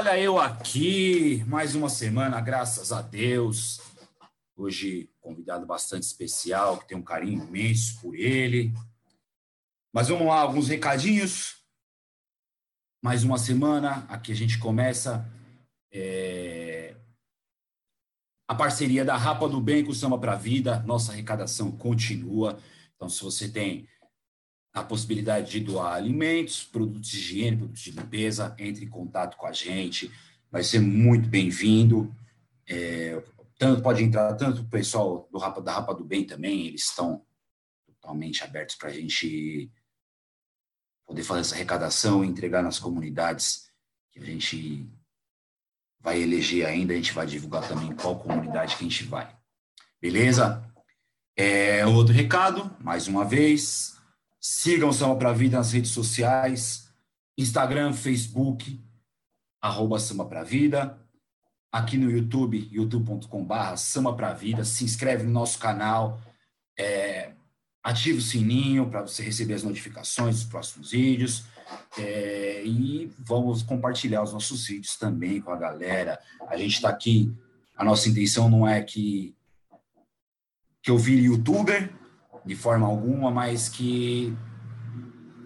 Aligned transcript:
Olha, 0.00 0.18
eu 0.18 0.38
aqui, 0.38 1.44
mais 1.46 1.74
uma 1.74 1.90
semana, 1.90 2.40
graças 2.40 2.90
a 2.90 3.02
Deus. 3.02 3.82
Hoje, 4.56 5.10
convidado 5.20 5.66
bastante 5.66 6.04
especial, 6.04 6.78
que 6.78 6.88
tem 6.88 6.96
um 6.96 7.02
carinho 7.02 7.44
imenso 7.46 8.00
por 8.00 8.14
ele. 8.14 8.72
Mas 9.92 10.08
vamos 10.08 10.26
lá, 10.26 10.40
alguns 10.40 10.68
recadinhos. 10.68 11.56
Mais 13.04 13.24
uma 13.24 13.36
semana, 13.36 14.06
aqui 14.08 14.32
a 14.32 14.34
gente 14.34 14.58
começa 14.58 15.30
é... 15.92 16.96
a 18.48 18.54
parceria 18.54 19.04
da 19.04 19.18
Rapa 19.18 19.46
do 19.50 19.60
Bem 19.60 19.84
com 19.84 19.90
o 19.90 19.94
Samba 19.94 20.18
para 20.18 20.34
Vida. 20.34 20.80
Nossa 20.84 21.12
arrecadação 21.12 21.70
continua. 21.70 22.58
Então, 22.96 23.06
se 23.06 23.22
você 23.22 23.50
tem 23.50 23.86
a 24.72 24.84
possibilidade 24.84 25.50
de 25.50 25.60
doar 25.60 25.94
alimentos, 25.94 26.64
produtos 26.64 27.10
de 27.10 27.18
higiene, 27.18 27.56
produtos 27.56 27.82
de 27.82 27.90
limpeza, 27.90 28.54
entre 28.58 28.84
em 28.84 28.88
contato 28.88 29.36
com 29.36 29.46
a 29.46 29.52
gente, 29.52 30.10
vai 30.50 30.62
ser 30.62 30.80
muito 30.80 31.28
bem-vindo. 31.28 32.14
É, 32.68 33.20
tanto 33.58 33.82
pode 33.82 34.02
entrar 34.02 34.32
tanto 34.34 34.62
o 34.62 34.68
pessoal 34.68 35.28
do 35.30 35.38
Rapa, 35.38 35.60
da 35.60 35.72
Rapa 35.72 35.94
do 35.94 36.04
Bem 36.04 36.24
também, 36.24 36.66
eles 36.66 36.84
estão 36.84 37.24
totalmente 37.86 38.42
abertos 38.44 38.76
para 38.76 38.88
a 38.88 38.92
gente 38.92 39.70
poder 41.04 41.24
fazer 41.24 41.40
essa 41.40 41.54
arrecadação 41.56 42.24
e 42.24 42.28
entregar 42.28 42.62
nas 42.62 42.78
comunidades 42.78 43.68
que 44.12 44.20
a 44.20 44.24
gente 44.24 44.88
vai 45.98 46.22
eleger 46.22 46.64
ainda, 46.66 46.92
a 46.92 46.96
gente 46.96 47.12
vai 47.12 47.26
divulgar 47.26 47.68
também 47.68 47.94
qual 47.94 48.18
comunidade 48.18 48.76
que 48.76 48.84
a 48.84 48.88
gente 48.88 49.04
vai. 49.04 49.36
Beleza? 50.00 50.64
É, 51.36 51.84
outro 51.86 52.14
recado, 52.14 52.74
mais 52.80 53.06
uma 53.06 53.24
vez, 53.24 53.99
Sigam 54.40 54.90
Samba 54.90 55.16
Pra 55.16 55.32
Vida 55.34 55.58
nas 55.58 55.72
redes 55.72 55.90
sociais, 55.90 56.88
Instagram, 57.36 57.92
Facebook, 57.92 58.80
arroba 59.60 59.98
Samba 59.98 60.42
Vida. 60.42 60.98
Aqui 61.70 61.98
no 61.98 62.10
YouTube, 62.10 62.66
youtube.com.br 62.72 63.76
Samba 63.76 64.14
Pra 64.14 64.32
Vida. 64.32 64.64
Se 64.64 64.82
inscreve 64.82 65.24
no 65.24 65.30
nosso 65.30 65.58
canal, 65.58 66.18
é, 66.78 67.32
ativa 67.82 68.18
o 68.18 68.22
sininho 68.22 68.88
para 68.88 69.02
você 69.02 69.22
receber 69.22 69.54
as 69.54 69.62
notificações 69.62 70.36
dos 70.36 70.44
próximos 70.44 70.92
vídeos. 70.92 71.44
É, 71.98 72.64
e 72.64 73.12
vamos 73.18 73.62
compartilhar 73.62 74.22
os 74.22 74.32
nossos 74.32 74.66
vídeos 74.66 74.96
também 74.96 75.40
com 75.40 75.50
a 75.50 75.56
galera. 75.56 76.18
A 76.48 76.56
gente 76.56 76.76
está 76.76 76.88
aqui, 76.88 77.30
a 77.76 77.84
nossa 77.84 78.08
intenção 78.08 78.48
não 78.48 78.66
é 78.66 78.82
que, 78.82 79.36
que 80.82 80.90
eu 80.90 80.96
vire 80.96 81.24
youtuber, 81.24 81.99
de 82.50 82.56
forma 82.56 82.84
alguma, 82.84 83.30
mas 83.30 83.68
que 83.68 84.36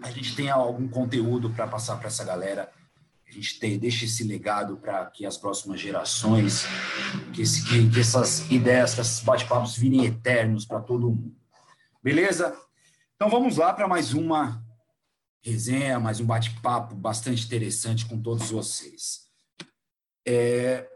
a 0.01 0.11
gente 0.11 0.35
tenha 0.35 0.55
algum 0.55 0.89
conteúdo 0.89 1.51
para 1.51 1.67
passar 1.67 1.97
para 1.99 2.07
essa 2.07 2.25
galera, 2.25 2.73
a 3.29 3.31
gente 3.31 3.59
tem, 3.59 3.79
deixe 3.79 4.07
esse 4.07 4.25
legado 4.25 4.79
para 4.79 5.05
que 5.11 5.27
as 5.27 5.37
próximas 5.37 5.79
gerações, 5.79 6.65
que, 7.35 7.43
esse, 7.43 7.63
que, 7.69 7.91
que 7.91 8.01
essas 8.01 8.51
ideias, 8.51 8.95
que 8.95 9.03
esses 9.03 9.21
bate-papos 9.21 9.77
virem 9.77 10.07
eternos 10.07 10.65
para 10.65 10.81
todo 10.81 11.11
mundo. 11.11 11.37
Beleza? 12.03 12.59
Então 13.17 13.29
vamos 13.29 13.59
lá 13.59 13.75
para 13.75 13.87
mais 13.87 14.15
uma 14.15 14.65
resenha, 15.43 16.01
mais 16.01 16.21
um 16.21 16.25
bate-papo 16.25 16.95
bastante 16.95 17.45
interessante 17.45 18.07
com 18.07 18.19
todos 18.19 18.51
vocês. 18.51 19.29
É, 20.27 20.89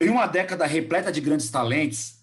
em 0.00 0.08
uma 0.08 0.26
década 0.26 0.66
repleta 0.66 1.12
de 1.12 1.20
grandes 1.20 1.48
talentos, 1.48 2.18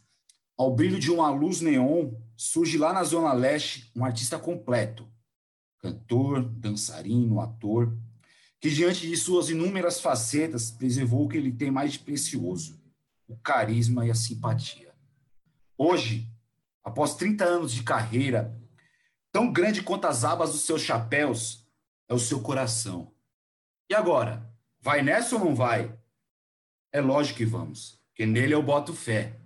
ao 0.58 0.76
brilho 0.76 1.00
de 1.00 1.10
uma 1.10 1.30
luz 1.30 1.62
neon, 1.62 2.12
surge 2.36 2.78
lá 2.78 2.92
na 2.94 3.04
Zona 3.04 3.34
Leste 3.34 3.92
um 3.96 4.04
artista 4.04 4.38
completo, 4.38 5.08
cantor, 5.80 6.44
dançarino, 6.44 7.40
ator, 7.40 7.98
que 8.60 8.70
diante 8.70 9.08
de 9.08 9.16
suas 9.16 9.50
inúmeras 9.50 10.00
facetas 10.00 10.72
preservou 10.72 11.26
o 11.26 11.30
que 11.30 11.38
ele 11.38 11.52
tem 11.52 11.70
mais 11.70 11.94
de 11.94 12.00
precioso, 12.00 12.82
o 13.28 13.38
carisma 13.38 14.06
e 14.06 14.12
a 14.12 14.16
simpatia. 14.16 14.94
Hoje, 15.78 16.28
após 16.84 17.16
30 17.16 17.44
anos 17.44 17.74
de 17.74 17.84
carreira, 17.84 18.60
tão 19.32 19.52
grande 19.52 19.84
quanto 19.84 20.06
as 20.06 20.24
abas 20.24 20.52
dos 20.52 20.62
seus 20.62 20.82
chapéus, 20.82 21.68
é 22.08 22.14
o 22.14 22.20
seu 22.20 22.42
coração. 22.42 23.12
E 23.90 23.94
agora, 23.94 24.50
vai 24.80 25.02
nessa 25.02 25.36
ou 25.36 25.46
não 25.46 25.56
vai? 25.56 25.96
É 26.92 27.02
lógico 27.02 27.38
que 27.38 27.46
vamos, 27.46 28.00
porque 28.08 28.26
nele 28.26 28.54
eu 28.54 28.64
boto 28.64 28.94
fé 28.94 29.40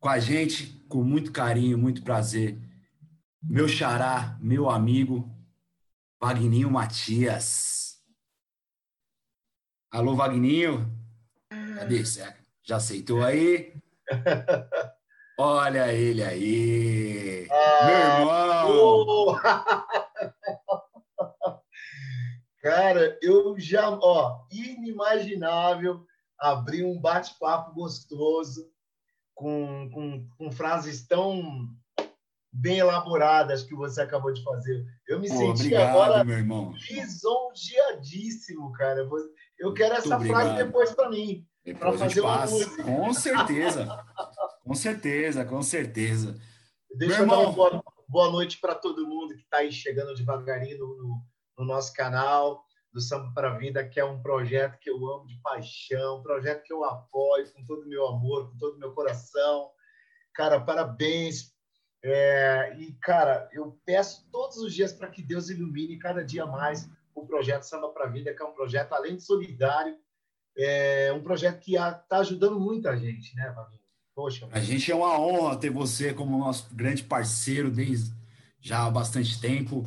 com 0.00 0.08
a 0.08 0.18
gente, 0.18 0.84
com 0.88 1.02
muito 1.02 1.32
carinho, 1.32 1.78
muito 1.78 2.02
prazer. 2.02 2.58
Meu 3.42 3.68
xará, 3.68 4.36
meu 4.40 4.68
amigo, 4.68 5.30
Vagninho 6.20 6.70
Matias. 6.70 7.96
Alô, 9.90 10.14
Vagninho? 10.14 10.90
Cadê? 11.76 12.02
Já 12.62 12.76
aceitou 12.76 13.22
aí? 13.22 13.74
Olha 15.38 15.92
ele 15.92 16.22
aí. 16.22 17.46
Ah, 17.50 17.86
meu 17.86 17.98
irmão. 17.98 19.40
Cara, 22.62 23.18
eu 23.22 23.58
já, 23.58 23.90
ó, 23.90 24.46
inimaginável 24.50 26.04
abrir 26.38 26.84
um 26.84 26.98
bate-papo 27.00 27.72
gostoso 27.74 28.68
com, 29.36 29.88
com, 29.92 30.26
com 30.36 30.50
frases 30.50 31.06
tão 31.06 31.68
bem 32.50 32.78
elaboradas 32.78 33.62
que 33.62 33.74
você 33.74 34.00
acabou 34.00 34.32
de 34.32 34.42
fazer. 34.42 34.82
Eu 35.06 35.20
me 35.20 35.28
Pô, 35.28 35.36
senti 35.36 35.66
obrigado, 35.66 35.90
agora 35.90 36.24
meu 36.24 36.38
irmão. 36.38 36.72
lisonjeadíssimo, 36.90 38.72
cara. 38.72 39.06
Eu 39.58 39.74
quero 39.74 39.94
essa 39.94 40.18
Muito 40.18 40.30
frase 40.32 40.50
obrigado. 40.50 40.66
depois 40.66 40.92
para 40.92 41.10
mim. 41.10 41.46
Depois 41.62 42.00
fazer 42.00 42.22
uma 42.22 42.46
música. 42.46 42.82
Com 42.82 43.12
certeza. 43.12 44.04
com 44.64 44.74
certeza, 44.74 45.44
com 45.44 45.62
certeza. 45.62 46.40
Deixa 46.96 47.16
meu 47.16 47.26
eu 47.26 47.30
irmão. 47.30 47.36
dar 47.36 47.48
uma 47.48 47.52
boa, 47.52 47.84
boa 48.08 48.30
noite 48.30 48.58
para 48.58 48.74
todo 48.74 49.06
mundo 49.06 49.34
que 49.34 49.42
está 49.42 49.58
aí 49.58 49.70
chegando 49.70 50.14
devagarinho 50.14 50.78
no, 50.78 51.22
no 51.58 51.64
nosso 51.66 51.92
canal 51.92 52.65
do 52.96 53.02
Samba 53.02 53.30
para 53.34 53.50
a 53.50 53.58
Vida, 53.58 53.86
que 53.86 54.00
é 54.00 54.04
um 54.04 54.22
projeto 54.22 54.78
que 54.78 54.88
eu 54.88 54.96
amo 54.96 55.26
de 55.26 55.38
paixão, 55.42 56.18
um 56.18 56.22
projeto 56.22 56.62
que 56.64 56.72
eu 56.72 56.82
apoio 56.82 57.52
com 57.52 57.62
todo 57.62 57.82
o 57.82 57.88
meu 57.88 58.06
amor, 58.06 58.50
com 58.50 58.56
todo 58.56 58.76
o 58.76 58.78
meu 58.78 58.92
coração. 58.92 59.70
Cara, 60.34 60.58
parabéns. 60.58 61.54
É, 62.02 62.74
e, 62.78 62.94
cara, 62.94 63.50
eu 63.52 63.78
peço 63.84 64.26
todos 64.32 64.56
os 64.56 64.74
dias 64.74 64.94
para 64.94 65.10
que 65.10 65.22
Deus 65.22 65.50
ilumine 65.50 65.98
cada 65.98 66.24
dia 66.24 66.46
mais 66.46 66.88
o 67.14 67.26
projeto 67.26 67.64
Samba 67.64 67.90
para 67.90 68.06
a 68.06 68.10
Vida, 68.10 68.32
que 68.34 68.42
é 68.42 68.46
um 68.46 68.54
projeto, 68.54 68.94
além 68.94 69.16
de 69.16 69.22
solidário, 69.22 69.94
é 70.56 71.12
um 71.12 71.22
projeto 71.22 71.60
que 71.60 71.76
está 71.76 72.18
ajudando 72.18 72.58
muita 72.58 72.96
gente, 72.96 73.36
né, 73.36 73.52
Vaguinho? 73.54 73.80
Poxa. 74.14 74.48
A 74.50 74.60
gente 74.60 74.90
é 74.90 74.94
uma 74.94 75.20
honra 75.20 75.58
ter 75.58 75.68
você 75.68 76.14
como 76.14 76.38
nosso 76.38 76.74
grande 76.74 77.02
parceiro 77.02 77.70
desde 77.70 78.16
já 78.58 78.86
há 78.86 78.90
bastante 78.90 79.38
tempo. 79.38 79.84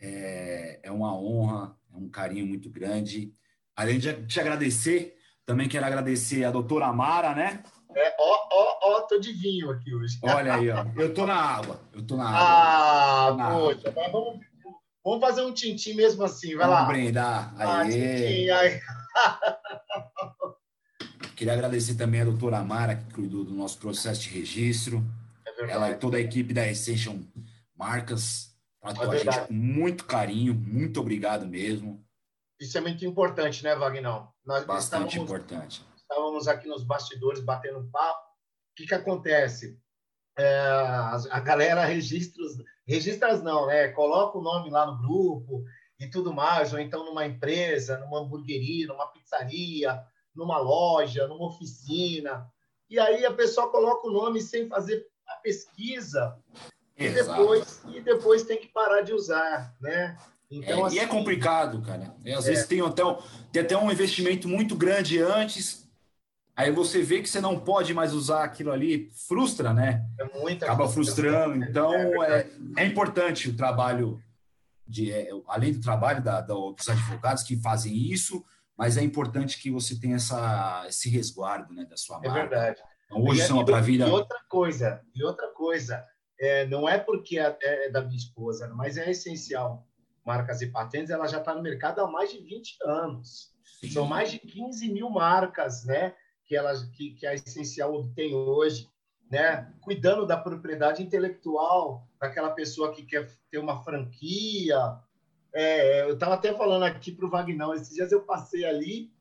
É, 0.00 0.80
é 0.82 0.90
uma 0.90 1.14
honra 1.16 1.76
é 1.92 1.96
um 1.96 2.08
carinho 2.08 2.46
muito 2.46 2.70
grande. 2.70 3.32
Além 3.76 3.98
de 3.98 4.12
te 4.26 4.40
agradecer, 4.40 5.16
também 5.44 5.68
quero 5.68 5.84
agradecer 5.86 6.44
a 6.44 6.50
doutora 6.50 6.86
Amara, 6.86 7.34
né? 7.34 7.62
É, 7.94 8.16
ó, 8.18 8.48
ó, 8.52 8.78
ó, 8.82 9.00
tô 9.02 9.18
de 9.18 9.32
vinho 9.32 9.70
aqui 9.70 9.94
hoje. 9.94 10.18
Olha 10.22 10.54
aí, 10.54 10.70
ó. 10.70 10.86
Eu 10.96 11.12
tô 11.12 11.26
na 11.26 11.34
água. 11.34 11.80
Eu 11.92 12.02
tô 12.06 12.16
na 12.16 12.28
água. 12.28 12.40
Ah, 12.40 13.34
na 13.36 13.50
poxa, 13.50 13.88
água. 13.88 14.02
mas 14.02 14.12
vamos, 14.12 14.40
vamos 15.04 15.20
fazer 15.20 15.42
um 15.42 15.52
tintim 15.52 15.94
mesmo 15.94 16.22
assim, 16.24 16.54
vai 16.54 16.66
vamos 16.66 16.82
lá. 16.82 16.86
Brindar. 16.86 17.54
Ah, 17.58 17.84
tintim, 17.84 18.48
aí. 18.50 18.80
Queria 21.36 21.52
agradecer 21.54 21.94
também 21.96 22.20
a 22.20 22.24
doutora 22.24 22.58
Amara, 22.58 22.94
que 22.96 23.12
cuidou 23.14 23.44
do 23.44 23.52
nosso 23.52 23.78
processo 23.78 24.22
de 24.22 24.28
registro. 24.30 25.04
É 25.58 25.70
Ela 25.72 25.90
e 25.90 25.96
toda 25.96 26.16
a 26.16 26.20
equipe 26.20 26.54
da 26.54 26.66
Essential 26.68 27.16
Marcas 27.76 28.51
É 28.82 28.88
a 28.88 29.16
gente 29.16 29.46
com 29.46 29.52
muito 29.52 30.04
carinho, 30.04 30.54
muito 30.54 31.00
obrigado 31.00 31.46
mesmo. 31.46 32.04
Isso 32.60 32.76
é 32.76 32.80
muito 32.80 33.04
importante, 33.04 33.62
né, 33.62 33.76
Vagnão? 33.76 34.28
Nós 34.44 34.64
Bastante 34.64 35.18
importante. 35.20 35.84
Estávamos 35.96 36.48
aqui 36.48 36.66
nos 36.66 36.82
bastidores 36.82 37.40
batendo 37.40 37.88
papo. 37.92 38.20
O 38.72 38.74
que, 38.74 38.86
que 38.86 38.94
acontece? 38.94 39.78
É, 40.36 40.58
a, 41.30 41.40
galera 41.40 41.84
registra, 41.84 42.42
registras 42.86 43.42
não, 43.42 43.66
né? 43.66 43.88
Coloca 43.88 44.38
o 44.38 44.42
nome 44.42 44.70
lá 44.70 44.86
no 44.86 44.98
grupo 44.98 45.64
e 46.00 46.08
tudo 46.08 46.32
mais, 46.32 46.72
ou 46.72 46.80
então 46.80 47.04
numa 47.04 47.24
empresa, 47.24 47.98
numa 47.98 48.20
hamburgueria, 48.20 48.88
numa 48.88 49.06
pizzaria, 49.12 50.02
numa 50.34 50.58
loja, 50.58 51.28
numa 51.28 51.46
oficina. 51.46 52.50
E 52.90 52.98
aí 52.98 53.24
a 53.24 53.32
pessoa 53.32 53.70
coloca 53.70 54.08
o 54.08 54.12
nome 54.12 54.40
sem 54.40 54.68
fazer 54.68 55.06
a 55.28 55.34
pesquisa 55.36 56.36
e 57.06 57.10
depois, 57.10 57.82
e 57.88 58.00
depois 58.00 58.42
tem 58.42 58.58
que 58.58 58.68
parar 58.68 59.02
de 59.02 59.12
usar, 59.12 59.74
né? 59.80 60.16
Então, 60.50 60.80
é, 60.80 60.86
assim, 60.86 60.96
e 60.96 60.98
é 60.98 61.04
assim, 61.04 61.10
complicado, 61.10 61.80
cara. 61.80 62.14
É, 62.24 62.34
às 62.34 62.46
é. 62.46 62.50
vezes 62.50 62.66
tem 62.66 62.80
até, 62.82 63.02
tem 63.50 63.62
até 63.62 63.76
um 63.76 63.90
investimento 63.90 64.46
muito 64.48 64.76
grande 64.76 65.18
antes, 65.18 65.88
aí 66.54 66.70
você 66.70 67.02
vê 67.02 67.22
que 67.22 67.28
você 67.28 67.40
não 67.40 67.58
pode 67.58 67.94
mais 67.94 68.12
usar 68.12 68.44
aquilo 68.44 68.70
ali, 68.70 69.10
frustra, 69.26 69.72
né? 69.72 70.04
É 70.20 70.38
muita 70.38 70.66
Acaba 70.66 70.88
frustrando. 70.88 71.56
Né? 71.56 71.66
Então, 71.70 71.94
é, 72.24 72.46
é, 72.76 72.86
importante 72.86 73.48
o 73.48 73.56
trabalho, 73.56 74.22
de, 74.86 75.10
além 75.48 75.72
do 75.72 75.80
trabalho 75.80 76.22
da, 76.22 76.42
da, 76.42 76.54
dos 76.54 76.88
advogados 76.88 77.42
que 77.42 77.56
fazem 77.56 77.96
isso, 77.96 78.44
mas 78.76 78.96
é 78.96 79.02
importante 79.02 79.58
que 79.58 79.70
você 79.70 79.98
tenha 79.98 80.16
essa, 80.16 80.84
esse 80.86 81.08
resguardo 81.08 81.72
né, 81.72 81.86
da 81.86 81.96
sua 81.96 82.18
é 82.22 82.28
marca. 82.28 82.38
É 82.38 82.42
verdade. 82.42 82.80
Então, 83.06 83.24
hoje 83.24 83.42
são 83.46 83.64
para 83.64 83.78
a 83.78 83.80
vida. 83.80 84.06
E 84.06 84.10
outra 84.10 84.38
coisa, 84.48 85.00
e 85.14 85.24
outra 85.24 85.48
coisa, 85.48 86.04
é, 86.42 86.66
não 86.66 86.88
é 86.88 86.98
porque 86.98 87.38
é, 87.38 87.56
é, 87.62 87.88
da 87.88 88.02
minha 88.02 88.16
esposa, 88.16 88.66
mas 88.74 88.96
é 88.96 89.08
essencial. 89.08 89.86
Marcas 90.26 90.60
e 90.60 90.66
patentes, 90.66 91.10
ela 91.10 91.28
já 91.28 91.38
está 91.38 91.54
no 91.54 91.62
mercado 91.62 92.00
há 92.00 92.10
mais 92.10 92.32
de 92.32 92.38
20 92.38 92.78
anos. 92.84 93.54
Sim. 93.80 93.90
São 93.90 94.04
mais 94.04 94.32
de 94.32 94.40
15 94.40 94.92
mil 94.92 95.08
marcas, 95.08 95.84
né? 95.84 96.14
Que, 96.44 96.56
ela, 96.56 96.74
que, 96.96 97.12
que 97.12 97.24
a 97.26 97.34
Essencial 97.34 97.94
obtém 97.94 98.34
hoje, 98.34 98.88
né? 99.30 99.72
Cuidando 99.80 100.26
da 100.26 100.36
propriedade 100.36 101.00
intelectual 101.00 102.08
daquela 102.20 102.50
pessoa 102.50 102.92
que 102.92 103.04
quer 103.04 103.30
ter 103.48 103.58
uma 103.58 103.80
franquia. 103.84 104.98
É, 105.54 106.02
eu 106.02 106.14
estava 106.14 106.34
até 106.34 106.52
falando 106.52 106.82
aqui 106.82 107.12
para 107.12 107.26
o 107.26 107.30
Vagnão, 107.30 107.72
esses 107.72 107.94
dias 107.94 108.10
eu 108.10 108.22
passei 108.22 108.64
ali, 108.64 109.12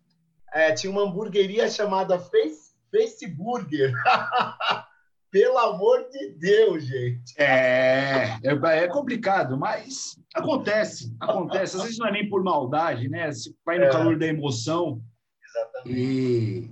é, 0.52 0.72
tinha 0.74 0.92
uma 0.92 1.04
hamburgueria 1.04 1.70
chamada 1.70 2.18
Face, 2.18 2.74
Face 2.90 3.28
Burger. 3.28 3.94
Pelo 5.32 5.58
amor 5.58 6.10
de 6.10 6.32
Deus, 6.34 6.84
gente. 6.84 7.34
É, 7.38 8.38
é, 8.44 8.84
é, 8.84 8.88
complicado, 8.88 9.58
mas 9.58 10.20
acontece, 10.36 11.16
acontece. 11.22 11.78
Às 11.78 11.84
vezes 11.84 11.98
não 11.98 12.08
é 12.08 12.12
nem 12.12 12.30
por 12.30 12.44
maldade, 12.44 13.08
né? 13.08 13.32
Você 13.32 13.54
vai 13.66 13.80
no 13.80 13.86
é. 13.86 13.90
calor 13.90 14.20
da 14.20 14.28
emoção 14.28 15.02
Exatamente. 15.42 16.00
e 16.00 16.72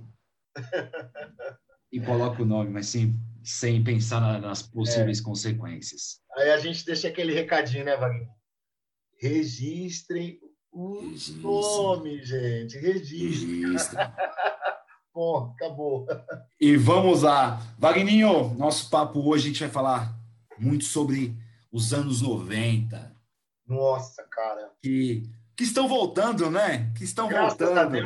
e 1.92 2.00
coloca 2.00 2.42
o 2.42 2.46
nome, 2.46 2.70
mas 2.70 2.86
sem, 2.86 3.14
sem 3.42 3.82
pensar 3.82 4.20
na, 4.20 4.38
nas 4.38 4.62
possíveis 4.62 5.20
é. 5.20 5.22
consequências. 5.22 6.20
Aí 6.36 6.50
a 6.50 6.58
gente 6.58 6.84
deixa 6.84 7.08
aquele 7.08 7.34
recadinho, 7.34 7.84
né, 7.84 7.96
Wagner? 7.96 8.28
Registrem 9.18 10.38
os 10.72 11.34
nomes, 11.36 12.28
gente. 12.28 12.78
Registrem. 12.78 13.62
Registra. 13.62 14.14
Acabou. 15.54 16.06
E 16.60 16.76
vamos 16.76 17.22
lá. 17.22 17.60
Vagninho, 17.78 18.54
nosso 18.54 18.88
papo 18.88 19.20
hoje 19.28 19.44
a 19.44 19.48
gente 19.48 19.60
vai 19.60 19.70
falar 19.70 20.14
muito 20.58 20.84
sobre 20.84 21.34
os 21.72 21.92
anos 21.92 22.22
90. 22.22 23.10
Nossa, 23.66 24.22
cara. 24.24 24.70
Que, 24.82 25.22
que 25.56 25.64
estão 25.64 25.86
voltando, 25.86 26.50
né? 26.50 26.92
Que 26.96 27.04
estão 27.04 27.28
Graças 27.28 27.58
voltando. 27.58 27.96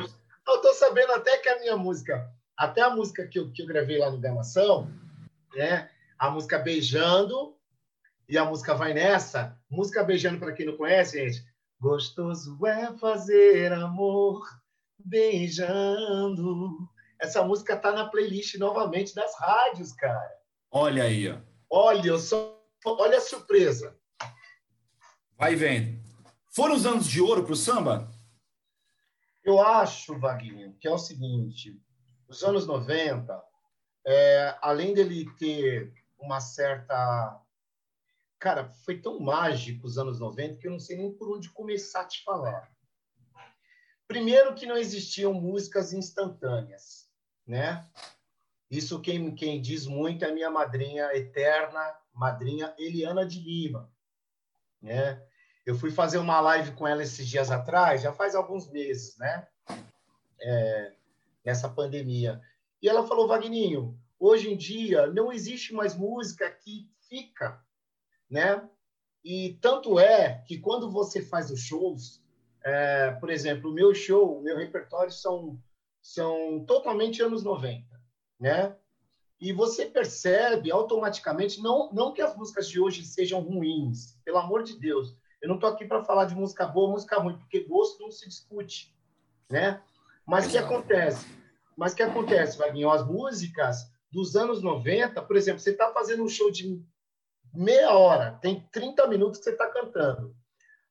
Eu 0.46 0.60
tô 0.60 0.74
sabendo 0.74 1.12
até 1.12 1.38
que 1.38 1.48
a 1.48 1.60
minha 1.60 1.76
música, 1.76 2.30
até 2.56 2.82
a 2.82 2.90
música 2.90 3.26
que 3.26 3.38
eu, 3.38 3.50
que 3.50 3.62
eu 3.62 3.66
gravei 3.66 3.98
lá 3.98 4.10
no 4.10 4.20
Gamação, 4.20 4.90
né? 5.54 5.88
A 6.18 6.30
música 6.30 6.58
Beijando 6.58 7.56
e 8.28 8.36
a 8.36 8.44
música 8.44 8.74
Vai 8.74 8.92
Nessa. 8.92 9.58
Música 9.70 10.04
Beijando, 10.04 10.38
para 10.38 10.52
quem 10.52 10.66
não 10.66 10.76
conhece, 10.76 11.18
gente, 11.18 11.44
gostoso 11.80 12.58
é 12.66 12.92
fazer 12.98 13.72
amor 13.72 14.42
beijando 14.98 16.88
essa 17.24 17.42
música 17.42 17.76
tá 17.76 17.90
na 17.90 18.08
playlist 18.08 18.54
novamente 18.56 19.14
das 19.14 19.34
rádios, 19.38 19.92
cara. 19.92 20.30
Olha 20.70 21.04
aí, 21.04 21.30
ó. 21.30 21.38
Olha, 21.70 22.08
eu 22.08 22.18
só... 22.18 22.62
olha 22.84 23.16
a 23.16 23.20
surpresa. 23.20 23.98
Vai 25.36 25.56
vendo. 25.56 26.02
Foram 26.54 26.74
os 26.74 26.86
anos 26.86 27.06
de 27.06 27.20
ouro 27.20 27.42
para 27.42 27.54
o 27.54 27.56
samba? 27.56 28.10
Eu 29.42 29.60
acho, 29.60 30.18
Vaguinho, 30.18 30.76
que 30.78 30.86
é 30.86 30.90
o 30.90 30.98
seguinte: 30.98 31.80
os 32.28 32.44
anos 32.44 32.66
90, 32.66 33.42
é, 34.06 34.56
além 34.60 34.94
dele 34.94 35.26
ter 35.38 35.92
uma 36.18 36.40
certa. 36.40 37.40
Cara, 38.38 38.68
foi 38.84 39.00
tão 39.00 39.18
mágico 39.18 39.86
os 39.86 39.96
anos 39.96 40.20
90 40.20 40.58
que 40.58 40.66
eu 40.66 40.72
não 40.72 40.78
sei 40.78 40.98
nem 40.98 41.10
por 41.10 41.34
onde 41.34 41.48
começar 41.50 42.02
a 42.02 42.06
te 42.06 42.22
falar. 42.22 42.70
Primeiro, 44.06 44.54
que 44.54 44.66
não 44.66 44.76
existiam 44.76 45.32
músicas 45.32 45.94
instantâneas 45.94 47.03
né? 47.46 47.86
Isso 48.70 49.00
quem, 49.00 49.34
quem 49.34 49.60
diz 49.60 49.86
muito 49.86 50.24
é 50.24 50.28
a 50.28 50.34
minha 50.34 50.50
madrinha 50.50 51.14
eterna, 51.14 51.80
madrinha 52.12 52.74
Eliana 52.78 53.26
de 53.26 53.40
Lima, 53.40 53.90
né? 54.80 55.22
Eu 55.64 55.74
fui 55.74 55.90
fazer 55.90 56.18
uma 56.18 56.40
live 56.40 56.72
com 56.72 56.86
ela 56.86 57.02
esses 57.02 57.26
dias 57.26 57.50
atrás, 57.50 58.02
já 58.02 58.12
faz 58.12 58.34
alguns 58.34 58.70
meses, 58.70 59.16
né? 59.16 59.46
É, 60.40 60.92
nessa 61.44 61.68
pandemia. 61.68 62.40
E 62.82 62.88
ela 62.88 63.06
falou, 63.06 63.26
Vagninho, 63.26 63.98
hoje 64.18 64.52
em 64.52 64.56
dia 64.56 65.06
não 65.06 65.32
existe 65.32 65.72
mais 65.72 65.96
música 65.96 66.50
que 66.50 66.90
fica, 67.08 67.62
né? 68.28 68.68
E 69.24 69.58
tanto 69.60 69.98
é 69.98 70.42
que 70.46 70.58
quando 70.58 70.90
você 70.90 71.22
faz 71.22 71.50
os 71.50 71.60
shows, 71.60 72.22
é, 72.62 73.12
por 73.12 73.30
exemplo, 73.30 73.70
o 73.70 73.74
meu 73.74 73.94
show, 73.94 74.38
o 74.38 74.42
meu 74.42 74.56
repertório 74.56 75.12
são 75.12 75.58
são 76.04 76.62
totalmente 76.66 77.22
anos 77.22 77.42
90, 77.42 77.82
né? 78.38 78.76
E 79.40 79.54
você 79.54 79.86
percebe 79.86 80.70
automaticamente, 80.70 81.62
não, 81.62 81.90
não 81.94 82.12
que 82.12 82.20
as 82.20 82.36
músicas 82.36 82.68
de 82.68 82.78
hoje 82.78 83.02
sejam 83.06 83.40
ruins, 83.40 84.18
pelo 84.22 84.36
amor 84.36 84.62
de 84.62 84.78
Deus. 84.78 85.16
Eu 85.40 85.48
não 85.48 85.54
estou 85.54 85.70
aqui 85.70 85.86
para 85.86 86.04
falar 86.04 86.26
de 86.26 86.34
música 86.34 86.66
boa, 86.66 86.90
música 86.90 87.18
ruim, 87.18 87.38
porque 87.38 87.64
gosto 87.64 88.02
não 88.02 88.10
se 88.10 88.28
discute, 88.28 88.94
né? 89.50 89.82
Mas 90.26 90.46
o 90.46 90.50
que 90.50 90.58
acontece? 90.58 91.26
Mas 91.74 91.94
o 91.94 91.96
que 91.96 92.02
acontece, 92.02 92.58
Vaguinho? 92.58 92.90
As 92.90 93.04
músicas 93.06 93.90
dos 94.12 94.36
anos 94.36 94.62
90, 94.62 95.22
por 95.22 95.36
exemplo, 95.36 95.60
você 95.60 95.70
está 95.70 95.90
fazendo 95.90 96.22
um 96.22 96.28
show 96.28 96.50
de 96.50 96.84
meia 97.52 97.92
hora, 97.94 98.38
tem 98.42 98.60
30 98.70 99.06
minutos 99.08 99.38
que 99.38 99.44
você 99.44 99.50
está 99.52 99.68
cantando. 99.70 100.36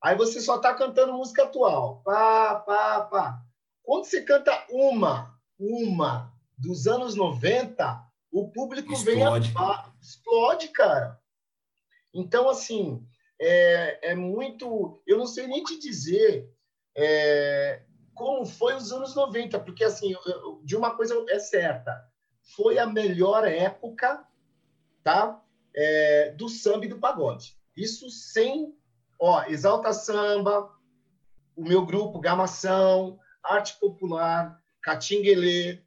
Aí 0.01 0.17
você 0.17 0.41
só 0.41 0.55
está 0.55 0.73
cantando 0.73 1.13
música 1.13 1.43
atual. 1.43 2.01
Pá, 2.03 2.55
pá, 2.55 3.01
pá. 3.01 3.52
Quando 3.83 4.05
você 4.05 4.21
canta 4.21 4.65
uma, 4.69 5.37
uma 5.59 6.33
dos 6.57 6.87
anos 6.87 7.15
90, 7.15 8.01
o 8.31 8.49
público 8.49 8.93
explode. 8.93 9.51
vem 9.51 9.57
a, 9.57 9.93
explode, 10.01 10.69
cara. 10.69 11.19
Então, 12.13 12.49
assim, 12.49 13.05
é, 13.39 14.11
é, 14.11 14.15
muito. 14.15 15.01
Eu 15.05 15.17
não 15.17 15.27
sei 15.27 15.47
nem 15.47 15.63
te 15.63 15.77
dizer 15.77 16.49
é, 16.95 17.83
como 18.13 18.45
foi 18.45 18.75
os 18.75 18.91
anos 18.91 19.15
90, 19.15 19.59
porque, 19.59 19.83
assim, 19.83 20.13
de 20.63 20.75
uma 20.75 20.95
coisa 20.95 21.13
é 21.29 21.39
certa: 21.39 22.07
foi 22.55 22.77
a 22.77 22.87
melhor 22.87 23.45
época 23.45 24.25
tá, 25.03 25.41
é, 25.75 26.31
do 26.31 26.47
samba 26.47 26.85
e 26.85 26.89
do 26.89 26.99
pagode. 26.99 27.57
Isso 27.75 28.09
sem. 28.09 28.73
Ó, 29.19 29.43
Exalta 29.43 29.93
Samba, 29.93 30.69
o 31.55 31.63
meu 31.63 31.85
grupo 31.85 32.19
Gamação, 32.19 33.19
arte 33.43 33.79
popular, 33.79 34.59
catinguelê, 34.81 35.81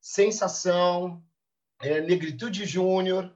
sensação, 0.00 1.22
é, 1.80 2.00
negritude 2.00 2.64
júnior, 2.66 3.34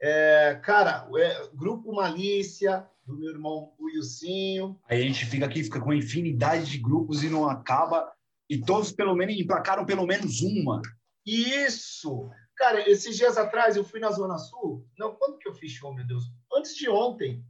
é, 0.00 0.60
cara, 0.62 1.08
é, 1.16 1.48
grupo 1.54 1.94
Malícia, 1.94 2.88
do 3.06 3.16
meu 3.16 3.30
irmão 3.30 3.74
Wilsinho. 3.80 4.80
Aí 4.88 5.02
a 5.02 5.06
gente 5.06 5.26
fica 5.26 5.46
aqui, 5.46 5.62
fica 5.62 5.80
com 5.80 5.92
infinidade 5.92 6.70
de 6.70 6.78
grupos 6.78 7.22
e 7.22 7.28
não 7.28 7.48
acaba, 7.48 8.12
e 8.48 8.60
todos 8.60 8.92
pelo 8.92 9.14
menos 9.14 9.36
emplacaram 9.36 9.84
pelo 9.84 10.06
menos 10.06 10.40
uma. 10.40 10.80
Isso! 11.26 12.30
Cara, 12.56 12.88
esses 12.88 13.16
dias 13.16 13.36
atrás 13.36 13.76
eu 13.76 13.84
fui 13.84 13.98
na 13.98 14.10
Zona 14.10 14.38
Sul. 14.38 14.86
Não, 14.98 15.14
quando 15.16 15.38
que 15.38 15.48
eu 15.48 15.54
fiz 15.54 15.72
show, 15.72 15.92
meu 15.92 16.06
Deus? 16.06 16.24
Antes 16.54 16.76
de 16.76 16.88
ontem. 16.88 17.44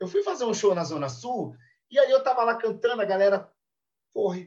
Eu 0.00 0.08
fui 0.08 0.22
fazer 0.22 0.44
um 0.44 0.54
show 0.54 0.74
na 0.74 0.84
Zona 0.84 1.08
Sul 1.08 1.56
e 1.90 1.98
aí 1.98 2.10
eu 2.10 2.22
tava 2.22 2.44
lá 2.44 2.56
cantando, 2.56 3.02
a 3.02 3.04
galera, 3.04 3.50
porra, 4.12 4.38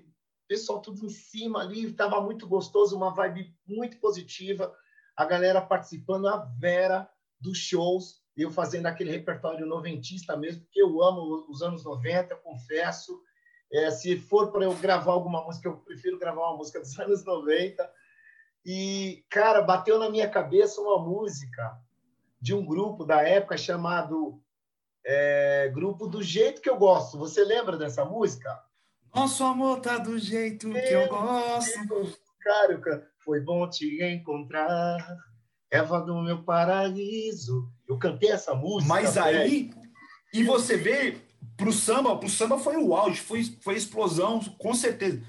pessoal 0.51 0.81
tudo 0.81 1.05
em 1.05 1.10
cima 1.10 1.62
ali, 1.62 1.86
estava 1.86 2.20
muito 2.20 2.46
gostoso, 2.46 2.98
uma 2.98 3.13
vibe 3.13 3.55
muito 3.65 3.98
positiva, 4.00 4.75
a 5.15 5.24
galera 5.24 5.62
participando, 5.62 6.27
a 6.27 6.39
Vera 6.60 7.10
dos 7.39 7.58
shows, 7.58 8.22
eu 8.36 8.51
fazendo 8.51 8.88
aquele 8.88 9.12
repertório 9.12 9.65
noventista 9.65 10.36
mesmo, 10.36 10.63
porque 10.63 10.81
eu 10.81 11.01
amo 11.01 11.46
os 11.50 11.62
anos 11.62 11.86
90, 11.86 12.36
confesso. 12.36 13.22
É, 13.72 13.89
se 13.91 14.17
for 14.17 14.51
para 14.51 14.65
eu 14.65 14.75
gravar 14.75 15.13
alguma 15.13 15.41
música, 15.41 15.70
eu 15.70 15.77
prefiro 15.77 16.20
gravar 16.20 16.50
uma 16.50 16.58
música 16.58 16.81
dos 16.81 16.93
anos 17.00 17.24
90. 17.24 17.89
E, 18.65 19.24
cara, 19.29 19.62
bateu 19.62 19.98
na 19.98 20.10
minha 20.10 20.29
cabeça 20.29 20.81
uma 20.81 21.00
música 21.00 21.79
de 22.41 22.53
um 22.53 22.65
grupo 22.65 23.05
da 23.05 23.22
época 23.22 23.58
chamado 23.58 24.43
é, 25.05 25.70
Grupo 25.74 26.08
do 26.08 26.22
Jeito 26.22 26.62
que 26.62 26.70
Eu 26.70 26.77
Gosto. 26.77 27.17
Você 27.17 27.41
lembra 27.46 27.77
dessa 27.77 28.03
música? 28.03 28.62
Nosso 29.13 29.44
amor 29.44 29.82
tá 29.82 29.98
do 29.98 30.18
jeito 30.18 30.68
Meu 30.68 30.82
que 30.82 30.94
eu 30.94 31.08
gosto. 31.10 32.18
cara, 32.39 33.08
foi 33.20 33.41
bom 33.41 33.70
te 33.70 34.03
encontrar. 34.03 34.98
Eva 35.70 36.00
do 36.01 36.22
meu 36.22 36.44
paraíso. 36.44 37.70
Eu 37.88 37.98
cantei 37.98 38.32
essa 38.32 38.53
música. 38.53 38.88
Mas 38.88 39.18
aí, 39.18 39.72
e 40.34 40.44
você 40.44 40.77
vê, 40.77 41.18
pro 41.58 41.72
samba, 41.72 42.18
pro 42.18 42.30
samba 42.30 42.58
foi 42.58 42.77
o 42.77 42.96
auge, 42.96 43.20
foi, 43.22 43.44
foi 43.62 43.75
explosão, 43.75 44.39
com 44.58 44.74
certeza. 44.74 45.22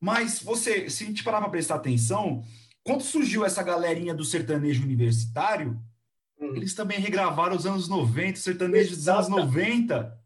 Mas 0.00 0.40
você, 0.40 0.88
se 0.88 1.04
a 1.04 1.06
gente 1.06 1.22
parar 1.22 1.40
para 1.40 1.50
prestar 1.50 1.76
atenção, 1.76 2.42
quando 2.82 3.02
surgiu 3.02 3.44
essa 3.44 3.62
galerinha 3.62 4.14
do 4.14 4.24
sertanejo 4.24 4.82
universitário, 4.82 5.80
hum. 6.40 6.54
eles 6.56 6.74
também 6.74 6.98
regravaram 6.98 7.56
os 7.56 7.66
anos 7.66 7.88
90, 7.88 8.38
sertanejo 8.38 8.96
dos 8.96 9.08
anos 9.08 9.28
90. 9.28 10.19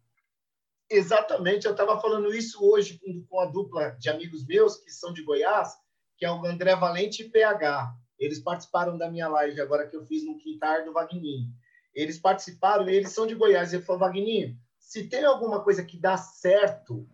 Exatamente, 0.90 1.66
eu 1.66 1.72
estava 1.72 2.00
falando 2.00 2.34
isso 2.34 2.62
hoje 2.62 3.00
com, 3.28 3.40
a 3.40 3.46
dupla 3.46 3.90
de 3.98 4.10
amigos 4.10 4.46
meus 4.46 4.76
que 4.76 4.90
são 4.90 5.12
de 5.12 5.22
Goiás, 5.22 5.74
que 6.16 6.24
é 6.24 6.30
o 6.30 6.44
André 6.44 6.76
Valente 6.76 7.22
e 7.22 7.28
PH. 7.28 7.94
Eles 8.18 8.38
participaram 8.38 8.96
da 8.96 9.10
minha 9.10 9.28
live 9.28 9.60
agora 9.60 9.88
que 9.88 9.96
eu 9.96 10.04
fiz 10.04 10.24
no 10.24 10.38
quintal 10.38 10.84
do 10.84 10.92
Vagninho. 10.92 11.48
Eles 11.94 12.18
participaram, 12.18 12.88
eles 12.88 13.10
são 13.10 13.26
de 13.26 13.34
Goiás. 13.34 13.72
Ele 13.72 13.82
falou, 13.82 14.00
Vagninho, 14.00 14.56
se 14.78 15.08
tem 15.08 15.24
alguma 15.24 15.62
coisa 15.62 15.84
que 15.84 15.96
dá 15.96 16.16
certo, 16.16 17.08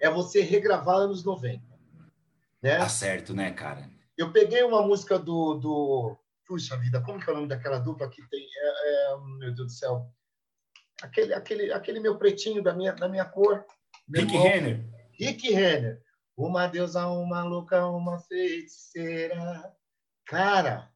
é 0.00 0.10
você 0.10 0.42
regravar 0.42 0.96
anos 0.96 1.24
90. 1.24 1.62
Né? 2.60 2.78
Dá 2.78 2.88
certo, 2.88 3.34
né, 3.34 3.50
cara? 3.52 3.88
Eu 4.16 4.32
peguei 4.32 4.62
uma 4.62 4.82
música 4.82 5.18
do, 5.18 5.54
do... 5.54 6.16
Puxa 6.46 6.76
vida, 6.76 7.00
como 7.00 7.18
que 7.18 7.30
é 7.30 7.32
o 7.32 7.36
nome 7.36 7.48
daquela 7.48 7.78
dupla 7.78 8.08
que 8.08 8.22
tem... 8.28 8.44
É, 8.44 9.12
é... 9.12 9.16
Meu 9.38 9.54
Deus 9.54 9.68
do 9.68 9.72
céu. 9.72 10.10
Aquele, 11.02 11.34
aquele, 11.34 11.72
aquele 11.72 12.00
meu 12.00 12.16
pretinho 12.16 12.62
da 12.62 12.72
minha, 12.72 12.92
da 12.92 13.08
minha 13.08 13.24
cor. 13.24 13.64
Rick 14.08 14.36
Renner. 14.36 14.84
Rick 15.12 15.52
Renner. 15.52 16.00
Uma 16.36 16.66
deusa, 16.66 17.06
uma 17.08 17.42
louca, 17.42 17.86
uma 17.86 18.20
feiticeira. 18.20 19.74
Cara, 20.24 20.88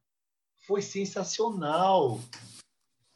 foi 0.65 0.81
sensacional. 0.81 2.19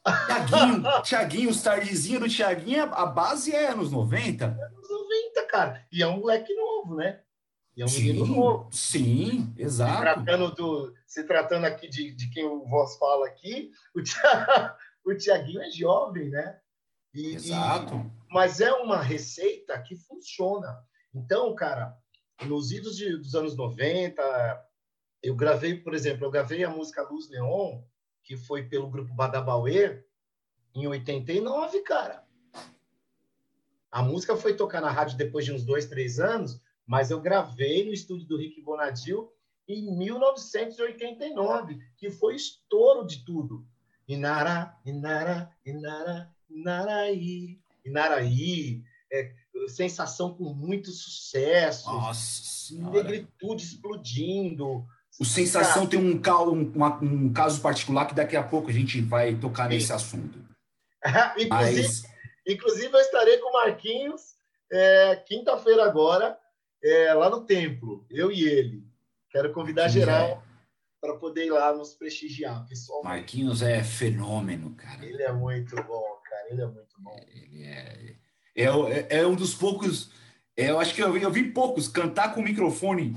Tiaguinho, 0.03 0.83
Tiaguinho, 1.03 1.49
os 1.49 1.61
tardezinhos 1.61 2.21
do 2.21 2.29
Tiaguinho, 2.29 2.83
a 2.83 3.05
base 3.05 3.55
é 3.55 3.69
anos 3.69 3.91
90. 3.91 4.45
Anos 4.45 4.89
90, 4.89 5.45
cara. 5.47 5.87
E 5.91 6.03
é 6.03 6.07
um 6.07 6.19
moleque 6.19 6.53
novo, 6.53 6.95
né? 6.95 7.21
E 7.75 7.81
é 7.81 7.85
um 7.85 7.87
sim, 7.87 8.03
menino 8.03 8.25
novo. 8.25 8.69
Sim, 8.71 9.53
exato. 9.57 9.93
Se 9.93 10.01
tratando, 10.01 10.55
do, 10.55 10.93
se 11.05 11.23
tratando 11.23 11.65
aqui 11.65 11.87
de, 11.87 12.11
de 12.13 12.29
quem 12.29 12.43
o 12.43 12.65
voz 12.65 12.97
fala 12.97 13.27
aqui, 13.27 13.71
o, 13.95 14.01
Tia, 14.01 14.75
o 15.05 15.15
Tiaguinho 15.15 15.61
é 15.61 15.71
jovem, 15.71 16.29
né? 16.29 16.59
E, 17.13 17.35
exato. 17.35 17.95
E, 17.95 18.33
mas 18.33 18.61
é 18.61 18.71
uma 18.73 19.01
receita 19.01 19.81
que 19.81 19.95
funciona. 19.95 20.77
Então, 21.13 21.53
cara, 21.55 21.97
nos 22.45 22.71
idos 22.71 22.95
de, 22.95 23.17
dos 23.17 23.35
anos 23.35 23.55
90, 23.55 24.21
eu 25.21 25.35
gravei, 25.35 25.75
por 25.75 25.93
exemplo, 25.93 26.25
eu 26.25 26.31
gravei 26.31 26.63
a 26.63 26.69
música 26.69 27.03
Luz 27.03 27.29
Neon, 27.29 27.81
que 28.23 28.37
foi 28.37 28.63
pelo 28.63 28.89
grupo 28.89 29.13
Badabauê, 29.13 30.03
em 30.73 30.87
89, 30.87 31.81
cara. 31.81 32.25
A 33.91 34.01
música 34.01 34.37
foi 34.37 34.55
tocar 34.55 34.81
na 34.81 34.89
rádio 34.89 35.17
depois 35.17 35.43
de 35.43 35.51
uns 35.51 35.65
dois, 35.65 35.85
três 35.85 36.19
anos, 36.19 36.61
mas 36.85 37.11
eu 37.11 37.19
gravei 37.19 37.85
no 37.85 37.93
estúdio 37.93 38.25
do 38.27 38.37
Rick 38.37 38.61
Bonadil 38.61 39.31
em 39.67 39.95
1989, 39.97 41.79
que 41.97 42.09
foi 42.09 42.35
estouro 42.35 43.05
de 43.05 43.25
tudo. 43.25 43.67
Inara, 44.07 44.77
Inara, 44.85 45.51
Inara, 45.65 46.33
Inaraí, 46.53 47.59
Inaraí, 47.85 48.83
é, 49.11 49.33
sensação 49.67 50.33
com 50.33 50.53
muito 50.53 50.91
sucesso, 50.91 51.91
Nossa 51.91 52.73
negritude 52.73 53.63
explodindo, 53.63 54.85
o 55.19 55.25
Sensação 55.25 55.85
tem 55.85 55.99
um, 55.99 56.19
um, 56.19 56.85
um, 57.01 57.33
caso 57.33 57.61
particular 57.61 58.05
que 58.05 58.15
daqui 58.15 58.35
a 58.35 58.43
pouco 58.43 58.69
a 58.69 58.73
gente 58.73 59.01
vai 59.01 59.35
tocar 59.35 59.63
Sim. 59.63 59.75
nesse 59.75 59.93
assunto. 59.93 60.39
inclusive, 61.37 61.81
Mas... 61.81 62.03
inclusive, 62.47 62.93
eu 62.93 62.99
estarei 62.99 63.37
com 63.37 63.49
o 63.49 63.53
Marquinhos 63.53 64.35
é, 64.71 65.15
quinta-feira 65.27 65.83
agora, 65.83 66.37
é, 66.83 67.13
lá 67.13 67.29
no 67.29 67.41
templo, 67.41 68.05
eu 68.09 68.31
e 68.31 68.43
ele. 68.43 68.83
Quero 69.29 69.53
convidar 69.53 69.83
Marquinhos 69.83 70.05
geral 70.05 70.27
é... 70.27 70.41
para 70.99 71.15
poder 71.17 71.45
ir 71.45 71.51
lá 71.51 71.73
nos 71.73 71.93
prestigiar, 71.93 72.65
pessoal. 72.67 73.03
Marquinhos 73.03 73.61
é 73.61 73.83
fenômeno, 73.83 74.73
cara. 74.75 75.05
Ele 75.05 75.21
é 75.21 75.31
muito 75.31 75.75
bom, 75.83 76.17
cara. 76.31 76.47
Ele 76.49 76.61
é 76.61 76.65
muito 76.65 76.95
bom. 76.99 77.19
Ele 77.27 77.63
é, 77.63 78.15
é, 78.55 78.63
é, 78.65 79.07
é 79.19 79.27
um 79.27 79.35
dos 79.35 79.53
poucos. 79.53 80.09
É, 80.55 80.69
eu 80.69 80.79
acho 80.79 80.95
que 80.95 81.03
eu, 81.03 81.15
eu 81.17 81.31
vi 81.31 81.51
poucos 81.51 81.87
cantar 81.87 82.33
com 82.33 82.39
o 82.39 82.43
microfone. 82.43 83.15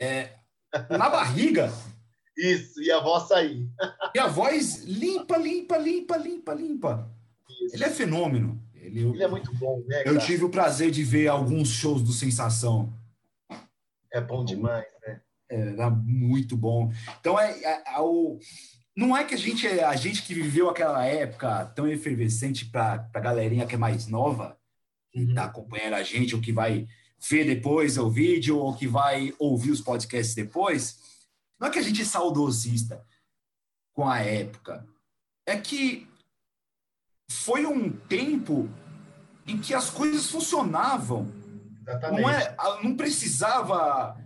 É, 0.00 0.32
na 0.90 1.08
barriga. 1.08 1.72
Isso, 2.36 2.82
e 2.82 2.90
a 2.90 3.00
voz 3.00 3.28
sair. 3.28 3.68
E 4.14 4.18
a 4.18 4.26
voz 4.26 4.82
limpa, 4.84 5.36
limpa, 5.36 5.76
limpa, 5.76 6.16
limpa, 6.16 6.52
limpa. 6.52 7.10
Isso. 7.48 7.76
Ele 7.76 7.84
é 7.84 7.90
fenômeno. 7.90 8.60
Ele, 8.74 9.00
Ele 9.00 9.22
é 9.22 9.28
muito 9.28 9.54
bom, 9.54 9.82
né? 9.86 10.02
Eu 10.04 10.18
tive 10.18 10.44
o 10.44 10.50
prazer 10.50 10.90
de 10.90 11.04
ver 11.04 11.28
alguns 11.28 11.68
shows 11.68 12.02
do 12.02 12.12
Sensação. 12.12 12.92
É 14.12 14.20
bom 14.20 14.44
demais, 14.44 14.86
né? 15.06 15.20
Era 15.48 15.90
muito 15.90 16.56
bom. 16.56 16.92
Então, 17.20 17.38
é, 17.38 17.52
é, 17.62 17.82
é 17.94 18.00
o, 18.00 18.38
não 18.96 19.16
é 19.16 19.24
que 19.24 19.34
a 19.34 19.38
gente, 19.38 19.66
a 19.66 19.96
gente 19.96 20.22
que 20.22 20.34
viveu 20.34 20.70
aquela 20.70 21.04
época 21.04 21.66
tão 21.74 21.88
efervescente 21.88 22.66
para 22.66 23.08
a 23.12 23.20
galerinha 23.20 23.66
que 23.66 23.74
é 23.74 23.78
mais 23.78 24.06
nova, 24.06 24.56
que 25.10 25.20
está 25.20 25.42
uhum. 25.42 25.48
acompanhando 25.48 25.94
a 25.94 26.02
gente, 26.02 26.34
ou 26.34 26.40
que 26.40 26.52
vai 26.52 26.86
ver 27.28 27.44
depois 27.44 27.98
o 27.98 28.10
vídeo 28.10 28.58
ou 28.58 28.76
que 28.76 28.86
vai 28.86 29.34
ouvir 29.38 29.70
os 29.70 29.80
podcasts 29.80 30.34
depois, 30.34 31.00
não 31.58 31.68
é 31.68 31.70
que 31.70 31.78
a 31.78 31.82
gente 31.82 32.02
é 32.02 32.04
saudosista 32.04 33.04
com 33.92 34.08
a 34.08 34.20
época, 34.20 34.86
é 35.46 35.56
que 35.56 36.08
foi 37.30 37.66
um 37.66 37.90
tempo 37.90 38.68
em 39.46 39.58
que 39.58 39.74
as 39.74 39.90
coisas 39.90 40.30
funcionavam. 40.30 41.32
Exatamente. 41.82 42.22
Não, 42.22 42.30
é, 42.30 42.56
não 42.82 42.96
precisava. 42.96 44.18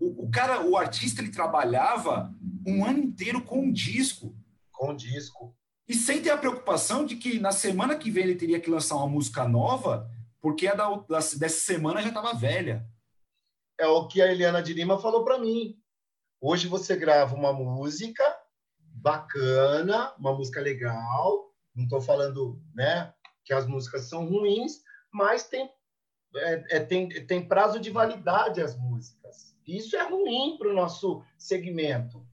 O, 0.00 0.24
o, 0.24 0.30
cara, 0.30 0.64
o 0.64 0.76
artista, 0.76 1.20
ele 1.20 1.30
trabalhava 1.30 2.34
um 2.66 2.84
ano 2.84 2.98
inteiro 2.98 3.42
com 3.42 3.60
um 3.60 3.72
disco. 3.72 4.34
Com 4.72 4.90
um 4.90 4.96
disco. 4.96 5.56
E 5.88 5.94
sem 5.94 6.22
ter 6.22 6.30
a 6.30 6.38
preocupação 6.38 7.04
de 7.04 7.16
que 7.16 7.38
na 7.38 7.52
semana 7.52 7.96
que 7.96 8.10
vem 8.10 8.24
ele 8.24 8.36
teria 8.36 8.60
que 8.60 8.70
lançar 8.70 8.96
uma 8.96 9.08
música 9.08 9.46
nova 9.46 10.10
porque 10.40 10.66
a 10.66 10.74
da, 10.74 10.88
da, 10.88 11.18
dessa 11.18 11.48
semana 11.48 12.02
já 12.02 12.08
estava 12.08 12.34
velha. 12.34 12.86
É 13.80 13.86
o 13.86 14.06
que 14.06 14.20
a 14.20 14.30
Eliana 14.30 14.62
de 14.62 14.74
Lima 14.74 15.00
falou 15.00 15.24
para 15.24 15.38
mim. 15.38 15.80
Hoje 16.38 16.68
você 16.68 16.94
grava 16.94 17.34
uma 17.34 17.50
música 17.50 18.22
bacana, 18.78 20.14
uma 20.18 20.34
música 20.34 20.60
legal. 20.60 21.50
Não 21.74 21.84
estou 21.84 22.00
falando, 22.00 22.62
né, 22.74 23.14
que 23.42 23.54
as 23.54 23.66
músicas 23.66 24.02
são 24.02 24.26
ruins, 24.26 24.82
mas 25.10 25.48
tem 25.48 25.70
é, 26.36 26.76
é, 26.76 26.80
tem, 26.80 27.08
tem 27.08 27.48
prazo 27.48 27.80
de 27.80 27.90
validade 27.90 28.60
as 28.60 28.76
músicas. 28.76 29.56
Isso 29.66 29.96
é 29.96 30.02
ruim 30.02 30.58
para 30.58 30.68
o 30.68 30.74
nosso 30.74 31.22
segmento. 31.38 32.26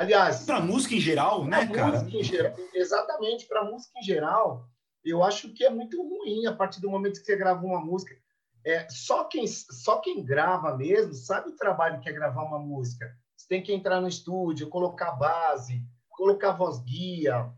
Aliás, 0.00 0.46
para 0.46 0.62
música 0.62 0.94
em 0.94 0.98
geral, 0.98 1.44
né, 1.44 1.66
cara? 1.66 2.08
Geral, 2.22 2.54
exatamente, 2.72 3.46
para 3.46 3.70
música 3.70 3.98
em 3.98 4.02
geral, 4.02 4.66
eu 5.04 5.22
acho 5.22 5.52
que 5.52 5.62
é 5.62 5.68
muito 5.68 6.02
ruim 6.02 6.46
a 6.46 6.56
partir 6.56 6.80
do 6.80 6.88
momento 6.88 7.20
que 7.20 7.26
você 7.26 7.36
grava 7.36 7.62
uma 7.66 7.84
música. 7.84 8.16
É, 8.64 8.88
só, 8.88 9.24
quem, 9.24 9.46
só 9.46 9.98
quem 9.98 10.24
grava 10.24 10.74
mesmo 10.74 11.12
sabe 11.12 11.50
o 11.50 11.54
trabalho 11.54 12.00
que 12.00 12.08
é 12.08 12.14
gravar 12.14 12.44
uma 12.44 12.58
música. 12.58 13.14
Você 13.36 13.46
tem 13.46 13.62
que 13.62 13.74
entrar 13.74 14.00
no 14.00 14.08
estúdio, 14.08 14.70
colocar 14.70 15.12
base, 15.12 15.84
colocar 16.08 16.52
voz 16.52 16.78
guia, 16.80 17.52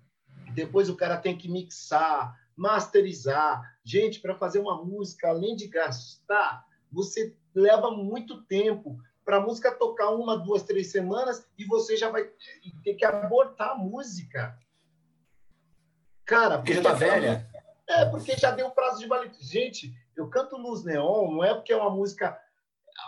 depois 0.52 0.88
o 0.88 0.96
cara 0.96 1.18
tem 1.18 1.38
que 1.38 1.48
mixar, 1.48 2.36
masterizar. 2.56 3.62
Gente, 3.84 4.18
para 4.18 4.34
fazer 4.34 4.58
uma 4.58 4.84
música, 4.84 5.28
além 5.28 5.54
de 5.54 5.68
gastar, 5.68 6.64
você 6.90 7.36
leva 7.54 7.92
muito 7.92 8.42
tempo 8.46 8.98
para 9.24 9.36
a 9.36 9.40
música 9.40 9.72
tocar 9.72 10.10
uma, 10.10 10.36
duas, 10.36 10.62
três 10.62 10.90
semanas 10.90 11.46
e 11.58 11.64
você 11.64 11.96
já 11.96 12.10
vai 12.10 12.28
ter 12.82 12.94
que 12.94 13.04
abortar 13.04 13.70
a 13.70 13.74
música. 13.74 14.58
Cara, 16.24 16.58
porque, 16.58 16.74
já 16.74 16.82
tá 16.82 16.92
velha. 16.92 17.48
É, 17.88 18.04
porque 18.06 18.36
já 18.36 18.50
deu 18.50 18.70
prazo 18.70 18.98
de 18.98 19.06
validade. 19.06 19.44
Gente, 19.44 19.92
eu 20.16 20.28
canto 20.28 20.56
Luz 20.56 20.84
Neon, 20.84 21.30
não 21.32 21.44
é 21.44 21.54
porque 21.54 21.72
é 21.72 21.76
uma 21.76 21.90
música. 21.90 22.38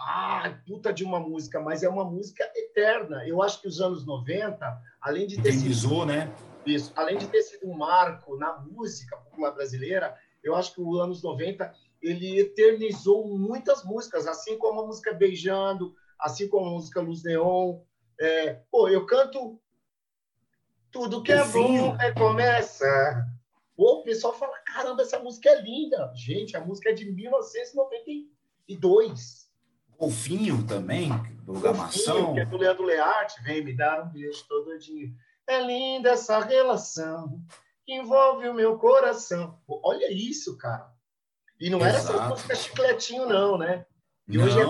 Ah, 0.07 0.59
puta 0.67 0.93
de 0.93 1.05
uma 1.05 1.21
música, 1.21 1.61
mas 1.61 1.83
é 1.83 1.89
uma 1.89 2.05
música 2.05 2.45
eterna. 2.57 3.27
Eu 3.27 3.43
acho 3.43 3.61
que 3.61 3.69
os 3.69 3.81
anos 3.81 4.05
90, 4.05 4.81
além 5.01 5.27
de 5.27 5.41
ter 5.41 5.53
sido. 5.53 6.07
né? 6.07 6.33
Isso, 6.65 6.93
além 6.97 7.19
de 7.19 7.27
ter 7.29 7.43
sido 7.43 7.69
um 7.69 7.77
marco 7.77 8.37
na 8.37 8.59
música 8.59 9.17
popular 9.17 9.53
brasileira, 9.53 10.17
eu 10.43 10.55
acho 10.55 10.75
que 10.75 10.81
os 10.81 11.01
anos 11.01 11.23
90 11.23 11.73
ele 12.03 12.39
eternizou 12.39 13.27
muitas 13.27 13.85
músicas, 13.85 14.27
assim 14.27 14.59
como 14.59 14.81
a 14.81 14.87
música 14.87 15.13
Beijando, 15.13 15.95
assim 16.19 16.49
como 16.49 16.67
a 16.67 16.71
música 16.71 17.01
Luz 17.01 17.23
Neon. 17.23 17.79
É, 18.21 18.63
pô, 18.71 18.89
eu 18.89 19.07
canto 19.07 19.61
tudo 20.91 21.23
que 21.23 21.33
é 21.33 21.45
bom 21.45 21.93
recomeça. 21.93 22.85
Pô, 23.77 24.01
o 24.01 24.05
pessoal 24.05 24.33
fala: 24.33 24.57
caramba, 24.65 25.03
essa 25.03 25.19
música 25.19 25.51
é 25.51 25.61
linda. 25.61 26.13
Gente, 26.15 26.57
a 26.57 26.61
música 26.61 26.91
é 26.91 26.93
de 26.93 27.11
1992. 27.11 29.45
Golfinho 29.99 30.65
também, 30.67 31.11
do 31.45 31.59
Gamação. 31.61 32.35
Que 32.35 32.41
é 32.41 32.45
do 32.45 32.57
Leandro 32.57 32.85
Learte, 32.85 33.43
vem 33.43 33.65
me 33.65 33.77
dar 33.77 34.05
um 34.05 34.11
beijo 34.11 34.45
todo 34.49 34.79
dia. 34.79 35.09
É 35.47 35.61
linda 35.61 36.11
essa 36.11 36.41
relação 36.41 37.41
que 37.85 37.93
envolve 37.93 38.49
o 38.49 38.55
meu 38.55 38.79
coração. 38.79 39.61
Pô, 39.67 39.81
olha 39.85 40.11
isso, 40.13 40.57
cara. 40.57 40.91
E 41.61 41.69
não 41.71 41.81
Exato. 41.81 41.97
era 41.97 41.99
essa 41.99 42.29
música 42.29 42.55
chicletinho, 42.55 43.27
não, 43.27 43.59
né? 43.59 43.85
E 44.29 44.39
não. 44.39 44.45
hoje 44.45 44.61
é 44.61 44.67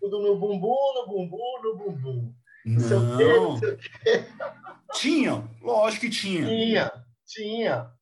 tudo, 0.00 0.18
no 0.20 0.36
bumbum, 0.38 0.94
no 0.94 1.06
bumbum, 1.06 1.62
no 1.62 1.76
bumbum. 1.76 2.34
Não. 2.64 2.80
Sei 2.80 2.96
o 2.96 3.16
quê, 3.16 3.40
não 3.40 3.56
sei 3.58 3.72
o 3.72 3.76
quê. 3.76 3.90
Tinha, 4.94 5.50
lógico 5.62 6.06
que 6.06 6.10
tinha. 6.10 6.46
Tinha, 6.46 7.04
tinha. 7.26 7.92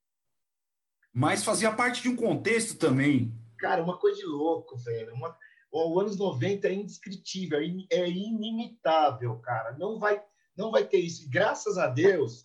Mas 1.13 1.45
fazia 1.45 1.73
parte 1.73 2.01
de 2.03 2.09
um 2.09 2.17
contexto 2.17 2.79
também. 2.79 3.35
cara, 3.59 3.83
uma 3.83 3.99
coisa 3.99 4.19
de 4.19 4.27
louco, 4.27 4.77
velho. 4.79 5.13
Uma, 5.15 5.37
o 5.73 6.01
anos 6.01 6.17
90 6.17 6.69
é 6.69 6.73
indescritível, 6.73 7.59
é, 7.61 7.97
é 7.97 8.09
inimitável, 8.09 9.37
cara. 9.41 9.73
Não 9.77 9.99
vai, 9.99 10.23
não 10.57 10.71
vai 10.71 10.85
ter 10.85 10.99
isso. 10.99 11.29
graças 11.29 11.77
a 11.77 11.89
Deus, 11.89 12.43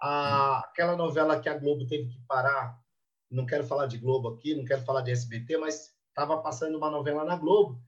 a, 0.00 0.60
aquela 0.60 0.96
novela 0.96 1.40
que 1.40 1.48
a 1.48 1.58
Globo 1.58 1.86
teve 1.86 2.08
que 2.08 2.20
parar, 2.28 2.78
não 3.30 3.46
quero 3.46 3.64
falar 3.64 3.86
de 3.86 3.98
Globo 3.98 4.28
aqui, 4.28 4.54
não 4.54 4.64
quero 4.64 4.82
falar 4.82 5.02
de 5.02 5.10
SBT, 5.10 5.56
mas 5.56 5.94
estava 6.08 6.38
passando 6.38 6.76
uma 6.76 6.90
novela 6.90 7.24
na 7.24 7.36
Globo 7.36 7.80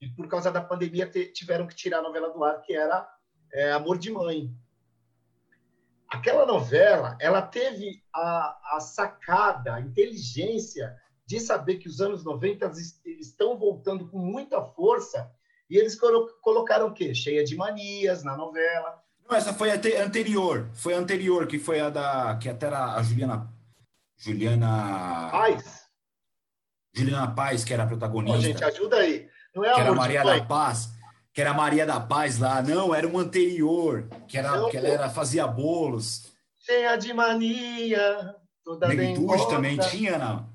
e 0.00 0.08
por 0.08 0.28
causa 0.28 0.50
da 0.50 0.60
pandemia 0.60 1.10
tiveram 1.32 1.66
que 1.66 1.74
tirar 1.74 1.98
a 1.98 2.02
novela 2.02 2.30
do 2.30 2.42
ar, 2.44 2.62
que 2.62 2.74
era 2.74 3.08
é, 3.52 3.72
Amor 3.72 3.98
de 3.98 4.10
Mãe. 4.10 4.50
Aquela 6.08 6.46
novela, 6.46 7.16
ela 7.20 7.42
teve 7.42 8.02
a, 8.14 8.76
a 8.76 8.80
sacada, 8.80 9.74
a 9.74 9.80
inteligência 9.80 10.96
de 11.26 11.38
saber 11.38 11.76
que 11.76 11.88
os 11.88 12.00
anos 12.00 12.24
90 12.24 12.72
estão 13.20 13.58
voltando 13.58 14.08
com 14.08 14.18
muita 14.18 14.62
força 14.62 15.30
e 15.68 15.76
eles 15.76 15.98
colocaram 16.40 16.86
o 16.86 16.94
quê? 16.94 17.14
Cheia 17.14 17.44
de 17.44 17.54
manias 17.54 18.24
na 18.24 18.36
novela. 18.36 19.02
Não, 19.28 19.36
essa 19.36 19.52
foi 19.52 19.70
anterior, 19.70 20.70
foi 20.72 20.94
anterior, 20.94 21.46
que 21.46 21.58
foi 21.58 21.80
a 21.80 21.90
da. 21.90 22.38
que 22.40 22.48
até 22.48 22.66
era 22.66 22.94
a 22.94 23.02
Juliana. 23.02 23.52
Juliana. 24.16 25.28
Paz. 25.30 25.86
Juliana 26.94 27.34
Paz, 27.34 27.62
que 27.62 27.74
era 27.74 27.82
a 27.82 27.86
protagonista. 27.86 28.38
Oh, 28.38 28.40
gente, 28.40 28.64
ajuda 28.64 28.96
aí. 28.96 29.28
Não 29.58 29.64
é 29.64 29.74
que 29.74 29.80
era 29.80 29.94
Maria 29.94 30.24
da 30.24 30.44
Paz. 30.44 30.90
Que 31.32 31.40
era 31.40 31.54
Maria 31.54 31.86
da 31.86 32.00
Paz 32.00 32.38
lá. 32.38 32.62
Não, 32.62 32.94
era 32.94 33.06
um 33.06 33.18
anterior, 33.18 34.08
que, 34.26 34.38
era, 34.38 34.56
Não, 34.56 34.70
que 34.70 34.76
ela 34.76 34.88
era, 34.88 35.10
fazia 35.10 35.46
bolos. 35.46 36.32
Cheia 36.58 36.96
de 36.96 37.12
mania. 37.12 38.34
Toda 38.64 38.88
Negritude 38.88 39.48
também 39.48 39.78
tinha, 39.78 40.18
não? 40.18 40.48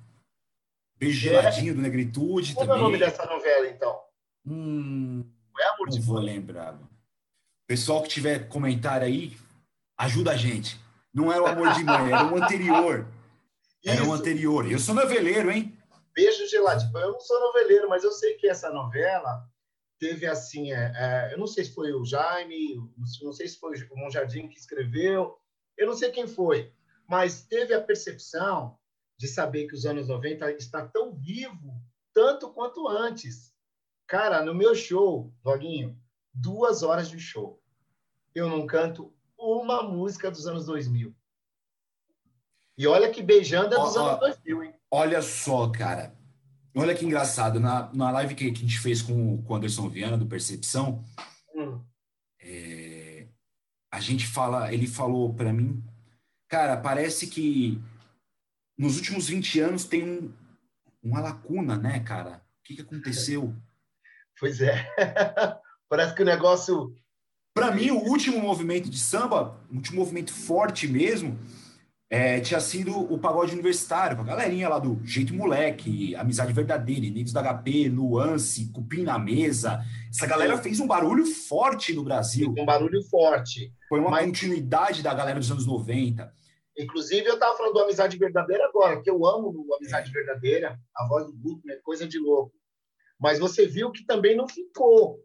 Beijo 0.97 1.19
geladinho 1.19 1.75
do 1.75 1.81
Negritude 1.81 2.53
também. 2.53 2.67
Qual 2.67 2.77
é 2.77 2.79
o 2.79 2.83
nome 2.83 2.97
dessa 2.97 3.25
novela, 3.25 3.67
então? 3.67 3.99
Hum, 4.45 5.25
não 5.53 5.63
é 5.63 5.67
Amor 5.73 5.89
de 5.89 5.99
Não 5.99 6.05
vou 6.05 6.19
lembrar. 6.19 6.77
Pessoal 7.67 8.01
que 8.03 8.09
tiver 8.09 8.47
comentário 8.47 9.07
aí, 9.07 9.35
ajuda 9.97 10.31
a 10.31 10.37
gente. 10.37 10.79
Não 11.13 11.31
era 11.31 11.43
o 11.43 11.47
Amor 11.47 11.73
de 11.73 11.83
Mãe, 11.83 12.11
era 12.11 12.25
o 12.25 12.43
anterior. 12.43 13.07
Era 13.85 14.01
o 14.05 14.13
anterior. 14.13 14.71
Eu 14.71 14.79
sou 14.79 14.95
noveleiro, 14.95 15.51
hein? 15.51 15.77
Beijo 16.13 16.47
geladinho. 16.47 16.97
Eu 16.97 17.13
não 17.13 17.19
sou 17.19 17.39
noveleiro, 17.39 17.89
mas 17.89 18.03
eu 18.03 18.11
sei 18.11 18.35
que 18.35 18.47
essa 18.47 18.69
novela 18.69 19.47
teve 19.99 20.25
assim, 20.25 20.71
é, 20.71 20.91
é, 20.95 21.33
eu 21.33 21.37
não 21.37 21.47
sei 21.47 21.63
se 21.63 21.73
foi 21.73 21.93
o 21.93 22.03
Jaime, 22.03 22.75
não 23.21 23.31
sei 23.31 23.47
se 23.47 23.57
foi 23.57 23.73
o 23.89 23.97
Monjardim 23.97 24.49
que 24.49 24.59
escreveu, 24.59 25.37
eu 25.77 25.87
não 25.87 25.93
sei 25.93 26.11
quem 26.11 26.27
foi, 26.27 26.73
mas 27.07 27.43
teve 27.43 27.73
a 27.73 27.81
percepção 27.81 28.77
de 29.17 29.27
saber 29.27 29.67
que 29.67 29.75
os 29.75 29.85
anos 29.85 30.09
90 30.09 30.51
está 30.53 30.85
tão 30.85 31.15
vivo 31.15 31.81
tanto 32.13 32.51
quanto 32.53 32.87
antes. 32.87 33.53
Cara, 34.05 34.43
no 34.43 34.53
meu 34.53 34.75
show, 34.75 35.33
Doguinho, 35.43 35.97
duas 36.33 36.83
horas 36.83 37.09
de 37.09 37.19
show. 37.19 37.61
Eu 38.35 38.49
não 38.49 38.67
canto 38.67 39.13
uma 39.37 39.81
música 39.83 40.29
dos 40.29 40.47
anos 40.47 40.65
2000. 40.65 41.15
E 42.77 42.87
olha 42.87 43.11
que 43.11 43.21
beijando 43.21 43.75
é 43.75 43.79
dos 43.79 43.95
ó, 43.95 44.09
anos 44.09 44.19
2000, 44.19 44.63
hein? 44.63 44.75
Olha 44.95 45.23
só, 45.23 45.67
cara. 45.69 46.15
Olha 46.75 46.93
que 46.93 47.03
engraçado. 47.03 47.59
Na, 47.59 47.91
na 47.95 48.11
live 48.11 48.35
que, 48.35 48.51
que 48.51 48.59
a 48.59 48.61
gente 48.61 48.77
fez 48.77 49.01
com, 49.01 49.41
com 49.41 49.53
o 49.53 49.55
Anderson 49.55 49.89
Viana, 49.89 50.15
do 50.15 50.27
Percepção, 50.27 51.03
hum. 51.55 51.83
é, 52.39 53.25
a 53.91 53.99
gente 53.99 54.27
fala, 54.27 54.71
ele 54.71 54.85
falou 54.85 55.33
para 55.33 55.51
mim, 55.51 55.83
cara, 56.47 56.77
parece 56.77 57.25
que 57.25 57.81
nos 58.77 58.97
últimos 58.97 59.27
20 59.27 59.61
anos 59.61 59.83
tem 59.83 60.07
um, 60.07 60.31
uma 61.01 61.21
lacuna, 61.21 61.75
né, 61.75 61.99
cara? 62.01 62.45
O 62.59 62.63
que, 62.63 62.75
que 62.75 62.81
aconteceu? 62.83 63.51
Pois 64.39 64.61
é. 64.61 64.87
Parece 65.87 66.15
que 66.15 66.23
o 66.23 66.25
negócio. 66.25 66.95
Para 67.53 67.71
mim, 67.71 67.91
o 67.91 67.99
último 67.99 68.39
movimento 68.39 68.89
de 68.89 68.97
samba, 68.99 69.59
o 69.71 69.75
último 69.75 69.99
movimento 69.99 70.33
forte 70.33 70.87
mesmo, 70.87 71.39
é, 72.13 72.39
tinha 72.39 72.59
sido 72.59 72.95
o 73.11 73.17
pagode 73.17 73.53
universitário, 73.53 74.15
com 74.15 74.21
a 74.21 74.25
galerinha 74.25 74.69
lá 74.69 74.77
do 74.77 75.01
Jeito 75.03 75.33
Moleque, 75.33 76.15
Amizade 76.15 76.53
Verdadeira, 76.53 77.01
Negros 77.01 77.33
da 77.33 77.41
HP, 77.41 77.89
Nuance, 77.89 78.69
Cupim 78.71 79.01
na 79.01 79.17
Mesa. 79.17 79.83
Essa 80.11 80.27
galera 80.27 80.55
fez 80.59 80.79
um 80.79 80.85
barulho 80.85 81.25
forte 81.25 81.91
no 81.91 82.03
Brasil. 82.03 82.53
Um 82.55 82.65
barulho 82.65 83.01
forte. 83.09 83.73
Foi 83.89 83.99
uma 83.99 84.11
Mas... 84.11 84.27
continuidade 84.27 85.01
da 85.01 85.11
galera 85.11 85.39
dos 85.39 85.49
anos 85.49 85.65
90. 85.65 86.31
Inclusive, 86.77 87.25
eu 87.25 87.33
estava 87.33 87.57
falando 87.57 87.73
do 87.73 87.79
Amizade 87.79 88.15
Verdadeira 88.15 88.63
agora, 88.63 89.01
que 89.01 89.09
eu 89.09 89.25
amo 89.25 89.65
o 89.67 89.73
Amizade 89.73 90.11
Verdadeira, 90.11 90.79
a 90.95 91.07
voz 91.07 91.25
do 91.25 91.33
Guto, 91.33 91.67
é 91.71 91.77
coisa 91.77 92.07
de 92.07 92.19
louco. 92.19 92.53
Mas 93.19 93.39
você 93.39 93.65
viu 93.65 93.89
que 93.89 94.05
também 94.05 94.37
não 94.37 94.47
ficou. 94.47 95.19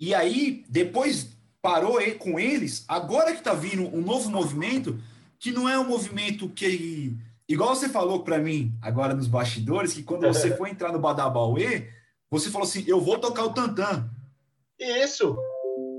E 0.00 0.12
aí, 0.12 0.64
depois 0.68 1.38
parou 1.62 1.98
com 2.18 2.36
eles, 2.36 2.84
agora 2.88 3.30
que 3.30 3.38
está 3.38 3.54
vindo 3.54 3.84
um 3.96 4.02
novo 4.02 4.28
movimento, 4.28 4.98
que 5.44 5.52
não 5.52 5.68
é 5.68 5.78
um 5.78 5.86
movimento 5.86 6.48
que. 6.48 7.18
Igual 7.46 7.76
você 7.76 7.86
falou 7.86 8.24
para 8.24 8.38
mim 8.38 8.72
agora 8.80 9.12
nos 9.14 9.26
bastidores, 9.26 9.92
que 9.92 10.02
quando 10.02 10.26
você 10.26 10.50
foi 10.56 10.70
entrar 10.70 10.90
no 10.90 10.98
Badabauê, 10.98 11.90
você 12.30 12.50
falou 12.50 12.66
assim: 12.66 12.82
eu 12.86 12.98
vou 12.98 13.18
tocar 13.18 13.44
o 13.44 13.52
Tantan. 13.52 14.08
Isso. 14.80 15.36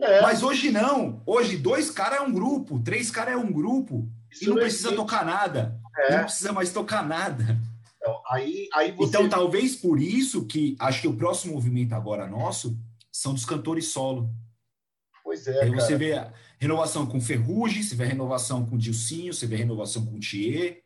É. 0.02 0.20
Mas 0.24 0.42
hoje 0.42 0.72
não. 0.72 1.22
Hoje, 1.28 1.58
dois 1.58 1.92
caras 1.92 2.22
é 2.22 2.22
um 2.24 2.34
grupo, 2.34 2.80
três 2.80 3.12
caras 3.12 3.36
é 3.36 3.38
um 3.38 3.52
grupo. 3.52 4.10
Isso 4.32 4.46
e 4.46 4.48
não, 4.48 4.56
precisa 4.56 4.96
tocar 4.96 5.24
nada. 5.24 5.80
É. 5.96 6.18
Não 6.18 6.24
precisa 6.24 6.52
mais 6.52 6.74
tocar 6.74 7.08
nada. 7.08 7.56
Então, 7.98 8.22
aí, 8.28 8.68
aí 8.74 8.92
você... 8.94 9.10
então, 9.10 9.30
talvez 9.30 9.76
por 9.76 10.02
isso 10.02 10.48
que 10.48 10.76
acho 10.80 11.02
que 11.02 11.08
o 11.08 11.16
próximo 11.16 11.54
movimento 11.54 11.94
agora 11.94 12.26
nosso 12.26 12.76
são 13.12 13.32
dos 13.32 13.46
cantores 13.46 13.90
solo. 13.90 14.28
Pois 15.24 15.46
é. 15.46 15.62
Aí 15.62 15.70
cara. 15.70 15.82
você 15.82 15.96
vê 15.96 16.20
renovação 16.60 17.06
com 17.06 17.22
Ferrugem, 17.22 17.84
você 17.84 17.96
vê 17.96 18.06
renovação 18.06 18.66
com 18.66 18.78
Dilcinho, 18.78 19.34
você 19.34 19.46
vê 19.46 19.56
renovação 19.56 20.06
com 20.06 20.20
Thier, 20.20 20.84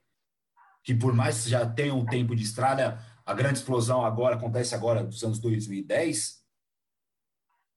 que 0.84 0.94
por 0.94 1.14
mais 1.14 1.44
que 1.44 1.50
já 1.50 1.66
tenha 1.66 1.94
um 1.94 2.06
tempo 2.06 2.36
de 2.36 2.44
estrada, 2.44 3.04
a 3.26 3.34
grande 3.34 3.60
explosão 3.60 4.04
agora 4.04 4.36
acontece 4.36 4.74
agora 4.74 5.04
dos 5.04 5.24
anos 5.24 5.40
2010. 5.40 6.40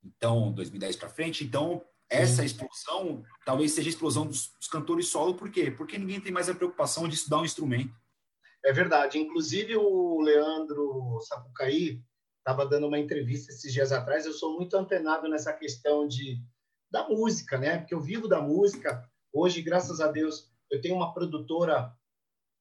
Então, 0.04 0.52
2010 0.52 0.96
para 0.96 1.08
frente. 1.08 1.44
Então, 1.44 1.84
essa 2.08 2.44
explosão 2.44 3.24
talvez 3.44 3.72
seja 3.72 3.88
a 3.88 3.90
explosão 3.90 4.26
dos, 4.26 4.52
dos, 4.52 4.68
cantores 4.68 5.08
solo, 5.08 5.34
por 5.34 5.50
quê? 5.50 5.70
Porque 5.70 5.98
ninguém 5.98 6.20
tem 6.20 6.32
mais 6.32 6.48
a 6.48 6.54
preocupação 6.54 7.08
de 7.08 7.14
estudar 7.14 7.38
um 7.38 7.44
instrumento. 7.44 7.94
É 8.64 8.72
verdade. 8.72 9.18
Inclusive, 9.18 9.76
o 9.76 10.20
Leandro 10.20 11.18
Sapucaí 11.26 12.02
estava 12.38 12.66
dando 12.66 12.86
uma 12.86 12.98
entrevista 12.98 13.52
esses 13.52 13.72
dias 13.72 13.92
atrás. 13.92 14.26
Eu 14.26 14.32
sou 14.32 14.56
muito 14.56 14.76
antenado 14.76 15.28
nessa 15.28 15.52
questão 15.52 16.06
de, 16.06 16.40
da 16.92 17.08
música, 17.08 17.56
né? 17.56 17.78
Porque 17.78 17.94
eu 17.94 18.00
vivo 18.00 18.28
da 18.28 18.40
música. 18.40 19.02
Hoje, 19.32 19.62
graças 19.62 19.98
a 19.98 20.12
Deus, 20.12 20.52
eu 20.70 20.78
tenho 20.80 20.94
uma 20.94 21.14
produtora 21.14 21.96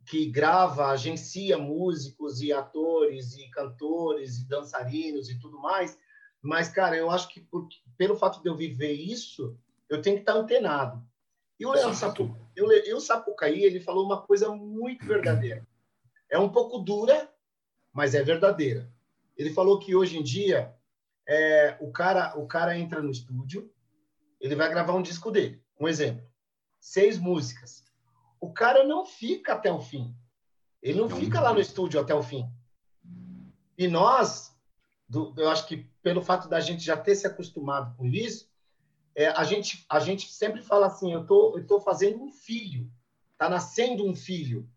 que 0.08 0.26
grava, 0.32 0.88
agencia 0.88 1.58
músicos 1.58 2.42
e 2.42 2.52
atores 2.52 3.36
e 3.36 3.50
cantores 3.50 4.40
e 4.40 4.48
dançarinos 4.48 5.30
e 5.30 5.38
tudo 5.38 5.60
mais. 5.60 6.00
Mas, 6.42 6.70
cara, 6.70 6.96
eu 6.96 7.12
acho 7.12 7.28
que 7.28 7.42
por, 7.42 7.68
pelo 7.98 8.16
fato 8.16 8.42
de 8.42 8.50
eu 8.50 8.56
viver 8.56 8.94
isso, 8.94 9.56
eu 9.90 10.02
tenho 10.02 10.16
que 10.16 10.22
estar 10.22 10.34
antenado. 10.34 11.06
E 11.60 11.66
o 11.66 11.72
Leandro 11.72 11.94
Sapu, 11.94 12.36
eu, 12.56 12.98
o 12.98 13.02
Sapucaí, 13.02 13.64
ele 13.64 13.80
falou 13.80 14.06
uma 14.06 14.22
coisa 14.22 14.50
muito 14.50 15.06
verdadeira. 15.06 15.68
É 16.30 16.40
um 16.40 16.50
pouco 16.50 16.80
dura, 16.80 17.30
mas 17.94 18.16
é 18.16 18.24
verdadeira. 18.24 18.92
Ele 19.38 19.54
falou 19.54 19.78
que 19.78 19.94
hoje 19.94 20.18
em 20.18 20.24
dia 20.24 20.74
é, 21.28 21.78
o 21.80 21.92
cara 21.92 22.36
o 22.40 22.48
cara 22.48 22.76
entra 22.78 23.02
no 23.02 23.12
estúdio, 23.12 23.72
ele 24.42 24.56
vai 24.56 24.70
gravar 24.70 24.94
um 24.94 25.02
disco 25.02 25.32
dele. 25.32 25.64
Um 25.80 25.88
exemplo, 25.88 26.28
seis 26.80 27.18
músicas. 27.18 27.84
O 28.40 28.52
cara 28.52 28.84
não 28.84 29.06
fica 29.06 29.54
até 29.54 29.72
o 29.72 29.80
fim. 29.80 30.16
Ele 30.82 31.00
não 31.00 31.10
fica 31.10 31.40
lá 31.40 31.54
no 31.54 31.62
estúdio 31.62 32.00
até 32.00 32.14
o 32.14 32.24
fim. 32.24 32.52
E 33.78 33.88
nós, 33.88 34.56
do, 35.08 35.34
eu 35.38 35.48
acho 35.48 35.68
que 35.68 35.88
pelo 36.02 36.24
fato 36.24 36.50
da 36.50 36.60
gente 36.60 36.84
já 36.84 36.98
ter 36.98 37.16
se 37.16 37.28
acostumado 37.28 37.96
com 37.96 38.08
isso, 38.08 38.50
é, 39.16 39.28
a, 39.28 39.44
gente, 39.44 39.86
a 39.88 40.00
gente 40.00 40.32
sempre 40.32 40.62
fala 40.64 40.88
assim: 40.88 41.14
eu 41.14 41.26
tô, 41.26 41.58
estou 41.60 41.78
tô 41.78 41.84
fazendo 41.84 42.24
um 42.24 42.32
filho, 42.32 42.92
está 43.34 43.48
nascendo 43.48 44.08
um 44.08 44.16
filho. 44.16 44.68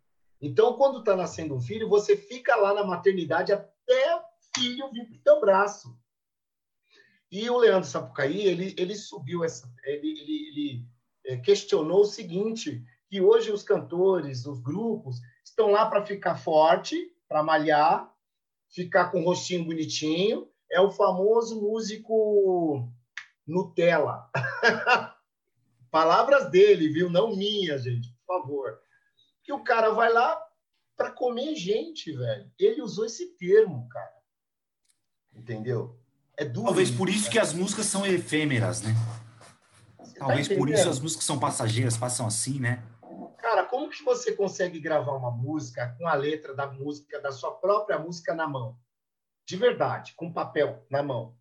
Então, 0.40 0.74
quando 0.74 0.98
está 0.98 1.16
nascendo 1.16 1.54
um 1.54 1.60
filho, 1.60 1.88
você 1.88 2.16
fica 2.16 2.54
lá 2.56 2.74
na 2.74 2.84
maternidade 2.84 3.50
até 3.50 4.16
o 4.16 4.20
filho 4.54 4.90
vir 4.90 5.06
para 5.06 5.16
o 5.16 5.20
teu 5.20 5.40
braço. 5.40 5.98
E 7.34 7.50
o 7.50 7.58
Leandro 7.58 7.88
Sapucaí, 7.88 8.46
ele, 8.46 8.72
ele 8.78 8.94
subiu 8.94 9.42
essa. 9.42 9.68
Ele, 9.82 10.08
ele, 10.08 10.48
ele 10.48 10.88
é, 11.26 11.36
questionou 11.36 12.02
o 12.02 12.06
seguinte: 12.06 12.80
que 13.08 13.20
hoje 13.20 13.50
os 13.50 13.64
cantores, 13.64 14.46
os 14.46 14.60
grupos, 14.60 15.16
estão 15.44 15.72
lá 15.72 15.84
para 15.86 16.06
ficar 16.06 16.36
forte, 16.36 17.12
para 17.26 17.42
malhar, 17.42 18.08
ficar 18.70 19.10
com 19.10 19.20
o 19.20 19.24
rostinho 19.24 19.64
bonitinho, 19.64 20.48
é 20.70 20.80
o 20.80 20.92
famoso 20.92 21.60
músico 21.60 22.88
Nutella. 23.44 24.30
Palavras 25.90 26.48
dele, 26.52 26.88
viu? 26.88 27.10
Não 27.10 27.34
minhas, 27.34 27.82
gente, 27.82 28.14
por 28.24 28.42
favor. 28.42 28.80
Que 29.42 29.52
o 29.52 29.64
cara 29.64 29.90
vai 29.90 30.12
lá, 30.12 30.40
para 30.96 31.10
comer 31.10 31.56
gente, 31.56 32.12
velho. 32.12 32.48
Ele 32.56 32.80
usou 32.80 33.04
esse 33.04 33.36
termo, 33.36 33.88
cara. 33.88 34.22
Entendeu? 35.34 35.98
É 36.36 36.44
duro. 36.44 36.66
Talvez 36.66 36.90
por 36.90 37.08
isso 37.08 37.30
que 37.30 37.38
as 37.38 37.52
músicas 37.52 37.86
são 37.86 38.04
efêmeras, 38.04 38.82
né? 38.82 38.94
Você 39.98 40.14
tá 40.14 40.26
Talvez 40.26 40.48
tá 40.48 40.54
por 40.54 40.68
isso 40.68 40.88
as 40.88 41.00
músicas 41.00 41.24
são 41.24 41.38
passageiras, 41.38 41.96
passam 41.96 42.26
assim, 42.26 42.58
né? 42.58 42.82
Cara, 43.38 43.64
como 43.66 43.90
que 43.90 44.02
você 44.02 44.32
consegue 44.32 44.80
gravar 44.80 45.12
uma 45.12 45.30
música 45.30 45.94
com 45.98 46.08
a 46.08 46.14
letra 46.14 46.54
da 46.54 46.66
música, 46.66 47.20
da 47.20 47.30
sua 47.30 47.52
própria 47.52 47.98
música 47.98 48.34
na 48.34 48.48
mão? 48.48 48.76
De 49.46 49.56
verdade, 49.56 50.14
com 50.14 50.32
papel 50.32 50.84
na 50.90 51.02
mão. 51.02 51.36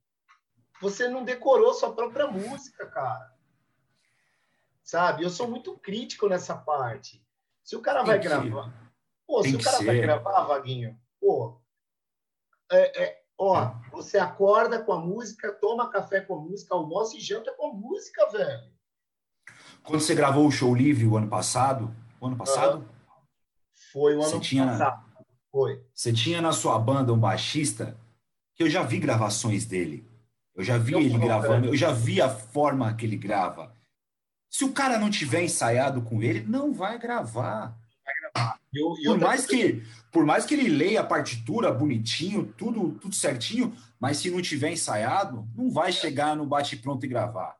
Você 0.81 1.07
não 1.07 1.23
decorou 1.23 1.73
sua 1.73 1.95
própria 1.95 2.27
música, 2.27 2.85
cara. 2.87 3.33
Sabe? 4.83 5.23
Eu 5.23 5.29
sou 5.29 5.47
muito 5.47 5.77
crítico 5.77 6.27
nessa 6.27 6.57
parte. 6.57 7.25
Se 7.63 7.75
o 7.75 7.81
cara 7.81 8.03
vai 8.03 8.19
gravar. 8.19 8.73
Pô, 9.25 9.41
se 9.41 9.55
o 9.55 9.63
cara 9.63 9.77
ser. 9.77 9.85
vai 9.85 9.99
gravar, 9.99 10.43
Vaguinho, 10.43 10.99
pô, 11.19 11.61
é, 12.69 13.03
é, 13.03 13.22
ó, 13.37 13.73
você 13.91 14.17
acorda 14.17 14.81
com 14.81 14.93
a 14.93 14.99
música, 14.99 15.51
toma 15.53 15.89
café 15.89 16.21
com 16.21 16.35
a 16.35 16.41
música, 16.41 16.73
almoça 16.73 17.17
e 17.17 17.19
janta 17.19 17.53
com 17.57 17.71
a 17.71 17.73
música, 17.73 18.29
velho. 18.31 18.73
Quando 19.83 20.01
você 20.01 20.15
gravou 20.15 20.47
o 20.47 20.51
show 20.51 20.73
livre 20.73 21.05
o 21.05 21.17
ano 21.17 21.27
passado, 21.27 21.93
o 22.19 22.27
ano 22.27 22.37
passado? 22.37 22.87
Foi 23.91 24.15
o 24.15 24.23
ano 24.23 24.39
tinha, 24.39 24.65
passado. 24.65 25.05
Foi. 25.51 25.83
Você 25.93 26.13
tinha 26.13 26.41
na 26.41 26.51
sua 26.51 26.79
banda 26.79 27.13
um 27.13 27.19
baixista 27.19 27.97
que 28.55 28.63
eu 28.63 28.69
já 28.69 28.81
vi 28.81 28.99
gravações 28.99 29.65
dele. 29.65 30.07
Eu 30.55 30.63
já 30.63 30.77
vi 30.77 30.93
eu 30.93 30.99
ele 30.99 31.17
gravando, 31.17 31.67
eu 31.67 31.75
já 31.75 31.91
vi 31.91 32.21
a 32.21 32.29
forma 32.29 32.93
que 32.93 33.05
ele 33.05 33.17
grava. 33.17 33.75
Se 34.49 34.63
o 34.63 34.71
cara 34.71 34.99
não 34.99 35.09
tiver 35.09 35.41
ensaiado 35.41 36.01
com 36.03 36.21
ele, 36.21 36.41
não 36.41 36.71
vai 36.71 36.97
gravar. 36.99 37.75
Eu, 38.73 38.95
eu 39.03 39.11
por, 39.11 39.19
mais 39.19 39.45
que, 39.45 39.83
por 40.11 40.25
mais 40.25 40.45
que 40.45 40.55
ele 40.55 40.67
leia 40.67 41.01
a 41.01 41.05
partitura 41.05 41.71
bonitinho, 41.71 42.51
tudo, 42.57 42.93
tudo 42.99 43.13
certinho, 43.13 43.71
mas 43.99 44.17
se 44.17 44.31
não 44.31 44.41
tiver 44.41 44.71
ensaiado, 44.71 45.47
não 45.55 45.69
vai 45.69 45.91
chegar 45.91 46.35
no 46.35 46.45
bate-pronto 46.45 47.05
e 47.05 47.09
gravar. 47.09 47.55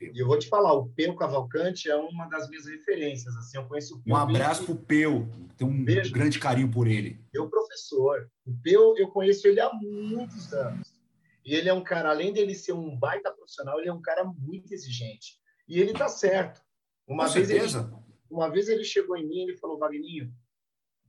E 0.00 0.18
eu 0.18 0.26
vou 0.26 0.38
te 0.38 0.48
falar, 0.48 0.72
o 0.72 0.88
Peu 0.88 1.14
Cavalcante 1.14 1.90
é 1.90 1.96
uma 1.96 2.26
das 2.26 2.48
minhas 2.48 2.66
referências. 2.66 3.34
Assim, 3.36 3.58
eu 3.58 3.64
conheço 3.66 4.02
Um 4.06 4.16
abraço 4.16 4.64
para 4.64 4.72
o 4.72 4.78
Peu, 4.78 5.28
tenho 5.56 5.70
um 5.70 5.84
Beijo. 5.84 6.12
grande 6.12 6.38
carinho 6.38 6.70
por 6.70 6.86
ele. 6.86 7.20
Meu 7.32 7.48
professor. 7.48 8.30
O 8.46 8.54
Peu, 8.62 8.94
eu 8.96 9.08
conheço 9.08 9.46
ele 9.46 9.60
há 9.60 9.70
muitos 9.72 10.52
anos. 10.52 10.96
E 11.44 11.54
ele 11.54 11.68
é 11.68 11.72
um 11.72 11.82
cara, 11.82 12.10
além 12.10 12.32
dele 12.32 12.54
ser 12.54 12.72
um 12.72 12.96
baita 12.96 13.30
profissional, 13.30 13.78
ele 13.78 13.88
é 13.88 13.92
um 13.92 14.02
cara 14.02 14.24
muito 14.24 14.72
exigente. 14.72 15.38
E 15.68 15.80
ele 15.80 15.92
está 15.92 16.08
certo. 16.08 16.60
Uma 17.06 17.26
Com 17.26 17.32
vez 17.32 17.46
certeza. 17.46 17.78
Ele, 17.78 18.05
uma 18.30 18.50
vez 18.50 18.68
ele 18.68 18.84
chegou 18.84 19.16
em 19.16 19.26
mim 19.26 19.46
e 19.46 19.56
falou, 19.56 19.78
Wagninho, 19.78 20.32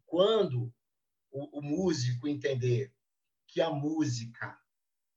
quando 0.06 0.72
o, 1.32 1.60
o 1.60 1.62
músico 1.62 2.28
entender 2.28 2.92
que 3.48 3.62
a 3.62 3.70
música 3.70 4.58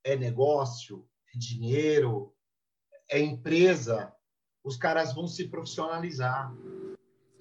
é 0.04 0.16
negócio, 0.16 1.08
é 1.34 1.38
dinheiro, 1.38 2.34
é 3.08 3.18
empresa, 3.18 4.12
os 4.62 4.76
caras 4.76 5.14
vão 5.14 5.26
se 5.26 5.48
profissionalizar, 5.48 6.52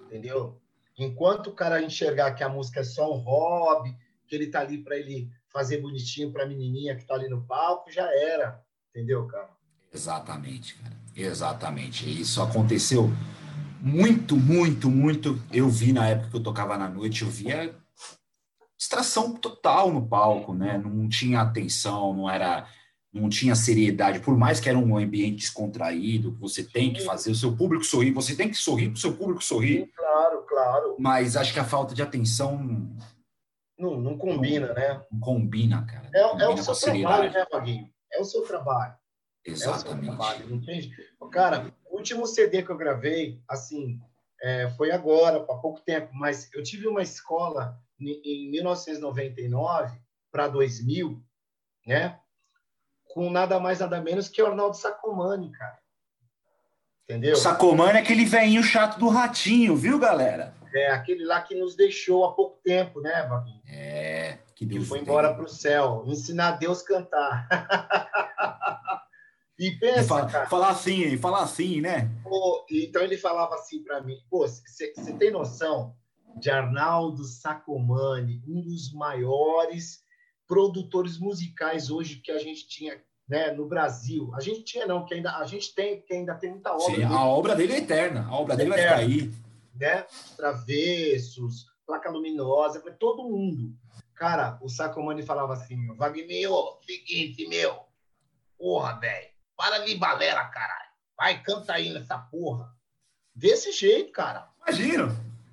entendeu? 0.00 0.60
Enquanto 0.98 1.48
o 1.48 1.54
cara 1.54 1.82
enxergar 1.82 2.34
que 2.34 2.42
a 2.42 2.48
música 2.48 2.80
é 2.80 2.84
só 2.84 3.12
um 3.14 3.18
hobby, 3.18 3.96
que 4.26 4.34
ele 4.34 4.48
tá 4.48 4.60
ali 4.60 4.82
para 4.82 4.96
ele 4.96 5.30
fazer 5.48 5.78
bonitinho 5.78 6.32
para 6.32 6.44
a 6.44 6.46
menininha 6.46 6.96
que 6.96 7.04
tá 7.04 7.14
ali 7.14 7.28
no 7.28 7.44
palco, 7.46 7.90
já 7.90 8.06
era, 8.14 8.62
entendeu, 8.90 9.26
cara? 9.26 9.50
Exatamente, 9.92 10.76
cara. 10.76 10.96
Exatamente. 11.16 12.08
Isso 12.20 12.40
aconteceu 12.40 13.10
muito, 13.80 14.36
muito, 14.36 14.90
muito. 14.90 15.40
Eu 15.52 15.68
vi 15.68 15.92
na 15.92 16.08
época 16.08 16.30
que 16.30 16.36
eu 16.36 16.42
tocava 16.42 16.76
na 16.76 16.88
noite, 16.88 17.22
eu 17.22 17.28
via 17.28 17.74
distração 18.76 19.34
total 19.34 19.92
no 19.92 20.06
palco, 20.06 20.54
né? 20.54 20.78
Não 20.78 21.08
tinha 21.08 21.40
atenção, 21.40 22.14
não 22.14 22.30
era 22.30 22.66
não 23.12 23.28
tinha 23.28 23.56
seriedade, 23.56 24.20
por 24.20 24.36
mais 24.36 24.60
que 24.60 24.68
era 24.68 24.78
um 24.78 24.96
ambiente 24.96 25.38
descontraído, 25.38 26.36
você 26.38 26.62
tem 26.62 26.92
que 26.92 27.00
fazer 27.00 27.32
o 27.32 27.34
seu 27.34 27.56
público 27.56 27.84
sorrir, 27.84 28.12
você 28.12 28.36
tem 28.36 28.48
que 28.48 28.56
sorrir 28.56 28.88
para 28.88 28.96
o 28.96 29.00
seu 29.00 29.16
público 29.16 29.42
sorrir. 29.42 29.84
Sim, 29.84 29.90
claro, 29.96 30.42
claro. 30.42 30.96
Mas 30.98 31.36
acho 31.36 31.52
que 31.52 31.58
a 31.58 31.64
falta 31.64 31.94
de 31.94 32.02
atenção. 32.02 32.88
Não, 33.76 34.00
não 34.00 34.16
combina, 34.16 34.68
não, 34.68 34.74
né? 34.74 35.02
Não 35.10 35.20
combina, 35.20 35.84
cara. 35.84 36.08
É, 36.14 36.22
combina 36.28 36.50
é 36.50 36.54
o 36.54 36.62
seu 36.62 36.92
trabalho, 36.92 37.32
né, 37.32 37.46
Vaguinho? 37.50 37.90
É 38.12 38.20
o 38.20 38.24
seu 38.24 38.42
trabalho. 38.42 38.94
Exatamente. 39.44 40.08
É 40.08 40.12
o 40.12 40.12
seu 40.12 40.16
trabalho, 40.16 40.54
entende? 40.54 40.96
Cara, 41.32 41.66
o 41.79 41.79
último 42.00 42.26
CD 42.26 42.62
que 42.62 42.70
eu 42.70 42.76
gravei, 42.76 43.40
assim, 43.46 44.00
é, 44.42 44.68
foi 44.70 44.90
agora, 44.90 45.36
há 45.36 45.54
pouco 45.54 45.80
tempo, 45.80 46.08
mas 46.12 46.50
eu 46.52 46.62
tive 46.62 46.88
uma 46.88 47.02
escola 47.02 47.78
em 48.00 48.50
1999 48.50 50.00
para 50.32 50.48
2000, 50.48 51.22
né? 51.86 52.18
com 53.12 53.28
nada 53.28 53.58
mais, 53.58 53.80
nada 53.80 54.00
menos 54.00 54.28
que 54.28 54.42
o 54.42 54.46
Arnaldo 54.46 54.76
Sacomani, 54.76 55.50
cara. 55.50 55.78
Entendeu? 57.04 57.34
O 57.34 57.36
Sacomani 57.36 57.98
é 57.98 58.02
aquele 58.02 58.24
velhinho 58.24 58.62
chato 58.62 58.98
do 58.98 59.08
ratinho, 59.08 59.76
viu, 59.76 59.98
galera? 59.98 60.54
É, 60.72 60.92
aquele 60.92 61.24
lá 61.24 61.42
que 61.42 61.56
nos 61.56 61.74
deixou 61.74 62.24
há 62.24 62.32
pouco 62.32 62.60
tempo, 62.62 63.00
né, 63.00 63.26
Vaguinho? 63.26 63.60
É, 63.66 64.38
que 64.54 64.64
Deus 64.64 64.84
Que 64.84 64.88
foi 64.88 65.00
embora 65.00 65.34
para 65.34 65.42
o 65.44 65.48
céu, 65.48 66.04
ensinar 66.06 66.52
Deus 66.52 66.82
cantar. 66.82 67.48
e 69.60 69.72
pensa, 69.72 70.04
fala, 70.04 70.26
cara, 70.26 70.48
Falar 70.48 70.70
assim, 70.70 71.18
falar 71.18 71.42
assim, 71.42 71.82
né? 71.82 72.10
Pô, 72.24 72.64
então 72.70 73.02
ele 73.02 73.18
falava 73.18 73.54
assim 73.56 73.84
para 73.84 74.00
mim, 74.00 74.16
pô, 74.30 74.48
você 74.48 74.90
tem 75.18 75.30
noção 75.30 75.94
de 76.38 76.48
Arnaldo 76.48 77.24
Sacomani, 77.24 78.42
um 78.48 78.62
dos 78.62 78.90
maiores 78.90 80.02
produtores 80.48 81.18
musicais 81.18 81.90
hoje 81.90 82.22
que 82.24 82.32
a 82.32 82.38
gente 82.38 82.66
tinha 82.68 82.98
né, 83.28 83.52
no 83.52 83.68
Brasil. 83.68 84.32
A 84.34 84.40
gente 84.40 84.64
tinha 84.64 84.86
não, 84.86 85.04
que 85.04 85.12
ainda 85.12 85.36
a 85.36 85.44
gente 85.44 85.74
tem, 85.74 86.00
que 86.00 86.14
ainda 86.14 86.34
tem 86.34 86.52
muita 86.52 86.72
obra. 86.72 86.94
Sim, 86.96 87.02
a 87.02 87.24
obra 87.26 87.54
dele 87.54 87.74
é 87.74 87.78
eterna, 87.78 88.26
a 88.28 88.34
obra 88.34 88.56
dele 88.56 88.70
eterna, 88.70 88.96
vai 88.96 89.04
aí. 89.04 89.30
Né? 89.78 90.06
Travessos, 90.38 91.66
placa 91.86 92.10
luminosa, 92.10 92.80
todo 92.98 93.28
mundo. 93.28 93.76
Cara, 94.14 94.58
o 94.62 94.70
Sacomani 94.70 95.22
falava 95.22 95.52
assim, 95.52 95.86
Wagner, 95.96 96.48
seguinte, 96.86 97.46
meu, 97.46 97.78
porra, 98.58 98.98
velho, 98.98 99.29
para 99.60 99.84
de 99.84 99.94
balera, 99.94 100.42
caralho. 100.46 100.88
Vai, 101.14 101.42
canta 101.42 101.74
aí 101.74 101.92
nessa 101.92 102.16
porra. 102.16 102.74
Desse 103.34 103.72
jeito, 103.72 104.10
cara. 104.10 104.48
Imagino. 104.66 105.08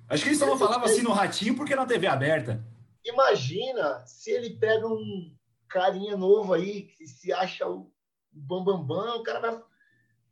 Acho 0.08 0.22
que 0.22 0.30
eles 0.30 0.38
só 0.38 0.56
falavam 0.56 0.86
assim 0.86 1.02
no 1.02 1.12
ratinho 1.12 1.54
porque 1.54 1.76
na 1.76 1.84
TV 1.84 2.06
aberta. 2.06 2.64
Imagina 3.04 4.02
se 4.06 4.30
ele 4.30 4.56
pega 4.56 4.88
um 4.88 5.36
carinha 5.68 6.16
novo 6.16 6.54
aí 6.54 6.84
que 6.84 7.06
se 7.06 7.30
acha 7.30 7.68
o 7.68 7.92
bambambam, 8.32 8.86
bam, 8.86 8.96
bam, 8.96 9.16
o 9.16 9.22
cara 9.22 9.40
vai. 9.40 9.62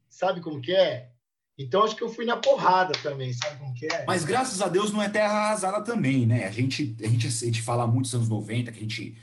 Sabe 0.09 0.41
como 0.41 0.63
que 0.63 0.75
é? 0.75 1.11
Então 1.59 1.85
acho 1.85 1.97
que 1.97 2.03
eu 2.03 2.09
fui 2.09 2.25
na 2.25 2.39
porrada 2.39 2.95
também, 3.03 3.31
sabe 3.35 3.59
como 3.59 3.75
que 3.75 3.85
é? 3.93 4.07
Mas 4.07 4.25
graças 4.25 4.63
a 4.63 4.69
Deus 4.69 4.91
não 4.91 5.03
é 5.03 5.09
terra 5.11 5.35
arrasada 5.35 5.85
também, 5.85 6.25
né? 6.25 6.47
A 6.47 6.51
gente, 6.51 6.97
a 7.03 7.07
gente, 7.07 7.27
a 7.27 7.31
gente 7.31 7.61
fala 7.61 7.87
muito 7.87 8.05
dos 8.05 8.15
anos 8.15 8.29
90, 8.31 8.73
que 8.73 8.79
a 8.79 8.83
gente. 8.83 9.19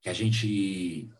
Que 0.00 0.08
a 0.08 0.14
gente 0.14 1.10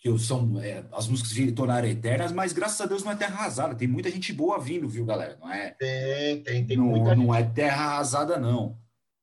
que 0.00 0.18
são 0.18 0.58
é, 0.58 0.82
as 0.92 1.06
músicas 1.06 1.32
se 1.32 1.52
tornaram 1.52 1.86
eternas, 1.86 2.32
mas 2.32 2.54
graças 2.54 2.80
a 2.80 2.86
Deus 2.86 3.04
não 3.04 3.12
é 3.12 3.16
terra 3.16 3.34
arrasada. 3.34 3.74
Tem 3.74 3.86
muita 3.86 4.10
gente 4.10 4.32
boa 4.32 4.58
vindo, 4.58 4.88
viu, 4.88 5.04
galera? 5.04 5.36
Não 5.38 5.52
é? 5.52 5.72
Tem, 5.72 6.42
tem, 6.42 6.66
tem 6.66 6.76
não, 6.78 6.86
muita 6.86 7.14
Não 7.14 7.34
gente. 7.34 7.50
é 7.50 7.54
terra 7.54 7.84
arrasada, 7.84 8.38
não. 8.38 8.78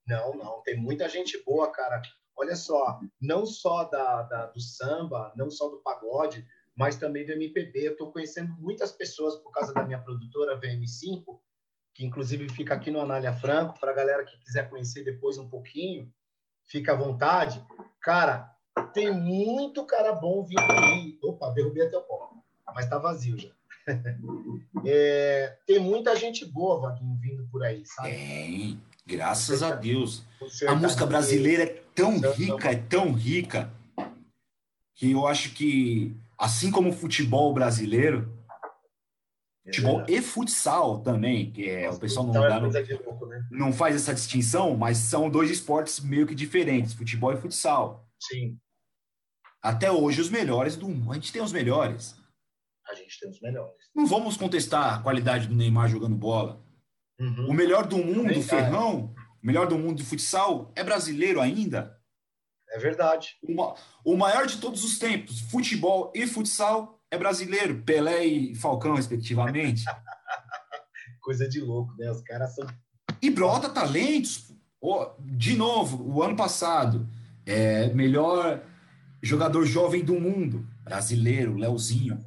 Não, 0.08 0.36
não, 0.36 0.62
tem 0.63 0.78
muita 0.78 1.10
gente 1.10 1.44
boa, 1.44 1.72
cara. 1.72 2.00
Olha 2.38 2.56
só, 2.56 3.00
não 3.20 3.44
só 3.46 3.86
da, 3.86 4.22
da 4.22 4.46
do 4.46 4.62
samba, 4.62 5.34
não 5.36 5.50
só 5.50 5.68
do 5.68 5.82
pagode, 5.82 6.46
mas 6.76 6.96
também 6.96 7.26
do 7.26 7.32
MPB. 7.32 7.88
Eu 7.88 7.92
estou 7.94 8.12
conhecendo 8.12 8.54
muitas 8.60 8.92
pessoas 8.92 9.36
por 9.38 9.52
causa 9.52 9.74
da 9.74 9.84
minha 9.84 10.00
produtora 10.00 10.62
VM5, 10.62 11.40
que 11.96 12.06
inclusive 12.06 12.48
fica 12.50 12.76
aqui 12.76 12.92
no 12.92 13.02
Anália 13.02 13.34
Franco, 13.34 13.80
para 13.80 13.92
a 13.92 13.96
galera 13.96 14.24
que 14.24 14.38
quiser 14.38 14.70
conhecer 14.70 15.04
depois 15.04 15.40
um 15.40 15.50
pouquinho, 15.50 16.13
fica 16.68 16.92
à 16.92 16.96
vontade. 16.96 17.66
Cara, 18.00 18.56
tem 18.94 19.12
muito 19.12 19.86
cara 19.86 20.13
bom 20.13 20.44
vindo 20.44 20.60
aí. 20.60 21.18
Opa, 21.24 21.50
derrubei 21.52 21.86
até 21.86 21.98
o 21.98 22.02
pó, 22.02 22.32
mas 22.74 22.86
está 22.86 22.98
vazio 22.98 23.38
já. 23.38 23.50
É, 24.86 25.58
tem 25.66 25.80
muita 25.80 26.16
gente 26.16 26.46
boa, 26.46 26.80
Vaguinho, 26.80 27.18
vindo 27.20 27.48
por 27.50 27.63
aí, 27.63 27.84
sabe? 27.86 28.10
Tem. 28.12 28.82
Graças 29.06 29.63
a 29.63 29.72
Deus. 29.72 30.24
A 30.68 30.76
música 30.76 31.06
brasileira 31.06 31.63
é 31.63 31.82
tão 31.96 32.20
rica, 32.20 32.72
é 32.72 32.76
tão 32.76 33.13
rica, 33.13 33.72
que 34.94 35.12
eu 35.12 35.26
acho 35.26 35.54
que, 35.54 36.16
assim 36.38 36.70
como 36.70 36.90
o 36.90 36.94
futebol 36.94 37.54
brasileiro, 37.54 38.32
é 39.66 39.72
futebol 39.72 40.04
e 40.08 40.22
futsal 40.22 41.00
também, 41.00 41.52
que 41.52 41.70
é 41.70 41.90
o 41.90 41.98
pessoal 41.98 42.26
não, 42.26 42.34
dá, 42.34 42.60
não, 42.60 42.70
né? 42.70 43.48
não 43.50 43.74
faz 43.74 43.96
essa 43.96 44.13
distinção, 44.13 44.76
mas 44.76 44.98
são 44.98 45.30
dois 45.30 45.50
esportes 45.50 46.00
meio 46.02 46.28
que 46.28 46.36
diferentes, 46.36 46.94
futebol 46.94 47.32
e 47.32 47.38
futsal. 47.38 48.06
Sim. 48.20 48.58
Até 49.62 49.91
hoje, 49.91 50.22
os 50.22 50.30
melhores 50.30 50.76
do 50.76 50.88
mundo. 50.88 51.12
A 51.12 51.15
gente 51.15 51.32
tem 51.32 51.41
os 51.41 51.52
melhores. 51.52 52.15
A 52.89 52.93
gente 52.93 53.20
tem 53.20 53.30
os 53.30 53.41
melhores. 53.41 53.76
Não 53.93 54.06
vamos 54.06 54.38
contestar 54.38 54.96
a 54.96 55.02
qualidade 55.02 55.48
do 55.48 55.56
Neymar 55.56 55.89
jogando 55.89 56.15
bola. 56.15 56.63
Uhum. 57.20 57.50
O 57.50 57.54
melhor 57.54 57.86
do 57.88 57.98
mundo, 57.98 58.38
o 58.38 58.43
Ferrão, 58.43 59.13
o 59.43 59.46
melhor 59.46 59.67
do 59.67 59.78
mundo 59.78 59.98
de 59.98 60.06
futsal, 60.06 60.72
é 60.76 60.84
brasileiro 60.84 61.41
ainda. 61.41 61.98
É 62.70 62.80
verdade. 62.80 63.36
O, 63.41 64.13
o 64.13 64.17
maior 64.17 64.46
de 64.46 64.58
todos 64.58 64.84
os 64.84 65.00
tempos, 65.00 65.41
futebol 65.41 66.12
e 66.15 66.28
futsal, 66.28 67.02
é 67.10 67.17
brasileiro. 67.17 67.82
Pelé 67.84 68.26
e 68.26 68.56
Falcão, 68.56 68.96
respectivamente. 68.96 69.84
Coisa 71.22 71.48
de 71.48 71.60
louco, 71.60 71.93
né? 71.98 72.10
Os 72.12 72.22
caras 72.22 72.56
são. 72.56 72.67
E 73.22 73.30
brota 73.30 73.70
talentos. 73.70 74.48
De 75.20 75.56
novo, 75.56 76.04
o 76.04 76.22
ano 76.22 76.36
passado, 76.36 77.08
é, 77.46 77.88
melhor 77.93 78.63
jogador 79.21 79.65
jovem 79.65 80.03
do 80.03 80.19
mundo, 80.19 80.67
brasileiro, 80.84 81.56
Leozinho. 81.56 82.23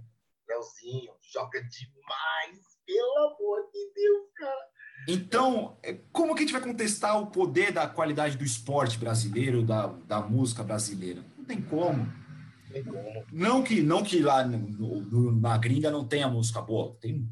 Leozinho, 0.48 1.12
joga 1.33 1.61
demais, 1.61 2.59
pelo 2.87 3.35
amor 3.35 3.70
de 3.72 3.92
Deus, 3.94 4.29
cara. 4.37 4.70
Então, 5.09 5.79
é, 5.83 5.94
como 6.12 6.35
que 6.35 6.42
a 6.42 6.46
gente 6.46 6.53
vai 6.53 6.62
contestar 6.62 7.20
o 7.20 7.29
poder 7.29 7.72
da 7.72 7.87
qualidade 7.87 8.37
do 8.37 8.44
esporte 8.44 8.98
brasileiro, 8.98 9.62
da, 9.62 9.87
da 9.87 10.20
música 10.20 10.62
brasileira? 10.62 11.24
Não 11.37 11.44
tem 11.44 11.61
como. 11.61 12.05
Não 12.05 12.72
tem 12.72 12.85
como. 12.85 13.24
Não 13.33 13.62
que, 13.62 13.83
não 13.83 14.03
que 14.03 14.20
lá 14.20 14.44
no, 14.44 14.59
no, 14.59 15.33
na 15.33 15.57
gringa 15.57 15.90
não 15.90 16.07
tenha 16.07 16.29
música 16.29 16.61
boa. 16.61 16.96
Tem, 17.00 17.26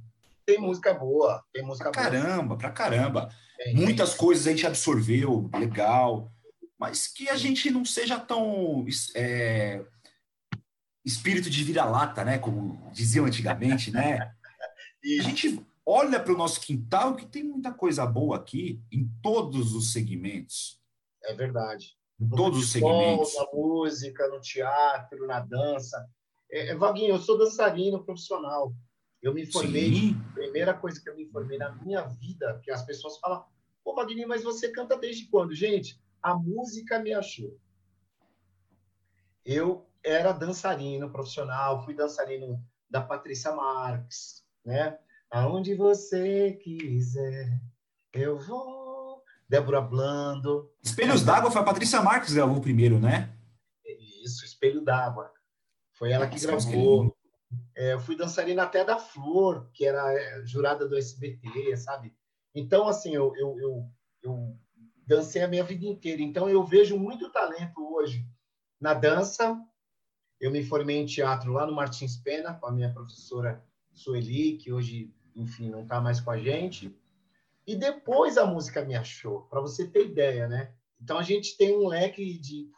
tem 0.47 0.59
música 0.59 0.95
boa. 0.95 1.45
Tem 1.53 1.63
música 1.63 1.91
pra 1.91 2.03
boa. 2.03 2.21
caramba, 2.21 2.57
pra 2.57 2.71
caramba. 2.71 3.29
Tem, 3.57 3.75
Muitas 3.75 4.15
coisas 4.15 4.47
a 4.47 4.51
gente 4.51 4.67
absorveu, 4.67 5.51
legal. 5.55 6.33
Mas 6.79 7.09
que 7.09 7.29
a 7.29 7.37
gente 7.37 7.71
não 7.71 7.85
seja 7.85 8.21
tão 8.21 8.87
é, 9.15 9.85
espírito 11.05 11.51
de 11.51 11.65
vira-lata, 11.65 12.25
né? 12.25 12.39
Como 12.39 12.91
diziam 12.93 13.27
antigamente, 13.27 13.91
né? 13.91 14.33
A 15.21 15.23
gente 15.23 15.65
olha 15.87 16.21
para 16.21 16.35
o 16.35 16.37
nosso 16.37 16.61
quintal 16.61 17.17
que 17.17 17.25
tem 17.25 17.43
muita 17.43 17.73
coisa 17.73 18.05
boa 18.05 18.37
aqui 18.37 18.83
em 18.93 19.09
todos 19.23 19.75
os 19.75 19.93
segmentos. 19.93 20.79
É 21.25 21.33
verdade. 21.33 21.97
Em 22.21 22.29
todos 22.29 22.59
os 22.59 22.73
segmentos. 22.73 23.35
Na 23.37 23.47
música, 23.53 24.29
no 24.29 24.41
teatro, 24.41 25.27
na 25.27 25.41
dança. 25.41 26.07
É, 26.51 26.69
é, 26.69 26.75
Vaguinho, 26.75 27.15
eu 27.15 27.19
sou 27.19 27.39
dançarino 27.39 28.05
profissional. 28.05 28.75
Eu 29.23 29.33
me 29.33 29.47
formei, 29.47 29.95
Sim. 29.95 30.21
a 30.31 30.33
primeira 30.35 30.75
coisa 30.75 31.01
que 31.01 31.09
eu 31.09 31.17
me 31.17 31.27
formei 31.27 31.59
na 31.59 31.71
minha 31.77 32.03
vida, 32.03 32.61
que 32.63 32.71
as 32.71 32.85
pessoas 32.85 33.19
falam, 33.19 33.45
pô, 33.83 33.95
Vaguinho, 33.95 34.29
mas 34.29 34.43
você 34.43 34.71
canta 34.71 34.97
desde 34.97 35.27
quando? 35.27 35.55
Gente, 35.55 35.99
a 36.23 36.35
música 36.35 36.99
me 36.99 37.13
achou. 37.13 37.59
Eu 39.45 39.89
era 40.05 40.33
dançarino 40.33 41.11
profissional, 41.11 41.85
fui 41.85 41.95
dançarino 41.95 42.63
da 42.89 43.01
Patrícia 43.01 43.53
Marques, 43.53 44.45
né? 44.65 44.99
Aonde 45.31 45.75
você 45.75 46.53
quiser, 46.63 47.61
eu 48.13 48.39
vou. 48.39 48.89
Débora 49.49 49.81
Blando. 49.81 50.71
Espelhos 50.83 51.25
d'Água 51.25 51.51
foi 51.51 51.63
a 51.63 51.65
Patrícia 51.65 52.03
Marques 52.03 52.29
que 52.29 52.35
gravou 52.35 52.61
primeiro, 52.61 52.99
né? 52.99 53.35
Isso, 54.23 54.45
Espelho 54.45 54.83
d'Água. 54.83 55.33
Foi 55.95 56.13
ela 56.13 56.29
que 56.29 56.39
gravou. 56.39 57.17
É, 57.75 57.95
eu 57.95 58.01
fui 58.01 58.15
dançarina 58.15 58.65
até 58.65 58.85
da 58.85 58.99
Flor, 58.99 59.71
que 59.73 59.87
era 59.87 60.13
é, 60.13 60.45
jurada 60.45 60.87
do 60.87 60.99
SBT, 60.99 61.77
sabe? 61.79 62.15
Então, 62.55 62.87
assim, 62.87 63.15
eu, 63.15 63.33
eu, 63.37 63.59
eu, 63.59 63.91
eu 64.23 64.59
dancei 65.09 65.43
a 65.43 65.49
minha 65.49 65.65
vida 65.65 65.87
inteira. 65.87 66.23
Então, 66.23 66.49
eu 66.49 66.65
vejo 66.65 66.99
muito 66.99 67.31
talento 67.31 67.81
hoje 67.95 68.25
na 68.81 68.95
dança. 68.95 69.61
Eu 70.39 70.53
me 70.53 70.63
formei 70.63 70.99
em 70.99 71.07
teatro 71.07 71.53
lá 71.53 71.67
no 71.67 71.75
Martins 71.75 72.17
Pena, 72.17 72.55
com 72.55 72.67
a 72.67 72.73
minha 72.73 72.93
professora 72.93 73.65
Sueli, 73.93 74.59
que 74.59 74.73
hoje 74.73 75.13
enfim, 75.39 75.71
não 75.71 75.83
está 75.83 76.01
mais 76.01 76.21
com 76.21 76.31
a 76.31 76.39
gente. 76.39 76.95
E 77.67 77.77
depois 77.77 78.37
a 78.37 78.45
música 78.45 78.85
me 78.85 78.97
achou, 78.97 79.43
para 79.43 79.61
você 79.61 79.87
ter 79.87 80.07
ideia, 80.07 80.49
né? 80.49 80.73
Então 81.01 81.19
a 81.19 81.23
gente 81.23 81.57
tem 81.57 81.77
um 81.77 81.87
leque 81.87 82.39
de, 82.39 82.69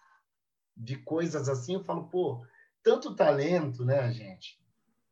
de 0.76 0.96
coisas 0.96 1.48
assim. 1.48 1.74
Eu 1.74 1.84
falo, 1.84 2.08
pô, 2.08 2.44
tanto 2.82 3.14
talento, 3.14 3.84
né, 3.84 4.12
gente? 4.12 4.60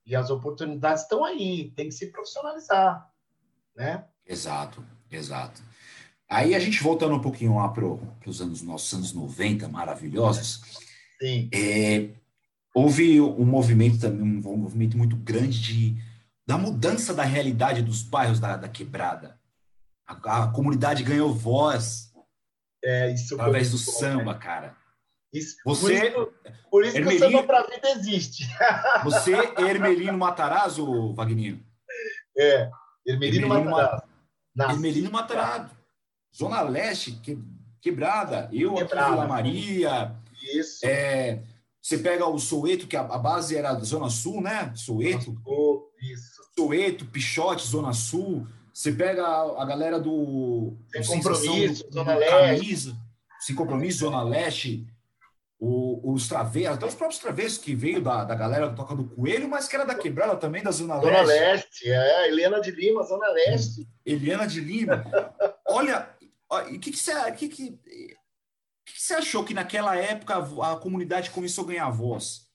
E 0.05 0.15
as 0.15 0.31
oportunidades 0.31 1.03
estão 1.03 1.25
aí, 1.25 1.71
tem 1.73 1.89
que 1.89 1.95
se 1.95 2.11
profissionalizar, 2.11 3.11
né? 3.75 4.07
Exato, 4.27 4.85
exato. 5.11 5.63
Aí 6.31 6.55
a 6.55 6.59
gente 6.59 6.83
voltando 6.83 7.15
um 7.15 7.21
pouquinho 7.21 7.57
lá 7.57 7.69
para 7.69 7.85
os 8.27 8.41
anos 8.41 8.61
nossos 8.63 8.93
anos 8.93 9.13
90, 9.13 9.67
maravilhosos. 9.69 10.63
Sim. 11.21 11.49
É, 11.53 12.11
houve 12.75 13.21
um 13.21 13.47
movimento 13.47 13.99
também, 13.99 14.23
um 14.23 14.57
movimento 14.57 14.97
muito 14.97 15.17
grande 15.17 15.61
de 15.61 16.09
da 16.47 16.57
mudança 16.57 17.13
da 17.13 17.25
realidade 17.25 17.83
dos 17.83 18.03
bairros 18.03 18.41
da, 18.41 18.57
da 18.57 18.69
quebrada. 18.69 19.39
A, 20.07 20.45
a, 20.45 20.49
comunidade 20.51 21.03
ganhou 21.03 21.35
voz 21.35 22.11
é, 22.83 23.13
isso 23.13 23.35
através 23.35 23.71
do 23.71 23.77
bom, 23.77 23.93
samba, 23.93 24.33
né? 24.33 24.39
cara. 24.39 24.77
Isso, 25.31 25.57
você, 25.63 26.11
por 26.11 26.23
isso, 26.23 26.33
por 26.71 26.85
isso 26.87 26.97
Hermelino, 26.97 27.21
que 27.21 27.27
o 27.27 27.31
samba 27.31 27.47
pra 27.47 27.63
vida 27.65 27.91
existe. 27.91 28.49
Você 29.05 29.35
é 29.35 29.61
Hermelino 29.61 30.17
Matarazzo, 30.17 31.13
Wagner? 31.13 31.59
É, 32.35 32.71
Hermelino, 33.07 33.45
Hermelino 33.45 33.71
Matarazzo. 33.71 34.07
Hermelino 34.59 35.11
Matarazzo. 35.11 35.78
Zona 36.35 36.63
Leste, 36.63 37.13
que, 37.13 37.39
quebrada. 37.81 38.49
Eu 38.53 38.75
quebrada. 38.75 39.07
aqui, 39.07 39.15
Vila 39.15 39.27
Maria. 39.27 40.17
Isso. 40.55 40.87
É, 40.87 41.43
você 41.81 41.99
pega 41.99 42.27
o 42.27 42.39
Soweto, 42.39 42.87
que 42.87 42.97
a, 42.97 43.01
a 43.01 43.19
base 43.19 43.57
era 43.57 43.73
da 43.73 43.85
Zona 43.85 44.11
Sul, 44.11 44.41
né? 44.41 44.73
Soweto. 44.75 45.37
Isso. 46.03 46.43
Soeto, 46.57 47.07
Pichote, 47.07 47.67
Zona 47.67 47.93
Sul. 47.93 48.47
Você 48.73 48.93
pega 48.93 49.27
a, 49.27 49.63
a 49.63 49.65
galera 49.65 49.99
do. 49.99 50.77
Sem 50.93 51.03
do 51.03 51.09
compromisso, 51.09 51.85
do, 51.89 51.93
Zona 51.95 52.15
Leste. 52.15 52.59
Camisa, 52.59 52.97
sem 53.41 53.57
compromisso, 53.57 53.99
Zona 53.99 54.23
Leste. 54.23 54.87
O, 55.61 56.13
os 56.13 56.29
travessos, 56.29 56.77
até 56.77 56.87
os 56.87 56.95
próprios 56.95 57.21
travessos 57.21 57.59
que 57.59 57.75
veio 57.75 58.01
da, 58.01 58.23
da 58.23 58.37
galera 58.37 58.69
do 58.69 58.77
Toca 58.77 58.95
do 58.95 59.09
Coelho, 59.09 59.49
mas 59.49 59.67
que 59.67 59.75
era 59.75 59.85
da 59.85 59.95
quebrada 59.97 60.37
também, 60.37 60.63
da 60.63 60.71
Zona, 60.71 61.01
Zona 61.01 61.23
Leste. 61.23 61.89
Leste, 61.89 61.91
é, 61.91 62.29
Helena 62.29 62.61
de 62.61 62.71
Lima, 62.71 63.03
Zona 63.03 63.29
Leste. 63.33 63.89
Helena 64.07 64.47
de 64.47 64.61
Lima. 64.61 65.05
Olha, 65.67 66.09
o 66.51 66.79
que, 66.79 66.91
que, 66.91 66.97
você, 66.97 67.33
que, 67.33 67.49
que, 67.49 67.71
que 67.73 69.03
você 69.03 69.15
achou 69.15 69.45
que 69.45 69.55
naquela 69.55 69.97
época 69.97 70.37
a 70.37 70.77
comunidade 70.77 71.31
começou 71.31 71.65
a 71.65 71.69
ganhar 71.69 71.91
voz? 71.91 72.49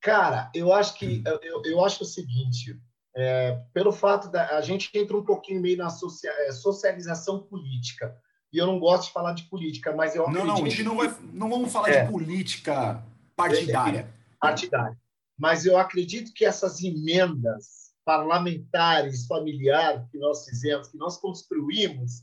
Cara, 0.00 0.50
eu 0.54 0.72
acho 0.72 0.98
que 0.98 1.22
eu, 1.42 1.62
eu 1.64 1.84
acho 1.84 2.04
o 2.04 2.06
seguinte, 2.06 2.80
é, 3.14 3.60
pelo 3.72 3.92
fato 3.92 4.30
da 4.30 4.56
a 4.56 4.60
gente 4.60 4.90
entra 4.94 5.16
um 5.16 5.24
pouquinho 5.24 5.60
meio 5.60 5.76
na 5.76 5.90
socia, 5.90 6.30
é, 6.30 6.52
socialização 6.52 7.42
política. 7.42 8.16
E 8.52 8.58
eu 8.58 8.66
não 8.66 8.78
gosto 8.78 9.08
de 9.08 9.12
falar 9.12 9.32
de 9.32 9.44
política, 9.44 9.94
mas 9.94 10.14
eu 10.14 10.30
Não, 10.30 10.46
não, 10.46 10.54
a 10.54 10.68
gente 10.68 10.82
não 10.82 10.96
vai 10.96 11.14
não 11.32 11.50
vamos 11.50 11.72
falar 11.72 11.90
é, 11.90 12.04
de 12.04 12.10
política 12.10 13.02
partidária. 13.34 14.00
É, 14.00 14.36
partidária. 14.38 14.98
Mas 15.36 15.66
eu 15.66 15.76
acredito 15.76 16.32
que 16.32 16.44
essas 16.44 16.82
emendas 16.82 17.85
parlamentares, 18.06 19.26
familiares 19.26 20.08
que 20.10 20.16
nós 20.16 20.44
fizemos, 20.44 20.88
que 20.88 20.96
nós 20.96 21.18
construímos 21.18 22.22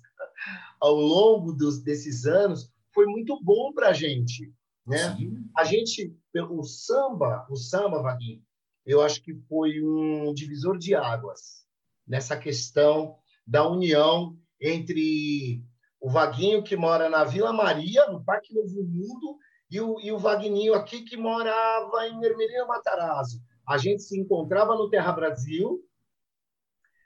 ao 0.79 0.95
longo 0.95 1.51
dos, 1.51 1.83
desses 1.83 2.25
anos, 2.25 2.71
foi 2.93 3.05
muito 3.05 3.37
bom 3.43 3.73
para 3.73 3.89
a 3.89 3.93
gente. 3.93 4.53
Né? 4.87 5.17
A 5.57 5.65
gente, 5.65 6.15
o 6.49 6.63
samba, 6.63 7.45
o 7.49 7.57
samba, 7.57 8.01
Vaguinho, 8.01 8.41
eu 8.85 9.01
acho 9.01 9.21
que 9.21 9.35
foi 9.49 9.81
um 9.81 10.33
divisor 10.33 10.77
de 10.77 10.95
águas 10.95 11.65
nessa 12.07 12.37
questão 12.37 13.17
da 13.45 13.67
união 13.67 14.37
entre 14.59 15.61
o 15.99 16.09
Vaguinho 16.09 16.63
que 16.63 16.77
mora 16.77 17.09
na 17.09 17.25
Vila 17.25 17.51
Maria, 17.51 18.07
no 18.07 18.23
Parque 18.23 18.53
Novo 18.53 18.83
Mundo, 18.83 19.37
e 19.69 19.81
o, 19.81 19.99
e 19.99 20.11
o 20.11 20.19
Vagninho 20.19 20.75
aqui 20.75 21.01
que 21.01 21.17
morava 21.17 22.07
em 22.07 22.23
Ermelino 22.23 22.67
Matarazzo. 22.67 23.41
A 23.67 23.77
gente 23.77 24.03
se 24.03 24.19
encontrava 24.19 24.75
no 24.75 24.89
Terra 24.89 25.11
Brasil, 25.11 25.83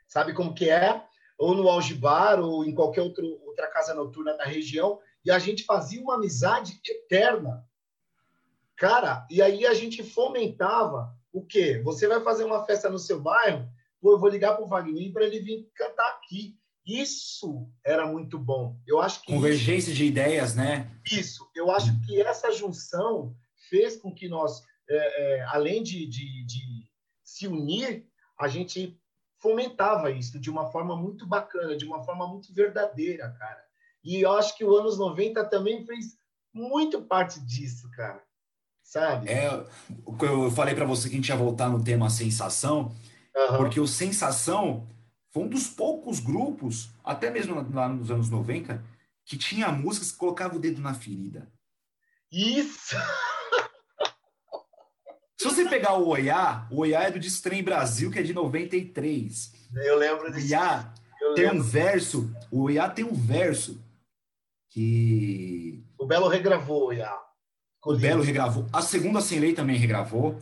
sabe 0.07 0.33
como 0.33 0.53
que 0.53 0.69
é? 0.69 1.03
Ou 1.37 1.53
no 1.53 1.69
Algibar, 1.69 2.39
ou 2.39 2.65
em 2.65 2.73
qualquer 2.73 3.01
outro, 3.01 3.25
outra 3.45 3.67
casa 3.67 3.93
noturna 3.93 4.35
da 4.35 4.43
região, 4.43 4.99
e 5.23 5.31
a 5.31 5.37
gente 5.37 5.63
fazia 5.63 6.01
uma 6.01 6.15
amizade 6.15 6.79
eterna. 6.85 7.65
Cara, 8.75 9.25
e 9.29 9.41
aí 9.41 9.65
a 9.65 9.73
gente 9.73 10.03
fomentava 10.03 11.15
o 11.33 11.43
quê? 11.45 11.81
Você 11.83 12.07
vai 12.07 12.21
fazer 12.21 12.43
uma 12.43 12.65
festa 12.65 12.89
no 12.89 12.99
seu 12.99 13.19
bairro, 13.19 13.69
pô, 13.99 14.13
eu 14.13 14.19
vou 14.19 14.29
ligar 14.29 14.55
para 14.55 14.63
o 14.63 14.67
Wagner 14.67 15.11
para 15.11 15.25
ele 15.25 15.39
vir 15.39 15.69
cantar 15.75 16.07
aqui. 16.09 16.57
Isso 16.85 17.67
era 17.83 18.07
muito 18.07 18.39
bom. 18.39 18.79
Eu 18.87 19.01
acho 19.01 19.21
que 19.21 19.33
convergência 19.33 19.89
isso, 19.89 19.97
de 19.97 20.05
ideias, 20.05 20.55
né? 20.55 20.89
Isso. 21.11 21.49
Eu 21.53 21.69
acho 21.69 21.91
que 22.05 22.21
essa 22.21 22.51
junção 22.51 23.35
fez 23.69 23.97
com 23.97 24.13
que 24.13 24.29
nós, 24.29 24.63
é, 24.89 25.37
é, 25.37 25.41
além 25.49 25.83
de, 25.83 26.05
de, 26.07 26.45
de 26.45 26.91
se 27.23 27.47
unir, 27.47 28.05
a 28.39 28.47
gente 28.47 28.99
fomentava 29.39 30.11
isso 30.11 30.39
de 30.39 30.49
uma 30.49 30.71
forma 30.71 30.95
muito 30.95 31.25
bacana, 31.25 31.77
de 31.77 31.85
uma 31.85 32.03
forma 32.03 32.27
muito 32.27 32.53
verdadeira, 32.53 33.29
cara. 33.37 33.63
E 34.03 34.21
eu 34.21 34.31
acho 34.33 34.55
que 34.57 34.63
o 34.63 34.75
anos 34.75 34.97
90 34.97 35.43
também 35.45 35.85
fez 35.85 36.17
muito 36.53 37.01
parte 37.01 37.39
disso, 37.41 37.89
cara 37.91 38.27
sabe? 38.87 39.29
É, 39.29 39.47
eu 40.21 40.51
falei 40.51 40.73
para 40.73 40.85
você 40.85 41.09
que 41.09 41.15
a 41.15 41.17
gente 41.17 41.27
ia 41.27 41.35
voltar 41.35 41.69
no 41.69 41.83
tema 41.83 42.09
sensação, 42.09 42.95
uhum. 43.35 43.57
porque 43.57 43.79
o 43.79 43.87
sensação 43.87 44.87
foi 45.31 45.43
um 45.43 45.49
dos 45.49 45.67
poucos 45.67 46.19
grupos, 46.19 46.89
até 47.03 47.29
mesmo 47.29 47.55
lá 47.73 47.89
nos 47.89 48.09
anos 48.09 48.29
90, 48.29 48.81
que 49.25 49.37
tinha 49.37 49.71
músicas 49.71 50.11
que 50.11 50.17
colocava 50.17 50.55
o 50.55 50.59
dedo 50.59 50.81
na 50.81 50.93
ferida. 50.93 51.51
Isso! 52.31 52.95
Se 55.49 55.55
você 55.55 55.69
pegar 55.69 55.97
o 55.97 56.07
Oiá, 56.07 56.67
o 56.69 56.81
Oiá 56.81 57.03
é 57.03 57.11
do 57.11 57.19
Distrem 57.19 57.63
Brasil, 57.63 58.11
que 58.11 58.19
é 58.19 58.23
de 58.23 58.33
93. 58.33 59.51
Eu 59.75 59.97
lembro 59.97 60.31
desse. 60.31 60.53
Oiá 60.53 60.93
tem 61.35 61.45
lembro. 61.45 61.59
um 61.59 61.63
verso, 61.63 62.35
o 62.51 62.63
Oiá 62.63 62.89
tem 62.89 63.05
um 63.05 63.13
verso 63.13 63.81
que... 64.69 65.83
O 65.97 66.05
Belo 66.05 66.27
regravou 66.27 66.83
o 66.83 66.85
Oiá. 66.87 67.17
O 67.85 67.95
Belo 67.95 68.21
regravou. 68.21 68.67
A 68.71 68.81
segunda 68.81 69.21
Sem 69.21 69.39
Lei 69.39 69.53
também 69.53 69.77
regravou. 69.77 70.39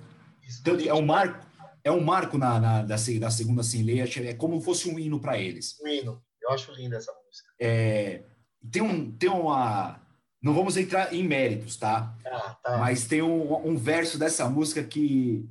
é 0.86 0.94
um 0.94 1.06
marco, 1.06 1.46
é 1.84 1.92
um 1.92 2.02
marco 2.02 2.38
na, 2.38 2.60
na 2.60 2.82
da, 2.82 2.96
da, 2.96 3.32
segunda 3.32 3.64
Sem 3.64 3.84
Lei. 3.84 4.02
É 4.02 4.34
como 4.34 4.60
se 4.60 4.66
fosse 4.66 4.90
um 4.90 5.00
hino 5.00 5.20
para 5.20 5.38
eles. 5.38 5.80
Um 5.82 5.88
hino. 5.88 6.24
Eu 6.42 6.52
acho 6.52 6.72
linda 6.74 6.98
essa 6.98 7.12
música. 7.26 7.50
É, 7.60 8.24
tem, 8.72 8.82
um, 8.82 9.12
tem 9.12 9.30
uma... 9.30 10.02
Não 10.46 10.54
vamos 10.54 10.78
entrar 10.78 11.12
em 11.12 11.24
méritos, 11.24 11.76
tá? 11.76 12.16
Ah, 12.24 12.56
tá. 12.62 12.78
Mas 12.78 13.08
tem 13.08 13.20
um, 13.20 13.68
um 13.68 13.76
verso 13.76 14.20
dessa 14.20 14.48
música 14.48 14.84
que 14.84 15.50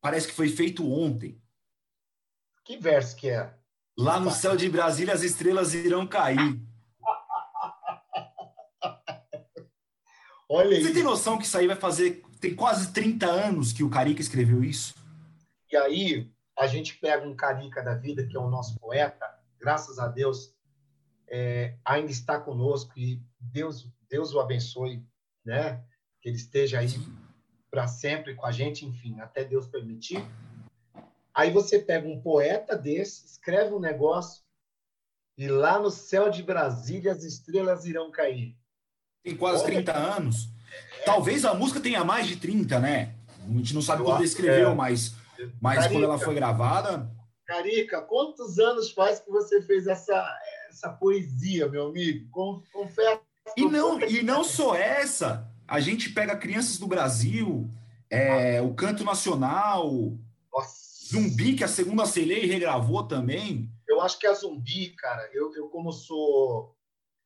parece 0.00 0.26
que 0.26 0.34
foi 0.34 0.48
feito 0.48 0.92
ontem. 0.92 1.40
Que 2.64 2.76
verso 2.76 3.14
que 3.14 3.30
é? 3.30 3.54
Lá 3.96 4.18
no 4.18 4.32
céu 4.32 4.56
de 4.56 4.68
Brasília 4.68 5.14
as 5.14 5.22
estrelas 5.22 5.72
irão 5.72 6.04
cair. 6.04 6.60
Olha 10.50 10.82
Você 10.82 10.92
tem 10.92 11.04
noção 11.04 11.38
que 11.38 11.44
isso 11.44 11.56
aí 11.56 11.68
vai 11.68 11.76
fazer. 11.76 12.24
Tem 12.40 12.56
quase 12.56 12.92
30 12.92 13.26
anos 13.26 13.72
que 13.72 13.84
o 13.84 13.88
Carica 13.88 14.20
escreveu 14.20 14.64
isso? 14.64 14.96
E 15.70 15.76
aí, 15.76 16.28
a 16.58 16.66
gente 16.66 16.98
pega 16.98 17.24
um 17.24 17.36
Carica 17.36 17.80
da 17.80 17.94
vida, 17.94 18.26
que 18.26 18.36
é 18.36 18.40
o 18.40 18.50
nosso 18.50 18.76
poeta, 18.80 19.24
graças 19.60 20.00
a 20.00 20.08
Deus, 20.08 20.51
é, 21.32 21.76
ainda 21.84 22.10
está 22.10 22.38
conosco 22.38 22.92
e 22.96 23.20
Deus, 23.40 23.88
Deus 24.08 24.34
o 24.34 24.40
abençoe, 24.40 25.02
né? 25.44 25.82
Que 26.20 26.28
ele 26.28 26.36
esteja 26.36 26.78
aí 26.78 26.88
para 27.70 27.88
sempre 27.88 28.34
com 28.34 28.46
a 28.46 28.52
gente, 28.52 28.84
enfim, 28.84 29.18
até 29.20 29.42
Deus 29.44 29.66
permitir. 29.66 30.22
Aí 31.34 31.50
você 31.50 31.78
pega 31.78 32.06
um 32.06 32.20
poeta 32.20 32.76
desse, 32.76 33.24
escreve 33.24 33.72
um 33.72 33.80
negócio 33.80 34.42
e 35.38 35.48
lá 35.48 35.78
no 35.78 35.90
céu 35.90 36.28
de 36.28 36.42
Brasília 36.42 37.12
as 37.12 37.24
estrelas 37.24 37.86
irão 37.86 38.10
cair 38.10 38.54
tem 39.22 39.36
quase 39.36 39.62
Olha. 39.62 39.74
30 39.74 39.96
anos. 39.96 40.48
Talvez 41.04 41.44
a 41.44 41.54
música 41.54 41.80
tenha 41.80 42.04
mais 42.04 42.26
de 42.26 42.36
30, 42.36 42.78
né? 42.80 43.14
A 43.44 43.52
gente 43.52 43.74
não 43.74 43.82
sabe 43.82 44.02
quando 44.02 44.24
escreveu, 44.24 44.70
é. 44.70 44.74
mas, 44.74 45.14
mas 45.60 45.76
Carica, 45.76 45.94
quando 45.94 46.04
ela 46.04 46.18
foi 46.18 46.34
gravada. 46.34 47.10
Carica, 47.46 48.00
quantos 48.02 48.58
anos 48.58 48.90
faz 48.90 49.20
que 49.20 49.30
você 49.30 49.62
fez 49.62 49.86
essa, 49.86 50.24
essa 50.72 50.90
poesia, 50.90 51.68
meu 51.68 51.88
amigo? 51.88 52.28
Confesso. 52.72 53.20
E 53.56 53.64
não, 53.64 54.00
e 54.00 54.22
não 54.22 54.42
só 54.42 54.74
essa. 54.74 55.48
A 55.66 55.80
gente 55.80 56.10
pega 56.10 56.36
Crianças 56.36 56.78
do 56.78 56.86
Brasil, 56.86 57.68
é, 58.10 58.60
o 58.60 58.74
Canto 58.74 59.04
Nacional, 59.04 59.90
Nossa. 60.52 61.06
Zumbi, 61.06 61.54
que 61.54 61.64
a 61.64 61.68
segunda 61.68 62.06
Celei 62.06 62.46
regravou 62.46 63.06
também. 63.06 63.70
Eu 63.88 64.00
acho 64.00 64.18
que 64.18 64.26
a 64.26 64.34
Zumbi, 64.34 64.90
cara, 64.96 65.28
eu, 65.32 65.54
eu 65.54 65.68
como 65.68 65.92
sou 65.92 66.74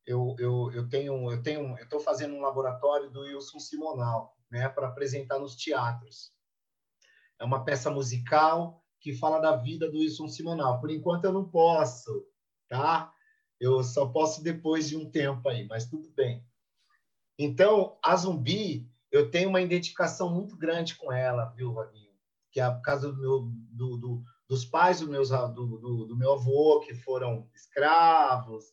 eu, 0.05 0.35
eu, 0.39 0.71
eu 0.73 0.87
tenho 0.87 1.31
eu 1.31 1.41
tenho 1.43 1.77
eu 1.77 1.83
estou 1.83 1.99
fazendo 1.99 2.33
um 2.35 2.41
laboratório 2.41 3.09
do 3.09 3.21
Wilson 3.21 3.59
Simonal, 3.59 4.37
né, 4.49 4.69
para 4.69 4.87
apresentar 4.87 5.39
nos 5.39 5.55
teatros. 5.55 6.31
É 7.39 7.43
uma 7.43 7.63
peça 7.63 7.91
musical 7.91 8.83
que 8.99 9.13
fala 9.13 9.39
da 9.39 9.55
vida 9.55 9.89
do 9.91 9.99
Wilson 9.99 10.27
Simonal. 10.27 10.79
Por 10.79 10.89
enquanto 10.89 11.25
eu 11.25 11.33
não 11.33 11.47
posso, 11.47 12.25
tá? 12.67 13.13
Eu 13.59 13.83
só 13.83 14.05
posso 14.07 14.43
depois 14.43 14.87
de 14.87 14.95
um 14.95 15.09
tempo 15.09 15.47
aí, 15.49 15.65
mas 15.67 15.89
tudo 15.89 16.09
bem. 16.11 16.45
Então, 17.37 17.97
a 18.03 18.15
Zumbi, 18.15 18.89
eu 19.11 19.29
tenho 19.29 19.49
uma 19.49 19.61
identificação 19.61 20.33
muito 20.33 20.55
grande 20.55 20.95
com 20.95 21.11
ela, 21.11 21.45
viu, 21.55 21.73
Vaguinho? 21.73 22.11
Que 22.51 22.59
é 22.59 22.69
por 22.69 22.81
causa 22.81 23.11
do 23.11 23.19
meu, 23.19 23.51
do, 23.71 23.97
do, 23.97 24.23
dos 24.47 24.65
pais 24.65 24.99
do, 24.99 25.09
meus, 25.09 25.29
do, 25.29 26.05
do, 26.07 26.17
meu 26.17 26.33
avô, 26.33 26.79
que 26.81 26.93
foram 26.93 27.49
escravos, 27.53 28.65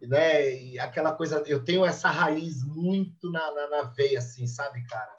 né? 0.00 0.54
E 0.56 0.78
aquela 0.78 1.12
coisa, 1.12 1.42
eu 1.46 1.64
tenho 1.64 1.84
essa 1.84 2.08
raiz 2.10 2.64
muito 2.64 3.30
na, 3.30 3.52
na, 3.52 3.68
na 3.68 3.82
veia, 3.82 4.18
assim, 4.18 4.46
sabe, 4.46 4.84
cara? 4.86 5.16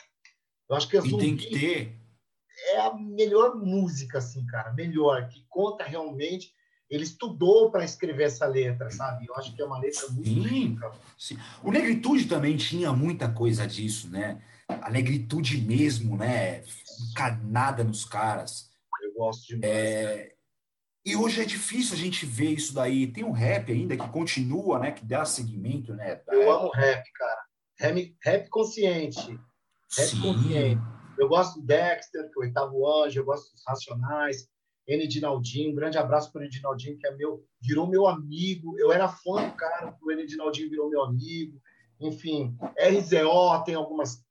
Eu 0.70 0.76
acho 0.76 0.88
que 0.88 0.98
e 0.98 1.18
tem 1.18 1.38
que 1.38 1.50
ter 1.50 2.06
é 2.70 2.82
a 2.82 2.94
melhor 2.94 3.56
música, 3.56 4.20
assim, 4.20 4.46
cara, 4.46 4.74
melhor 4.74 5.28
que 5.28 5.46
conta 5.50 5.84
realmente. 5.84 6.54
Ele 6.90 7.04
estudou 7.04 7.72
para 7.72 7.84
escrever 7.84 8.26
essa 8.26 8.46
letra, 8.46 8.92
sabe? 8.92 9.26
Eu 9.28 9.36
acho 9.36 9.56
que 9.56 9.62
é 9.62 9.66
uma 9.66 9.80
letra 9.80 10.08
muito 10.10 10.30
sim, 10.30 10.42
rica. 10.42 10.92
Sim. 11.18 11.38
O 11.64 11.72
Negritude 11.72 12.26
também 12.26 12.56
tinha 12.56 12.94
muita 12.94 13.30
coisa 13.30 13.66
disso, 13.66 14.10
né? 14.10 14.42
A 14.68 14.90
negritude 14.90 15.62
mesmo, 15.62 16.18
né? 16.18 16.64
Encarnada 17.12 17.84
nos 17.84 18.06
caras. 18.06 18.70
Eu 19.02 19.14
gosto 19.14 19.48
demais. 19.48 19.64
É... 19.64 20.36
E 21.06 21.16
hoje 21.16 21.42
é 21.42 21.46
difícil 21.46 21.94
a 21.94 21.98
gente 21.98 22.26
ver 22.26 22.52
isso 22.52 22.74
daí. 22.74 23.06
Tem 23.06 23.24
um 23.24 23.32
rap 23.32 23.72
ainda 23.72 23.96
que 23.96 24.10
continua, 24.10 24.80
né? 24.80 24.92
Que 24.92 25.06
dá 25.06 25.24
seguimento, 25.24 25.94
né? 25.94 26.20
Eu 26.28 26.52
amo 26.52 26.70
rap, 26.72 27.04
cara. 27.14 27.42
Rap, 27.80 28.18
rap 28.24 28.50
consciente. 28.50 29.40
Rap 29.96 30.10
Sim. 30.10 30.22
consciente. 30.22 30.82
Eu 31.18 31.30
gosto 31.30 31.60
do 31.60 31.66
Dexter, 31.66 32.24
que 32.24 32.40
é 32.40 32.42
o 32.42 32.46
oitavo 32.46 33.04
anjo, 33.04 33.20
eu 33.20 33.26
gosto 33.26 33.52
dos 33.52 33.64
Racionais, 33.66 34.48
N. 34.88 35.08
Um 35.70 35.76
grande 35.76 35.98
abraço 35.98 36.32
para 36.32 36.42
o 36.42 36.44
N. 36.44 36.50
Dinaldinho, 36.50 36.98
que 36.98 37.08
é 37.08 37.16
meu, 37.16 37.44
virou 37.62 37.88
meu 37.88 38.08
amigo. 38.08 38.78
Eu 38.78 38.92
era 38.92 39.08
fã 39.08 39.50
do 39.50 39.56
cara, 39.56 39.98
o 40.02 40.12
N. 40.12 40.26
Virou 40.26 40.90
meu 40.90 41.04
amigo. 41.04 41.60
Enfim, 42.00 42.56
RZO 42.78 43.64
tem 43.66 43.76
algumas, 43.76 44.24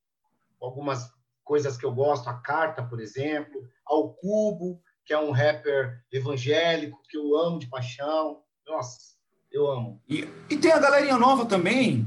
algumas 0.60 1.10
coisas 1.42 1.76
que 1.76 1.84
eu 1.84 1.92
gosto, 1.92 2.28
a 2.28 2.34
Carta, 2.34 2.82
por 2.82 3.00
exemplo, 3.00 3.62
ao 3.86 4.14
Cubo, 4.14 4.80
que 5.04 5.12
é 5.12 5.18
um 5.18 5.30
rapper 5.30 6.02
evangélico 6.12 7.00
que 7.08 7.16
eu 7.16 7.36
amo 7.36 7.58
de 7.58 7.68
paixão. 7.68 8.42
Nossa, 8.66 8.98
eu 9.52 9.70
amo. 9.70 10.00
E, 10.08 10.26
e 10.50 10.56
tem 10.56 10.72
a 10.72 10.78
galerinha 10.78 11.18
nova 11.18 11.44
também. 11.46 12.06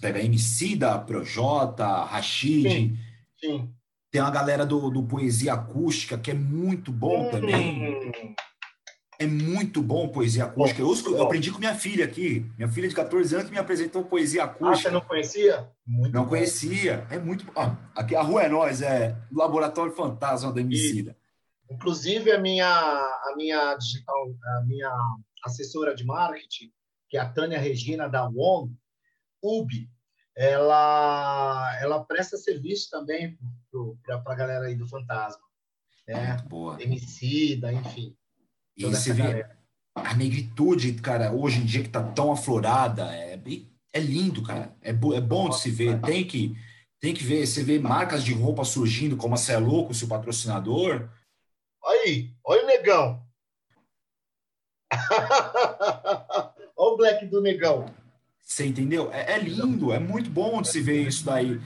Pega 0.00 0.22
MC 0.22 0.76
da 0.76 0.98
Projota, 0.98 1.86
Rashid. 2.04 2.70
Sim, 2.70 2.98
sim. 3.38 3.74
Tem 4.14 4.22
a 4.22 4.30
galera 4.30 4.64
do, 4.64 4.90
do 4.90 5.02
Poesia 5.02 5.54
Acústica, 5.54 6.16
que 6.16 6.30
é 6.30 6.34
muito 6.34 6.92
bom 6.92 7.26
hum. 7.26 7.30
também. 7.32 8.36
É 9.18 9.26
muito 9.26 9.82
bom 9.82 10.08
poesia 10.08 10.44
acústica. 10.44 10.80
Eu, 10.80 11.16
eu, 11.16 11.24
aprendi 11.24 11.50
com 11.50 11.58
minha 11.58 11.74
filha 11.74 12.04
aqui. 12.04 12.48
Minha 12.56 12.68
filha 12.68 12.88
de 12.88 12.94
14 12.94 13.34
anos 13.34 13.46
que 13.48 13.52
me 13.52 13.58
apresentou 13.58 14.04
poesia 14.04 14.44
acústica. 14.44 14.70
Ah, 14.70 14.76
você 14.76 14.90
não 14.92 15.00
conhecia? 15.00 15.68
Muito 15.84 16.14
não 16.14 16.22
bom. 16.22 16.28
conhecia. 16.28 17.04
É 17.10 17.18
muito. 17.18 17.44
Ah, 17.56 17.76
aqui 17.96 18.14
a 18.14 18.22
rua 18.22 18.44
é 18.44 18.48
nós, 18.48 18.82
é 18.82 19.16
Laboratório 19.32 19.92
Fantasma 19.92 20.52
da 20.52 20.60
Emicida. 20.60 21.16
Inclusive, 21.68 22.30
a 22.30 22.38
minha, 22.38 22.68
a 22.68 23.34
minha 23.36 23.74
digital, 23.74 24.32
a 24.58 24.60
minha 24.64 24.92
assessora 25.44 25.92
de 25.92 26.04
marketing, 26.04 26.70
que 27.08 27.16
é 27.16 27.20
a 27.20 27.28
Tânia 27.28 27.58
Regina 27.58 28.08
da 28.08 28.28
ON, 28.28 28.70
UB, 29.42 29.90
ela, 30.36 31.76
ela 31.80 32.04
presta 32.04 32.36
serviço 32.36 32.88
também 32.90 33.36
para 34.06 34.32
a 34.32 34.36
galera 34.36 34.66
aí 34.66 34.74
do 34.74 34.86
Fantasma. 34.86 35.42
Né? 36.06 36.36
Boa. 36.48 36.80
Emicida, 36.82 37.72
enfim. 37.72 38.16
E 38.76 38.84
você 38.84 39.12
vê 39.12 39.22
galera. 39.22 39.58
a 39.94 40.14
negritude, 40.14 40.92
cara, 40.94 41.32
hoje 41.32 41.60
em 41.60 41.64
dia 41.64 41.82
que 41.82 41.88
tá 41.88 42.02
tão 42.02 42.32
aflorada, 42.32 43.14
é, 43.14 43.40
é 43.92 44.00
lindo, 44.00 44.42
cara. 44.42 44.74
É, 44.82 44.90
é 44.90 45.20
bom 45.20 45.46
Nossa, 45.46 45.58
de 45.58 45.62
se 45.62 45.70
ver. 45.70 46.00
Tem 46.00 46.26
que, 46.26 46.56
tem 47.00 47.14
que 47.14 47.24
ver. 47.24 47.46
Você 47.46 47.62
vê 47.62 47.78
marcas 47.78 48.22
de 48.22 48.32
roupa 48.34 48.64
surgindo, 48.64 49.16
como 49.16 49.34
a 49.34 49.38
Cé 49.38 49.58
Louco, 49.58 49.94
seu 49.94 50.08
patrocinador. 50.08 51.08
Aí, 51.84 52.34
olha 52.44 52.64
o 52.64 52.66
negão. 52.66 53.22
olha 56.76 56.92
o 56.92 56.96
black 56.96 57.26
do 57.26 57.40
negão. 57.40 57.86
Você 58.42 58.66
entendeu? 58.66 59.10
É, 59.12 59.32
é, 59.32 59.38
lindo, 59.38 59.92
é 59.92 59.98
muito 59.98 60.28
bom 60.28 60.60
de 60.60 60.68
se 60.68 60.80
ver 60.80 61.06
isso 61.06 61.24
daí. 61.24 61.60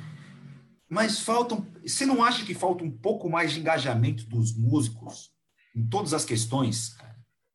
Mas 0.89 1.21
faltam. 1.21 1.67
Você 1.83 2.07
não 2.07 2.25
acha 2.25 2.45
que 2.45 2.55
falta 2.55 2.83
um 2.83 2.91
pouco 2.91 3.29
mais 3.29 3.53
de 3.53 3.61
engajamento 3.61 4.25
dos 4.27 4.57
músicos 4.57 5.31
em 5.75 5.87
todas 5.87 6.15
as 6.15 6.25
questões? 6.25 6.97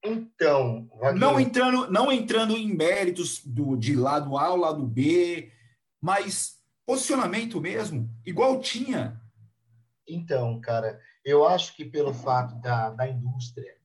Então, 0.06 0.90
não 1.16 1.40
entrando, 1.40 1.90
não 1.90 2.12
entrando 2.12 2.58
em 2.58 2.76
méritos 2.76 3.42
do, 3.44 3.78
de 3.78 3.96
lado 3.96 4.38
A 4.38 4.48
ao 4.48 4.58
lado 4.58 4.86
B, 4.86 5.52
mas 6.02 6.58
posicionamento 6.86 7.62
mesmo, 7.62 8.10
igual 8.26 8.60
tinha. 8.60 9.20
Então, 10.06 10.60
cara, 10.60 11.00
eu 11.24 11.48
acho 11.48 11.74
que 11.76 11.86
pelo 11.86 12.14
fato 12.14 12.60
da, 12.60 12.90
da 12.90 13.08
indústria, 13.08 13.78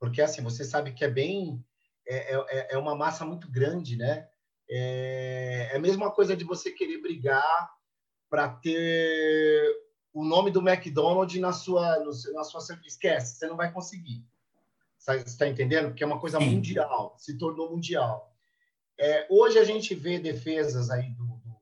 porque 0.00 0.20
assim, 0.20 0.42
você 0.42 0.64
sabe 0.64 0.92
que 0.92 1.04
é 1.04 1.10
bem. 1.10 1.64
É, 2.08 2.34
é, 2.34 2.74
é 2.74 2.78
uma 2.78 2.96
massa 2.96 3.24
muito 3.24 3.48
grande, 3.48 3.96
né? 3.96 4.26
É, 4.68 5.70
é 5.72 5.76
a 5.76 5.80
mesma 5.80 6.10
coisa 6.10 6.36
de 6.36 6.42
você 6.42 6.72
querer 6.72 7.00
brigar 7.00 7.70
para 8.30 8.48
ter 8.48 9.76
o 10.12 10.24
nome 10.24 10.50
do 10.50 10.66
McDonald's 10.66 11.40
na 11.40 11.52
sua, 11.52 11.98
no, 11.98 12.12
na 12.32 12.44
sua. 12.44 12.60
Esquece, 12.86 13.36
você 13.36 13.46
não 13.48 13.56
vai 13.56 13.72
conseguir. 13.72 14.24
Você 14.96 15.16
está 15.16 15.48
entendendo? 15.48 15.88
Porque 15.88 16.04
é 16.04 16.06
uma 16.06 16.20
coisa 16.20 16.38
mundial, 16.38 17.16
se 17.18 17.36
tornou 17.36 17.70
mundial. 17.70 18.32
É, 18.98 19.26
hoje 19.30 19.58
a 19.58 19.64
gente 19.64 19.94
vê 19.94 20.18
defesas 20.18 20.90
aí 20.90 21.10
do, 21.12 21.24
do 21.24 21.56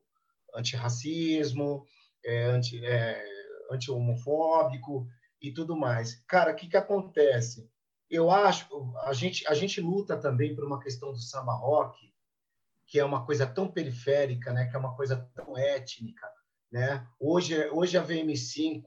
antirracismo, 0.53 1.85
é, 2.23 2.43
anti, 2.45 2.85
é, 2.85 3.25
anti-homofóbico 3.71 5.07
e 5.41 5.51
tudo 5.51 5.75
mais. 5.75 6.15
Cara, 6.27 6.51
o 6.51 6.55
que, 6.55 6.67
que 6.67 6.77
acontece? 6.77 7.69
Eu 8.09 8.29
acho, 8.29 8.67
a 9.03 9.13
gente, 9.13 9.47
a 9.47 9.53
gente 9.53 9.79
luta 9.79 10.17
também 10.17 10.53
por 10.53 10.65
uma 10.65 10.79
questão 10.79 11.11
do 11.11 11.19
samba 11.19 11.53
rock, 11.53 12.11
que 12.85 12.99
é 12.99 13.05
uma 13.05 13.25
coisa 13.25 13.47
tão 13.47 13.71
periférica, 13.71 14.51
né? 14.51 14.65
que 14.65 14.75
é 14.75 14.79
uma 14.79 14.95
coisa 14.95 15.15
tão 15.33 15.57
étnica. 15.57 16.27
Né? 16.71 17.05
Hoje, 17.19 17.67
hoje 17.69 17.97
a 17.97 18.05
VM5, 18.05 18.83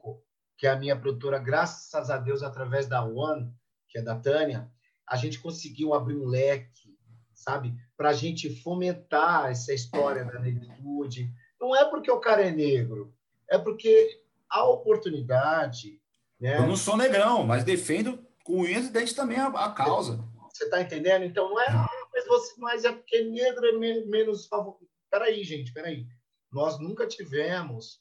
que 0.57 0.67
é 0.67 0.71
a 0.71 0.79
minha 0.79 0.97
produtora, 0.97 1.39
graças 1.39 2.11
a 2.11 2.17
Deus, 2.17 2.43
através 2.43 2.87
da 2.87 3.05
One, 3.05 3.53
que 3.89 3.99
é 3.99 4.03
da 4.03 4.15
Tânia, 4.15 4.71
a 5.07 5.17
gente 5.17 5.41
conseguiu 5.41 5.93
abrir 5.93 6.17
um 6.17 6.27
leque, 6.27 6.97
sabe? 7.35 7.75
Para 7.97 8.11
a 8.11 8.15
gente 8.15 8.63
fomentar 8.63 9.51
essa 9.51 9.75
história 9.75 10.25
da 10.25 10.39
negritude. 10.39 11.33
Não 11.61 11.75
é 11.77 11.85
porque 11.85 12.11
o 12.11 12.21
cara 12.21 12.43
é 12.43 12.51
negro, 12.51 13.15
é 13.49 13.59
porque 13.59 14.23
a 14.49 14.65
oportunidade. 14.65 16.01
Né? 16.41 16.59
Eu 16.59 16.67
não 16.67 16.77
sou 16.77 16.97
negrão, 16.97 17.45
mas 17.45 17.65
defendo 17.65 18.25
com 18.45 18.61
unhas 18.61 18.87
e 18.87 18.93
dentes 18.93 19.15
também 19.15 19.39
a, 19.39 19.49
a 19.49 19.73
causa. 19.73 20.25
Você 20.53 20.65
está 20.65 20.81
entendendo? 20.81 21.25
Então 21.25 21.49
não 21.49 21.61
é, 21.61 21.67
ah, 21.69 21.89
mas, 22.13 22.27
você, 22.27 22.55
mas 22.59 22.85
é 22.85 22.93
porque 22.93 23.25
negro 23.25 23.67
é 23.67 23.73
menos 24.07 24.47
favorito. 24.47 24.91
Peraí, 25.11 25.43
gente, 25.43 25.73
peraí. 25.73 26.07
Nós 26.53 26.79
nunca 26.79 27.07
tivemos 27.07 28.01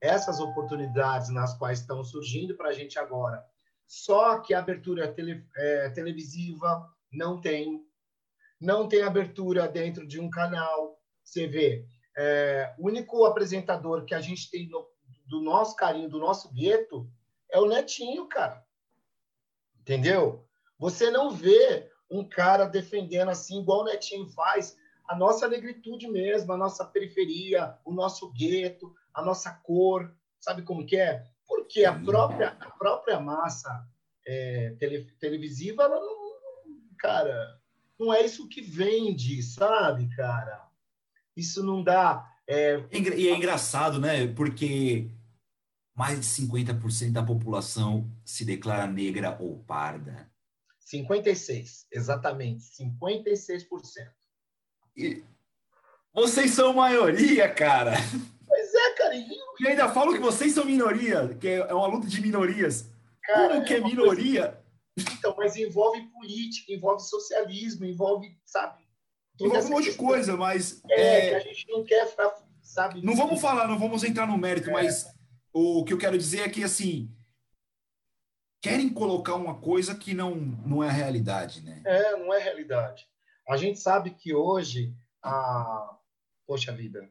essas 0.00 0.40
oportunidades 0.40 1.30
nas 1.30 1.56
quais 1.56 1.80
estão 1.80 2.02
surgindo 2.04 2.56
para 2.56 2.70
a 2.70 2.72
gente 2.72 2.98
agora. 2.98 3.44
Só 3.86 4.40
que 4.40 4.52
a 4.52 4.58
abertura 4.58 5.12
tele, 5.12 5.46
é, 5.56 5.88
televisiva 5.90 6.90
não 7.12 7.40
tem, 7.40 7.86
não 8.60 8.88
tem 8.88 9.02
abertura 9.02 9.68
dentro 9.68 10.06
de 10.06 10.20
um 10.20 10.28
canal. 10.28 11.00
Você 11.22 11.46
vê, 11.46 11.86
é, 12.16 12.74
o 12.78 12.88
único 12.88 13.24
apresentador 13.24 14.04
que 14.04 14.14
a 14.14 14.20
gente 14.20 14.50
tem 14.50 14.68
no, 14.68 14.86
do 15.26 15.40
nosso 15.40 15.76
carinho, 15.76 16.08
do 16.08 16.18
nosso 16.18 16.52
gueto, 16.52 17.08
é 17.50 17.58
o 17.58 17.66
Netinho, 17.66 18.26
cara. 18.26 18.64
Entendeu? 19.80 20.44
Você 20.78 21.10
não 21.10 21.30
vê 21.30 21.90
um 22.10 22.28
cara 22.28 22.66
defendendo 22.66 23.30
assim, 23.30 23.60
igual 23.60 23.80
o 23.80 23.84
Netinho 23.84 24.26
faz, 24.28 24.76
a 25.06 25.16
nossa 25.16 25.48
negritude 25.48 26.08
mesmo, 26.08 26.52
a 26.52 26.56
nossa 26.56 26.84
periferia, 26.84 27.76
o 27.84 27.92
nosso 27.92 28.32
gueto, 28.32 28.94
a 29.12 29.22
nossa 29.22 29.50
cor, 29.50 30.14
sabe 30.40 30.62
como 30.62 30.86
que 30.86 30.96
é? 30.96 31.24
Porque 31.46 31.84
a 31.84 31.92
própria, 31.92 32.56
a 32.60 32.70
própria 32.70 33.20
massa 33.20 33.86
é, 34.26 34.74
tele, 34.78 35.04
televisiva, 35.20 35.84
ela 35.84 36.00
não, 36.00 36.34
cara, 36.98 37.60
não 37.98 38.12
é 38.12 38.24
isso 38.24 38.48
que 38.48 38.60
vende, 38.60 39.42
sabe, 39.42 40.08
cara? 40.16 40.66
Isso 41.36 41.62
não 41.62 41.82
dá. 41.82 42.26
É... 42.46 42.82
E 42.90 43.28
é 43.28 43.36
engraçado, 43.36 44.00
né? 44.00 44.26
Porque 44.28 45.10
mais 45.94 46.18
de 46.18 46.26
50% 46.26 47.12
da 47.12 47.22
população 47.22 48.10
se 48.24 48.44
declara 48.44 48.86
negra 48.86 49.36
ou 49.40 49.62
parda. 49.64 50.30
56, 50.80 51.86
exatamente, 51.92 52.64
56%. 52.64 54.23
Vocês 56.12 56.52
são 56.52 56.74
maioria, 56.74 57.48
cara. 57.48 57.92
Pois 58.46 58.74
é, 58.74 58.90
cara. 58.92 59.14
E, 59.16 59.26
e 59.60 59.68
ainda 59.68 59.88
falam 59.88 60.14
que 60.14 60.20
vocês 60.20 60.52
são 60.52 60.64
minoria, 60.64 61.36
que 61.40 61.48
é 61.48 61.74
uma 61.74 61.86
luta 61.88 62.06
de 62.06 62.20
minorias. 62.20 62.88
Cara, 63.22 63.54
Como 63.54 63.64
que 63.64 63.74
é, 63.74 63.78
é 63.78 63.80
minoria? 63.80 64.42
Coisa... 64.42 64.64
Então, 65.18 65.34
mas 65.36 65.56
envolve 65.56 66.00
política, 66.12 66.72
envolve 66.72 67.02
socialismo, 67.02 67.84
envolve, 67.84 68.38
sabe? 68.44 68.84
Envolve 69.40 69.66
um 69.66 69.70
monte 69.70 69.90
de 69.90 69.96
coisa, 69.96 70.36
mas. 70.36 70.80
É, 70.88 71.00
é, 71.00 71.30
que 71.30 71.34
a 71.34 71.40
gente 71.40 71.68
não 71.68 71.84
quer 71.84 72.06
ficar, 72.06 72.32
sabe? 72.62 73.02
Não 73.04 73.16
vamos 73.16 73.40
falar, 73.40 73.66
não 73.66 73.78
vamos 73.78 74.04
entrar 74.04 74.26
no 74.26 74.38
mérito, 74.38 74.70
é. 74.70 74.72
mas 74.72 75.12
o 75.52 75.84
que 75.84 75.92
eu 75.92 75.98
quero 75.98 76.16
dizer 76.16 76.42
é 76.42 76.48
que, 76.48 76.62
assim. 76.62 77.10
Querem 78.62 78.88
colocar 78.88 79.34
uma 79.34 79.60
coisa 79.60 79.94
que 79.94 80.14
não, 80.14 80.34
não 80.34 80.82
é 80.82 80.88
a 80.88 80.92
realidade, 80.92 81.60
né? 81.60 81.82
É, 81.84 82.16
não 82.16 82.32
é 82.32 82.38
realidade. 82.38 83.06
A 83.48 83.56
gente 83.56 83.78
sabe 83.78 84.10
que 84.10 84.34
hoje, 84.34 84.94
a... 85.22 85.96
poxa 86.46 86.72
vida, 86.72 87.10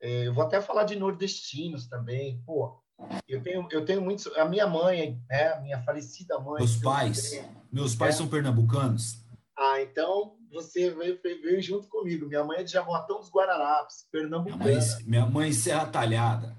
é, 0.00 0.26
eu 0.26 0.34
vou 0.34 0.44
até 0.44 0.60
falar 0.60 0.84
de 0.84 0.96
nordestinos 0.96 1.86
também. 1.86 2.42
Pô, 2.46 2.80
eu 3.28 3.42
tenho, 3.42 3.68
eu 3.70 3.84
tenho 3.84 4.00
muitos. 4.00 4.26
A 4.36 4.44
minha 4.44 4.66
mãe, 4.66 5.20
né, 5.28 5.52
a 5.52 5.60
minha 5.60 5.82
falecida 5.82 6.38
mãe. 6.38 6.58
Meus 6.58 6.76
pais. 6.76 7.30
Tenho, 7.30 7.48
meus 7.72 7.94
pais 7.94 8.14
é. 8.14 8.18
são 8.18 8.28
pernambucanos. 8.28 9.24
Ah, 9.56 9.80
então 9.82 10.36
você 10.50 10.90
veio, 10.90 11.20
veio 11.22 11.60
junto 11.62 11.88
comigo. 11.88 12.26
Minha 12.26 12.44
mãe 12.44 12.60
é 12.60 12.62
de 12.62 12.72
Jaboatão 12.72 13.20
dos 13.20 13.30
Guararapes, 13.30 14.06
pernambucana. 14.10 14.64
Minha 14.64 14.80
mãe, 14.80 15.04
minha 15.04 15.26
mãe 15.26 15.52
Serra 15.52 15.86
Talhada. 15.86 16.56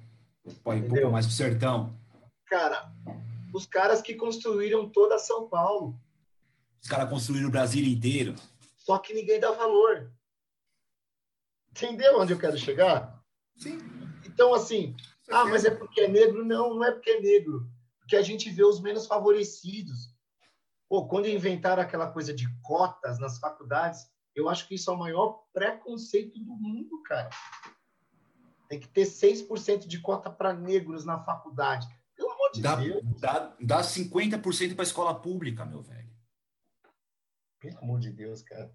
Pô, 0.64 0.74
um 0.74 0.88
pouco 0.88 1.12
mais 1.12 1.26
pro 1.26 1.36
sertão. 1.36 1.94
Cara, 2.46 2.92
os 3.54 3.66
caras 3.66 4.02
que 4.02 4.16
construíram 4.16 4.90
toda 4.90 5.18
São 5.20 5.48
Paulo. 5.48 6.00
Os 6.82 6.88
caras 6.88 7.10
construíram 7.10 7.48
o 7.48 7.52
Brasil 7.52 7.86
inteiro. 7.86 8.36
Só 8.92 9.00
que 9.00 9.14
ninguém 9.14 9.40
dá 9.40 9.50
valor. 9.52 10.12
Entendeu 11.70 12.20
onde 12.20 12.34
eu 12.34 12.38
quero 12.38 12.58
chegar? 12.58 13.24
Sim. 13.56 13.80
Então, 14.26 14.54
assim, 14.54 14.94
ah, 15.30 15.46
mas 15.46 15.64
é 15.64 15.72
porque 15.72 16.02
é 16.02 16.08
negro? 16.10 16.44
Não, 16.44 16.76
não 16.76 16.84
é 16.84 16.92
porque 16.92 17.10
é 17.10 17.22
negro. 17.22 17.72
Porque 18.00 18.18
a 18.18 18.22
gente 18.22 18.50
vê 18.50 18.66
os 18.66 18.82
menos 18.82 19.08
favorecidos. 19.08 20.14
Pô, 20.90 21.08
quando 21.08 21.30
inventaram 21.30 21.82
aquela 21.82 22.12
coisa 22.12 22.34
de 22.34 22.46
cotas 22.62 23.18
nas 23.18 23.40
faculdades, 23.40 24.06
eu 24.36 24.50
acho 24.50 24.68
que 24.68 24.76
isso 24.76 24.92
é 24.92 24.94
o 24.94 25.00
maior 25.00 25.46
preconceito 25.54 26.38
do 26.38 26.54
mundo, 26.54 27.02
cara. 27.04 27.30
Tem 28.68 28.78
que 28.78 28.90
ter 28.90 29.04
6% 29.04 29.88
de 29.88 30.02
cota 30.02 30.30
para 30.30 30.54
negros 30.54 31.06
na 31.06 31.18
faculdade. 31.24 31.88
Pelo 32.14 32.30
amor 32.32 32.52
de 32.52 32.62
dá, 32.62 32.76
Deus. 32.76 33.02
Dá, 33.22 33.56
dá 33.58 33.82
50% 33.82 34.74
para 34.74 34.82
a 34.82 34.84
escola 34.84 35.18
pública, 35.18 35.64
meu 35.64 35.82
velho. 35.82 36.12
Pelo 37.58 37.78
amor 37.78 38.02
de 38.02 38.12
Deus, 38.12 38.42
cara. 38.42 38.70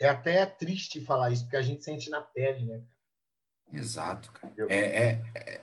É 0.00 0.08
até 0.08 0.46
triste 0.46 1.00
falar 1.00 1.30
isso, 1.30 1.42
porque 1.42 1.56
a 1.56 1.62
gente 1.62 1.84
sente 1.84 2.08
na 2.08 2.22
pele, 2.22 2.64
né? 2.64 2.80
Exato, 3.72 4.32
cara. 4.32 4.52
É, 4.68 4.78
é, 4.78 5.22
é, 5.34 5.60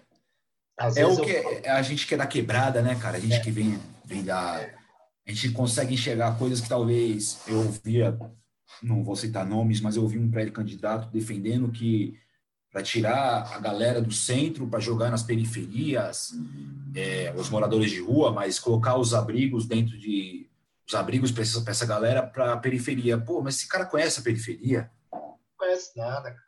é 0.96 1.06
o 1.08 1.20
que 1.20 1.32
eu... 1.32 1.74
a 1.74 1.82
gente 1.82 2.06
que 2.06 2.14
é 2.14 2.18
da 2.18 2.28
quebrada, 2.28 2.82
né, 2.82 2.96
cara? 2.96 3.18
A 3.18 3.20
gente 3.20 3.34
é. 3.34 3.40
que 3.40 3.50
vem, 3.50 3.80
vem 4.06 4.24
da. 4.24 4.58
A 5.28 5.32
gente 5.32 5.52
consegue 5.52 5.94
enxergar 5.94 6.38
coisas 6.38 6.62
que 6.62 6.70
talvez 6.70 7.42
eu 7.48 7.58
ouvia, 7.58 8.18
não 8.82 9.04
vou 9.04 9.16
citar 9.16 9.46
nomes, 9.46 9.82
mas 9.82 9.96
eu 9.96 10.04
ouvi 10.04 10.18
um 10.18 10.30
pré-candidato 10.30 11.10
defendendo 11.12 11.70
que 11.72 12.18
para 12.72 12.84
tirar 12.84 13.56
a 13.56 13.60
galera 13.60 14.00
do 14.00 14.12
centro 14.12 14.68
para 14.68 14.80
jogar 14.80 15.10
nas 15.10 15.24
periferias, 15.24 16.32
é, 16.96 17.34
os 17.36 17.50
moradores 17.50 17.90
de 17.90 18.00
rua, 18.00 18.32
mas 18.32 18.60
colocar 18.60 18.98
os 18.98 19.14
abrigos 19.14 19.66
dentro 19.66 19.98
de 19.98 20.48
os 20.88 20.96
abrigos 20.96 21.32
para 21.32 21.44
essa, 21.44 21.64
essa 21.70 21.86
galera 21.86 22.26
para 22.26 22.54
a 22.54 22.58
periferia. 22.58 23.18
Pô, 23.18 23.42
mas 23.42 23.56
esse 23.56 23.68
cara 23.68 23.86
conhece 23.86 24.20
a 24.20 24.24
periferia? 24.24 24.90
Não 25.12 25.38
conhece 25.58 25.98
nada, 25.98 26.32
cara. 26.32 26.48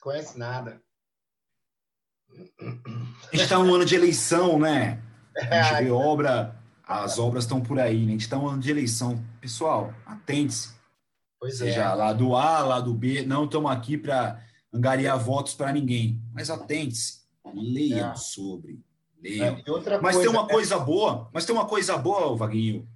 Conhece 0.00 0.38
nada. 0.38 0.82
A 2.30 3.36
gente 3.36 3.44
está 3.44 3.58
um 3.58 3.74
ano 3.74 3.84
de 3.84 3.94
eleição, 3.94 4.58
né? 4.58 5.02
A 5.36 5.62
gente 5.62 5.84
vê 5.84 5.90
obra, 5.90 6.54
as 6.84 7.18
obras 7.18 7.44
estão 7.44 7.60
por 7.60 7.78
aí, 7.78 8.00
né? 8.00 8.08
A 8.08 8.12
gente 8.12 8.22
está 8.22 8.38
um 8.38 8.46
ano 8.46 8.60
de 8.60 8.70
eleição. 8.70 9.22
Pessoal, 9.40 9.94
atente-se. 10.04 10.74
Pois 11.40 11.56
Seja 11.56 11.82
é. 11.82 11.94
lá 11.94 12.12
do 12.12 12.36
A, 12.36 12.60
lá 12.60 12.80
do 12.80 12.94
B, 12.94 13.22
não 13.22 13.46
estamos 13.46 13.70
aqui 13.70 13.96
para 13.96 14.44
angariar 14.72 15.18
votos 15.18 15.54
para 15.54 15.72
ninguém. 15.72 16.22
Mas 16.32 16.50
atente-se, 16.50 17.22
leiam 17.54 18.12
é. 18.12 18.14
sobre. 18.14 18.84
Leiam. 19.20 19.56
É, 19.56 20.00
mas 20.00 20.18
tem 20.18 20.28
uma 20.28 20.46
coisa 20.46 20.78
boa, 20.78 21.30
mas 21.32 21.44
tem 21.44 21.54
uma 21.54 21.66
coisa 21.66 21.96
boa, 21.96 22.36
Vaguinho, 22.36 22.88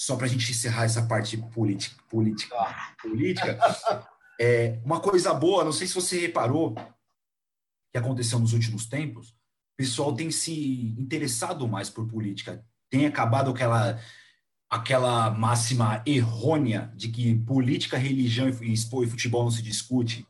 só 0.00 0.16
para 0.16 0.24
a 0.24 0.28
gente 0.30 0.50
encerrar 0.50 0.84
essa 0.84 1.02
parte 1.02 1.36
política, 1.36 2.02
política, 2.08 2.56
ah. 2.56 2.94
política. 3.02 3.58
É, 4.40 4.80
uma 4.82 4.98
coisa 4.98 5.34
boa, 5.34 5.62
não 5.62 5.72
sei 5.72 5.86
se 5.86 5.94
você 5.94 6.18
reparou, 6.18 6.74
que 7.92 7.98
aconteceu 7.98 8.38
nos 8.38 8.54
últimos 8.54 8.86
tempos, 8.86 9.28
o 9.28 9.76
pessoal 9.76 10.14
tem 10.14 10.30
se 10.30 10.94
interessado 10.98 11.68
mais 11.68 11.90
por 11.90 12.08
política, 12.08 12.64
tem 12.88 13.04
acabado 13.04 13.50
aquela 13.50 14.00
aquela 14.70 15.30
máxima 15.32 16.02
errônea 16.06 16.90
de 16.96 17.08
que 17.08 17.34
política, 17.40 17.98
religião 17.98 18.48
e 18.48 19.06
futebol 19.06 19.42
não 19.42 19.50
se 19.50 19.60
discute. 19.60 20.26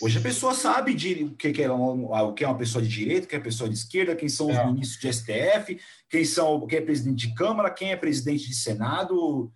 Hoje 0.00 0.18
a 0.18 0.22
pessoa 0.22 0.54
sabe 0.54 0.94
de 0.94 1.24
o 1.24 1.36
que 1.36 1.62
é 1.62 1.70
uma, 1.70 2.22
o 2.22 2.32
que 2.32 2.42
é 2.42 2.48
uma 2.48 2.56
pessoa 2.56 2.82
de 2.82 2.88
direita, 2.88 3.26
o 3.26 3.28
que 3.28 3.34
é 3.34 3.38
uma 3.38 3.44
pessoa 3.44 3.68
de 3.68 3.74
esquerda, 3.74 4.16
quem 4.16 4.28
são 4.28 4.48
os 4.48 4.56
é. 4.56 4.66
ministros 4.66 5.00
de 5.00 5.12
STF, 5.12 5.80
quem 6.08 6.24
são 6.24 6.66
quem 6.66 6.78
é 6.78 6.82
presidente 6.82 7.28
de 7.28 7.34
Câmara, 7.34 7.70
quem 7.70 7.92
é 7.92 7.96
presidente 7.96 8.48
de 8.48 8.54
Senado. 8.54 9.52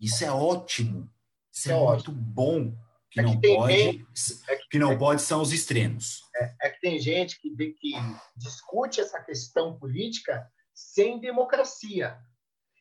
Isso 0.00 0.24
é 0.24 0.30
ótimo. 0.30 1.10
Isso 1.52 1.70
é, 1.70 1.74
é 1.74 1.76
muito 1.76 2.12
bom 2.12 2.72
que, 3.10 3.18
é 3.18 3.22
não 3.24 3.40
pode, 3.40 3.72
gente, 3.74 4.06
é 4.48 4.56
que, 4.56 4.68
que, 4.70 4.78
não 4.78 4.92
é, 4.92 4.96
pode 4.96 5.22
são 5.22 5.42
os 5.42 5.52
extremos. 5.52 6.22
É, 6.36 6.54
é, 6.62 6.70
que 6.70 6.80
tem 6.80 6.98
gente 7.00 7.40
que, 7.40 7.50
que 7.50 7.92
discute 8.36 9.00
essa 9.00 9.20
questão 9.20 9.76
política 9.76 10.48
sem 10.72 11.20
democracia. 11.20 12.16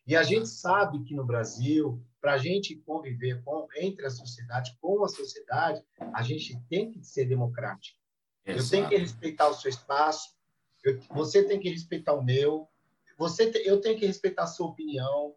E 0.05 0.15
a 0.15 0.21
gente 0.23 0.47
sabe 0.47 1.03
que 1.03 1.15
no 1.15 1.25
Brasil, 1.25 2.03
para 2.21 2.33
a 2.33 2.37
gente 2.37 2.75
conviver 2.75 3.41
com, 3.43 3.67
entre 3.77 4.05
a 4.05 4.09
sociedade, 4.09 4.77
com 4.81 5.03
a 5.03 5.07
sociedade, 5.07 5.83
a 6.13 6.21
gente 6.21 6.59
tem 6.69 6.91
que 6.91 7.03
ser 7.03 7.25
democrático. 7.25 7.97
Exato. 8.45 8.65
Eu 8.65 8.69
tenho 8.69 8.89
que 8.89 8.97
respeitar 8.97 9.47
o 9.47 9.53
seu 9.53 9.69
espaço, 9.69 10.35
eu, 10.83 10.99
você 11.09 11.43
tem 11.43 11.59
que 11.59 11.69
respeitar 11.69 12.13
o 12.13 12.23
meu, 12.23 12.67
você 13.17 13.51
te, 13.51 13.59
eu 13.59 13.81
tenho 13.81 13.99
que 13.99 14.05
respeitar 14.05 14.43
a 14.43 14.47
sua 14.47 14.67
opinião, 14.67 15.35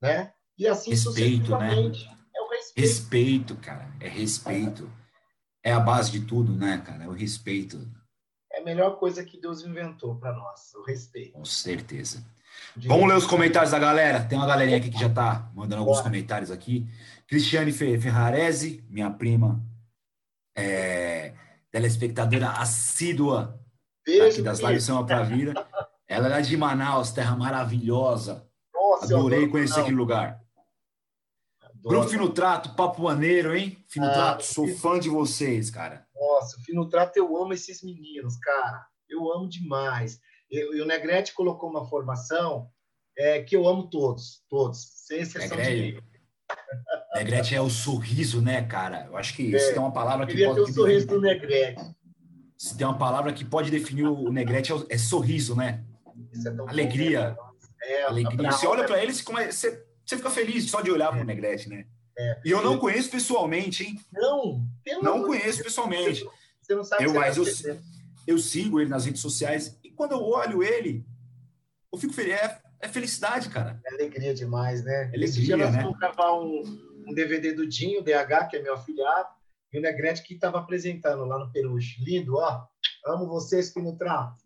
né? 0.00 0.32
E 0.58 0.66
assim 0.66 0.90
respeito, 0.90 1.56
né? 1.58 1.74
É 1.74 2.40
o 2.40 2.48
respeito. 2.48 2.80
Respeito, 2.80 3.56
cara, 3.56 3.90
é 4.00 4.08
respeito. 4.08 4.90
É 5.62 5.72
a 5.72 5.80
base 5.80 6.12
de 6.12 6.24
tudo, 6.24 6.52
né, 6.52 6.78
cara? 6.84 7.04
É 7.04 7.08
o 7.08 7.12
respeito. 7.12 7.90
É 8.52 8.60
a 8.60 8.64
melhor 8.64 8.98
coisa 8.98 9.24
que 9.24 9.40
Deus 9.40 9.62
inventou 9.62 10.16
para 10.16 10.32
nós, 10.32 10.72
o 10.74 10.82
respeito. 10.82 11.32
Com 11.32 11.44
certeza. 11.44 12.24
Vamos 12.86 13.08
ler 13.08 13.16
os 13.16 13.26
comentários 13.26 13.70
da 13.70 13.78
galera. 13.78 14.24
Tem 14.24 14.36
uma 14.36 14.46
galerinha 14.46 14.76
aqui 14.76 14.90
que 14.90 14.98
já 14.98 15.06
está 15.06 15.50
mandando 15.54 15.80
alguns 15.82 16.00
comentários 16.00 16.50
aqui. 16.50 16.86
Cristiane 17.26 17.72
Ferrarese, 17.72 18.84
minha 18.88 19.10
prima, 19.10 19.60
é, 20.56 21.32
telespectadora 21.70 22.50
assídua 22.50 23.60
aqui 24.28 24.42
das 24.42 24.60
lives 24.60 24.84
São 24.84 25.04
para 25.04 25.22
Vida. 25.22 25.54
Ela 26.08 26.38
é 26.38 26.40
de 26.40 26.56
Manaus, 26.56 27.10
terra 27.10 27.34
maravilhosa. 27.34 28.48
Nossa, 28.72 29.06
Adorei 29.06 29.48
conhecer 29.48 29.80
aquele 29.80 29.96
lugar. 29.96 30.40
Adoro. 31.60 31.80
Grupo 31.82 32.08
Fino 32.08 32.28
Trato, 32.28 32.74
papo 32.76 33.02
maneiro, 33.02 33.56
hein? 33.56 33.76
Fino 33.88 34.06
ah, 34.06 34.12
Trato, 34.12 34.44
sou 34.44 34.68
fã 34.68 35.00
de 35.00 35.08
vocês, 35.08 35.68
cara. 35.68 36.06
Nossa, 36.14 36.58
Fino 36.60 36.88
Trato, 36.88 37.16
eu 37.16 37.36
amo 37.36 37.52
esses 37.52 37.82
meninos, 37.82 38.36
cara. 38.38 38.86
Eu 39.08 39.32
amo 39.32 39.48
demais. 39.48 40.20
E, 40.50 40.58
e 40.58 40.80
o 40.80 40.86
Negrete 40.86 41.34
colocou 41.34 41.68
uma 41.68 41.88
formação 41.88 42.70
é, 43.16 43.42
que 43.42 43.56
eu 43.56 43.66
amo 43.66 43.88
todos, 43.88 44.42
todos, 44.48 44.78
sem 45.06 45.20
exceção 45.20 45.56
Negrete. 45.56 46.00
de 46.00 46.16
Negrete 47.14 47.54
é 47.54 47.60
o 47.60 47.70
sorriso, 47.70 48.40
né, 48.40 48.62
cara? 48.62 49.06
Eu 49.06 49.16
acho 49.16 49.34
que 49.34 49.54
é, 49.54 49.58
se 49.58 49.72
tem 49.72 49.78
uma 49.78 49.92
palavra 49.92 50.26
que 50.26 50.44
pode. 50.44 50.54
Ter 50.54 50.60
o 50.60 50.74
sorriso 50.74 51.06
do 51.06 51.20
Negrete. 51.20 51.82
Se 52.58 52.76
tem 52.76 52.86
uma 52.86 52.98
palavra 52.98 53.32
que 53.32 53.44
pode 53.44 53.70
definir 53.70 54.04
o 54.04 54.30
Negrete 54.30 54.72
é, 54.72 54.76
é 54.90 54.98
sorriso, 54.98 55.54
né? 55.54 55.84
É 56.06 56.70
alegria. 56.70 57.36
É, 57.82 58.02
alegria. 58.04 58.50
Você 58.50 58.66
olha 58.66 58.84
para 58.84 59.02
ele, 59.02 59.12
você, 59.12 59.84
você 60.04 60.16
fica 60.16 60.30
feliz 60.30 60.70
só 60.70 60.80
de 60.80 60.90
olhar 60.90 61.10
para 61.10 61.20
o 61.20 61.24
Negrete, 61.24 61.68
né? 61.68 61.86
É. 62.18 62.40
E 62.44 62.50
eu 62.50 62.62
não 62.62 62.78
conheço 62.78 63.10
pessoalmente, 63.10 63.84
hein? 63.84 64.00
Não, 64.12 64.66
não 65.02 65.22
conheço 65.22 65.62
pessoalmente. 65.62 66.26
Você 66.62 66.74
não 66.74 66.82
sabe 66.82 67.04
eu, 67.04 67.14
mas 67.14 67.36
eu, 67.36 67.44
eu 68.26 68.38
sigo 68.38 68.80
ele 68.80 68.88
nas 68.88 69.04
redes 69.04 69.20
sociais 69.20 69.68
e 69.68 69.75
quando 69.96 70.12
eu 70.12 70.22
olho 70.22 70.62
ele, 70.62 71.04
eu 71.92 71.98
fico 71.98 72.12
feliz. 72.12 72.34
É, 72.34 72.60
é 72.80 72.88
felicidade, 72.88 73.48
cara. 73.48 73.80
É 73.84 73.94
alegria 73.94 74.34
demais, 74.34 74.84
né? 74.84 75.04
Alegria, 75.04 75.24
Esse 75.24 75.42
dia 75.42 75.56
nós 75.56 75.72
né? 75.72 75.82
vamos 75.82 75.98
gravar 75.98 76.34
um, 76.34 76.62
um 77.06 77.14
DVD 77.14 77.52
do 77.52 77.66
Dinho, 77.66 78.02
DH, 78.02 78.48
que 78.50 78.56
é 78.56 78.62
meu 78.62 78.74
afiliado, 78.74 79.28
e 79.72 79.78
o 79.78 79.82
Negrete 79.82 80.22
que 80.22 80.34
estava 80.34 80.58
apresentando 80.58 81.24
lá 81.24 81.38
no 81.38 81.50
Peruche. 81.50 82.02
Lindo, 82.04 82.36
ó. 82.36 82.66
Amo 83.06 83.26
vocês, 83.26 83.72
Pino 83.72 83.96
Trato. 83.96 84.44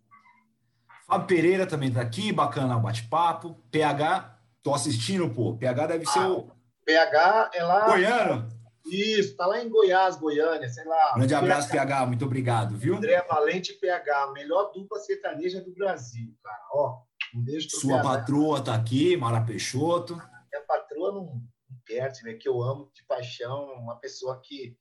Fábio 1.07 1.26
Pereira 1.26 1.66
também 1.66 1.92
tá 1.92 2.01
aqui, 2.01 2.32
bacana 2.32 2.76
o 2.76 2.80
bate-papo. 2.80 3.57
PH, 3.70 4.38
tô 4.62 4.72
assistindo, 4.72 5.28
pô. 5.28 5.57
PH 5.57 5.86
deve 5.86 6.05
ah, 6.07 6.12
ser 6.12 6.20
o. 6.20 6.51
PH 6.84 7.51
é 7.55 7.62
lá. 7.64 7.86
Goiano? 7.86 8.59
Isso, 8.87 9.37
tá 9.37 9.47
lá 9.47 9.62
em 9.62 9.68
Goiás, 9.68 10.16
Goiânia, 10.16 10.68
sei 10.68 10.85
lá. 10.85 11.14
Grande 11.14 11.35
abraço, 11.35 11.68
PH, 11.68 11.87
PH 11.87 12.07
muito 12.07 12.24
obrigado, 12.24 12.76
viu? 12.76 12.97
André 12.97 13.22
Valente 13.22 13.74
PH, 13.74 14.33
melhor 14.33 14.72
dupla 14.72 14.99
sertaneja 14.99 15.61
do 15.61 15.72
Brasil, 15.72 16.35
cara. 16.43 16.68
Ó, 16.72 17.03
um 17.35 17.43
beijo 17.43 17.68
pro 17.68 17.78
Sua 17.78 18.01
PH. 18.01 18.09
patroa 18.09 18.64
tá 18.64 18.74
aqui, 18.74 19.16
Mara 19.16 19.41
Peixoto. 19.43 20.14
Minha 20.14 20.64
patroa 20.66 21.12
não, 21.12 21.24
não 21.24 21.78
perde, 21.87 22.22
né? 22.24 22.35
Que 22.35 22.49
eu 22.49 22.62
amo 22.62 22.91
de 22.95 23.05
paixão, 23.07 23.72
uma 23.74 23.97
pessoa 23.97 24.41
que 24.43 24.76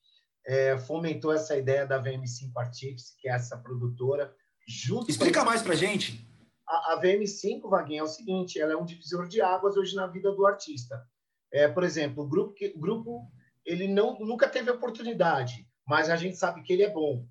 é, 0.46 0.78
fomentou 0.78 1.32
essa 1.32 1.56
ideia 1.56 1.86
da 1.86 2.02
VM5 2.02 2.52
Artifice, 2.56 3.16
que 3.20 3.30
é 3.30 3.34
essa 3.34 3.58
produtora. 3.58 4.34
Junto 4.68 5.10
Explica 5.10 5.44
mais 5.44 5.62
pra 5.62 5.76
gente. 5.76 6.28
A, 6.68 6.94
a 6.94 7.02
VM5, 7.02 7.70
Vaguinho, 7.70 8.02
é 8.02 8.04
o 8.04 8.08
seguinte, 8.08 8.60
ela 8.60 8.74
é 8.74 8.78
um 8.78 8.86
divisor 8.86 9.28
de 9.28 9.42
águas 9.42 9.76
hoje 9.76 9.96
na 9.96 10.08
vida 10.08 10.32
do 10.32 10.46
artista. 10.46 11.04
É, 11.52 11.68
por 11.68 11.84
exemplo, 11.84 12.24
o 12.24 12.28
grupo, 12.28 12.54
que, 12.54 12.74
o 12.76 12.80
grupo 12.80 13.32
ele 13.66 13.88
não, 13.88 14.20
nunca 14.20 14.48
teve 14.48 14.70
oportunidade, 14.72 15.68
mas 15.88 16.10
a 16.10 16.16
gente 16.16 16.38
sabe 16.38 16.62
que 16.62 16.74
ele 16.74 16.84
é 16.84 16.90
bom. 16.90 17.26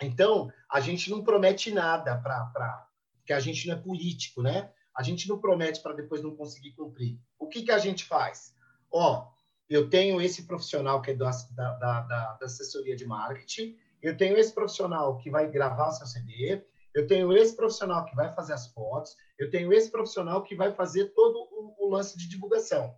Então, 0.00 0.50
a 0.70 0.80
gente 0.80 1.10
não 1.10 1.22
promete 1.22 1.72
nada 1.72 2.16
para. 2.18 2.86
Porque 3.18 3.32
a 3.32 3.40
gente 3.40 3.68
não 3.68 3.74
é 3.74 3.78
político, 3.78 4.42
né? 4.42 4.72
A 4.96 5.02
gente 5.02 5.28
não 5.28 5.38
promete 5.38 5.80
para 5.80 5.94
depois 5.94 6.22
não 6.22 6.34
conseguir 6.34 6.72
cumprir. 6.72 7.18
O 7.38 7.48
que, 7.48 7.62
que 7.62 7.70
a 7.70 7.78
gente 7.78 8.04
faz? 8.04 8.54
Ó, 8.90 9.28
eu 9.68 9.88
tenho 9.88 10.20
esse 10.20 10.46
profissional 10.46 11.00
que 11.00 11.12
é 11.12 11.14
da, 11.14 11.30
da, 11.30 11.74
da, 11.78 12.00
da 12.34 12.46
assessoria 12.46 12.96
de 12.96 13.06
marketing, 13.06 13.76
eu 14.02 14.16
tenho 14.16 14.36
esse 14.36 14.52
profissional 14.52 15.16
que 15.16 15.30
vai 15.30 15.50
gravar 15.50 15.88
o 15.88 15.92
seu 15.92 16.06
CD, 16.06 16.62
eu 16.94 17.06
tenho 17.06 17.32
esse 17.32 17.56
profissional 17.56 18.04
que 18.04 18.14
vai 18.14 18.32
fazer 18.32 18.52
as 18.52 18.66
fotos, 18.66 19.16
eu 19.38 19.50
tenho 19.50 19.72
esse 19.72 19.90
profissional 19.90 20.42
que 20.42 20.54
vai 20.54 20.72
fazer 20.72 21.06
todo 21.14 21.36
o, 21.50 21.86
o 21.86 21.90
lance 21.90 22.18
de 22.18 22.28
divulgação. 22.28 22.94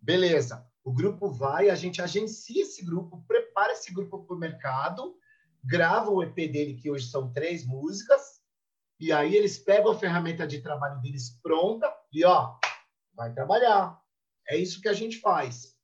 Beleza. 0.00 0.64
O 0.86 0.92
grupo 0.92 1.28
vai, 1.28 1.68
a 1.68 1.74
gente 1.74 2.00
agencia 2.00 2.62
esse 2.62 2.84
grupo, 2.84 3.24
prepara 3.26 3.72
esse 3.72 3.92
grupo 3.92 4.22
para 4.24 4.36
o 4.36 4.38
mercado, 4.38 5.16
grava 5.64 6.12
o 6.12 6.22
EP 6.22 6.36
dele, 6.36 6.74
que 6.80 6.88
hoje 6.88 7.08
são 7.10 7.32
três 7.32 7.66
músicas, 7.66 8.40
e 9.00 9.10
aí 9.10 9.34
eles 9.34 9.58
pegam 9.58 9.90
a 9.90 9.98
ferramenta 9.98 10.46
de 10.46 10.60
trabalho 10.60 11.00
deles 11.00 11.40
pronta 11.42 11.92
e, 12.12 12.24
ó, 12.24 12.54
vai 13.16 13.34
trabalhar. 13.34 14.00
É 14.48 14.56
isso 14.56 14.80
que 14.80 14.88
a 14.88 14.92
gente 14.92 15.18
faz. 15.18 15.74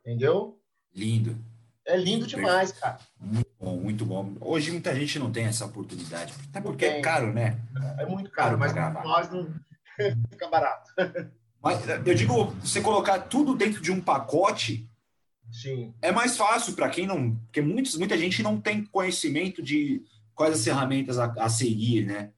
Entendeu? 0.00 0.58
Lindo. 0.94 1.36
É 1.84 1.94
lindo 1.94 2.26
demais, 2.26 2.72
cara. 2.72 3.00
Muito 3.20 3.52
bom, 3.60 3.76
muito 3.76 4.06
bom. 4.06 4.34
Hoje 4.40 4.70
muita 4.70 4.94
gente 4.94 5.18
não 5.18 5.30
tem 5.30 5.44
essa 5.44 5.66
oportunidade. 5.66 6.32
Até 6.48 6.62
porque 6.62 6.86
é 6.86 7.00
caro, 7.02 7.34
né? 7.34 7.60
É 7.98 8.06
muito 8.06 8.30
caro, 8.30 8.58
caro 8.58 8.58
mas 8.58 9.04
nós 9.04 9.30
não 9.30 9.54
fica 10.30 10.48
barato. 10.48 10.90
Mas 11.62 11.88
eu 11.88 12.14
digo, 12.14 12.46
você 12.62 12.80
colocar 12.80 13.20
tudo 13.20 13.54
dentro 13.54 13.82
de 13.82 13.90
um 13.90 14.00
pacote 14.00 14.88
Sim. 15.50 15.94
é 16.00 16.12
mais 16.12 16.36
fácil 16.36 16.74
para 16.74 16.88
quem 16.88 17.06
não. 17.06 17.34
Porque 17.36 17.60
muitos, 17.60 17.96
muita 17.96 18.16
gente 18.16 18.42
não 18.42 18.60
tem 18.60 18.84
conhecimento 18.84 19.62
de 19.62 20.04
quais 20.34 20.54
as 20.54 20.64
ferramentas 20.64 21.18
a, 21.18 21.26
a 21.38 21.48
seguir, 21.48 22.06
né? 22.06 22.32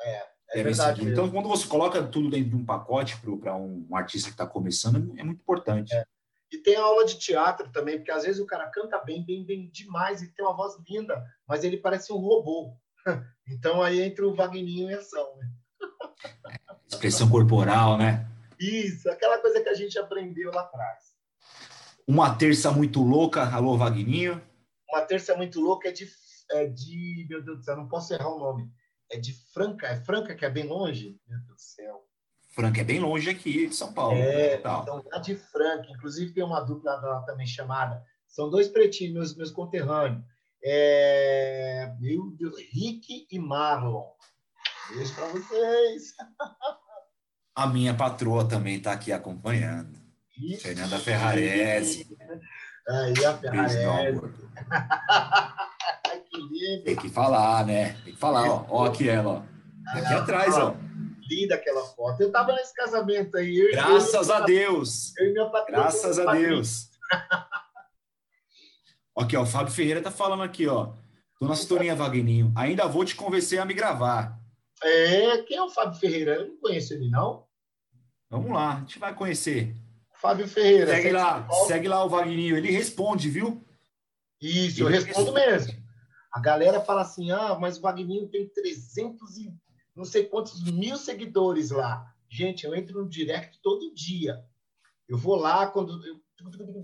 É, 0.00 0.26
é 0.60 0.62
verdade. 0.62 1.04
Então, 1.04 1.30
quando 1.30 1.48
você 1.48 1.66
coloca 1.66 2.02
tudo 2.02 2.30
dentro 2.30 2.50
de 2.50 2.56
um 2.56 2.64
pacote 2.64 3.16
para 3.18 3.54
um, 3.54 3.86
um, 3.90 3.96
artista 3.96 4.28
que 4.28 4.34
está 4.34 4.46
começando, 4.46 4.96
é 5.18 5.22
muito 5.22 5.40
importante. 5.40 5.94
É. 5.94 6.04
E 6.50 6.58
tem 6.58 6.76
a 6.76 6.82
aula 6.82 7.04
de 7.04 7.18
teatro 7.18 7.70
também, 7.70 7.96
porque 7.96 8.12
às 8.12 8.22
vezes 8.22 8.40
o 8.40 8.46
cara 8.46 8.68
canta 8.70 8.98
bem, 8.98 9.24
bem, 9.24 9.44
bem 9.44 9.68
demais 9.70 10.22
e 10.22 10.32
tem 10.32 10.44
uma 10.44 10.56
voz 10.56 10.74
linda, 10.88 11.22
mas 11.46 11.64
ele 11.64 11.76
parece 11.76 12.12
um 12.12 12.16
robô. 12.16 12.76
Então 13.46 13.82
aí 13.82 14.00
entra 14.00 14.26
o 14.26 14.34
Vagninho 14.34 14.88
em 14.88 14.94
ação, 14.94 15.36
né? 15.36 15.50
Expressão 16.88 17.28
corporal, 17.28 17.98
né? 17.98 18.26
Isso, 18.64 19.10
aquela 19.10 19.38
coisa 19.38 19.60
que 19.60 19.68
a 19.68 19.74
gente 19.74 19.98
aprendeu 19.98 20.50
lá 20.50 20.62
atrás. 20.62 21.14
Uma 22.06 22.34
terça 22.34 22.70
muito 22.70 23.02
louca, 23.02 23.42
alô 23.42 23.76
Vagninho. 23.76 24.40
Uma 24.90 25.02
terça 25.02 25.36
muito 25.36 25.60
louca 25.60 25.88
é 25.88 25.92
de, 25.92 26.08
é 26.50 26.66
de, 26.66 27.26
meu 27.28 27.42
Deus 27.42 27.58
do 27.58 27.64
céu, 27.64 27.76
não 27.76 27.88
posso 27.88 28.12
errar 28.14 28.28
o 28.28 28.38
nome. 28.38 28.70
É 29.10 29.18
de 29.18 29.32
Franca, 29.52 29.86
é 29.86 29.96
Franca 29.96 30.34
que 30.34 30.44
é 30.44 30.50
bem 30.50 30.66
longe? 30.66 31.18
Meu 31.26 31.38
Deus 31.40 31.56
do 31.56 31.60
céu. 31.60 32.04
Franca 32.54 32.80
é 32.80 32.84
bem 32.84 33.00
longe 33.00 33.28
aqui 33.28 33.66
de 33.66 33.74
São 33.74 33.92
Paulo. 33.92 34.16
É, 34.16 34.56
então 34.56 35.02
lá 35.10 35.18
de 35.18 35.34
Franca, 35.34 35.90
inclusive 35.90 36.32
tem 36.32 36.44
uma 36.44 36.60
dupla 36.60 36.94
lá 36.94 37.22
também 37.22 37.46
chamada, 37.46 38.02
são 38.28 38.48
dois 38.48 38.68
pretinhos, 38.68 39.12
meus, 39.12 39.36
meus 39.36 39.50
conterrâneos. 39.50 40.22
É, 40.62 41.94
meu 42.00 42.30
Deus, 42.30 42.56
Rick 42.72 43.26
e 43.30 43.38
Marlon. 43.38 44.06
Beijo 44.90 45.14
para 45.14 45.26
vocês. 45.26 46.14
A 47.54 47.66
minha 47.66 47.94
patroa 47.94 48.44
também 48.44 48.76
está 48.76 48.92
aqui 48.92 49.12
acompanhando. 49.12 49.96
Ixi. 50.36 50.60
Fernanda 50.60 50.98
Ferrarese. 50.98 52.06
Aí 52.88 53.24
a 53.24 53.38
Ferrarese. 53.38 54.18
que 56.30 56.36
lindo. 56.36 56.84
Tem 56.84 56.96
que 56.96 57.08
falar, 57.08 57.64
né? 57.64 57.92
Tem 58.04 58.12
que 58.12 58.18
falar, 58.18 58.48
ó. 58.48 58.66
Ó 58.68 58.84
aqui 58.86 59.08
ela, 59.08 59.30
ó. 59.30 59.42
Aqui 59.96 60.14
atrás, 60.14 60.56
ó. 60.56 60.74
Linda 61.30 61.54
aquela 61.54 61.84
foto. 61.84 62.20
Eu 62.20 62.26
estava 62.26 62.52
nesse 62.52 62.74
casamento 62.74 63.36
aí. 63.36 63.70
Graças 63.72 64.30
a 64.30 64.40
Deus. 64.40 65.16
Eu 65.16 65.28
e 65.28 65.32
minha 65.32 65.46
patroa. 65.46 65.80
Graças 65.80 66.18
a 66.18 66.32
Deus. 66.32 66.90
aqui, 69.16 69.36
ó. 69.36 69.42
O 69.42 69.46
Fábio 69.46 69.72
Ferreira 69.72 70.02
tá 70.02 70.10
falando 70.10 70.42
aqui, 70.42 70.66
ó. 70.66 70.92
Dona 71.40 71.54
Cistorinha 71.54 71.94
Vagninho, 71.94 72.52
ainda 72.56 72.86
vou 72.86 73.04
te 73.04 73.14
convencer 73.14 73.58
a 73.58 73.64
me 73.64 73.74
gravar. 73.74 74.38
É, 74.82 75.38
quem 75.42 75.56
é 75.56 75.62
o 75.62 75.70
Fábio 75.70 75.98
Ferreira? 75.98 76.36
Eu 76.36 76.48
não 76.48 76.56
conheço 76.56 76.94
ele, 76.94 77.10
não. 77.10 77.43
Vamos 78.30 78.50
lá, 78.50 78.76
a 78.76 78.80
gente 78.80 78.98
vai 78.98 79.14
conhecer. 79.14 79.74
Fábio 80.20 80.48
Ferreira. 80.48 80.86
Segue 80.86 81.12
lá, 81.12 81.48
segue 81.66 81.88
lá 81.88 82.04
o 82.04 82.08
Vagninho. 82.08 82.56
Ele 82.56 82.70
responde, 82.70 83.28
viu? 83.28 83.62
Isso, 84.40 84.80
ele 84.80 84.84
eu 84.84 84.88
respondo 84.88 85.32
responde. 85.32 85.66
mesmo. 85.72 85.84
A 86.32 86.40
galera 86.40 86.80
fala 86.80 87.02
assim: 87.02 87.30
ah, 87.30 87.56
mas 87.60 87.78
o 87.78 87.82
Vagninho 87.82 88.28
tem 88.28 88.48
300 88.48 89.36
e 89.38 89.52
não 89.94 90.04
sei 90.04 90.24
quantos 90.24 90.64
mil 90.64 90.96
seguidores 90.96 91.70
lá. 91.70 92.04
Gente, 92.28 92.64
eu 92.64 92.74
entro 92.74 93.02
no 93.02 93.08
direct 93.08 93.60
todo 93.62 93.94
dia. 93.94 94.42
Eu 95.08 95.16
vou 95.16 95.36
lá 95.36 95.66
quando. 95.66 96.04
Eu, 96.04 96.20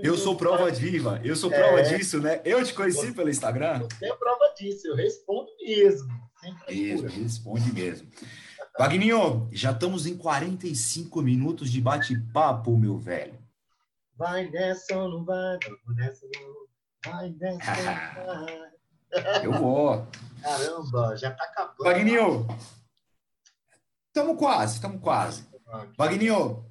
eu 0.01 0.16
sou 0.16 0.36
prova 0.36 0.70
viva, 0.70 1.20
eu 1.24 1.34
sou 1.34 1.51
prova 1.51 1.80
é, 1.80 1.82
disso, 1.82 2.20
né? 2.20 2.41
Eu 2.45 2.64
te 2.64 2.72
conheci 2.72 3.07
você, 3.07 3.12
pelo 3.12 3.28
Instagram. 3.28 3.80
Você 3.80 4.07
é 4.07 4.14
prova 4.14 4.55
disso, 4.57 4.86
eu 4.86 4.95
respondo 4.95 5.51
mesmo. 5.61 6.09
Mesmo, 6.68 7.09
responde 7.09 7.72
mesmo. 7.72 8.09
Wagninho, 8.78 9.48
já 9.52 9.72
estamos 9.72 10.06
em 10.06 10.16
45 10.16 11.20
minutos 11.22 11.70
de 11.70 11.80
bate-papo, 11.80 12.76
meu 12.76 12.96
velho. 12.98 13.38
Vai 14.16 14.48
nessa 14.50 14.96
ou 14.96 15.08
não 15.08 15.24
vai? 15.24 15.58
Vai 15.86 15.96
nessa 15.96 16.26
ou 16.26 16.32
não 16.32 17.12
vai? 17.12 17.30
Nessa 17.30 17.70
ou 17.70 18.26
não 18.26 18.46
vai? 19.44 19.44
Eu 19.44 19.52
vou. 19.52 20.06
Caramba, 20.42 21.16
já 21.16 21.30
tá 21.32 21.44
acabando. 21.44 21.84
Wagninho, 21.84 22.46
estamos 24.06 24.38
quase, 24.38 24.74
estamos 24.74 25.00
quase. 25.02 25.44
Wagninho, 25.98 26.64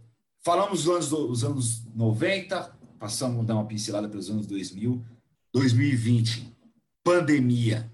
falamos 0.43 0.83
dos 0.85 0.93
anos, 0.93 1.09
dos 1.09 1.43
anos 1.43 1.85
90, 1.95 2.77
passamos 2.97 3.41
a 3.41 3.43
dar 3.43 3.55
uma 3.55 3.67
pincelada 3.67 4.07
pelos 4.09 4.29
anos 4.29 4.47
2000, 4.47 5.05
2020, 5.53 6.57
pandemia. 7.03 7.91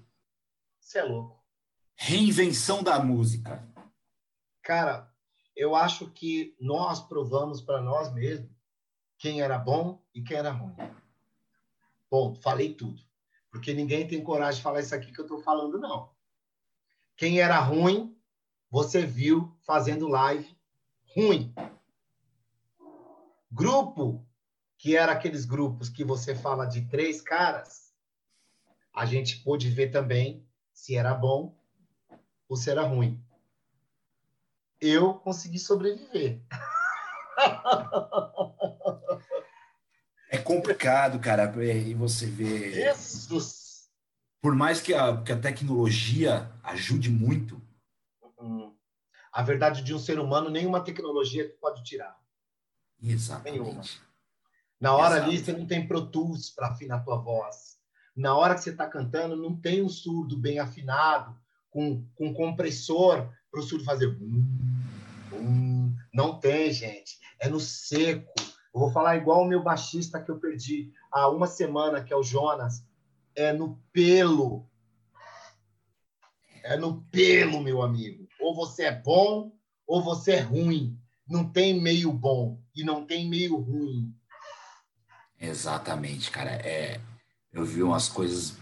Você 0.80 0.98
é 0.98 1.04
louco. 1.04 1.36
Reinvenção 1.96 2.82
da 2.82 2.98
música. 3.00 3.66
Cara, 4.66 5.08
eu 5.54 5.76
acho 5.76 6.10
que 6.10 6.56
nós 6.60 7.00
provamos 7.00 7.60
para 7.60 7.80
nós 7.80 8.12
mesmos 8.12 8.50
quem 9.16 9.40
era 9.40 9.56
bom 9.56 10.02
e 10.12 10.20
quem 10.20 10.38
era 10.38 10.50
ruim. 10.50 10.74
Ponto, 12.10 12.40
falei 12.40 12.74
tudo. 12.74 13.00
Porque 13.48 13.72
ninguém 13.72 14.08
tem 14.08 14.24
coragem 14.24 14.56
de 14.56 14.64
falar 14.64 14.80
isso 14.80 14.92
aqui 14.92 15.12
que 15.12 15.20
eu 15.20 15.24
estou 15.24 15.38
falando, 15.38 15.78
não. 15.78 16.10
Quem 17.16 17.38
era 17.38 17.60
ruim, 17.60 18.18
você 18.68 19.06
viu 19.06 19.56
fazendo 19.64 20.08
live 20.08 20.58
ruim. 21.14 21.54
Grupo, 23.48 24.26
que 24.76 24.96
era 24.96 25.12
aqueles 25.12 25.44
grupos 25.44 25.88
que 25.88 26.02
você 26.02 26.34
fala 26.34 26.66
de 26.66 26.88
três 26.88 27.20
caras, 27.20 27.94
a 28.92 29.06
gente 29.06 29.44
pôde 29.44 29.70
ver 29.70 29.92
também 29.92 30.44
se 30.72 30.96
era 30.96 31.14
bom 31.14 31.56
ou 32.48 32.56
se 32.56 32.68
era 32.68 32.82
ruim 32.82 33.24
eu 34.80 35.14
consegui 35.14 35.58
sobreviver. 35.58 36.40
É 40.28 40.38
complicado, 40.38 41.18
cara, 41.20 41.44
e 41.62 41.94
você 41.94 42.26
vê. 42.26 42.72
Jesus! 42.72 43.88
Por 44.40 44.54
mais 44.54 44.80
que 44.80 44.92
a, 44.92 45.22
que 45.22 45.32
a 45.32 45.38
tecnologia 45.38 46.52
ajude 46.62 47.10
muito. 47.10 47.60
Hum. 48.40 48.74
A 49.32 49.42
verdade 49.42 49.82
de 49.82 49.94
um 49.94 49.98
ser 49.98 50.18
humano, 50.18 50.50
nenhuma 50.50 50.82
tecnologia 50.82 51.54
pode 51.60 51.82
tirar. 51.84 52.16
Exatamente. 53.02 53.60
Nenhuma. 53.60 53.82
Na 54.80 54.94
hora 54.94 55.16
Exato. 55.16 55.30
ali, 55.30 55.38
você 55.38 55.52
não 55.52 55.66
tem 55.66 55.86
Pro 55.86 56.06
Tools 56.06 56.50
para 56.50 56.68
afinar 56.68 56.96
a 56.96 57.02
tua 57.02 57.16
voz. 57.16 57.76
Na 58.14 58.36
hora 58.36 58.54
que 58.54 58.62
você 58.62 58.70
está 58.70 58.86
cantando, 58.86 59.36
não 59.36 59.54
tem 59.58 59.82
um 59.82 59.88
surdo 59.88 60.38
bem 60.38 60.58
afinado, 60.58 61.38
com, 61.70 62.06
com 62.14 62.32
compressor 62.32 63.30
para 63.56 63.60
o 63.60 63.66
surdo 63.66 63.84
fazer. 63.84 64.14
Não 66.12 66.38
tem, 66.38 66.70
gente. 66.70 67.18
É 67.40 67.48
no 67.48 67.58
seco. 67.58 68.30
Eu 68.74 68.80
vou 68.80 68.90
falar 68.90 69.16
igual 69.16 69.42
o 69.42 69.48
meu 69.48 69.62
baixista 69.62 70.20
que 70.20 70.30
eu 70.30 70.38
perdi 70.38 70.92
há 71.10 71.30
uma 71.30 71.46
semana, 71.46 72.04
que 72.04 72.12
é 72.12 72.16
o 72.16 72.22
Jonas. 72.22 72.84
É 73.34 73.54
no 73.54 73.80
pelo. 73.92 74.68
É 76.62 76.76
no 76.76 77.02
pelo, 77.04 77.62
meu 77.62 77.80
amigo. 77.80 78.28
Ou 78.40 78.54
você 78.54 78.84
é 78.84 78.92
bom, 78.92 79.52
ou 79.86 80.02
você 80.02 80.32
é 80.32 80.40
ruim. 80.40 80.98
Não 81.26 81.50
tem 81.50 81.80
meio 81.80 82.12
bom 82.12 82.60
e 82.74 82.84
não 82.84 83.06
tem 83.06 83.28
meio 83.28 83.56
ruim. 83.56 84.14
Exatamente, 85.40 86.30
cara. 86.30 86.50
É, 86.50 87.00
eu 87.52 87.64
vi 87.64 87.82
umas 87.82 88.08
coisas 88.08 88.58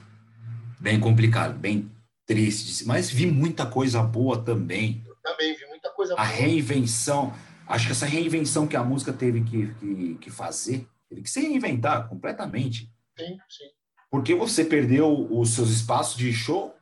bem 0.79 1.01
complicadas, 1.01 1.57
bem 1.57 1.91
tristes, 2.27 2.85
mas 2.87 3.11
vi 3.11 3.27
muita 3.27 3.67
coisa 3.67 4.03
boa 4.03 4.43
também. 4.43 5.03
Eu 5.07 5.17
também 5.17 5.55
vi 5.57 5.67
muita 5.67 5.91
coisa 5.91 6.15
a 6.15 6.17
boa. 6.17 6.27
A 6.27 6.31
reinvenção, 6.31 7.33
acho 7.67 7.87
que 7.87 7.93
essa 7.93 8.07
reinvenção 8.07 8.67
que 8.67 8.77
a 8.77 8.85
música 8.85 9.13
teve 9.13 9.43
que, 9.45 9.75
que, 9.75 10.15
que 10.17 10.31
fazer, 10.31 10.89
teve 11.09 11.23
que 11.23 11.31
se 11.31 11.41
reinventar 11.41 12.09
completamente. 12.09 12.91
Sim, 13.19 13.39
sim. 13.49 13.71
Porque 14.11 14.35
você 14.35 14.65
perdeu 14.65 15.11
os 15.31 15.51
seus 15.51 15.71
espaços 15.71 16.17
de 16.17 16.33
show. 16.33 16.75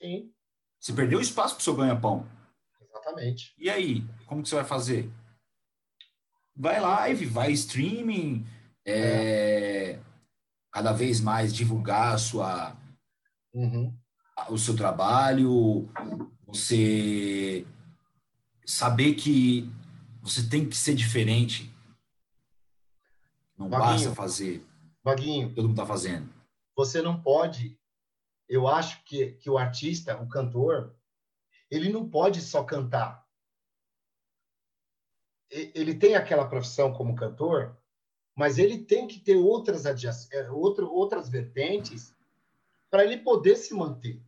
Sim. 0.00 0.32
Você 0.80 0.92
perdeu 0.92 1.18
o 1.18 1.22
espaço 1.22 1.54
para 1.54 1.60
o 1.60 1.64
seu 1.64 1.74
ganha-pão. 1.74 2.26
Exatamente. 2.80 3.54
E 3.58 3.70
aí, 3.70 4.04
como 4.26 4.42
que 4.42 4.48
você 4.48 4.56
vai 4.56 4.64
fazer? 4.64 5.10
Vai 6.56 6.80
live, 6.80 7.26
vai 7.26 7.52
streaming, 7.52 8.46
é, 8.84 8.94
é. 9.92 10.00
cada 10.70 10.92
vez 10.92 11.20
mais 11.20 11.54
divulgar 11.54 12.14
a 12.14 12.18
sua, 12.18 12.76
uhum 13.52 13.92
o 14.48 14.58
seu 14.58 14.76
trabalho, 14.76 15.88
você 16.46 17.66
saber 18.64 19.14
que 19.14 19.70
você 20.22 20.48
tem 20.48 20.68
que 20.68 20.76
ser 20.76 20.94
diferente. 20.94 21.72
Não 23.56 23.68
Vaguinho, 23.68 23.90
basta 23.90 24.14
fazer. 24.14 24.66
Vaguinho, 25.02 25.54
todo 25.54 25.68
mundo 25.68 25.80
está 25.80 25.86
fazendo. 25.86 26.32
Você 26.76 27.00
não 27.02 27.20
pode. 27.20 27.78
Eu 28.48 28.66
acho 28.66 29.02
que, 29.04 29.32
que 29.32 29.48
o 29.48 29.58
artista, 29.58 30.20
o 30.20 30.28
cantor, 30.28 30.94
ele 31.70 31.92
não 31.92 32.08
pode 32.08 32.40
só 32.40 32.64
cantar. 32.64 33.24
Ele 35.50 35.94
tem 35.94 36.16
aquela 36.16 36.46
profissão 36.48 36.92
como 36.92 37.14
cantor, 37.14 37.76
mas 38.34 38.58
ele 38.58 38.78
tem 38.78 39.06
que 39.06 39.20
ter 39.20 39.36
outras, 39.36 39.84
é, 39.86 40.50
outro, 40.50 40.90
outras 40.90 41.28
vertentes 41.28 42.13
para 42.94 43.04
ele 43.04 43.16
poder 43.16 43.56
se 43.56 43.74
manter. 43.74 44.22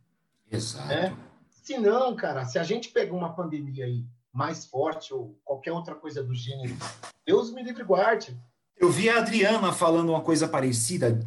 Exato. 0.51 0.89
Né? 0.89 1.17
Se 1.49 1.77
não, 1.77 2.13
cara, 2.17 2.43
se 2.43 2.59
a 2.59 2.63
gente 2.63 2.89
pegar 2.89 3.13
uma 3.13 3.33
pandemia 3.33 3.85
aí 3.85 4.05
mais 4.29 4.65
forte 4.65 5.13
ou 5.13 5.39
qualquer 5.45 5.71
outra 5.71 5.95
coisa 5.95 6.21
do 6.21 6.35
gênero, 6.35 6.75
Deus 7.25 7.49
me 7.53 7.63
livre 7.63 7.85
guarde. 7.85 8.37
Eu 8.75 8.91
vi 8.91 9.09
a 9.09 9.19
Adriana 9.19 9.71
falando 9.71 10.09
uma 10.09 10.19
coisa 10.19 10.49
parecida 10.49 11.17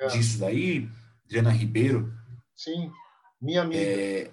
é. 0.00 0.06
disso 0.08 0.40
daí, 0.40 0.90
Adriana 1.24 1.52
Ribeiro. 1.52 2.12
Sim, 2.52 2.90
minha 3.40 3.62
amiga. 3.62 3.80
É, 3.80 4.32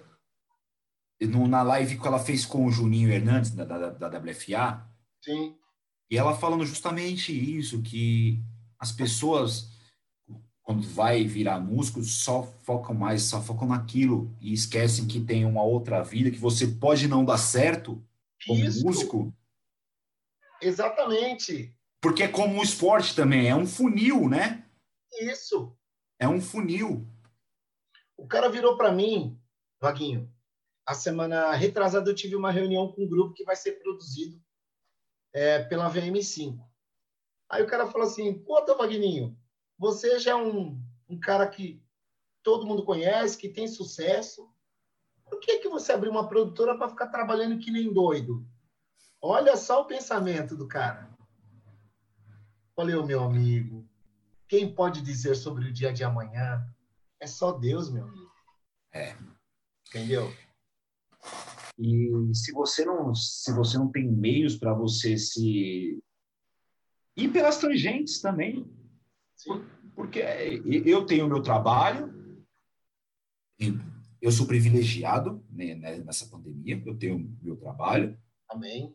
no, 1.20 1.46
na 1.46 1.62
live 1.62 2.00
que 2.00 2.06
ela 2.08 2.18
fez 2.18 2.44
com 2.44 2.66
o 2.66 2.72
Juninho 2.72 3.12
Hernandes, 3.12 3.52
da, 3.52 3.64
da, 3.64 3.90
da 3.90 4.18
WFA. 4.18 4.84
Sim. 5.22 5.54
E 6.10 6.18
ela 6.18 6.36
falando 6.36 6.66
justamente 6.66 7.30
isso, 7.32 7.80
que 7.80 8.42
as 8.76 8.90
pessoas 8.90 9.69
quando 10.62 10.82
vai 10.82 11.24
virar 11.24 11.58
músico, 11.58 12.02
só 12.02 12.42
focam 12.42 12.94
mais, 12.94 13.22
só 13.22 13.42
focam 13.42 13.68
naquilo 13.68 14.34
e 14.40 14.52
esquecem 14.52 15.06
que 15.06 15.20
tem 15.20 15.44
uma 15.44 15.62
outra 15.62 16.02
vida, 16.02 16.30
que 16.30 16.38
você 16.38 16.66
pode 16.66 17.08
não 17.08 17.24
dar 17.24 17.38
certo 17.38 18.02
como 18.46 18.64
Isso. 18.64 18.84
músico. 18.84 19.34
Exatamente. 20.60 21.74
Porque 22.00 22.22
é 22.22 22.28
como 22.28 22.60
o 22.60 22.62
esporte 22.62 23.14
também, 23.14 23.48
é 23.48 23.54
um 23.54 23.66
funil, 23.66 24.28
né? 24.28 24.64
Isso. 25.20 25.76
É 26.18 26.28
um 26.28 26.40
funil. 26.40 27.06
O 28.16 28.26
cara 28.26 28.48
virou 28.48 28.76
para 28.76 28.92
mim, 28.92 29.40
Vaguinho, 29.80 30.30
a 30.86 30.94
semana 30.94 31.52
retrasada 31.54 32.10
eu 32.10 32.14
tive 32.14 32.36
uma 32.36 32.50
reunião 32.50 32.92
com 32.92 33.04
um 33.04 33.08
grupo 33.08 33.34
que 33.34 33.44
vai 33.44 33.56
ser 33.56 33.72
produzido 33.82 34.40
é, 35.32 35.62
pela 35.64 35.90
VM5. 35.90 36.58
Aí 37.48 37.62
o 37.62 37.66
cara 37.66 37.86
falou 37.90 38.06
assim, 38.06 38.38
pô, 38.44 38.62
tá, 38.62 38.74
Vagninho, 38.74 39.36
você 39.80 40.18
já 40.18 40.32
é 40.32 40.36
um, 40.36 40.78
um 41.08 41.18
cara 41.18 41.48
que 41.48 41.82
todo 42.42 42.66
mundo 42.66 42.84
conhece, 42.84 43.38
que 43.38 43.48
tem 43.48 43.66
sucesso. 43.66 44.46
Por 45.24 45.40
que, 45.40 45.58
que 45.60 45.70
você 45.70 45.92
abriu 45.92 46.10
uma 46.10 46.28
produtora 46.28 46.76
para 46.76 46.90
ficar 46.90 47.06
trabalhando 47.06 47.58
que 47.58 47.70
nem 47.70 47.90
doido? 47.90 48.46
Olha 49.22 49.56
só 49.56 49.80
o 49.80 49.86
pensamento 49.86 50.54
do 50.54 50.68
cara. 50.68 51.08
Falei, 52.76 52.94
meu 53.02 53.24
amigo, 53.24 53.88
quem 54.46 54.70
pode 54.74 55.00
dizer 55.00 55.34
sobre 55.34 55.70
o 55.70 55.72
dia 55.72 55.94
de 55.94 56.04
amanhã? 56.04 56.62
É 57.18 57.26
só 57.26 57.50
Deus, 57.50 57.90
meu 57.90 58.04
amigo. 58.04 58.30
É. 58.92 59.16
Entendeu? 59.88 60.30
E 61.78 62.34
se 62.34 62.52
você 62.52 62.84
não, 62.84 63.14
se 63.14 63.50
você 63.54 63.78
não 63.78 63.90
tem 63.90 64.06
meios 64.06 64.56
para 64.56 64.74
você 64.74 65.16
se 65.16 66.02
ir 67.16 67.28
pelas 67.32 67.56
tangentes 67.56 68.20
também, 68.20 68.70
porque 69.94 70.20
eu 70.84 71.04
tenho 71.04 71.26
o 71.26 71.28
meu 71.28 71.42
trabalho, 71.42 72.12
eu 74.20 74.30
sou 74.30 74.46
privilegiado 74.46 75.44
né, 75.50 75.74
né, 75.74 75.98
nessa 75.98 76.26
pandemia, 76.26 76.82
eu 76.84 76.96
tenho 76.96 77.36
meu 77.42 77.56
trabalho. 77.56 78.18
Amém. 78.48 78.94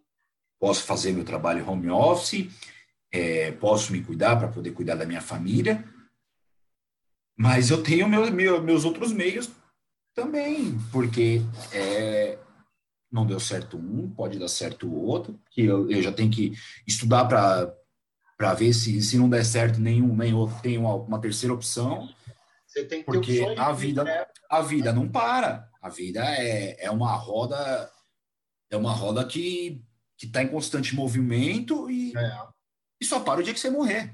Posso 0.59 0.83
fazer 0.83 1.11
meu 1.11 1.25
trabalho 1.25 1.67
home 1.67 1.89
office, 1.89 2.49
é, 3.11 3.51
posso 3.51 3.91
me 3.91 4.03
cuidar 4.03 4.35
para 4.37 4.47
poder 4.47 4.71
cuidar 4.71 4.95
da 4.95 5.05
minha 5.05 5.21
família, 5.21 5.87
mas 7.37 7.69
eu 7.69 7.83
tenho 7.83 8.07
meu, 8.07 8.31
meu, 8.31 8.61
meus 8.61 8.85
outros 8.85 9.11
meios 9.11 9.49
também, 10.13 10.77
porque 10.91 11.41
é, 11.73 12.39
não 13.11 13.25
deu 13.25 13.39
certo 13.39 13.77
um, 13.77 14.09
pode 14.09 14.39
dar 14.39 14.47
certo 14.47 14.87
o 14.87 15.03
outro, 15.03 15.39
que 15.51 15.63
eu, 15.63 15.89
eu 15.89 16.01
já 16.01 16.11
tenho 16.11 16.31
que 16.31 16.53
estudar 16.87 17.25
para 17.25 17.73
ver 18.37 18.73
se, 18.73 19.01
se 19.01 19.17
não 19.17 19.29
der 19.29 19.45
certo 19.45 19.79
nenhum, 19.79 20.15
nem 20.15 20.33
outro, 20.33 20.61
tem 20.61 20.77
uma, 20.77 20.95
uma 20.95 21.21
terceira 21.21 21.53
opção. 21.53 22.09
Você 22.67 22.83
tem 22.85 22.99
que 22.99 23.05
porque 23.05 23.45
ter 23.45 23.59
a 23.59 23.71
vida, 23.71 24.03
né? 24.03 24.25
a 24.49 24.61
vida 24.61 24.91
não 24.91 25.07
para. 25.07 25.69
A 25.81 25.89
vida 25.89 26.23
é, 26.23 26.85
é 26.85 26.91
uma 26.91 27.13
roda, 27.13 27.89
é 28.69 28.75
uma 28.75 28.91
roda 28.91 29.25
que 29.25 29.83
que 30.17 30.25
está 30.25 30.41
em 30.41 30.47
constante 30.47 30.95
movimento 30.95 31.89
e, 31.89 32.15
é. 32.15 32.47
e 33.01 33.05
só 33.05 33.19
para 33.19 33.39
o 33.39 33.43
dia 33.43 33.53
que 33.53 33.59
você 33.59 33.69
morrer. 33.69 34.13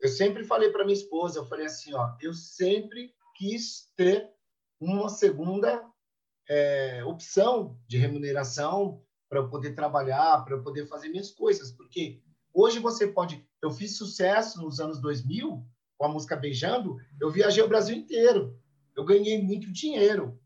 Eu 0.00 0.08
sempre 0.08 0.44
falei 0.44 0.70
para 0.70 0.84
minha 0.84 0.96
esposa, 0.96 1.38
eu 1.38 1.46
falei 1.46 1.66
assim, 1.66 1.94
ó, 1.94 2.16
eu 2.20 2.34
sempre 2.34 3.14
quis 3.36 3.92
ter 3.96 4.28
uma 4.80 5.08
segunda 5.08 5.84
é, 6.48 7.04
opção 7.04 7.78
de 7.86 7.98
remuneração 7.98 9.02
para 9.28 9.40
eu 9.40 9.48
poder 9.48 9.74
trabalhar, 9.74 10.44
para 10.44 10.56
eu 10.56 10.62
poder 10.62 10.86
fazer 10.86 11.08
minhas 11.08 11.30
coisas, 11.30 11.70
porque 11.70 12.20
hoje 12.52 12.78
você 12.78 13.06
pode, 13.06 13.46
eu 13.62 13.70
fiz 13.70 13.96
sucesso 13.96 14.60
nos 14.60 14.80
anos 14.80 15.00
2000 15.00 15.64
com 15.96 16.06
a 16.06 16.08
música 16.08 16.34
Beijando, 16.34 16.98
eu 17.20 17.30
viajei 17.30 17.62
o 17.62 17.68
Brasil 17.68 17.96
inteiro, 17.96 18.60
eu 18.96 19.04
ganhei 19.04 19.40
muito 19.40 19.70
dinheiro, 19.72 20.36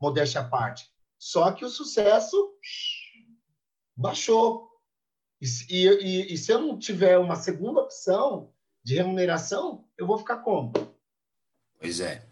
modéstia 0.00 0.40
à 0.40 0.44
parte. 0.44 0.92
Só 1.16 1.52
que 1.52 1.64
o 1.64 1.70
sucesso 1.70 2.52
baixou. 3.96 4.68
E, 5.40 5.46
e, 5.70 6.34
e, 6.34 6.36
se 6.36 6.50
eu 6.50 6.60
não 6.60 6.76
tiver 6.76 7.16
uma 7.16 7.36
segunda 7.36 7.80
opção 7.80 8.52
de 8.82 8.96
remuneração, 8.96 9.86
eu 9.96 10.06
vou 10.06 10.18
ficar 10.18 10.38
como? 10.38 10.72
Pois 11.78 12.00
é. 12.00 12.26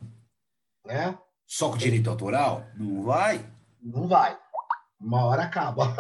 Né? 0.85 1.17
Só 1.47 1.71
com 1.71 1.77
direito 1.77 2.11
autoral? 2.11 2.67
Não 2.75 3.03
vai? 3.03 3.49
Não 3.81 4.09
vai. 4.09 4.37
Uma 5.01 5.25
hora 5.27 5.45
acaba. 5.45 5.85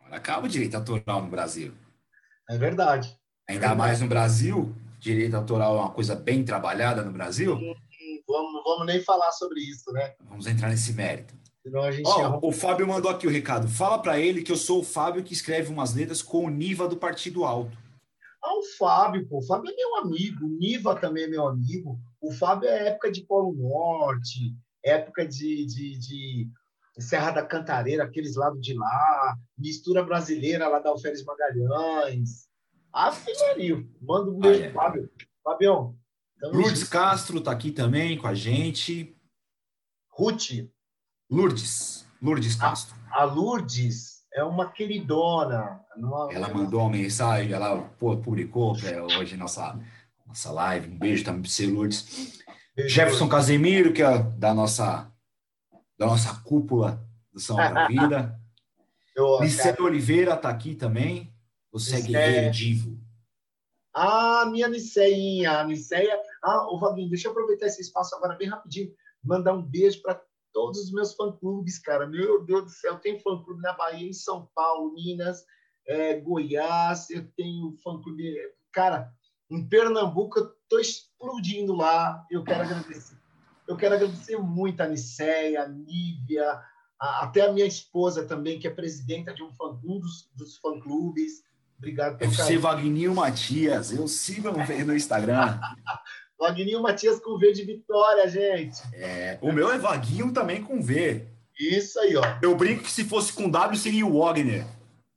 Uma 0.00 0.06
hora 0.06 0.16
acaba 0.16 0.46
o 0.46 0.48
direito 0.48 0.76
autoral 0.76 1.22
no 1.22 1.28
Brasil. 1.28 1.74
É 2.48 2.56
verdade. 2.56 3.08
Ainda 3.48 3.66
é 3.66 3.68
verdade. 3.68 3.78
mais 3.78 4.00
no 4.00 4.08
Brasil, 4.08 4.74
direito 4.98 5.34
autoral 5.34 5.76
é 5.76 5.80
uma 5.80 5.90
coisa 5.90 6.14
bem 6.14 6.44
trabalhada 6.44 7.02
no 7.02 7.12
Brasil. 7.12 7.54
Vamos, 8.26 8.62
vamos 8.64 8.86
nem 8.86 9.00
falar 9.02 9.30
sobre 9.32 9.60
isso, 9.60 9.92
né? 9.92 10.14
Vamos 10.28 10.46
entrar 10.46 10.68
nesse 10.68 10.92
mérito. 10.92 11.34
Oh, 11.68 12.48
O 12.48 12.52
Fábio 12.52 12.86
mandou 12.86 13.10
aqui 13.10 13.26
o 13.26 13.30
recado. 13.30 13.68
Fala 13.68 13.98
para 14.00 14.20
ele 14.20 14.42
que 14.42 14.52
eu 14.52 14.56
sou 14.56 14.80
o 14.80 14.84
Fábio 14.84 15.24
que 15.24 15.32
escreve 15.32 15.72
umas 15.72 15.94
letras 15.94 16.22
com 16.22 16.44
o 16.44 16.50
Niva 16.50 16.86
do 16.88 16.96
Partido 16.96 17.44
Alto. 17.44 17.76
Ah, 18.42 18.54
o 18.56 18.62
Fábio, 18.78 19.26
pô. 19.28 19.38
O 19.38 19.42
Fábio 19.42 19.72
é 19.72 19.74
meu 19.74 19.96
amigo. 19.96 20.46
O 20.46 20.58
Niva 20.58 20.94
também 20.94 21.24
é 21.24 21.28
meu 21.28 21.46
amigo. 21.46 21.98
O 22.20 22.32
Fábio 22.32 22.68
é 22.68 22.88
época 22.88 23.10
de 23.10 23.22
Polo 23.22 23.52
Norte, 23.52 24.54
época 24.84 25.26
de, 25.26 25.66
de, 25.66 25.98
de 25.98 26.48
Serra 26.98 27.30
da 27.30 27.42
Cantareira, 27.44 28.04
aqueles 28.04 28.36
lados 28.36 28.60
de 28.60 28.74
lá, 28.74 29.36
mistura 29.58 30.02
brasileira 30.02 30.68
lá 30.68 30.78
da 30.78 30.90
Alferes 30.90 31.24
Magalhães. 31.24 32.46
Ave 32.92 33.32
Maria. 33.48 33.86
Manda 34.00 34.30
um 34.30 34.38
beijo, 34.38 34.62
ah, 34.62 34.66
é. 34.66 34.72
Fábio. 34.72 35.10
Fabião. 35.44 35.96
Lourdes 36.42 36.84
Castro 36.84 37.40
tá 37.40 37.50
aqui 37.50 37.70
também 37.70 38.16
com 38.16 38.26
a 38.26 38.34
gente. 38.34 39.14
Ruth. 40.10 40.68
Lourdes, 41.30 42.06
Lourdes 42.22 42.54
Castro. 42.54 42.94
A, 43.10 43.22
a 43.22 43.24
Lourdes 43.24 44.24
é 44.32 44.44
uma 44.44 44.70
queridona. 44.70 45.80
Numa... 45.96 46.32
Ela 46.32 46.52
mandou 46.52 46.80
uma 46.80 46.90
mensagem, 46.90 47.52
ela 47.52 47.82
pô, 47.98 48.16
publicou 48.16 48.76
hoje 49.18 49.36
nossa, 49.36 49.78
nossa 50.26 50.52
live. 50.52 50.88
Um 50.88 50.98
beijo 50.98 51.24
também 51.24 51.42
para 51.42 51.50
você, 51.50 51.66
Lourdes. 51.66 52.38
Beijo, 52.74 52.94
Jefferson 52.94 53.24
Lourdes. 53.24 53.36
Casemiro, 53.36 53.92
que 53.92 54.02
é 54.02 54.18
da 54.18 54.54
nossa, 54.54 55.10
da 55.98 56.06
nossa 56.06 56.40
cúpula 56.42 57.04
do 57.32 57.40
São 57.40 57.56
da 57.56 57.86
Vida. 57.88 58.40
Nicéia 59.40 59.80
Oliveira 59.80 60.34
está 60.34 60.48
aqui 60.48 60.74
também. 60.74 61.34
Você 61.72 61.96
é 61.96 62.00
guerreiro 62.00 62.50
divo. 62.50 62.98
Ah, 63.94 64.46
minha 64.50 64.68
Niceinha, 64.68 65.60
a 65.60 65.64
Niceia. 65.64 66.20
Ah, 66.42 66.66
o 66.70 66.78
Vaguinho, 66.78 67.08
deixa 67.08 67.28
eu 67.28 67.32
aproveitar 67.32 67.66
esse 67.66 67.80
espaço 67.80 68.14
agora 68.14 68.36
bem 68.36 68.48
rapidinho. 68.48 68.92
Mandar 69.24 69.54
um 69.54 69.62
beijo 69.62 70.02
para 70.02 70.20
todos 70.52 70.80
os 70.80 70.92
meus 70.92 71.14
fã-clubes, 71.14 71.78
cara. 71.78 72.06
Meu 72.06 72.44
Deus 72.44 72.64
do 72.64 72.70
céu, 72.70 72.98
tem 72.98 73.18
fã-clube 73.18 73.62
na 73.62 73.72
Bahia, 73.72 74.08
em 74.08 74.12
São 74.12 74.50
Paulo, 74.54 74.92
Minas, 74.92 75.44
é, 75.86 76.20
Goiás, 76.20 77.08
eu 77.10 77.26
tenho 77.36 77.74
fã-clube... 77.82 78.34
Cara, 78.70 79.10
em 79.50 79.66
Pernambuco 79.66 80.38
eu 80.38 80.52
tô 80.68 80.78
explodindo 80.78 81.74
lá. 81.74 82.24
Eu 82.30 82.44
quero 82.44 82.64
agradecer. 82.64 83.16
Eu 83.68 83.76
quero 83.76 83.94
agradecer 83.94 84.36
muito 84.38 84.80
a 84.80 84.86
Niceia, 84.86 85.62
a 85.62 85.68
Nívia, 85.68 86.60
a, 87.00 87.24
até 87.24 87.42
a 87.42 87.52
minha 87.52 87.66
esposa 87.66 88.24
também, 88.24 88.58
que 88.58 88.66
é 88.66 88.70
presidenta 88.70 89.34
de 89.34 89.42
um, 89.42 89.52
fã, 89.52 89.78
um 89.84 89.98
dos, 89.98 90.28
dos 90.34 90.56
fã-clubes. 90.58 91.44
Obrigado 91.78 92.16
pelo 92.16 92.32
FC 92.32 92.56
Vagninho 92.56 93.14
Matias, 93.14 93.92
eu 93.92 94.08
sigo 94.08 94.50
no 94.50 94.94
Instagram. 94.94 95.58
Vagninho 96.38 96.82
Matias 96.82 97.18
com 97.20 97.38
V 97.38 97.52
de 97.52 97.64
Vitória, 97.64 98.28
gente. 98.28 98.82
É, 98.94 99.38
o 99.40 99.52
meu 99.52 99.72
é 99.72 99.78
Vaguinho 99.78 100.32
também 100.32 100.62
com 100.62 100.82
V. 100.82 101.26
Isso 101.58 101.98
aí, 101.98 102.14
ó. 102.16 102.22
Eu 102.42 102.54
brinco 102.54 102.82
que 102.82 102.90
se 102.90 103.04
fosse 103.04 103.32
com 103.32 103.48
W 103.48 103.78
seria 103.78 104.06
o 104.06 104.18
Wagner. 104.20 104.66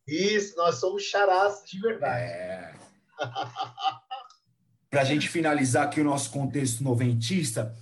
Isso, 0.08 0.56
nós 0.56 0.76
somos 0.76 1.04
charás 1.04 1.62
de 1.66 1.80
verdade. 1.80 2.22
É. 2.22 2.74
Para 4.90 5.02
a 5.02 5.04
gente 5.04 5.28
finalizar 5.28 5.86
aqui 5.86 6.02
o 6.02 6.06
nosso 6.06 6.32
contexto 6.32 6.84
noventista, 6.84 7.76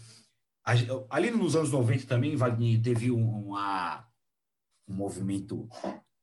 ali 1.10 1.32
nos 1.32 1.56
anos 1.56 1.72
90 1.72 2.08
também, 2.08 2.36
Wagner, 2.36 2.82
teve 2.82 3.10
uma, 3.10 4.06
um 4.88 4.94
movimento 4.94 5.70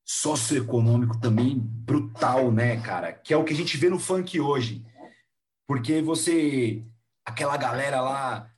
socioeconômico 0.05 1.19
também 1.19 1.59
brutal, 1.59 2.53
né, 2.53 2.81
cara? 2.81 3.13
Que 3.13 3.33
é 3.33 3.37
o 3.37 3.45
que 3.45 3.55
a 3.55 3.57
gente 3.57 3.77
vê 3.77 3.89
no 3.89 3.99
funk 3.99 4.39
hoje. 4.39 4.85
Porque 5.67 6.03
você 6.03 6.85
aquela 7.25 7.57
galera 7.57 8.03
lá 8.03 8.51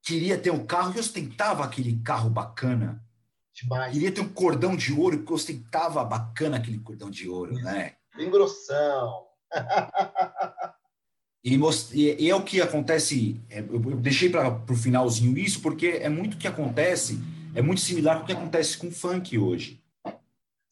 queria 0.00 0.38
ter 0.38 0.50
um 0.50 0.64
carro 0.64 0.94
e 0.94 1.00
ostentava 1.00 1.64
aquele 1.64 1.98
carro 2.02 2.30
bacana. 2.30 3.02
Demais. 3.52 3.92
Queria 3.92 4.12
ter 4.12 4.20
um 4.20 4.28
cordão 4.28 4.76
de 4.76 4.92
ouro 4.92 5.24
que 5.24 5.32
ostentava 5.32 6.04
bacana 6.04 6.56
aquele 6.58 6.78
cordão 6.78 7.10
de 7.10 7.28
ouro, 7.28 7.54
né? 7.54 7.96
Bem 8.16 8.30
grossão. 8.30 9.26
e, 11.44 12.24
e, 12.24 12.30
é 12.30 12.34
o 12.34 12.42
que 12.42 12.62
acontece. 12.62 13.38
É, 13.50 13.60
eu 13.60 13.78
deixei 13.96 14.30
para 14.30 14.62
o 14.66 14.76
finalzinho 14.76 15.36
isso, 15.36 15.60
porque 15.60 15.88
é 15.88 16.08
muito 16.08 16.34
o 16.34 16.38
que 16.38 16.48
acontece, 16.48 17.20
é 17.54 17.60
muito 17.60 17.82
similar 17.82 18.16
com 18.16 18.22
o 18.22 18.26
que 18.26 18.32
acontece 18.32 18.78
com 18.78 18.86
o 18.86 18.90
funk 18.90 19.38
hoje. 19.38 19.78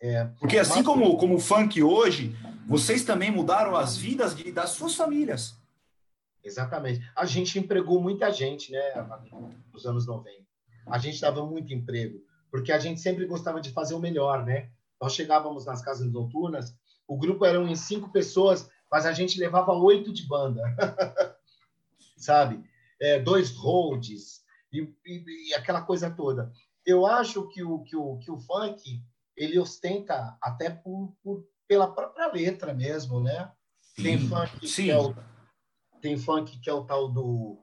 É, 0.01 0.25
porque 0.41 0.59
assim 0.59 0.83
como, 0.83 1.17
como 1.19 1.37
o 1.37 1.41
funk 1.41 1.83
hoje, 1.83 2.35
vocês 2.67 3.05
também 3.05 3.31
mudaram 3.31 3.77
as 3.77 3.99
vidas 3.99 4.35
de, 4.35 4.51
das 4.51 4.71
suas 4.71 4.95
famílias. 4.95 5.55
Exatamente. 6.43 7.07
A 7.15 7.27
gente 7.27 7.59
empregou 7.59 8.01
muita 8.01 8.33
gente, 8.33 8.73
né, 8.73 8.81
nos 9.73 9.85
anos 9.85 10.07
90. 10.07 10.43
A 10.87 10.99
gente 10.99 11.21
dava 11.21 11.45
muito 11.47 11.73
emprego, 11.73 12.19
porque 12.51 12.73
a 12.73 12.79
gente 12.79 13.01
sempre 13.01 13.27
gostava 13.27 13.61
de 13.61 13.71
fazer 13.71 13.95
o 13.95 14.01
melhor, 14.01 14.45
né? 14.45 14.71
Nós 15.01 15.15
chegávamos 15.15 15.67
nas 15.67 15.83
casas 15.83 16.11
noturnas, 16.11 16.75
o 17.07 17.17
grupo 17.17 17.45
eram 17.45 17.69
em 17.69 17.77
cinco 17.77 18.11
pessoas, 18.11 18.69
mas 18.93 19.07
a 19.07 19.13
gente 19.13 19.41
levava 19.41 19.73
oito 19.73 20.13
de 20.13 20.27
banda, 20.27 20.63
sabe? 22.19 22.63
É, 23.01 23.19
dois 23.19 23.57
holds 23.57 24.43
e, 24.71 24.83
e, 25.07 25.49
e, 25.49 25.55
aquela 25.55 25.81
coisa 25.81 26.11
toda. 26.11 26.53
Eu 26.85 27.07
acho 27.07 27.49
que 27.49 27.63
o, 27.63 27.83
que 27.83 27.97
o, 27.97 28.19
que 28.19 28.31
o 28.31 28.39
funk 28.39 29.03
ele 29.35 29.59
ostenta 29.59 30.37
até 30.43 30.69
por, 30.69 31.17
por 31.23 31.43
pela 31.67 31.91
própria 31.91 32.31
letra 32.31 32.75
mesmo, 32.75 33.19
né? 33.19 33.51
Tem 33.97 34.19
funk 34.19 34.69
Sim. 34.69 34.85
que 34.85 34.91
é 34.91 34.99
o 34.99 35.15
tem 36.03 36.19
funk 36.19 36.61
que 36.61 36.69
é 36.69 36.73
o 36.73 36.85
tal 36.85 37.09
do, 37.09 37.59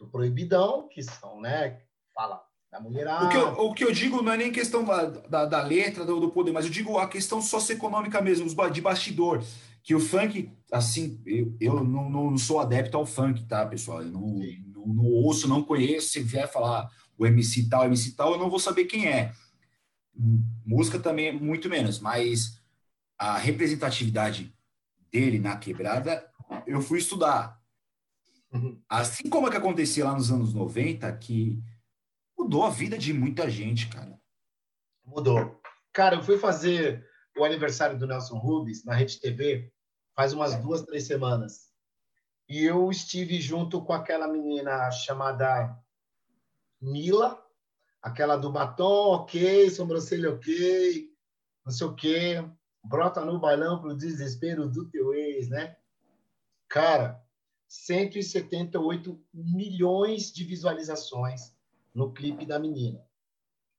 do 0.00 0.08
proibidão, 0.08 0.88
que 0.88 1.02
são, 1.02 1.40
né? 1.40 1.82
Fala 2.12 2.42
da 2.72 2.80
mulherada. 2.80 3.26
O 3.26 3.28
que, 3.28 3.36
eu, 3.36 3.48
o 3.66 3.74
que 3.74 3.84
eu 3.84 3.92
digo 3.92 4.22
não 4.22 4.32
é 4.32 4.36
nem 4.36 4.50
questão 4.50 4.84
da, 4.84 5.04
da, 5.04 5.44
da 5.44 5.62
letra, 5.62 6.04
do, 6.04 6.18
do, 6.18 6.30
poder, 6.30 6.50
mas 6.50 6.64
eu 6.64 6.70
digo 6.70 6.98
a 6.98 7.06
questão 7.06 7.40
socioeconômica 7.40 8.20
mesmo, 8.20 8.48
de 8.72 8.80
bastidor. 8.80 9.44
Que 9.84 9.94
o 9.94 10.00
funk, 10.00 10.50
assim, 10.72 11.22
eu, 11.26 11.54
eu 11.60 11.84
não, 11.84 12.08
não 12.08 12.38
sou 12.38 12.58
adepto 12.58 12.96
ao 12.96 13.04
funk, 13.04 13.44
tá, 13.44 13.66
pessoal? 13.66 14.02
Eu 14.02 14.10
não, 14.10 14.40
não, 14.66 14.86
não, 14.86 15.04
ouço, 15.04 15.46
não 15.46 15.62
conheço. 15.62 16.08
Se 16.08 16.20
vier 16.20 16.50
falar 16.50 16.90
o 17.18 17.26
MC 17.26 17.68
tal, 17.68 17.84
MC 17.84 18.16
tal, 18.16 18.32
eu 18.32 18.38
não 18.38 18.48
vou 18.48 18.58
saber 18.58 18.86
quem 18.86 19.06
é. 19.06 19.32
Música 20.64 20.98
também, 20.98 21.38
muito 21.38 21.68
menos, 21.68 22.00
mas 22.00 22.58
a 23.18 23.36
representatividade 23.36 24.56
dele 25.12 25.38
na 25.38 25.56
quebrada, 25.56 26.26
eu 26.66 26.80
fui 26.80 26.98
estudar. 26.98 27.60
Uhum. 28.50 28.80
Assim 28.88 29.28
como 29.28 29.48
é 29.48 29.50
que 29.50 29.56
acontecia 29.56 30.04
lá 30.04 30.14
nos 30.14 30.30
anos 30.30 30.54
90, 30.54 31.12
que 31.18 31.62
mudou 32.38 32.64
a 32.64 32.70
vida 32.70 32.96
de 32.96 33.12
muita 33.12 33.50
gente, 33.50 33.88
cara. 33.88 34.18
Mudou. 35.04 35.60
Cara, 35.92 36.16
eu 36.16 36.22
fui 36.22 36.38
fazer 36.38 37.06
o 37.36 37.44
aniversário 37.44 37.98
do 37.98 38.06
Nelson 38.06 38.38
Rubens 38.38 38.84
na 38.84 38.94
Rede 38.94 39.20
TV 39.20 39.72
faz 40.14 40.32
umas 40.32 40.56
duas, 40.56 40.82
três 40.82 41.06
semanas. 41.06 41.72
E 42.48 42.62
eu 42.64 42.90
estive 42.90 43.40
junto 43.40 43.82
com 43.82 43.92
aquela 43.92 44.28
menina 44.28 44.90
chamada 44.90 45.78
Mila, 46.80 47.42
aquela 48.02 48.36
do 48.36 48.52
batom, 48.52 49.14
ok, 49.14 49.70
sobrancelha, 49.70 50.30
ok, 50.30 51.10
não 51.64 51.72
sei 51.72 51.86
o 51.86 51.94
quê, 51.94 52.44
brota 52.84 53.24
no 53.24 53.38
bailão 53.38 53.80
pro 53.80 53.96
desespero 53.96 54.68
do 54.68 54.88
teu 54.90 55.14
ex, 55.14 55.48
né? 55.48 55.76
Cara, 56.68 57.24
178 57.66 59.20
milhões 59.32 60.32
de 60.32 60.44
visualizações 60.44 61.56
no 61.94 62.12
clipe 62.12 62.44
da 62.44 62.58
menina. 62.58 63.04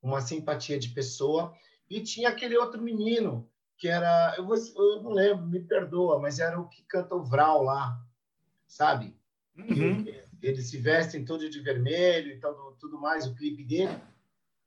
Uma 0.02 0.20
simpatia 0.20 0.78
de 0.78 0.88
pessoa. 0.88 1.54
E 1.88 2.00
tinha 2.00 2.28
aquele 2.28 2.56
outro 2.56 2.82
menino, 2.82 3.48
que 3.76 3.88
era. 3.88 4.34
Eu, 4.36 4.46
vou, 4.46 4.56
eu 4.56 5.02
não 5.02 5.12
lembro, 5.12 5.46
me 5.46 5.60
perdoa, 5.60 6.18
mas 6.18 6.38
era 6.38 6.58
o 6.60 6.68
que 6.68 6.82
canta 6.84 7.14
o 7.14 7.24
Vral 7.24 7.62
lá, 7.62 8.00
sabe? 8.66 9.16
Uhum. 9.56 10.04
Eles 10.42 10.68
se 10.68 10.78
vestem 10.78 11.24
todo 11.24 11.48
de 11.48 11.60
vermelho 11.60 12.32
e 12.32 12.40
tudo, 12.40 12.76
tudo 12.78 13.00
mais, 13.00 13.26
o 13.26 13.34
clipe 13.34 13.64
dele. 13.64 13.96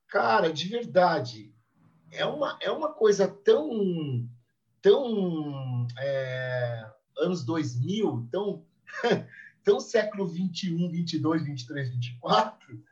Cara, 0.07 0.51
de 0.51 0.68
verdade, 0.68 1.53
é 2.12 2.26
uma, 2.26 2.57
é 2.62 2.72
uma 2.72 2.93
coisa 2.93 3.28
tão. 3.28 4.28
tão. 4.82 5.88
É, 5.99 6.91
anos 7.18 7.43
2000, 7.43 8.28
tão 8.32 8.66
tão 9.64 9.80
século 9.80 10.28
21, 10.28 10.89
22, 10.89 11.43
23, 11.43 11.89
24, 11.89 12.84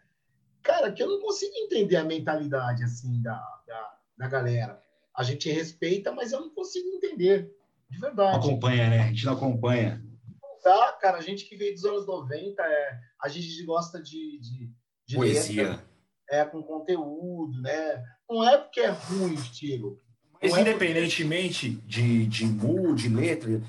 cara, 0.61 0.91
que 0.91 1.01
eu 1.01 1.07
não 1.07 1.21
consigo 1.21 1.53
entender 1.55 1.95
a 1.95 2.03
mentalidade 2.03 2.83
assim 2.83 3.21
da, 3.21 3.39
da, 3.65 3.97
da 4.17 4.27
galera. 4.27 4.83
A 5.17 5.23
gente 5.23 5.49
respeita, 5.49 6.11
mas 6.11 6.31
eu 6.31 6.41
não 6.41 6.53
consigo 6.53 6.87
entender, 6.89 7.51
de 7.89 7.99
verdade. 7.99 8.37
Acompanha, 8.37 8.89
né? 8.89 8.99
A 9.01 9.07
gente 9.07 9.25
não 9.25 9.33
acompanha. 9.33 10.03
Não 10.41 10.59
dá, 10.63 10.93
cara. 11.01 11.17
A 11.17 11.21
gente 11.21 11.45
que 11.45 11.55
veio 11.55 11.73
dos 11.73 11.85
anos 11.85 12.05
90, 12.05 12.61
é, 12.61 12.99
a 13.23 13.27
gente 13.27 13.63
gosta 13.63 14.01
de, 14.01 14.39
de, 14.39 14.71
de 15.07 15.15
poesia. 15.15 15.69
Letra, 15.69 15.85
é, 16.29 16.45
com 16.45 16.61
conteúdo, 16.61 17.59
né? 17.61 18.03
Não 18.29 18.47
é 18.47 18.57
porque 18.57 18.81
é 18.81 18.89
ruim 18.89 19.31
o 19.31 19.33
estilo. 19.33 19.99
Mas 20.41 20.55
é 20.55 20.61
independentemente 20.61 21.71
porque... 21.71 21.87
de, 21.87 22.25
de 22.27 22.45
mood, 22.45 23.01
de 23.01 23.09
letra, 23.09 23.61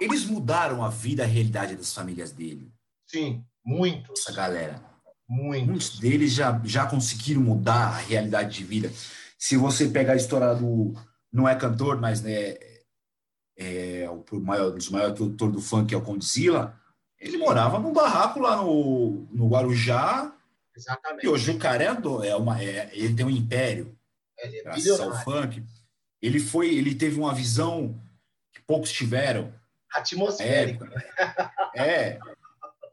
eles 0.00 0.26
mudaram 0.26 0.84
a 0.84 0.90
vida, 0.90 1.22
a 1.22 1.26
realidade 1.26 1.76
das 1.76 1.94
famílias 1.94 2.32
dele. 2.32 2.70
Sim, 3.06 3.42
muitos. 3.64 4.20
Essa 4.20 4.32
galera. 4.32 4.82
Muitos. 5.28 5.66
Muitos 5.66 5.98
deles 5.98 6.32
já, 6.32 6.60
já 6.64 6.86
conseguiram 6.86 7.40
mudar 7.40 7.88
a 7.88 7.96
realidade 7.96 8.56
de 8.56 8.64
vida. 8.64 8.90
Se 9.38 9.56
você 9.56 9.88
pegar 9.88 10.14
a 10.14 10.16
história 10.16 10.54
do. 10.54 10.92
Não 11.32 11.48
é 11.48 11.54
cantor, 11.54 12.00
mas 12.00 12.22
né, 12.22 12.56
é 13.56 14.08
o 14.08 14.40
maior, 14.40 14.72
um 14.72 14.76
dos 14.76 14.90
maiores 14.90 15.16
produtores 15.16 15.54
do 15.54 15.60
funk, 15.60 15.94
é 15.94 15.96
o 15.96 16.02
Condzilla. 16.02 16.78
Ele 17.18 17.36
morava 17.36 17.78
num 17.78 17.92
barraco 17.92 18.40
lá 18.40 18.56
no, 18.56 19.26
no 19.30 19.48
Guarujá. 19.48 20.32
Exatamente. 20.76 21.26
E 21.26 21.28
hoje 21.28 21.50
o 21.50 21.58
cara 21.58 21.84
é, 21.84 22.28
é 22.28 22.36
uma, 22.36 22.62
é, 22.62 22.90
ele 22.92 23.14
tem 23.14 23.26
um 23.26 23.30
império. 23.30 23.96
Ele 24.38 24.58
é 24.58 24.62
graças 24.62 25.00
ao 25.00 25.22
funk. 25.22 25.64
Ele 26.22 26.40
foi, 26.40 26.74
ele 26.74 26.94
teve 26.94 27.18
uma 27.18 27.34
visão 27.34 28.00
que 28.52 28.60
poucos 28.62 28.92
tiveram 28.92 29.52
atmosférico. 29.92 30.84
É, 31.74 31.82
é. 32.14 32.20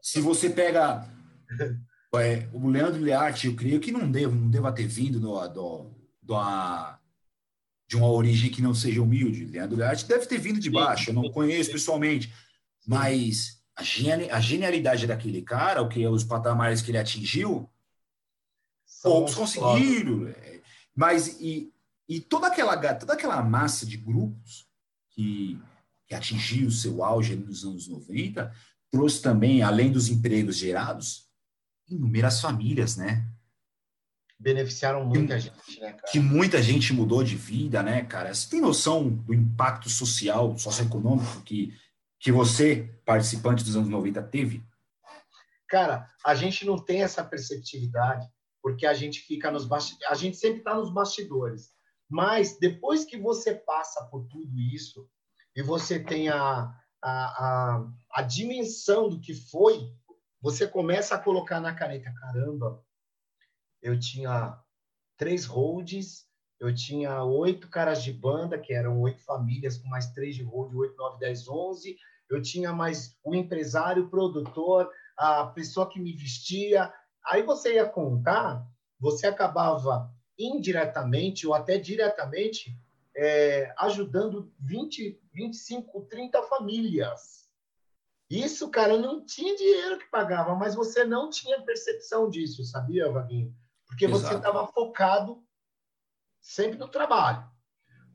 Se 0.02 0.20
você 0.20 0.50
pega 0.50 1.08
é, 2.16 2.48
o 2.52 2.68
Leandro 2.68 3.02
Learte, 3.02 3.46
eu 3.46 3.56
creio 3.56 3.80
que 3.80 3.92
não 3.92 4.10
deva, 4.10 4.34
não 4.34 4.50
deva 4.50 4.72
ter 4.72 4.86
vindo 4.86 5.20
do, 5.20 5.48
do, 5.48 5.90
do 6.26 6.34
a, 6.34 6.98
de 7.88 7.96
uma 7.96 8.10
origem 8.10 8.50
que 8.50 8.60
não 8.60 8.74
seja 8.74 9.00
humilde. 9.00 9.44
Leandro 9.44 9.76
Learte 9.76 10.06
deve 10.06 10.26
ter 10.26 10.38
vindo 10.38 10.58
de 10.58 10.68
baixo, 10.68 11.10
eu 11.10 11.14
não 11.14 11.30
conheço 11.30 11.70
pessoalmente, 11.70 12.32
mas 12.86 13.62
a, 13.76 13.82
geni, 13.82 14.28
a 14.30 14.40
genialidade 14.40 15.06
daquele 15.06 15.40
cara, 15.40 15.82
o 15.82 15.88
que 15.88 16.06
os 16.06 16.24
patamares 16.24 16.82
que 16.82 16.90
ele 16.90 16.98
atingiu, 16.98 17.70
São 18.84 19.12
poucos 19.12 19.34
conseguiram. 19.34 20.26
É, 20.28 20.60
mas 20.94 21.40
e, 21.40 21.72
e 22.08 22.20
toda 22.20 22.48
aquela 22.48 22.76
toda 22.94 23.12
aquela 23.12 23.42
massa 23.42 23.86
de 23.86 23.96
grupos 23.96 24.66
que 25.10 25.60
que 26.08 26.14
atingiu 26.14 26.68
o 26.68 26.72
seu 26.72 27.02
auge 27.02 27.34
nos 27.34 27.64
anos 27.64 27.88
90, 27.88 28.52
trouxe 28.92 29.20
também, 29.20 29.62
além 29.62 29.90
dos 29.90 30.08
empregos 30.08 30.56
gerados, 30.56 31.28
inúmeras 31.88 32.40
famílias, 32.40 32.96
né? 32.96 33.28
Beneficiaram 34.38 35.04
muita 35.04 35.34
que, 35.36 35.40
gente, 35.40 35.80
né, 35.80 35.92
cara? 35.92 36.12
Que 36.12 36.20
muita 36.20 36.62
gente 36.62 36.92
mudou 36.92 37.24
de 37.24 37.36
vida, 37.36 37.82
né, 37.82 38.04
cara? 38.04 38.34
Você 38.34 38.50
tem 38.50 38.60
noção 38.60 39.08
do 39.08 39.32
impacto 39.32 39.88
social, 39.88 40.56
socioeconômico 40.58 41.42
que, 41.42 41.74
que 42.20 42.30
você, 42.30 42.94
participante 43.04 43.64
dos 43.64 43.76
anos 43.76 43.88
90, 43.88 44.22
teve? 44.24 44.62
Cara, 45.68 46.10
a 46.24 46.34
gente 46.34 46.64
não 46.66 46.76
tem 46.76 47.02
essa 47.02 47.24
perceptividade 47.24 48.26
porque 48.62 48.84
a 48.84 48.94
gente 48.94 49.20
fica 49.20 49.50
nos 49.50 49.64
bastidores, 49.64 50.10
a 50.10 50.14
gente 50.14 50.36
sempre 50.36 50.58
está 50.58 50.74
nos 50.74 50.92
bastidores. 50.92 51.70
Mas 52.08 52.58
depois 52.58 53.04
que 53.04 53.16
você 53.16 53.54
passa 53.54 54.04
por 54.06 54.26
tudo 54.26 54.58
isso, 54.58 55.08
e 55.54 55.62
você 55.62 55.98
tem 55.98 56.28
a, 56.28 56.70
a, 57.02 57.10
a, 57.10 57.92
a 58.10 58.22
dimensão 58.22 59.08
do 59.08 59.20
que 59.20 59.34
foi, 59.34 59.90
você 60.40 60.66
começa 60.66 61.14
a 61.14 61.18
colocar 61.18 61.60
na 61.60 61.74
caneta, 61.74 62.12
caramba, 62.20 62.84
eu 63.82 63.98
tinha 63.98 64.58
três 65.16 65.44
holds, 65.44 66.26
eu 66.58 66.74
tinha 66.74 67.22
oito 67.22 67.68
caras 67.68 68.02
de 68.02 68.12
banda, 68.12 68.58
que 68.58 68.72
eram 68.72 69.00
oito 69.00 69.22
famílias, 69.24 69.78
com 69.78 69.88
mais 69.88 70.10
três 70.12 70.34
de 70.34 70.42
hold, 70.42 70.74
oito, 70.74 70.96
nove, 70.96 71.18
dez, 71.18 71.46
onze. 71.48 71.96
Eu 72.28 72.40
tinha 72.40 72.72
mais 72.72 73.16
o 73.22 73.34
empresário, 73.34 74.04
o 74.04 74.10
produtor, 74.10 74.90
a 75.16 75.46
pessoa 75.46 75.88
que 75.88 76.00
me 76.00 76.12
vestia. 76.12 76.92
Aí 77.24 77.42
você 77.42 77.74
ia 77.74 77.88
contar, 77.88 78.66
você 78.98 79.26
acabava 79.26 80.10
indiretamente 80.38 81.46
ou 81.46 81.54
até 81.54 81.78
diretamente 81.78 82.76
é, 83.16 83.72
ajudando 83.78 84.52
20, 84.60 85.20
25, 85.32 86.02
30 86.02 86.42
famílias. 86.42 87.46
Isso, 88.28 88.68
cara, 88.70 88.98
não 88.98 89.24
tinha 89.24 89.56
dinheiro 89.56 89.98
que 89.98 90.10
pagava, 90.10 90.54
mas 90.54 90.74
você 90.74 91.04
não 91.04 91.30
tinha 91.30 91.62
percepção 91.62 92.28
disso, 92.28 92.64
sabia, 92.64 93.10
Vaguinho? 93.10 93.54
Porque 93.96 94.04
Exato. 94.04 94.26
você 94.26 94.34
estava 94.34 94.66
focado 94.66 95.42
sempre 96.38 96.76
no 96.76 96.86
trabalho. 96.86 97.48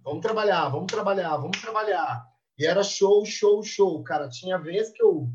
Vamos 0.04 0.22
trabalhar, 0.22 0.70
vamos 0.70 0.86
trabalhar, 0.86 1.38
vamos 1.38 1.60
trabalhar. 1.60 2.24
E 2.56 2.68
era 2.68 2.84
show, 2.84 3.26
show, 3.26 3.64
show. 3.64 4.04
Cara, 4.04 4.30
tinha 4.30 4.60
vez 4.60 4.92
que 4.92 5.02
eu, 5.02 5.28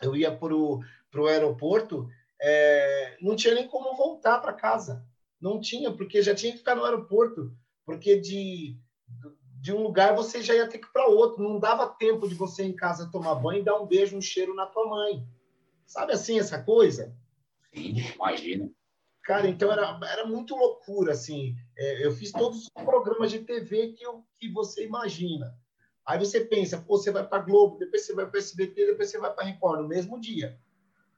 eu 0.00 0.16
ia 0.16 0.34
para 0.34 0.54
o 0.54 1.26
aeroporto, 1.26 2.08
é, 2.40 3.18
não 3.20 3.36
tinha 3.36 3.54
nem 3.54 3.68
como 3.68 3.94
voltar 3.94 4.38
para 4.38 4.54
casa. 4.54 5.06
Não 5.38 5.60
tinha, 5.60 5.92
porque 5.92 6.22
já 6.22 6.34
tinha 6.34 6.52
que 6.52 6.58
ficar 6.58 6.74
no 6.74 6.84
aeroporto. 6.84 7.54
Porque 7.84 8.18
de 8.18 8.80
de 9.60 9.72
um 9.72 9.82
lugar 9.82 10.14
você 10.14 10.40
já 10.42 10.54
ia 10.54 10.66
ter 10.66 10.78
que 10.78 10.86
ir 10.86 10.92
para 10.92 11.06
outro. 11.06 11.42
Não 11.42 11.58
dava 11.58 11.86
tempo 11.86 12.26
de 12.26 12.34
você 12.34 12.64
em 12.64 12.74
casa 12.74 13.10
tomar 13.10 13.34
banho 13.34 13.60
e 13.60 13.64
dar 13.64 13.78
um 13.78 13.86
beijo, 13.86 14.16
um 14.16 14.22
cheiro 14.22 14.54
na 14.54 14.64
tua 14.64 14.88
mãe. 14.88 15.26
Sabe 15.84 16.12
assim 16.12 16.38
essa 16.38 16.62
coisa? 16.62 17.14
Sim, 17.74 17.96
imagina. 18.14 18.70
Cara, 19.26 19.48
então 19.48 19.72
era, 19.72 19.98
era 20.10 20.24
muito 20.24 20.54
loucura, 20.54 21.12
assim. 21.12 21.56
É, 21.76 22.06
eu 22.06 22.12
fiz 22.12 22.30
todos 22.30 22.62
os 22.62 22.84
programas 22.84 23.30
de 23.30 23.40
TV 23.40 23.92
que, 23.92 24.04
eu, 24.04 24.24
que 24.38 24.48
você 24.52 24.84
imagina. 24.84 25.54
Aí 26.06 26.18
você 26.18 26.40
pensa, 26.40 26.78
pô, 26.78 26.96
você 26.96 27.10
vai 27.10 27.26
para 27.26 27.42
Globo, 27.42 27.78
depois 27.78 28.06
você 28.06 28.14
vai 28.14 28.26
para 28.26 28.38
SBT, 28.38 28.86
depois 28.86 29.10
você 29.10 29.18
vai 29.18 29.34
para 29.34 29.44
Record, 29.44 29.80
no 29.80 29.88
mesmo 29.88 30.20
dia. 30.20 30.58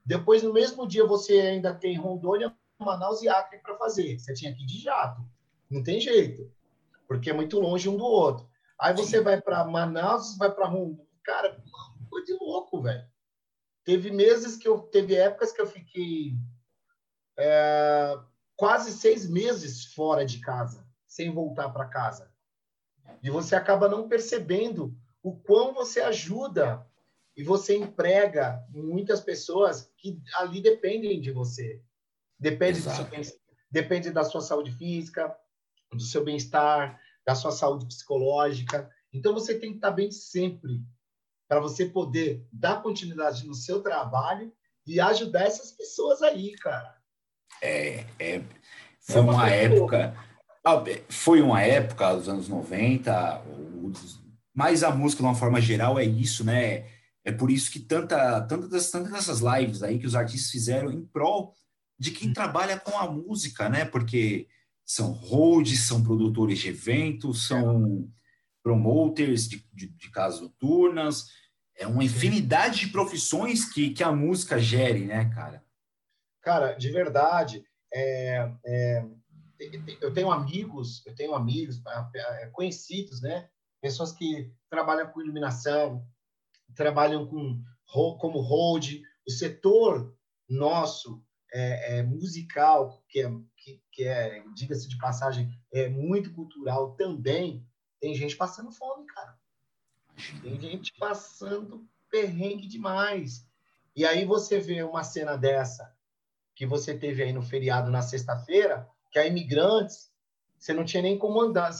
Depois, 0.06 0.42
no 0.42 0.54
mesmo 0.54 0.88
dia, 0.88 1.04
você 1.04 1.38
ainda 1.38 1.74
tem 1.74 1.98
Rondônia, 1.98 2.54
Manaus 2.78 3.20
e 3.20 3.28
Acre 3.28 3.58
para 3.58 3.76
fazer. 3.76 4.18
Você 4.18 4.32
tinha 4.32 4.54
que 4.54 4.62
ir 4.62 4.66
de 4.66 4.78
jato. 4.78 5.22
Não 5.70 5.82
tem 5.82 6.00
jeito 6.00 6.50
porque 7.08 7.30
é 7.30 7.32
muito 7.32 7.58
longe 7.58 7.88
um 7.88 7.96
do 7.96 8.04
outro. 8.04 8.46
Aí 8.78 8.94
você 8.94 9.18
Sim. 9.18 9.24
vai 9.24 9.40
para 9.40 9.64
Manaus, 9.64 10.36
vai 10.36 10.54
para 10.54 10.68
Rondônia. 10.68 11.08
Cara, 11.24 11.60
foi 12.08 12.22
de 12.22 12.34
louco, 12.34 12.82
velho. 12.82 13.04
Teve 13.82 14.10
meses 14.10 14.56
que 14.56 14.68
eu. 14.68 14.80
Teve 14.80 15.16
épocas 15.16 15.50
que 15.50 15.60
eu 15.60 15.66
fiquei 15.66 16.36
é, 17.38 18.18
quase 18.56 18.92
seis 18.92 19.28
meses 19.28 19.86
fora 19.94 20.26
de 20.26 20.40
casa, 20.40 20.86
sem 21.06 21.32
voltar 21.32 21.70
para 21.70 21.86
casa. 21.86 22.30
E 23.22 23.30
você 23.30 23.54
acaba 23.54 23.88
não 23.88 24.08
percebendo 24.08 24.94
o 25.22 25.36
quão 25.36 25.72
você 25.72 26.00
ajuda 26.00 26.86
e 27.36 27.42
você 27.42 27.76
emprega 27.76 28.64
muitas 28.68 29.20
pessoas 29.20 29.92
que 29.96 30.20
ali 30.34 30.60
dependem 30.60 31.20
de 31.20 31.30
você. 31.30 31.80
Depende, 32.38 32.80
do 32.80 32.90
seu, 32.90 33.06
depende 33.70 34.10
da 34.10 34.24
sua 34.24 34.40
saúde 34.40 34.72
física, 34.72 35.34
do 35.92 36.00
seu 36.00 36.24
bem-estar, 36.24 37.00
da 37.24 37.34
sua 37.34 37.50
saúde 37.50 37.86
psicológica. 37.86 38.90
Então, 39.12 39.32
você 39.32 39.58
tem 39.58 39.70
que 39.70 39.76
estar 39.76 39.90
bem 39.90 40.10
sempre 40.10 40.82
para 41.48 41.60
você 41.60 41.86
poder 41.86 42.46
dar 42.52 42.82
continuidade 42.82 43.46
no 43.46 43.54
seu 43.54 43.82
trabalho 43.82 44.52
e 44.86 45.00
ajudar 45.00 45.44
essas 45.44 45.72
pessoas 45.72 46.22
aí, 46.22 46.56
cara. 46.56 46.97
É, 47.62 48.04
é 48.18 48.42
foi 49.00 49.16
é 49.16 49.20
uma, 49.20 49.32
uma 49.32 49.50
época. 49.50 50.14
Foi 51.08 51.40
uma 51.40 51.62
época 51.62 52.14
dos 52.14 52.28
anos 52.28 52.48
90, 52.48 53.42
mas 54.54 54.82
a 54.82 54.90
música, 54.90 55.22
de 55.22 55.28
uma 55.28 55.34
forma 55.34 55.60
geral, 55.60 55.98
é 55.98 56.04
isso, 56.04 56.44
né? 56.44 56.84
É 57.24 57.32
por 57.32 57.50
isso 57.50 57.70
que 57.70 57.80
tanta, 57.80 58.40
tantas, 58.42 58.90
tantas 58.90 59.12
dessas 59.12 59.40
lives 59.40 59.82
aí 59.82 59.98
que 59.98 60.06
os 60.06 60.14
artistas 60.14 60.50
fizeram 60.50 60.90
em 60.90 61.04
prol 61.06 61.54
de 61.98 62.10
quem 62.10 62.32
trabalha 62.32 62.78
com 62.78 62.96
a 62.98 63.10
música, 63.10 63.68
né? 63.68 63.84
Porque 63.84 64.46
são 64.84 65.12
holds, 65.12 65.86
são 65.86 66.02
produtores 66.02 66.58
de 66.58 66.68
eventos, 66.68 67.46
são 67.46 68.10
promoters 68.62 69.48
de, 69.48 69.64
de, 69.72 69.88
de 69.88 70.10
casas 70.10 70.40
noturnas, 70.40 71.26
é 71.76 71.86
uma 71.86 72.04
infinidade 72.04 72.80
de 72.80 72.88
profissões 72.88 73.64
que, 73.64 73.90
que 73.90 74.02
a 74.02 74.12
música 74.12 74.58
gere, 74.58 75.06
né, 75.06 75.30
cara? 75.34 75.62
Cara, 76.48 76.72
de 76.72 76.90
verdade, 76.90 77.62
é, 77.92 78.50
é, 78.64 79.06
eu 80.00 80.14
tenho 80.14 80.30
amigos, 80.30 81.04
eu 81.04 81.14
tenho 81.14 81.34
amigos, 81.34 81.78
é, 82.14 82.46
conhecidos, 82.46 83.20
né? 83.20 83.50
Pessoas 83.82 84.12
que 84.12 84.50
trabalham 84.70 85.10
com 85.10 85.20
iluminação, 85.20 86.02
trabalham 86.74 87.26
com 87.26 87.62
como 88.18 88.40
hold, 88.40 88.94
o 89.26 89.30
setor 89.30 90.16
nosso 90.48 91.22
é, 91.52 91.98
é 91.98 92.02
musical, 92.02 93.04
que 93.10 93.20
é, 93.20 93.30
que, 93.58 93.82
que 93.92 94.04
é 94.04 94.42
diga-se 94.54 94.88
de 94.88 94.96
passagem, 94.96 95.50
é 95.70 95.90
muito 95.90 96.32
cultural 96.32 96.94
também, 96.94 97.62
tem 98.00 98.14
gente 98.14 98.34
passando 98.34 98.72
fome, 98.72 99.04
cara. 99.04 99.38
Tem 100.40 100.58
gente 100.58 100.94
passando 100.98 101.86
perrengue 102.10 102.66
demais. 102.66 103.46
E 103.94 104.06
aí 104.06 104.24
você 104.24 104.58
vê 104.58 104.82
uma 104.82 105.04
cena 105.04 105.36
dessa 105.36 105.97
que 106.58 106.66
você 106.66 106.92
teve 106.92 107.22
aí 107.22 107.32
no 107.32 107.40
feriado 107.40 107.88
na 107.88 108.02
sexta-feira, 108.02 108.90
que 109.12 109.18
a 109.20 109.24
imigrantes, 109.24 110.10
você 110.58 110.72
não 110.72 110.84
tinha 110.84 111.00
nem 111.00 111.16
como 111.16 111.40
andar. 111.40 111.72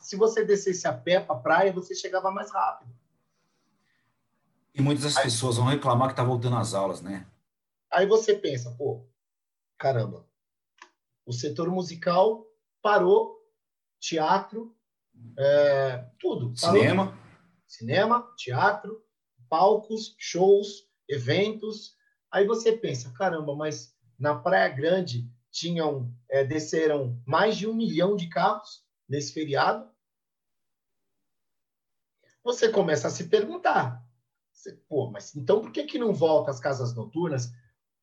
Se 0.00 0.16
você 0.16 0.44
descesse 0.44 0.88
a 0.88 0.92
pé 0.92 1.20
para 1.20 1.36
a 1.36 1.38
praia, 1.38 1.72
você 1.72 1.94
chegava 1.94 2.28
mais 2.28 2.50
rápido. 2.52 2.90
E 4.74 4.82
muitas 4.82 5.04
das 5.04 5.16
aí, 5.18 5.22
pessoas 5.22 5.58
vão 5.58 5.66
reclamar 5.66 6.08
que 6.08 6.16
tá 6.16 6.24
voltando 6.24 6.56
às 6.56 6.74
aulas, 6.74 7.00
né? 7.00 7.24
Aí 7.88 8.04
você 8.04 8.34
pensa, 8.34 8.74
pô, 8.76 9.06
caramba, 9.78 10.26
o 11.24 11.32
setor 11.32 11.70
musical 11.70 12.44
parou, 12.82 13.40
teatro, 14.00 14.76
é, 15.38 16.04
tudo. 16.18 16.52
Parou. 16.60 16.80
Cinema. 16.80 17.18
Cinema, 17.64 18.34
teatro, 18.36 19.00
palcos, 19.48 20.16
shows, 20.18 20.88
eventos. 21.08 21.94
Aí 22.28 22.44
você 22.44 22.72
pensa, 22.72 23.12
caramba, 23.12 23.54
mas 23.54 23.95
na 24.18 24.34
Praia 24.34 24.68
Grande 24.68 25.30
tinham 25.50 26.12
é, 26.28 26.44
desceram 26.44 27.20
mais 27.26 27.56
de 27.56 27.66
um 27.66 27.74
milhão 27.74 28.16
de 28.16 28.28
carros 28.28 28.84
nesse 29.08 29.32
feriado. 29.32 29.88
Você 32.44 32.68
começa 32.68 33.08
a 33.08 33.10
se 33.10 33.24
perguntar, 33.24 34.04
você, 34.52 34.72
pô, 34.88 35.10
mas 35.10 35.34
então 35.34 35.60
por 35.60 35.72
que, 35.72 35.84
que 35.84 35.98
não 35.98 36.12
volta 36.12 36.50
às 36.50 36.60
casas 36.60 36.94
noturnas 36.94 37.52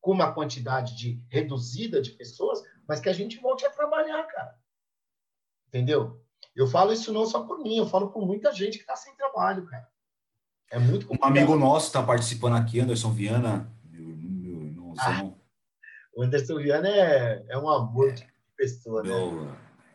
com 0.00 0.12
uma 0.12 0.32
quantidade 0.32 0.96
de 0.96 1.22
reduzida 1.28 2.02
de 2.02 2.10
pessoas, 2.10 2.62
mas 2.86 3.00
que 3.00 3.08
a 3.08 3.12
gente 3.12 3.38
volte 3.38 3.64
a 3.64 3.70
trabalhar, 3.70 4.22
cara? 4.24 4.58
Entendeu? 5.68 6.22
Eu 6.54 6.66
falo 6.66 6.92
isso 6.92 7.12
não 7.12 7.24
só 7.24 7.44
por 7.44 7.58
mim, 7.58 7.78
eu 7.78 7.86
falo 7.86 8.10
por 8.10 8.24
muita 8.26 8.52
gente 8.52 8.76
que 8.76 8.82
está 8.82 8.94
sem 8.94 9.16
trabalho, 9.16 9.66
cara. 9.66 9.88
É 10.70 10.78
muito 10.78 11.06
complicado. 11.06 11.30
Um 11.30 11.36
amigo 11.36 11.56
nosso 11.56 11.86
está 11.86 12.02
participando 12.02 12.56
aqui, 12.56 12.80
Anderson 12.80 13.10
Viana, 13.10 13.72
meu, 13.84 14.16
meu 14.16 14.64
irmãozão. 14.64 15.38
Ah, 15.38 15.43
o 16.16 16.22
Anderson 16.22 16.56
Viana 16.56 16.88
é, 16.88 17.44
é 17.48 17.58
um 17.58 17.68
amor 17.68 18.12
de 18.12 18.26
pessoa, 18.56 19.02
né? 19.02 19.10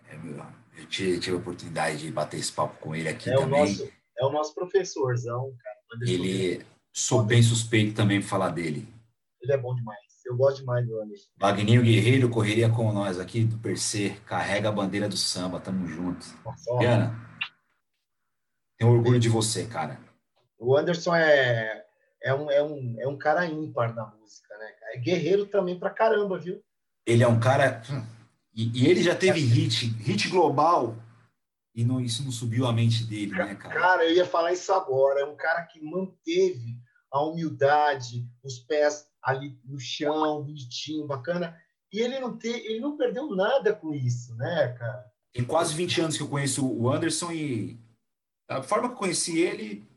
É, 0.09 0.17
meu, 0.17 0.45
eu 0.77 0.85
tive, 0.87 1.19
tive 1.19 1.35
a 1.35 1.39
oportunidade 1.39 1.99
de 1.99 2.11
bater 2.11 2.39
esse 2.39 2.51
papo 2.51 2.77
com 2.79 2.95
ele 2.95 3.09
aqui 3.09 3.29
é 3.29 3.35
também. 3.35 3.61
O 3.61 3.65
nosso, 3.65 3.89
é 4.17 4.25
o 4.25 4.31
nosso 4.31 4.55
professorzão, 4.55 5.53
cara. 5.63 5.79
Ele 6.07 6.65
sou 6.93 7.23
bem 7.23 7.41
suspeito 7.41 7.95
também 7.95 8.19
para 8.19 8.29
falar 8.29 8.49
dele. 8.49 8.87
Ele 9.41 9.53
é 9.53 9.57
bom 9.57 9.73
demais. 9.73 9.97
Eu 10.25 10.35
gosto 10.37 10.59
demais 10.59 10.85
do 10.85 11.01
Anderson. 11.01 11.27
Wagninho 11.39 11.81
Guerreiro 11.81 12.29
correria 12.29 12.69
com 12.69 12.91
nós 12.91 13.19
aqui 13.19 13.43
do 13.43 13.57
Percer, 13.57 14.21
carrega 14.21 14.69
a 14.69 14.71
bandeira 14.71 15.09
do 15.09 15.17
samba, 15.17 15.59
tamo 15.59 15.87
junto. 15.87 16.25
Diana, 16.77 17.15
tenho 18.77 18.91
orgulho 18.91 19.19
de 19.19 19.27
você, 19.27 19.65
cara. 19.65 19.99
O 20.57 20.77
Anderson 20.77 21.15
é, 21.15 21.83
é, 22.21 22.33
um, 22.33 22.51
é, 22.51 22.61
um, 22.61 22.95
é 22.99 23.07
um 23.07 23.17
cara 23.17 23.45
ímpar 23.45 23.95
na 23.95 24.05
música, 24.05 24.55
né? 24.57 24.71
É 24.93 24.97
guerreiro 24.97 25.45
também 25.45 25.77
pra 25.77 25.89
caramba, 25.89 26.37
viu? 26.37 26.61
Ele 27.05 27.23
é 27.23 27.27
um 27.27 27.39
cara. 27.39 27.81
E, 28.53 28.81
e 28.81 28.87
ele 28.87 29.01
já 29.01 29.15
teve 29.15 29.39
hit, 29.39 29.87
hit 29.99 30.27
global, 30.29 30.95
e 31.73 31.83
não, 31.83 32.01
isso 32.01 32.23
não 32.23 32.31
subiu 32.31 32.65
a 32.65 32.73
mente 32.73 33.05
dele, 33.05 33.31
né, 33.31 33.55
cara? 33.55 33.73
Cara, 33.73 34.05
eu 34.05 34.15
ia 34.15 34.25
falar 34.25 34.51
isso 34.51 34.71
agora. 34.73 35.21
É 35.21 35.25
um 35.25 35.35
cara 35.35 35.63
que 35.63 35.79
manteve 35.81 36.75
a 37.11 37.23
humildade, 37.23 38.27
os 38.43 38.59
pés 38.59 39.07
ali 39.23 39.57
no 39.63 39.79
chão, 39.79 40.43
bonitinho, 40.43 41.07
bacana. 41.07 41.57
E 41.91 41.99
ele 41.99 42.19
não, 42.19 42.37
te, 42.37 42.49
ele 42.49 42.79
não 42.79 42.97
perdeu 42.97 43.33
nada 43.35 43.73
com 43.73 43.93
isso, 43.93 44.35
né, 44.35 44.75
cara? 44.77 45.05
Tem 45.31 45.45
quase 45.45 45.73
20 45.73 46.01
anos 46.01 46.17
que 46.17 46.23
eu 46.23 46.27
conheço 46.27 46.67
o 46.67 46.91
Anderson 46.91 47.31
e 47.31 47.79
a 48.47 48.61
forma 48.63 48.89
que 48.89 48.95
eu 48.95 48.99
conheci 48.99 49.39
ele 49.39 49.87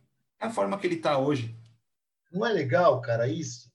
é 0.41 0.47
a 0.47 0.51
forma 0.51 0.79
que 0.79 0.87
ele 0.87 0.97
está 0.97 1.19
hoje. 1.19 1.57
Não 2.31 2.47
é 2.47 2.53
legal, 2.53 3.01
cara, 3.01 3.27
isso? 3.27 3.72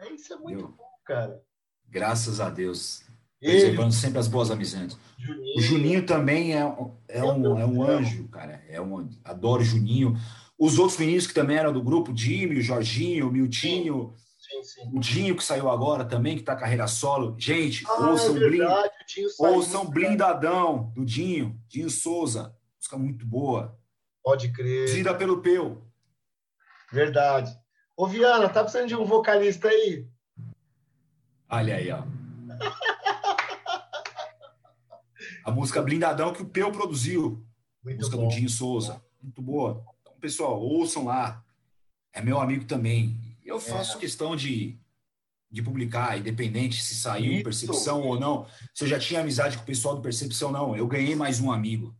É, 0.00 0.12
isso 0.12 0.32
é 0.32 0.36
muito 0.36 0.68
bom, 0.68 0.90
cara. 1.04 1.42
Graças 1.88 2.40
a 2.40 2.48
Deus. 2.48 3.02
Preservando 3.40 3.92
sempre 3.92 4.18
as 4.18 4.28
boas 4.28 4.50
amizades. 4.50 4.98
Juninho. 5.18 5.58
O 5.58 5.60
Juninho 5.60 6.06
também 6.06 6.54
é, 6.54 6.60
é, 7.08 7.24
um, 7.24 7.58
é 7.58 7.64
um 7.64 7.82
anjo, 7.82 8.28
cara. 8.28 8.62
É 8.68 8.80
um, 8.80 9.08
adoro 9.24 9.62
o 9.62 9.64
Juninho. 9.64 10.14
Os 10.58 10.78
outros 10.78 10.98
meninos 10.98 11.26
que 11.26 11.32
também 11.32 11.56
eram 11.56 11.72
do 11.72 11.82
grupo, 11.82 12.14
Jimmy, 12.14 12.58
o 12.58 12.62
Jorginho, 12.62 13.28
o 13.28 13.32
Miltinho, 13.32 14.14
sim, 14.38 14.62
sim. 14.62 14.90
o 14.92 15.00
Dinho 15.00 15.34
que 15.34 15.42
saiu 15.42 15.70
agora 15.70 16.04
também, 16.04 16.36
que 16.36 16.42
tá 16.42 16.54
carreira 16.54 16.86
solo. 16.86 17.34
Gente, 17.38 17.82
ah, 17.86 18.10
ouçam, 18.10 18.36
é 18.36 18.40
blind... 18.40 18.68
ouçam 19.38 19.90
Blindadão, 19.90 20.92
do 20.94 21.02
Dinho, 21.02 21.58
Dinho 21.66 21.88
Souza. 21.88 22.54
Música 22.76 22.98
muito 22.98 23.24
boa. 23.24 23.78
Pode 24.22 24.52
crer. 24.52 24.88
Zida 24.88 25.14
pelo 25.14 25.40
Peu. 25.40 25.82
Verdade. 26.92 27.58
Ô, 28.00 28.06
Viana, 28.06 28.48
tá 28.48 28.62
precisando 28.62 28.88
de 28.88 28.96
um 28.96 29.04
vocalista 29.04 29.68
aí? 29.68 30.08
Olha 31.50 31.76
aí, 31.76 31.90
ó. 31.90 32.02
A 35.44 35.50
música 35.50 35.82
Blindadão 35.82 36.32
que 36.32 36.40
o 36.40 36.48
Peu 36.48 36.72
produziu. 36.72 37.44
Muito 37.84 37.98
música 37.98 38.16
bom. 38.16 38.26
do 38.26 38.34
Dinho 38.34 38.48
Souza. 38.48 39.04
Muito 39.22 39.42
boa. 39.42 39.84
Então, 40.00 40.14
pessoal, 40.18 40.58
ouçam 40.58 41.04
lá. 41.04 41.44
É 42.10 42.22
meu 42.22 42.40
amigo 42.40 42.64
também. 42.64 43.20
Eu 43.44 43.58
é. 43.58 43.60
faço 43.60 43.98
é. 43.98 44.00
questão 44.00 44.34
de, 44.34 44.78
de 45.50 45.60
publicar, 45.62 46.16
independente 46.16 46.82
se 46.82 46.94
saiu 46.94 47.34
Isso. 47.34 47.44
Percepção 47.44 48.00
ou 48.00 48.18
não. 48.18 48.46
Se 48.72 48.84
eu 48.84 48.88
já 48.88 48.98
tinha 48.98 49.20
amizade 49.20 49.58
com 49.58 49.62
o 49.62 49.66
pessoal 49.66 49.94
do 49.94 50.00
Percepção, 50.00 50.50
não. 50.50 50.74
Eu 50.74 50.86
ganhei 50.86 51.14
mais 51.14 51.38
um 51.38 51.52
amigo. 51.52 51.94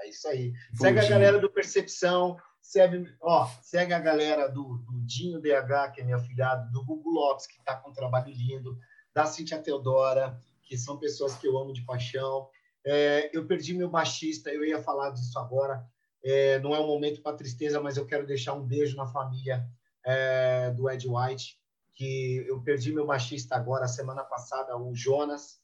É 0.00 0.08
isso 0.08 0.26
aí. 0.26 0.52
Segue 0.74 0.98
a 0.98 1.08
galera 1.08 1.38
do 1.38 1.48
Percepção. 1.48 2.36
Segue, 2.64 3.14
ó, 3.20 3.46
segue 3.60 3.92
a 3.92 3.98
galera 3.98 4.48
do, 4.48 4.78
do 4.78 4.98
Dinho 5.04 5.38
DH, 5.38 5.92
que 5.92 6.00
é 6.00 6.04
meu 6.04 6.16
afilhado, 6.16 6.72
do 6.72 6.82
Google 6.82 7.12
Lopes, 7.12 7.46
que 7.46 7.58
está 7.58 7.76
com 7.76 7.90
um 7.90 7.92
trabalho 7.92 8.32
lindo, 8.32 8.78
da 9.12 9.26
Cintia 9.26 9.60
Teodora, 9.60 10.40
que 10.62 10.74
são 10.78 10.98
pessoas 10.98 11.36
que 11.36 11.46
eu 11.46 11.58
amo 11.58 11.74
de 11.74 11.84
paixão. 11.84 12.48
É, 12.82 13.30
eu 13.36 13.46
perdi 13.46 13.74
meu 13.74 13.90
baixista, 13.90 14.50
eu 14.50 14.64
ia 14.64 14.82
falar 14.82 15.10
disso 15.10 15.38
agora. 15.38 15.86
É, 16.24 16.58
não 16.60 16.74
é 16.74 16.80
um 16.80 16.86
momento 16.86 17.20
para 17.20 17.36
tristeza, 17.36 17.82
mas 17.82 17.98
eu 17.98 18.06
quero 18.06 18.26
deixar 18.26 18.54
um 18.54 18.66
beijo 18.66 18.96
na 18.96 19.06
família 19.06 19.68
é, 20.02 20.70
do 20.70 20.88
Ed 20.88 21.06
White, 21.06 21.60
que 21.94 22.46
eu 22.48 22.62
perdi 22.62 22.94
meu 22.94 23.04
baixista 23.04 23.56
agora, 23.56 23.86
semana 23.86 24.24
passada, 24.24 24.74
o 24.74 24.94
Jonas, 24.94 25.60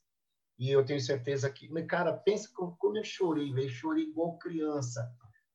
e 0.58 0.70
eu 0.70 0.84
tenho 0.84 1.00
certeza 1.00 1.48
que. 1.48 1.66
Cara, 1.84 2.12
pensa 2.12 2.50
como, 2.54 2.76
como 2.76 2.98
eu 2.98 3.04
chorei, 3.04 3.50
velho. 3.54 3.70
Chorei 3.70 4.04
igual 4.04 4.36
criança. 4.36 5.10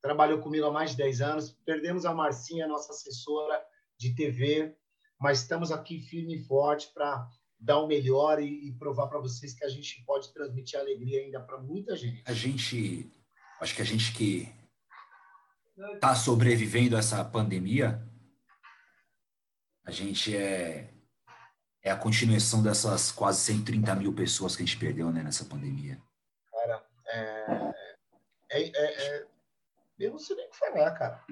Trabalhou 0.06 0.40
comigo 0.40 0.68
há 0.68 0.72
mais 0.72 0.92
de 0.92 0.98
10 0.98 1.22
anos. 1.22 1.58
Perdemos 1.66 2.06
a 2.06 2.14
Marcinha, 2.14 2.68
nossa 2.68 2.92
assessora 2.92 3.60
de 3.98 4.14
TV, 4.14 4.78
mas 5.20 5.42
estamos 5.42 5.72
aqui 5.72 6.00
firme 6.00 6.36
e 6.36 6.44
forte 6.44 6.94
para 6.94 7.28
dar 7.60 7.80
o 7.80 7.88
melhor 7.88 8.40
e, 8.40 8.68
e 8.68 8.72
provar 8.74 9.08
para 9.08 9.18
vocês 9.18 9.56
que 9.56 9.66
a 9.66 9.68
gente 9.68 10.04
pode 10.06 10.32
transmitir 10.32 10.80
alegria 10.80 11.22
ainda 11.22 11.40
para 11.40 11.58
muita 11.58 11.96
gente. 11.96 12.22
A 12.24 12.34
gente, 12.34 13.12
acho 13.60 13.76
que 13.76 13.82
a 13.82 13.86
gente 13.86 14.14
que 14.14 14.48
está 15.96 16.14
sobrevivendo 16.14 16.96
a 16.96 17.00
essa 17.00 17.26
pandemia, 17.26 18.00
a 19.84 19.90
gente 19.90 20.38
é, 20.38 20.94
é 21.82 21.90
a 21.90 21.98
continuação 21.98 22.62
dessas 22.62 23.12
quase 23.12 23.42
130 23.42 23.96
mil 23.96 24.14
pessoas 24.14 24.56
que 24.56 24.62
a 24.62 24.66
gente 24.68 24.78
perdeu 24.78 25.12
né, 25.12 25.24
nessa 25.24 25.46
pandemia. 25.46 26.00
Cara, 26.52 26.86
é, 27.08 27.74
é, 28.52 28.62
é, 28.62 29.08
é 29.08 29.35
eu 30.00 30.12
não 30.12 30.20
sei 30.20 30.36
nem 30.36 30.48
o 30.48 30.50
que 30.50 30.58
falar, 30.58 30.92
cara. 30.92 31.24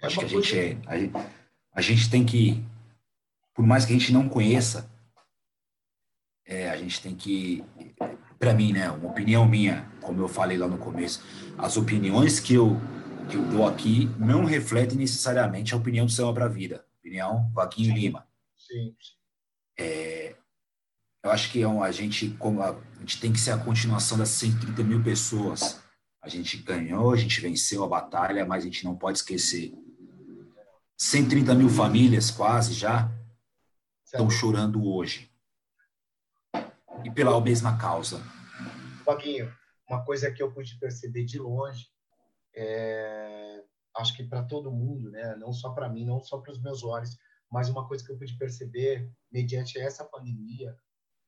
É 0.00 0.06
acho 0.06 0.18
que 0.18 0.24
a 0.24 0.28
gente, 0.28 0.58
é, 0.58 0.72
a, 0.86 1.78
a 1.78 1.80
gente 1.80 2.10
tem 2.10 2.24
que, 2.24 2.64
por 3.54 3.66
mais 3.66 3.84
que 3.84 3.92
a 3.92 3.98
gente 3.98 4.12
não 4.12 4.28
conheça 4.28 4.90
é, 6.46 6.70
a 6.70 6.76
gente 6.76 7.02
tem 7.02 7.14
que, 7.14 7.64
para 8.38 8.54
mim, 8.54 8.72
né, 8.72 8.88
uma 8.88 9.10
opinião 9.10 9.46
minha, 9.46 9.90
como 10.00 10.22
eu 10.22 10.28
falei 10.28 10.56
lá 10.56 10.68
no 10.68 10.78
começo, 10.78 11.22
as 11.58 11.76
opiniões 11.76 12.38
que 12.38 12.54
eu, 12.54 12.76
que 13.28 13.36
eu 13.36 13.44
dou 13.48 13.66
aqui 13.66 14.08
não 14.16 14.44
refletem 14.44 14.96
necessariamente 14.96 15.74
a 15.74 15.76
opinião 15.76 16.06
do 16.06 16.12
Céu 16.12 16.32
para 16.32 16.44
a 16.44 16.48
Vida. 16.48 16.86
Opinião 17.00 17.50
Joaquim 17.52 17.92
Lima. 17.92 18.26
Sim. 18.56 18.94
É, 19.76 20.36
eu 21.24 21.30
acho 21.32 21.50
que 21.50 21.62
é 21.62 21.66
a 21.66 21.90
gente, 21.90 22.30
como 22.38 22.62
a, 22.62 22.70
a 22.70 23.00
gente 23.00 23.20
tem 23.20 23.32
que 23.32 23.40
ser 23.40 23.50
a 23.50 23.58
continuação 23.58 24.16
das 24.16 24.28
130 24.28 24.84
mil 24.84 25.02
pessoas. 25.02 25.82
A 26.26 26.28
gente 26.28 26.56
ganhou, 26.56 27.12
a 27.12 27.16
gente 27.16 27.40
venceu 27.40 27.84
a 27.84 27.88
batalha, 27.88 28.44
mas 28.44 28.64
a 28.64 28.66
gente 28.66 28.84
não 28.84 28.96
pode 28.96 29.18
esquecer. 29.18 29.72
130 30.98 31.54
mil 31.54 31.68
famílias, 31.68 32.32
quase 32.32 32.72
já, 32.72 33.08
estão 34.04 34.28
chorando 34.28 34.84
hoje. 34.84 35.30
E 37.04 37.10
pela 37.12 37.40
mesma 37.40 37.78
causa. 37.78 38.20
Vaguinho, 39.04 39.54
uma 39.88 40.04
coisa 40.04 40.28
que 40.32 40.42
eu 40.42 40.50
pude 40.50 40.76
perceber 40.80 41.24
de 41.24 41.38
longe, 41.38 41.86
é, 42.56 43.62
acho 43.96 44.16
que 44.16 44.24
para 44.24 44.42
todo 44.42 44.72
mundo, 44.72 45.12
né? 45.12 45.36
não 45.36 45.52
só 45.52 45.70
para 45.70 45.88
mim, 45.88 46.04
não 46.04 46.18
só 46.18 46.38
para 46.38 46.50
os 46.50 46.60
meus 46.60 46.82
olhos, 46.82 47.16
mas 47.48 47.68
uma 47.68 47.86
coisa 47.86 48.04
que 48.04 48.10
eu 48.10 48.18
pude 48.18 48.36
perceber, 48.36 49.08
mediante 49.30 49.78
essa 49.78 50.04
pandemia, 50.04 50.76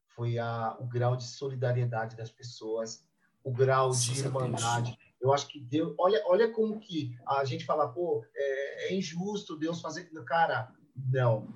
foi 0.09 0.41
a, 0.41 0.77
o 0.81 0.89
grau 0.89 1.17
de 1.17 1.23
solidariedade 1.23 2.17
das 2.17 2.33
pessoas, 2.33 3.08
o 3.49 3.53
grau 3.53 3.91
de 3.91 4.19
irmandade. 4.19 4.99
Eu 5.21 5.33
acho 5.33 5.49
que 5.49 5.59
Deus, 5.59 5.95
olha, 5.99 6.23
olha 6.27 6.51
como 6.51 6.79
que 6.79 7.17
a 7.27 7.45
gente 7.45 7.65
fala, 7.65 7.89
pô, 7.89 8.25
é, 8.35 8.89
é 8.89 8.95
injusto 8.95 9.57
Deus 9.57 9.81
fazer, 9.81 10.05
cara, 10.25 10.73
não, 11.11 11.49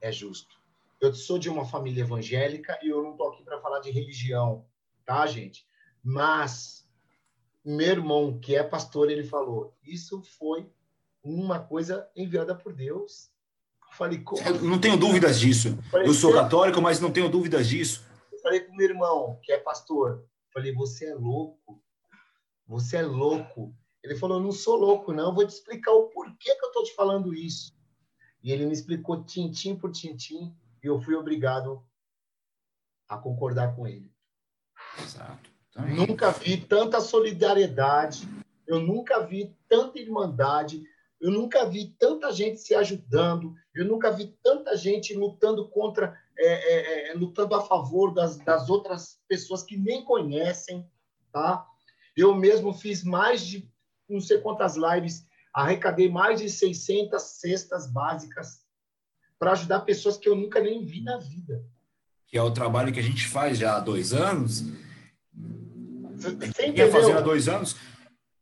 é 0.00 0.12
justo. 0.12 0.54
Eu 1.00 1.12
sou 1.14 1.38
de 1.38 1.48
uma 1.48 1.64
família 1.64 2.02
evangélica 2.02 2.78
e 2.82 2.88
eu 2.88 3.02
não 3.02 3.16
tô 3.16 3.28
aqui 3.28 3.42
para 3.42 3.60
falar 3.60 3.80
de 3.80 3.90
religião, 3.90 4.64
tá, 5.04 5.26
gente? 5.26 5.66
Mas 6.02 6.86
meu 7.64 7.88
irmão, 7.88 8.38
que 8.38 8.54
é 8.54 8.62
pastor, 8.62 9.10
ele 9.10 9.24
falou: 9.24 9.76
Isso 9.84 10.22
foi 10.38 10.70
uma 11.22 11.58
coisa 11.58 12.08
enviada 12.14 12.54
por 12.54 12.72
Deus. 12.72 13.28
Eu 13.90 13.96
falei, 13.96 14.18
como? 14.18 14.40
Eu 14.40 14.62
não 14.62 14.78
tenho 14.78 14.96
dúvidas 14.96 15.40
disso. 15.40 15.68
Eu, 15.68 15.82
falei, 15.90 16.08
eu 16.08 16.14
sou 16.14 16.32
católico, 16.32 16.80
mas 16.80 17.00
não 17.00 17.10
tenho 17.10 17.28
dúvidas 17.28 17.66
disso. 17.68 18.04
Eu 18.32 18.38
falei 18.38 18.60
com 18.60 18.76
meu 18.76 18.88
irmão, 18.88 19.38
que 19.42 19.52
é 19.52 19.58
pastor: 19.58 20.24
Falei, 20.56 20.72
você 20.72 21.10
é 21.10 21.14
louco. 21.14 21.84
Você 22.66 22.96
é 22.96 23.02
louco. 23.02 23.76
Ele 24.02 24.16
falou: 24.16 24.40
Não 24.40 24.50
sou 24.50 24.74
louco, 24.74 25.12
não. 25.12 25.28
Eu 25.28 25.34
vou 25.34 25.46
te 25.46 25.50
explicar 25.50 25.92
o 25.92 26.08
porquê 26.08 26.54
que 26.54 26.64
eu 26.64 26.68
estou 26.68 26.82
te 26.82 26.94
falando 26.94 27.34
isso. 27.34 27.76
E 28.42 28.50
ele 28.50 28.64
me 28.64 28.72
explicou 28.72 29.22
tintim 29.22 29.76
por 29.76 29.92
tintim 29.92 30.56
e 30.82 30.86
eu 30.86 30.98
fui 30.98 31.14
obrigado 31.14 31.84
a 33.06 33.18
concordar 33.18 33.76
com 33.76 33.86
ele. 33.86 34.10
Exato. 34.98 35.50
Nunca 35.94 36.30
vi 36.30 36.56
tanta 36.56 37.02
solidariedade, 37.02 38.26
eu 38.66 38.80
nunca 38.80 39.26
vi 39.26 39.54
tanta 39.68 39.98
irmandade, 39.98 40.82
eu 41.20 41.30
nunca 41.30 41.66
vi 41.66 41.94
tanta 41.98 42.32
gente 42.32 42.60
se 42.60 42.74
ajudando, 42.74 43.54
eu 43.74 43.84
nunca 43.84 44.10
vi 44.10 44.28
tanta 44.42 44.74
gente 44.74 45.14
lutando 45.14 45.68
contra, 45.68 46.18
é, 46.38 46.46
é, 46.46 47.10
é, 47.10 47.14
lutando 47.14 47.54
a 47.54 47.62
favor 47.62 48.12
das, 48.12 48.36
das 48.38 48.68
outras 48.68 49.18
pessoas 49.28 49.62
que 49.62 49.76
nem 49.76 50.04
conhecem, 50.04 50.86
tá? 51.32 51.66
Eu 52.16 52.34
mesmo 52.34 52.72
fiz 52.72 53.04
mais 53.04 53.44
de 53.44 53.70
não 54.08 54.20
sei 54.20 54.38
quantas 54.38 54.76
lives, 54.76 55.26
arrecadei 55.52 56.08
mais 56.08 56.40
de 56.40 56.48
600 56.48 57.20
cestas 57.22 57.90
básicas 57.90 58.64
para 59.38 59.52
ajudar 59.52 59.80
pessoas 59.80 60.16
que 60.16 60.28
eu 60.28 60.36
nunca 60.36 60.60
nem 60.60 60.84
vi 60.84 61.02
na 61.02 61.18
vida. 61.18 61.64
Que 62.26 62.38
é 62.38 62.42
o 62.42 62.50
trabalho 62.50 62.92
que 62.92 63.00
a 63.00 63.02
gente 63.02 63.26
faz 63.26 63.58
já 63.58 63.76
há 63.76 63.80
dois 63.80 64.12
anos 64.12 64.64
você 66.16 66.70
ia 66.70 66.90
fazer 66.90 67.12
há 67.12 67.20
dois 67.20 67.48
anos. 67.48 67.76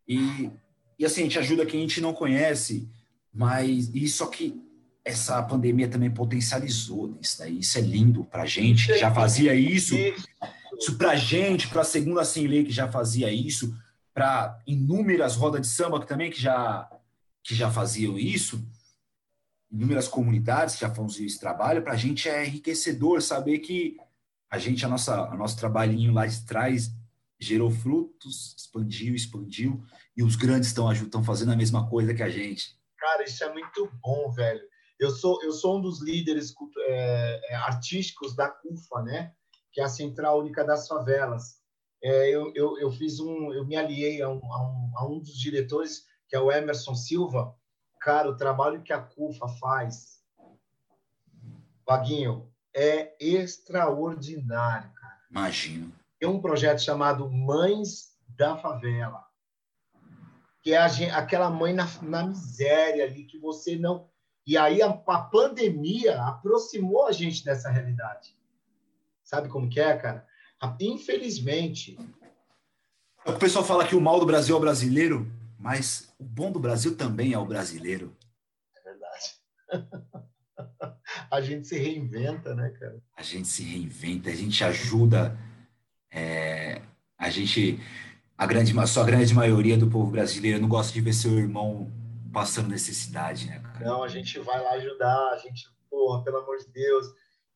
E, 0.07 0.51
e 0.99 1.05
assim, 1.05 1.22
a 1.22 1.24
gente 1.24 1.38
ajuda 1.38 1.66
quem 1.66 1.80
a 1.80 1.82
gente 1.82 2.01
não 2.01 2.14
conhece, 2.14 2.88
mas 3.32 3.92
isso 3.95 4.28
que 4.30 4.61
essa 5.05 5.42
pandemia 5.42 5.88
também 5.88 6.11
potencializou 6.11 7.16
isso 7.20 7.38
daí. 7.38 7.59
Isso 7.59 7.76
é 7.78 7.80
lindo 7.82 8.24
para 8.24 8.46
gente 8.46 8.86
que 8.86 8.98
já 8.98 9.12
fazia 9.12 9.55
isso. 9.55 9.94
Isso 10.78 10.96
para 10.96 11.14
gente, 11.14 11.68
para 11.68 11.82
a 11.82 11.84
segunda 11.84 12.24
sem 12.24 12.46
lei 12.46 12.64
que 12.64 12.72
já 12.72 12.90
fazia 12.90 13.30
isso, 13.30 13.76
para 14.12 14.61
inúmeras 14.66 15.36
rodas 15.36 15.61
de 15.61 15.66
samba 15.66 16.00
que 16.00 16.07
também 16.07 16.30
que 16.30 16.40
já 16.40 16.90
que 17.42 17.55
já 17.55 17.70
faziam 17.70 18.18
isso, 18.18 18.66
inúmeras 19.70 20.09
comunidades 20.09 20.76
que 20.76 20.80
já 20.80 20.94
faziam 20.94 21.26
esse 21.26 21.38
trabalho. 21.38 21.82
Para 21.82 21.92
a 21.92 21.96
gente 21.96 22.28
é 22.28 22.46
enriquecedor 22.46 23.20
saber 23.20 23.59
que 23.59 23.98
a 24.50 24.59
gente 24.59 24.84
a 24.84 24.88
nossa 24.88 25.34
nosso 25.36 25.59
trabalhinho 25.59 26.12
lá 26.12 26.26
de 26.26 26.40
trás 26.46 26.90
gerou 27.38 27.70
frutos, 27.70 28.55
expandiu, 28.57 29.14
expandiu, 29.14 29.84
e 30.16 30.22
os 30.22 30.36
grandes 30.36 30.68
estão 30.68 30.90
estão 30.90 31.22
fazendo 31.22 31.52
a 31.52 31.57
mesma 31.57 31.88
coisa 31.88 32.14
que 32.14 32.22
a 32.22 32.30
gente. 32.30 32.78
Cara, 32.96 33.24
isso 33.24 33.44
é 33.44 33.52
muito 33.52 33.90
bom, 34.02 34.30
velho. 34.30 34.62
Eu 35.05 35.11
sou 35.11 35.42
eu 35.42 35.52
sou 35.52 35.78
um 35.78 35.80
dos 35.80 36.02
líderes 36.02 36.55
é, 36.86 37.52
é, 37.52 37.55
artísticos 37.57 38.34
da 38.34 38.48
CUFA, 38.48 39.02
né? 39.02 39.32
Que 39.72 39.80
é 39.80 39.84
a 39.84 39.88
Central 39.88 40.40
Única 40.40 40.64
das 40.64 40.86
Favelas. 40.88 41.62
É, 42.02 42.28
eu, 42.28 42.52
eu, 42.55 42.78
eu 42.78 42.90
fiz 42.90 43.20
um, 43.20 43.52
eu 43.52 43.64
me 43.66 43.76
aliei 43.76 44.20
a 44.20 44.28
um, 44.28 44.52
a 44.52 44.62
um, 44.62 44.92
a 44.96 45.07
um 45.07 45.18
dos 45.20 45.38
diretores 45.38 46.05
que 46.28 46.36
é 46.36 46.40
o 46.40 46.50
Emerson 46.50 46.94
Silva. 46.94 47.55
Cara, 48.00 48.28
o 48.28 48.36
trabalho 48.36 48.82
que 48.82 48.92
a 48.92 49.00
CUFA 49.00 49.48
faz, 49.61 50.20
Vaguinho, 51.86 52.52
é 52.74 53.14
extraordinário, 53.18 54.92
cara. 54.92 55.18
Imagino 55.30 55.92
tem 56.24 56.32
um 56.32 56.40
projeto 56.40 56.80
chamado 56.80 57.30
Mães 57.30 58.16
da 58.26 58.57
Favela, 58.57 59.22
que 60.62 60.72
é 60.72 60.78
a, 60.78 60.86
aquela 61.18 61.50
mãe 61.50 61.74
na, 61.74 61.86
na 62.00 62.26
miséria 62.26 63.05
ali 63.05 63.24
que 63.24 63.38
você 63.38 63.76
não. 63.76 64.09
E 64.47 64.57
aí 64.57 64.82
a, 64.82 64.88
a 64.88 65.18
pandemia 65.18 66.20
aproximou 66.22 67.07
a 67.07 67.12
gente 67.12 67.45
dessa 67.45 67.70
realidade. 67.70 68.36
Sabe 69.22 69.49
como 69.49 69.68
que 69.68 69.80
é, 69.80 69.97
cara? 69.97 70.26
Infelizmente. 70.80 71.99
O 73.26 73.32
pessoal 73.34 73.64
fala 73.64 73.86
que 73.86 73.97
o 73.97 74.01
mal 74.01 74.20
do 74.20 74.26
Brasil 74.26 74.55
é 74.55 74.59
o 74.59 74.61
brasileiro, 74.61 75.30
mas 75.59 76.12
o 76.18 76.24
bom 76.24 76.53
do 76.53 76.61
Brasil 76.61 76.97
também 76.97 77.32
é 77.32 77.38
o 77.38 77.47
brasileiro. 77.47 78.14
É 78.76 78.82
verdade. 78.82 80.18
a 81.30 81.40
gente 81.40 81.66
se 81.66 81.78
reinventa, 81.78 82.55
né, 82.55 82.68
cara? 82.70 83.03
A 83.16 83.22
gente 83.22 83.49
se 83.49 83.62
reinventa, 83.62 84.28
a 84.28 84.34
gente 84.34 84.62
ajuda 84.62 85.38
é, 86.11 86.80
a 87.18 87.28
gente, 87.28 87.80
a 88.38 88.47
grande, 88.47 88.72
só 88.86 89.03
a 89.03 89.07
grande 89.07 89.34
maioria 89.34 89.76
do 89.76 89.88
povo 89.88 90.11
brasileiro 90.11 90.61
não 90.61 90.68
gosta 90.68 90.92
de 90.92 91.01
ver 91.01 91.12
seu 91.12 91.38
irmão 91.38 91.90
passando 92.35 92.68
necessidade, 92.68 93.47
né? 93.47 93.61
Cara? 93.61 93.85
Não, 93.87 94.03
a 94.03 94.08
gente 94.08 94.38
vai 94.41 94.61
lá 94.61 94.72
ajudar, 94.72 95.30
a 95.30 95.38
gente, 95.38 95.68
porra, 95.88 96.22
pelo 96.25 96.38
amor 96.38 96.58
de 96.58 96.68
Deus, 96.68 97.07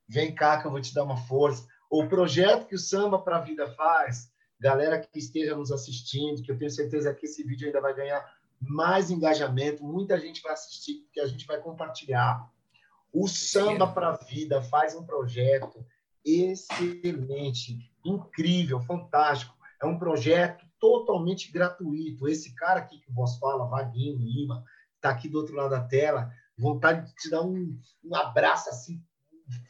vem 0.09 0.32
cá 0.32 0.61
que 0.61 0.66
eu 0.66 0.70
vou 0.70 0.81
te 0.81 0.94
dar 0.94 1.02
uma 1.02 1.16
força. 1.16 1.66
O 1.90 2.07
projeto 2.07 2.66
que 2.66 2.77
o 2.77 2.78
Samba 2.78 3.19
para 3.19 3.39
a 3.39 3.40
Vida 3.40 3.69
faz, 3.74 4.31
galera 4.61 5.01
que 5.01 5.19
esteja 5.19 5.57
nos 5.57 5.73
assistindo, 5.73 6.43
que 6.43 6.52
eu 6.52 6.57
tenho 6.57 6.70
certeza 6.70 7.12
que 7.12 7.27
esse 7.27 7.43
vídeo 7.43 7.66
ainda 7.66 7.81
vai 7.81 7.93
ganhar 7.93 8.24
mais 8.61 9.11
engajamento, 9.11 9.85
muita 9.85 10.19
gente 10.19 10.40
vai 10.43 10.52
assistir, 10.52 11.07
que 11.12 11.20
a 11.20 11.27
gente 11.27 11.47
vai 11.47 11.59
compartilhar. 11.61 12.48
O 13.12 13.27
Samba 13.27 13.86
para 13.86 14.11
a 14.11 14.16
Vida 14.16 14.62
faz 14.62 14.94
um 14.94 15.05
projeto 15.05 15.85
excelente, 16.24 17.90
incrível, 18.05 18.81
fantástico. 18.81 19.57
É 19.82 19.86
um 19.86 19.98
projeto 19.98 20.65
totalmente 20.78 21.51
gratuito. 21.51 22.28
Esse 22.28 22.55
cara 22.55 22.81
aqui 22.81 22.98
que 22.98 23.12
vos 23.12 23.39
fala, 23.39 23.69
Vaguinho 23.69 24.19
Lima, 24.19 24.65
está 24.99 25.11
aqui 25.11 25.29
do 25.29 25.39
outro 25.39 25.55
lado 25.55 25.70
da 25.70 25.81
tela, 25.81 26.31
vontade 26.57 27.07
de 27.07 27.15
te 27.15 27.31
dar 27.31 27.43
um, 27.43 27.79
um 28.05 28.15
abraço 28.15 28.69
assim, 28.69 29.01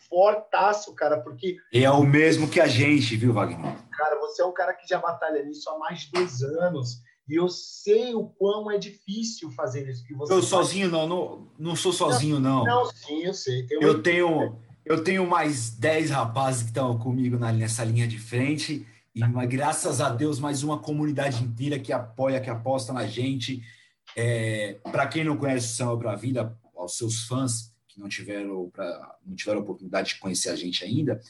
fortaço, 0.09 0.95
cara, 0.95 1.21
porque... 1.21 1.57
E 1.73 1.85
é 1.85 1.91
o 1.91 2.03
mesmo 2.03 2.49
que 2.49 2.61
a 2.61 2.67
gente, 2.67 3.17
viu, 3.17 3.33
Wagner? 3.33 3.77
Cara, 3.91 4.19
você 4.19 4.43
é 4.43 4.45
um 4.45 4.53
cara 4.53 4.75
que 4.75 4.89
já 4.89 4.99
batalha 4.99 5.43
nisso 5.45 5.69
há 5.71 5.79
mais 5.79 6.01
de 6.01 6.13
dois 6.13 6.43
anos, 6.43 7.03
e 7.29 7.35
eu 7.35 7.49
sei 7.49 8.15
o 8.15 8.27
quão 8.27 8.71
é 8.71 8.79
difícil 8.79 9.51
fazer 9.51 9.87
isso. 9.89 10.03
Que 10.05 10.15
você 10.15 10.33
eu 10.33 10.43
sozinho 10.43 10.91
não, 10.91 11.07
não, 11.07 11.49
não 11.59 11.77
sou 11.77 11.93
sozinho, 11.93 12.41
não. 12.41 12.65
Não, 12.65 12.87
sim, 12.87 13.23
eu 13.23 13.35
sei. 13.35 13.67
eu 13.71 14.03
tenho 14.03 14.59
eu 14.89 15.05
tenho 15.05 15.27
mais 15.27 15.69
10 15.69 16.11
rapazes 16.11 16.63
que 16.63 16.69
estão 16.69 16.99
comigo 16.99 17.37
nessa 17.37 17.85
linha 17.85 18.09
de 18.09 18.19
frente. 18.19 18.87
E 19.15 19.21
graças 19.47 20.01
a 20.01 20.09
Deus, 20.09 20.41
mais 20.41 20.63
uma 20.63 20.79
comunidade 20.79 21.45
inteira 21.45 21.79
que 21.79 21.93
apoia, 21.93 22.41
que 22.41 22.49
aposta 22.49 22.91
na 22.91 23.07
gente. 23.07 23.63
É, 24.17 24.75
para 24.91 25.07
quem 25.07 25.25
não 25.25 25.37
conhece 25.37 25.67
o 25.67 25.77
Samba 25.77 25.99
para 25.99 26.13
a 26.13 26.17
Vida, 26.17 26.57
aos 26.77 26.97
seus 26.97 27.25
fãs 27.25 27.75
que 27.87 28.01
não 28.01 28.09
tiveram, 28.09 28.71
pra, 28.71 29.17
não 29.25 29.35
tiveram 29.35 29.61
a 29.61 29.63
oportunidade 29.63 30.15
de 30.15 30.21
conhecer 30.21 30.51
a 30.51 30.57
gente 30.57 30.85
ainda, 30.85 31.21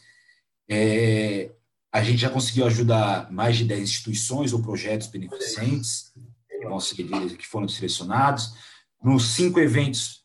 é, 0.68 1.50
a 1.90 2.02
gente 2.02 2.18
já 2.18 2.30
conseguiu 2.30 2.66
ajudar 2.66 3.30
mais 3.32 3.56
de 3.56 3.64
10 3.64 3.82
instituições 3.82 4.52
ou 4.52 4.62
projetos 4.62 5.08
beneficentes 5.08 6.12
que, 6.94 7.36
que 7.36 7.46
foram 7.46 7.68
selecionados. 7.68 8.54
Nos 9.02 9.30
cinco 9.30 9.58
eventos, 9.58 10.24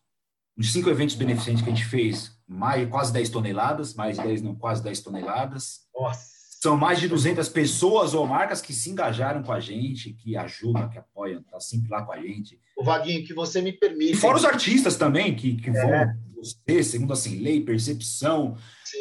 nos 0.58 0.72
cinco 0.72 0.90
eventos 0.90 1.16
beneficentes 1.16 1.64
que 1.64 1.70
a 1.70 1.74
gente 1.74 1.86
fez, 1.86 2.32
mais, 2.48 2.90
quase 2.90 3.14
10 3.14 3.30
toneladas, 3.30 3.94
mais 3.94 4.18
de 4.18 4.24
10, 4.24 4.42
não, 4.42 4.56
quase 4.56 4.84
10 4.84 5.00
toneladas. 5.02 5.82
Nossa. 5.96 6.33
São 6.64 6.78
mais 6.78 6.98
de 6.98 7.10
200 7.10 7.50
pessoas 7.50 8.14
ou 8.14 8.26
marcas 8.26 8.62
que 8.62 8.72
se 8.72 8.90
engajaram 8.90 9.44
com 9.44 9.52
a 9.52 9.60
gente, 9.60 10.14
que 10.14 10.38
ajudam, 10.38 10.88
que 10.88 10.98
apoiam, 10.98 11.44
tá 11.44 11.60
sempre 11.60 11.90
lá 11.90 12.04
com 12.04 12.14
a 12.14 12.22
gente. 12.22 12.58
O 12.78 12.86
Vaguinho, 12.86 13.22
que 13.28 13.34
você 13.34 13.62
me 13.62 13.74
permite. 13.74 14.14
E 14.14 14.16
fora 14.16 14.38
os 14.38 14.46
artistas 14.46 14.96
também, 14.96 15.36
que, 15.36 15.58
que 15.58 15.70
é. 15.70 15.74
vão, 15.74 16.16
você, 16.38 16.82
segundo 16.82 17.12
assim, 17.12 17.40
lei, 17.40 17.60
percepção, 17.60 18.58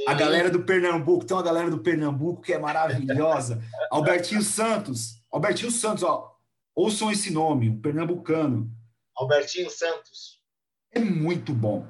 A 0.09 0.13
galera 0.13 0.51
do 0.51 0.65
Pernambuco, 0.65 1.25
tem 1.25 1.37
uma 1.37 1.43
galera 1.45 1.71
do 1.71 1.79
Pernambuco 1.79 2.43
que 2.43 2.53
é 2.53 2.59
maravilhosa. 2.59 3.63
Albertinho 3.93 4.43
Santos. 4.43 5.23
Albertinho 5.31 5.71
Santos, 5.71 6.03
ó. 6.03 6.37
Ouçam 6.75 7.13
esse 7.13 7.33
nome, 7.33 7.71
um 7.71 7.81
pernambucano. 7.81 8.69
Albertinho 9.17 9.71
Santos. 9.71 10.41
É 10.91 10.99
muito 10.99 11.55
bom. 11.55 11.87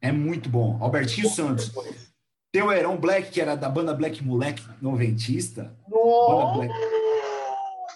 É 0.00 0.10
muito 0.10 0.48
bom. 0.48 0.78
Albertinho 0.80 1.28
Santos. 1.28 1.70
Tem 2.52 2.62
o 2.62 2.72
Heron 2.72 2.96
Black, 2.96 3.30
que 3.30 3.40
era 3.40 3.54
da 3.54 3.68
banda 3.68 3.94
Black 3.94 4.22
Moleque 4.24 4.62
Noventista. 4.82 5.72
Black. 5.88 6.72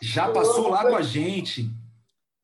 Já 0.01 0.31
passou 0.31 0.69
lá 0.69 0.83
com 0.83 0.97
a 0.97 1.03
gente. 1.03 1.69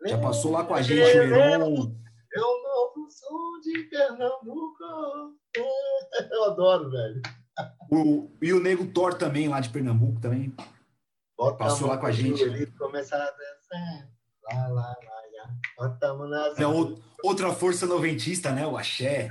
Já 0.07 0.19
passou 0.19 0.51
lá 0.51 0.65
com 0.65 0.75
a 0.75 0.83
gente 0.83 1.01
o 1.01 1.35
Heron. 1.35 1.95
É 2.33 2.41
o 2.41 2.63
novo 2.63 3.11
som 3.11 3.61
de 3.61 3.83
Pernambuco. 3.85 4.85
Eu 6.33 6.45
adoro, 6.45 6.91
velho. 6.91 7.23
O, 7.91 8.31
e 8.41 8.53
o 8.53 8.61
Nego 8.61 8.87
Thor 8.87 9.15
também, 9.15 9.49
lá 9.49 9.61
de 9.61 9.69
Pernambuco, 9.69 10.21
também. 10.21 10.55
Bota 11.37 11.59
passou 11.59 11.89
lá 11.89 11.99
com 11.99 12.07
a 12.07 12.13
gente. 12.13 12.43
Ele 12.43 12.67
começa 12.67 13.17
a 13.17 13.31
dançar. 13.31 14.09
Lá, 14.43 14.69
lá, 14.69 14.73
lá, 14.73 15.23
lá. 15.33 15.51
Botamos 15.77 16.31
nas 16.31 16.59
é 16.59 16.65
outra 17.23 17.53
força 17.53 17.87
noventista, 17.87 18.53
né? 18.53 18.67
O 18.67 18.77
Axé. 18.77 19.29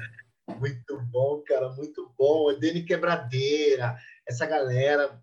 Muito 0.57 1.01
bom, 1.11 1.41
cara, 1.45 1.69
muito 1.73 2.13
bom. 2.17 2.49
O 2.49 2.53
Dani 2.53 2.83
Quebradeira, 2.83 3.97
essa 4.27 4.45
galera. 4.45 5.21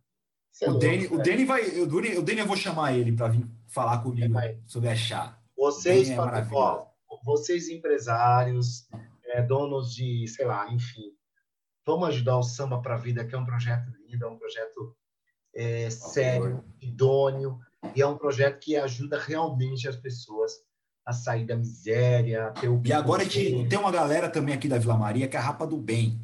É 0.60 0.68
o, 0.68 0.72
louco, 0.72 0.86
Dani, 0.86 1.06
o 1.06 1.18
Dani 1.18 1.44
vai. 1.44 1.80
O 1.80 1.86
Dani, 1.86 2.16
o 2.16 2.22
Dani 2.22 2.40
eu 2.40 2.46
vou 2.46 2.56
chamar 2.56 2.96
ele 2.96 3.12
para 3.12 3.28
vir 3.28 3.46
falar 3.68 4.02
comigo 4.02 4.38
é, 4.38 4.58
sobre 4.66 4.88
a 4.88 4.96
chá. 4.96 5.38
Vocês, 5.56 6.10
é 6.10 6.16
ó, 6.18 6.86
vocês 7.24 7.68
empresários, 7.68 8.88
é, 9.24 9.42
donos 9.42 9.94
de, 9.94 10.26
sei 10.28 10.46
lá, 10.46 10.70
enfim, 10.70 11.12
vamos 11.84 12.08
ajudar 12.08 12.38
o 12.38 12.42
Samba 12.42 12.80
para 12.80 12.94
a 12.94 12.98
Vida, 12.98 13.24
que 13.24 13.34
é 13.34 13.38
um 13.38 13.44
projeto 13.44 13.90
lindo, 14.06 14.24
é 14.24 14.28
um 14.28 14.38
projeto 14.38 14.96
é, 15.54 15.90
sério, 15.90 16.64
idôneo, 16.80 17.58
e 17.94 18.02
é 18.02 18.06
um 18.06 18.18
projeto 18.18 18.58
que 18.58 18.76
ajuda 18.76 19.18
realmente 19.18 19.88
as 19.88 19.96
pessoas 19.96 20.52
a 21.06 21.12
sair 21.12 21.46
da 21.46 21.56
miséria, 21.56 22.52
ter 22.60 22.68
o 22.68 22.82
E 22.84 22.92
agora 22.92 23.24
que 23.24 23.64
tem 23.68 23.78
uma 23.78 23.92
galera 23.92 24.28
também 24.28 24.52
aqui 24.52 24.66
da 24.66 24.76
Vila 24.76 24.98
Maria 24.98 25.28
que 25.28 25.36
é 25.36 25.38
a 25.38 25.42
Rapa 25.42 25.64
do 25.64 25.76
Bem. 25.76 26.20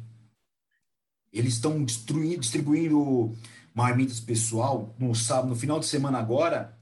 Eles 1.31 1.53
estão 1.53 1.83
distribuindo 1.85 3.33
marmitas 3.73 4.19
pessoal 4.19 4.93
no 4.99 5.15
sábado, 5.15 5.47
no 5.47 5.55
final 5.55 5.79
de 5.79 5.85
semana 5.85 6.19
agora. 6.19 6.77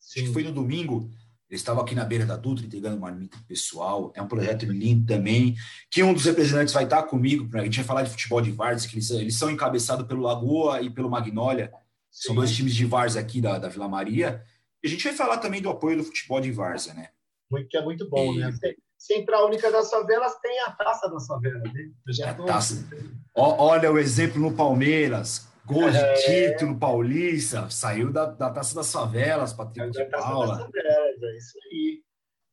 Sim. 0.00 0.20
Acho 0.20 0.28
que 0.28 0.32
foi 0.32 0.42
no 0.42 0.50
domingo. 0.50 1.10
Eles 1.48 1.60
estavam 1.60 1.82
aqui 1.82 1.94
na 1.94 2.04
beira 2.04 2.24
da 2.24 2.34
Dutra 2.34 2.64
entregando 2.64 2.98
marmita 2.98 3.36
pessoal. 3.46 4.10
É 4.16 4.22
um 4.22 4.26
projeto 4.26 4.64
lindo 4.64 5.06
também. 5.06 5.54
Que 5.90 6.02
um 6.02 6.14
dos 6.14 6.24
representantes 6.24 6.72
vai 6.72 6.84
estar 6.84 7.02
comigo. 7.02 7.46
A 7.56 7.62
gente 7.64 7.76
vai 7.76 7.84
falar 7.84 8.02
de 8.02 8.10
futebol 8.10 8.40
de 8.40 8.50
Várzea, 8.50 8.88
que 8.88 8.96
eles, 8.96 9.10
eles 9.10 9.36
são 9.36 9.50
encabeçados 9.50 10.06
pelo 10.06 10.22
Lagoa 10.22 10.80
e 10.80 10.88
pelo 10.88 11.10
Magnólia. 11.10 11.70
Sim. 12.10 12.28
São 12.28 12.34
dois 12.34 12.50
times 12.50 12.74
de 12.74 12.86
Várzea 12.86 13.20
aqui 13.20 13.42
da, 13.42 13.58
da 13.58 13.68
Vila 13.68 13.86
Maria. 13.86 14.42
E 14.82 14.86
a 14.86 14.90
gente 14.90 15.04
vai 15.04 15.12
falar 15.12 15.36
também 15.36 15.60
do 15.60 15.68
apoio 15.68 15.98
do 15.98 16.04
futebol 16.04 16.40
de 16.40 16.50
Várzea, 16.50 16.94
né? 16.94 17.10
Muito, 17.52 17.68
que 17.68 17.76
é 17.76 17.82
muito 17.82 18.08
bom, 18.08 18.34
e... 18.34 18.38
né? 18.38 18.50
Central 18.98 19.46
Única 19.46 19.70
das 19.70 19.90
Favelas 19.90 20.38
tem 20.40 20.60
a 20.60 20.70
taça 20.70 21.10
das 21.10 21.26
favelas, 21.26 21.72
né? 21.72 22.34
Tô... 22.36 22.44
taça. 22.44 22.88
olha 23.34 23.90
o 23.92 23.98
exemplo 23.98 24.40
no 24.40 24.54
Palmeiras, 24.54 25.48
gol 25.66 25.90
de 25.90 25.96
é... 25.96 26.14
título 26.14 26.78
paulista, 26.78 27.68
saiu 27.68 28.12
da, 28.12 28.26
da 28.26 28.50
Taça 28.50 28.74
das 28.74 28.92
Favelas, 28.92 29.52
Patrick 29.52 29.90
de 29.90 30.04
Paula. 30.06 30.56
Das 30.56 30.66
favelas, 30.66 31.22
é 31.22 31.36
isso 31.36 31.58
aí. 31.66 32.02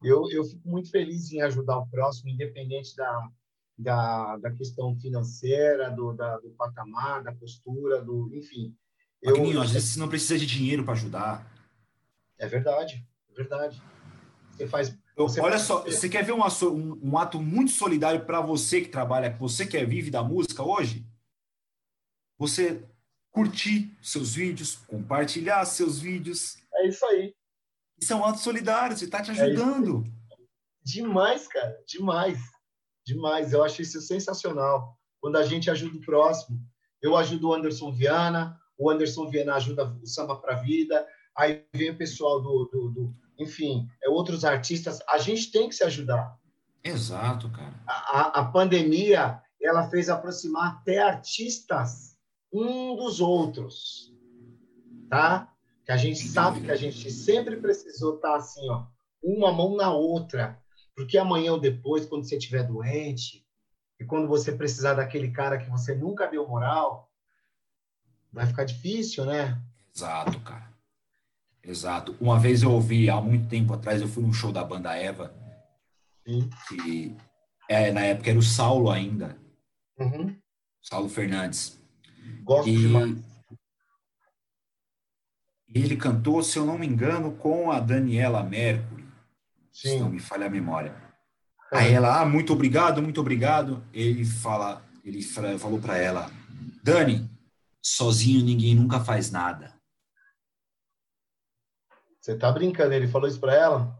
Eu, 0.02 0.30
eu 0.32 0.44
fico 0.44 0.68
muito 0.68 0.90
feliz 0.90 1.32
em 1.32 1.42
ajudar 1.42 1.78
o 1.78 1.88
próximo, 1.88 2.30
independente 2.30 2.96
da, 2.96 3.30
da, 3.78 4.38
da 4.38 4.52
questão 4.52 4.96
financeira, 4.98 5.92
do, 5.92 6.14
da, 6.14 6.38
do 6.38 6.50
patamar, 6.52 7.22
da 7.22 7.34
postura, 7.34 8.02
do, 8.02 8.30
enfim. 8.34 8.76
Eu, 9.22 9.38
Magninho, 9.38 9.62
às 9.62 9.72
vezes 9.72 9.90
você 9.90 10.00
não 10.00 10.08
precisa 10.08 10.40
de 10.40 10.46
dinheiro 10.46 10.84
para 10.84 10.94
ajudar. 10.94 11.46
É 12.38 12.48
verdade, 12.48 13.06
é 13.30 13.34
verdade. 13.36 13.82
Você 14.60 14.68
faz. 14.68 14.98
Você 15.16 15.40
Olha 15.40 15.52
faz... 15.54 15.62
só, 15.64 15.84
você 15.84 16.10
quer 16.10 16.24
ver 16.24 16.34
uma, 16.34 16.48
um, 16.64 17.00
um 17.02 17.18
ato 17.18 17.42
muito 17.42 17.72
solidário 17.72 18.26
para 18.26 18.42
você 18.42 18.82
que 18.82 18.90
trabalha, 18.90 19.36
você 19.38 19.66
que 19.66 19.78
é 19.78 19.86
vive 19.86 20.12
da 20.12 20.22
música 20.22 20.64
hoje? 20.64 21.06
Você 22.38 22.84
curtir 23.32 23.96
seus 24.02 24.34
vídeos, 24.34 24.76
compartilhar 24.76 25.64
seus 25.66 26.00
vídeos. 26.00 26.58
É 26.74 26.88
isso 26.88 27.06
aí. 27.06 27.34
Isso 28.02 28.12
é 28.12 28.16
um 28.16 28.26
ato 28.26 28.40
solidário, 28.40 28.98
você 28.98 29.06
está 29.06 29.22
te 29.22 29.32
é 29.32 29.34
ajudando. 29.34 30.04
É 30.32 30.36
demais, 30.84 31.48
cara, 31.48 31.78
demais. 31.88 32.38
Demais. 33.06 33.54
Eu 33.54 33.64
acho 33.64 33.82
isso 33.82 34.02
sensacional. 34.02 34.98
Quando 35.22 35.38
a 35.38 35.46
gente 35.46 35.70
ajuda 35.70 35.98
o 35.98 36.02
próximo. 36.02 36.60
Eu 37.02 37.16
ajudo 37.16 37.48
o 37.48 37.54
Anderson 37.54 37.94
Viana, 37.94 38.60
o 38.78 38.90
Anderson 38.90 39.30
Viana 39.30 39.56
ajuda 39.56 39.86
o 39.86 40.06
Samba 40.06 40.36
para 40.36 40.58
a 40.58 40.62
Vida, 40.62 41.08
aí 41.36 41.66
vem 41.74 41.92
o 41.92 41.98
pessoal 41.98 42.42
do, 42.42 42.66
do, 42.66 42.90
do 42.90 43.16
enfim, 43.40 43.88
é, 44.04 44.10
outros 44.10 44.44
artistas, 44.44 45.00
a 45.08 45.18
gente 45.18 45.52
tem 45.52 45.70
que 45.70 45.76
se 45.76 45.84
ajudar. 45.84 46.38
Exato, 46.84 47.50
cara. 47.50 47.74
A, 47.88 48.42
a 48.42 48.46
pandemia, 48.46 49.42
ela 49.62 49.90
fez 49.90 50.10
aproximar 50.10 50.74
até 50.74 51.00
artistas 51.00 52.18
um 52.52 52.96
dos 52.96 53.22
outros, 53.22 54.14
tá? 55.10 55.52
Que 55.86 55.92
a 55.92 55.98
gente 55.98 56.28
sabe 56.28 56.62
que 56.62 56.72
a 56.72 56.76
gente 56.76 57.10
sempre 57.12 57.58
precisou 57.58 58.16
estar 58.16 58.32
tá 58.32 58.36
assim, 58.36 58.70
ó, 58.70 58.86
uma 59.24 59.52
mão 59.52 59.76
na 59.76 59.92
outra, 59.92 60.60
porque 60.96 61.18
amanhã 61.18 61.54
ou 61.54 61.60
depois, 61.60 62.06
quando 62.06 62.28
você 62.28 62.38
estiver 62.38 62.64
doente, 62.64 63.46
e 64.00 64.06
quando 64.06 64.28
você 64.28 64.52
precisar 64.52 64.94
daquele 64.94 65.32
cara 65.32 65.58
que 65.58 65.70
você 65.70 65.94
nunca 65.94 66.28
deu 66.28 66.48
moral, 66.48 67.12
vai 68.32 68.46
ficar 68.46 68.64
difícil, 68.64 69.26
né? 69.26 69.62
Exato, 69.94 70.40
cara. 70.40 70.69
Exato. 71.64 72.16
Uma 72.20 72.40
vez 72.40 72.64
eu 72.64 72.72
ouvi, 72.72 73.10
há 73.10 73.20
muito 73.22 73.48
tempo 73.48 73.74
atrás, 73.74 74.02
eu 74.02 74.08
fui 74.08 74.24
num 74.24 74.34
show 74.34 74.52
da 74.52 74.64
banda 74.64 74.96
Eva, 74.96 75.34
Sim. 76.26 76.50
que 76.68 77.16
é, 77.70 77.92
na 77.92 78.02
época 78.02 78.30
era 78.30 78.40
o 78.40 78.44
Saulo 78.44 78.90
ainda. 78.90 79.38
Uhum. 79.98 80.36
Saulo 80.82 81.10
Fernandes. 81.10 81.80
Gosto 82.44 82.70
e, 82.70 82.78
demais. 82.78 83.18
E 85.68 85.80
ele 85.80 85.96
cantou, 85.96 86.42
se 86.42 86.58
eu 86.58 86.66
não 86.66 86.80
me 86.80 86.88
engano, 86.88 87.34
com 87.34 87.72
a 87.72 87.80
Daniela 87.80 88.42
Mercury. 88.42 89.06
Sim. 89.72 89.90
Se 89.90 90.00
não 90.00 90.10
me 90.10 90.20
falha 90.20 90.48
a 90.48 90.50
memória. 90.50 90.96
É. 91.72 91.78
Aí 91.78 91.94
ela, 91.94 92.22
ah, 92.22 92.26
muito 92.26 92.54
obrigado, 92.54 93.02
muito 93.02 93.22
obrigado. 93.22 93.84
Ele 93.94 94.26
fala, 94.26 94.84
ele 95.06 95.22
falou 95.22 95.80
para 95.80 95.98
ela, 95.98 96.32
Dani, 96.84 97.30
sozinho 97.82 98.44
ninguém 98.44 98.74
nunca 98.74 99.00
faz 99.00 99.30
nada. 99.30 99.79
Você 102.30 102.38
tá 102.38 102.52
brincando? 102.52 102.94
Ele 102.94 103.08
falou 103.08 103.28
isso 103.28 103.40
para 103.40 103.56
ela? 103.56 104.00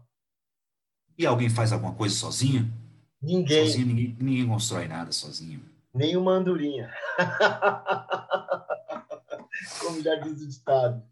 E 1.18 1.26
alguém 1.26 1.50
faz 1.50 1.72
alguma 1.72 1.92
coisa 1.92 2.14
sozinho? 2.14 2.72
Ninguém. 3.20 3.66
Sozinho, 3.66 3.88
ninguém, 3.88 4.16
ninguém 4.20 4.46
constrói 4.46 4.86
nada 4.86 5.10
sozinho. 5.10 5.60
Nem 5.92 6.16
uma 6.16 6.34
andorinha. 6.34 6.94
Como 9.80 10.00
já 10.00 10.14
diz 10.14 10.42
o 10.42 10.48
ditado. 10.48 11.02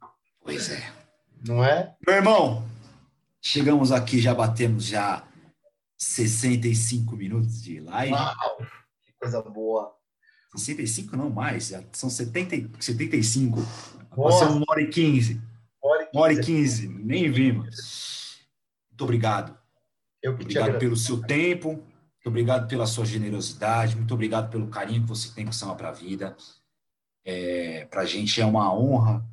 Pois 0.44 0.70
é. 0.70 0.92
Não 1.44 1.64
é? 1.64 1.96
Meu 2.06 2.14
irmão, 2.14 2.64
chegamos 3.42 3.90
aqui, 3.90 4.20
já 4.20 4.32
batemos 4.32 4.84
já 4.84 5.24
65 5.96 7.16
minutos 7.16 7.60
de 7.60 7.80
live. 7.80 8.12
Uau, 8.12 8.58
que 9.04 9.12
coisa 9.20 9.42
boa. 9.42 9.92
65 10.54 11.16
não 11.16 11.30
mais, 11.30 11.66
já 11.66 11.82
são 11.90 12.08
70, 12.08 12.80
75. 12.80 13.58
Passamos 14.14 14.54
uma 14.54 14.66
hora 14.68 14.82
e 14.82 14.88
15. 14.88 15.47
Uma 16.12 16.22
hora 16.22 16.32
e 16.32 16.40
quinze, 16.40 16.88
nem 16.88 17.30
vimos. 17.30 18.40
Muito 18.90 19.04
obrigado. 19.04 19.56
Eu 20.22 20.32
obrigado 20.32 20.78
pelo 20.78 20.96
seu 20.96 21.20
tempo, 21.20 21.74
muito 21.74 22.26
obrigado 22.26 22.68
pela 22.68 22.86
sua 22.86 23.04
generosidade, 23.04 23.94
muito 23.94 24.12
obrigado 24.12 24.50
pelo 24.50 24.68
carinho 24.68 25.02
que 25.02 25.08
você 25.08 25.32
tem 25.32 25.46
com 25.46 25.52
Samba 25.52 25.76
para 25.76 25.90
a 25.90 25.92
Vida. 25.92 26.36
É, 27.24 27.86
para 27.90 28.02
a 28.02 28.06
gente 28.06 28.40
é 28.40 28.44
uma 28.44 28.74
honra 28.74 29.24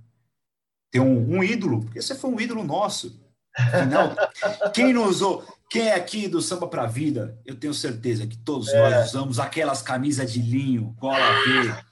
ter 0.92 1.00
um, 1.00 1.38
um, 1.38 1.44
ídolo, 1.44 1.84
porque 1.84 2.02
você 2.02 2.14
foi 2.14 2.30
um 2.30 2.40
ídolo 2.40 2.64
nosso. 2.64 3.20
Afinal, 3.58 4.16
quem 4.74 4.94
nos 4.94 5.22
quem 5.70 5.88
é 5.88 5.96
aqui 5.96 6.28
do 6.28 6.42
Samba 6.42 6.68
para 6.68 6.84
a 6.84 6.88
Vida, 6.88 7.40
eu 7.46 7.56
tenho 7.56 7.74
certeza 7.74 8.28
que 8.28 8.38
todos 8.38 8.70
é. 8.70 8.90
nós 8.90 9.10
usamos 9.10 9.40
aquelas 9.40 9.82
camisas 9.82 10.32
de 10.32 10.42
linho, 10.42 10.96
gola 11.00 11.18
V. 11.44 11.86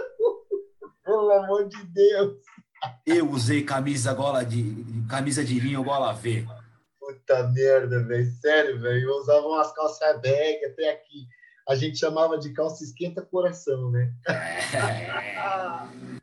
Pelo 1.04 1.30
amor 1.32 1.68
de 1.68 1.84
Deus. 1.84 2.38
Eu 3.06 3.30
usei 3.30 3.62
camisa 3.62 4.12
gola 4.12 4.44
de 4.44 4.84
camisa 5.08 5.44
de 5.44 5.58
linho 5.58 5.84
gola 5.84 6.12
V. 6.12 6.46
Puta 6.98 7.48
merda, 7.48 8.02
velho. 8.04 8.30
Sério, 8.40 8.80
velho. 8.80 9.08
Eu 9.08 9.16
usava 9.16 9.46
umas 9.46 9.72
calças 9.72 10.20
bag 10.20 10.64
até 10.64 10.90
aqui. 10.90 11.26
A 11.68 11.74
gente 11.74 11.98
chamava 11.98 12.38
de 12.38 12.52
calça 12.52 12.82
esquenta 12.82 13.22
coração, 13.22 13.90
né? 13.90 14.12
É. 14.26 16.22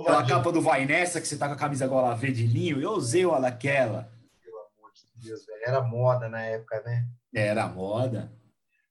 Aquela 0.00 0.26
capa 0.26 0.50
do 0.50 0.60
Vai 0.60 0.84
Nessa, 0.84 1.20
que 1.20 1.26
você 1.26 1.38
tá 1.38 1.46
com 1.46 1.54
a 1.54 1.58
camisa 1.58 1.86
gola 1.86 2.14
V 2.16 2.32
de 2.32 2.46
linho, 2.46 2.80
eu 2.80 2.90
usei 2.90 3.24
uma 3.24 3.40
daquela. 3.40 4.10
Pelo 4.42 4.56
amor 4.56 4.92
de 4.92 5.28
Deus, 5.28 5.46
velho. 5.46 5.60
Era 5.64 5.80
moda 5.82 6.28
na 6.28 6.42
época, 6.42 6.82
né? 6.82 7.06
Era 7.32 7.68
moda. 7.68 8.30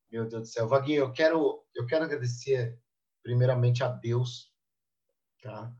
Meu 0.09 0.27
Deus 0.27 0.43
do 0.43 0.47
céu. 0.47 0.67
Vaguinho, 0.67 1.01
eu 1.01 1.11
quero, 1.11 1.61
eu 1.75 1.85
quero 1.85 2.05
agradecer 2.05 2.79
primeiramente 3.21 3.83
a 3.83 3.89
Deus, 3.89 4.51
tá? 5.41 5.71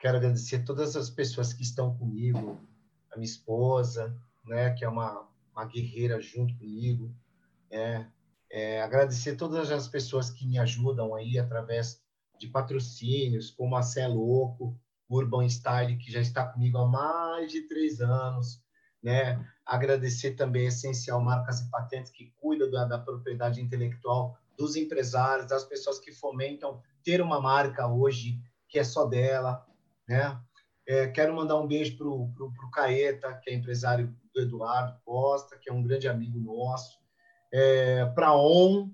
Quero 0.00 0.18
agradecer 0.18 0.64
todas 0.64 0.96
as 0.96 1.10
pessoas 1.10 1.52
que 1.52 1.62
estão 1.62 1.96
comigo, 1.96 2.60
a 3.12 3.16
minha 3.16 3.24
esposa, 3.26 4.16
né, 4.44 4.70
que 4.74 4.84
é 4.84 4.88
uma, 4.88 5.26
uma 5.52 5.64
guerreira 5.64 6.20
junto 6.20 6.56
comigo, 6.56 7.14
é, 7.70 8.06
é, 8.50 8.82
agradecer 8.82 9.36
todas 9.36 9.70
as 9.70 9.88
pessoas 9.88 10.30
que 10.30 10.46
me 10.46 10.58
ajudam 10.58 11.14
aí 11.14 11.38
através 11.38 12.00
de 12.38 12.48
patrocínios, 12.48 13.50
como 13.50 13.76
a 13.76 13.82
Cé 13.82 14.06
Louco, 14.06 14.78
Urban 15.08 15.48
Style, 15.48 15.96
que 15.98 16.10
já 16.12 16.20
está 16.20 16.44
comigo 16.44 16.78
há 16.78 16.86
mais 16.86 17.50
de 17.50 17.62
três 17.62 18.00
anos, 18.00 18.62
né? 19.02 19.44
Agradecer 19.64 20.32
também 20.32 20.66
a 20.66 20.68
Essencial 20.68 21.20
Marcas 21.20 21.60
e 21.60 21.70
Patentes, 21.70 22.10
que 22.10 22.32
cuida 22.36 22.70
da, 22.70 22.84
da 22.84 22.98
propriedade 22.98 23.60
intelectual 23.60 24.36
dos 24.56 24.76
empresários, 24.76 25.48
das 25.48 25.64
pessoas 25.64 25.98
que 25.98 26.12
fomentam 26.12 26.80
ter 27.04 27.20
uma 27.20 27.40
marca 27.40 27.86
hoje 27.86 28.40
que 28.68 28.78
é 28.78 28.84
só 28.84 29.06
dela, 29.06 29.64
né? 30.08 30.38
É, 30.88 31.08
quero 31.08 31.34
mandar 31.34 31.56
um 31.56 31.66
beijo 31.66 31.96
para 31.96 32.06
o 32.06 32.70
Caeta, 32.72 33.34
que 33.42 33.50
é 33.50 33.54
empresário 33.54 34.14
do 34.32 34.40
Eduardo 34.40 34.96
Costa, 35.04 35.58
que 35.58 35.68
é 35.68 35.72
um 35.72 35.82
grande 35.82 36.06
amigo 36.06 36.38
nosso. 36.38 36.98
É, 37.52 38.04
para 38.06 38.36
ON, 38.36 38.90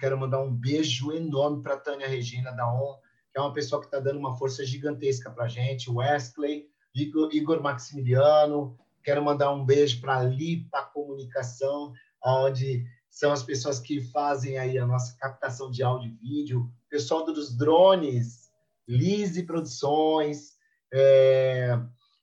quero 0.00 0.18
mandar 0.18 0.40
um 0.40 0.52
beijo 0.52 1.12
enorme 1.12 1.62
para 1.62 1.76
Tânia 1.76 2.08
Regina 2.08 2.50
da 2.52 2.66
ON, 2.66 2.96
que 3.30 3.38
é 3.38 3.40
uma 3.40 3.52
pessoa 3.52 3.80
que 3.80 3.86
está 3.86 4.00
dando 4.00 4.18
uma 4.18 4.36
força 4.36 4.64
gigantesca 4.64 5.30
para 5.30 5.44
a 5.44 5.48
gente. 5.48 5.90
Wesley, 5.90 6.68
Igor, 6.94 7.28
Igor 7.32 7.62
Maximiliano, 7.62 8.76
quero 9.04 9.22
mandar 9.22 9.52
um 9.52 9.64
beijo 9.64 10.00
para 10.00 10.18
a 10.18 10.22
Lipa 10.24 10.82
Comunicação, 10.92 11.92
onde 12.24 12.84
são 13.08 13.30
as 13.30 13.42
pessoas 13.42 13.78
que 13.78 14.00
fazem 14.00 14.58
aí 14.58 14.78
a 14.78 14.86
nossa 14.86 15.16
captação 15.18 15.70
de 15.70 15.82
áudio 15.82 16.10
e 16.10 16.14
vídeo, 16.14 16.72
pessoal 16.88 17.24
dos 17.24 17.56
drones, 17.56 18.41
Lise 18.88 19.44
Produções, 19.44 20.52
é... 20.92 21.78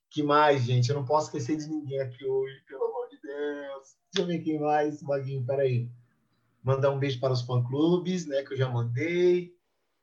que 0.10 0.22
mais, 0.24 0.64
gente? 0.64 0.90
Eu 0.90 0.96
não 0.96 1.06
posso 1.06 1.28
esquecer 1.28 1.58
de 1.58 1.68
ninguém 1.68 2.00
aqui 2.00 2.26
hoje, 2.26 2.62
pelo 2.68 2.86
amor 2.86 3.08
de 3.10 3.20
Deus. 3.22 3.96
Deixa 4.14 4.20
eu 4.20 4.26
ver 4.28 4.40
quem 4.40 4.60
mais, 4.60 5.02
Vaguinho, 5.02 5.46
peraí. 5.46 5.90
Mandar 6.64 6.92
um 6.92 7.00
beijo 7.00 7.20
para 7.20 7.34
os 7.34 7.42
fã-clubes, 7.42 8.26
né, 8.26 8.44
que 8.44 8.54
eu 8.54 8.58
já 8.58 8.70
mandei. 8.70 9.54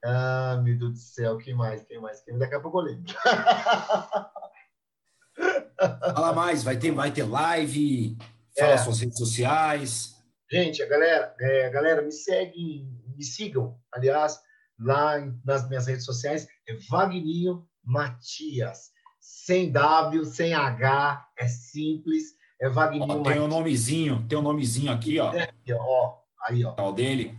Ah, 0.04 0.60
meu 0.62 0.78
Deus 0.78 0.92
do 0.92 0.98
céu, 0.98 1.36
quem 1.36 1.54
mais, 1.54 1.84
quem 1.84 2.00
mais? 2.00 2.20
Quem... 2.22 2.38
Daqui 2.38 2.54
a 2.54 2.60
pouco 2.60 2.80
eu 2.80 2.84
lembro. 2.84 3.12
Fala 5.78 6.32
mais, 6.32 6.62
vai 6.62 6.78
ter, 6.78 6.90
vai 6.90 7.10
ter 7.10 7.24
live, 7.24 8.16
fala 8.58 8.72
é. 8.72 8.78
suas 8.78 9.00
redes 9.00 9.18
sociais. 9.18 10.14
Gente, 10.50 10.82
a 10.82 10.86
galera, 10.86 11.34
é, 11.38 11.68
galera, 11.68 12.00
me 12.02 12.12
seguem, 12.12 12.88
me 13.14 13.22
sigam, 13.22 13.78
aliás, 13.92 14.40
lá 14.78 15.18
nas 15.44 15.68
minhas 15.68 15.86
redes 15.86 16.04
sociais, 16.04 16.46
é 16.68 16.74
Vagninho 16.88 17.66
Matias. 17.82 18.90
Sem 19.20 19.72
W, 19.72 20.24
sem 20.24 20.54
H, 20.54 21.28
é 21.36 21.48
simples, 21.48 22.36
é 22.60 22.68
Vagninho 22.68 23.04
ó, 23.08 23.22
Tem 23.22 23.40
o 23.40 23.44
um 23.44 23.48
nomezinho, 23.48 24.24
tem 24.28 24.38
um 24.38 24.42
nomezinho 24.42 24.92
aqui, 24.92 25.18
ó. 25.18 25.32
É, 25.34 25.52
ó, 25.72 26.18
aí, 26.48 26.64
ó. 26.64 26.74
O 26.88 26.92
dele? 26.92 27.36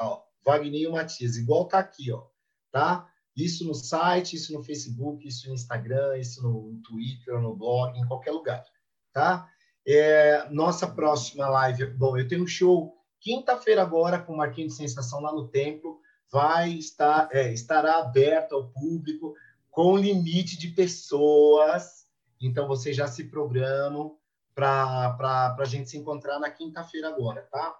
Ó, 0.00 0.22
Vagninho 0.44 0.92
Matias, 0.92 1.36
igual 1.36 1.66
tá 1.66 1.78
aqui, 1.78 2.12
ó, 2.12 2.24
tá? 2.72 3.08
Isso 3.36 3.64
no 3.64 3.74
site, 3.74 4.34
isso 4.34 4.52
no 4.52 4.64
Facebook, 4.64 5.26
isso 5.26 5.48
no 5.48 5.54
Instagram, 5.54 6.18
isso 6.18 6.42
no 6.42 6.80
Twitter, 6.82 7.40
no 7.40 7.54
blog, 7.54 7.96
em 7.96 8.06
qualquer 8.06 8.32
lugar, 8.32 8.64
tá? 9.12 9.48
É, 9.86 10.48
nossa 10.50 10.86
próxima 10.86 11.48
live, 11.48 11.86
bom, 11.86 12.16
eu 12.16 12.26
tenho 12.26 12.42
um 12.42 12.46
show 12.46 12.94
quinta-feira 13.20 13.80
agora 13.80 14.18
com 14.18 14.36
Marquinhos 14.36 14.72
de 14.72 14.78
Sensação 14.78 15.20
lá 15.20 15.32
no 15.32 15.48
Templo, 15.48 15.97
vai 16.30 16.70
estar, 16.72 17.28
é, 17.32 17.52
estará 17.52 17.98
aberto 17.98 18.54
ao 18.54 18.68
público 18.68 19.34
com 19.70 19.96
limite 19.96 20.58
de 20.58 20.68
pessoas, 20.68 22.06
então 22.40 22.66
vocês 22.66 22.96
já 22.96 23.06
se 23.06 23.24
programam 23.24 24.16
para 24.54 25.56
a 25.58 25.64
gente 25.64 25.88
se 25.88 25.96
encontrar 25.96 26.38
na 26.38 26.50
quinta-feira 26.50 27.08
agora, 27.08 27.42
tá? 27.50 27.78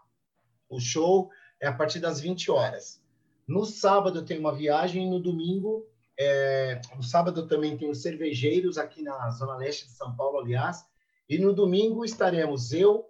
O 0.68 0.78
show 0.78 1.28
é 1.60 1.66
a 1.66 1.72
partir 1.72 1.98
das 1.98 2.20
20 2.20 2.50
horas. 2.50 3.02
No 3.46 3.64
sábado 3.64 4.24
tenho 4.24 4.40
uma 4.40 4.54
viagem 4.54 5.10
no 5.10 5.18
domingo, 5.18 5.86
é, 6.16 6.80
no 6.94 7.02
sábado 7.02 7.46
também 7.46 7.76
tenho 7.76 7.94
cervejeiros 7.94 8.78
aqui 8.78 9.02
na 9.02 9.30
Zona 9.30 9.56
Leste 9.56 9.86
de 9.86 9.92
São 9.92 10.14
Paulo, 10.14 10.38
aliás, 10.38 10.84
e 11.28 11.38
no 11.38 11.52
domingo 11.52 12.04
estaremos 12.04 12.72
eu, 12.72 13.06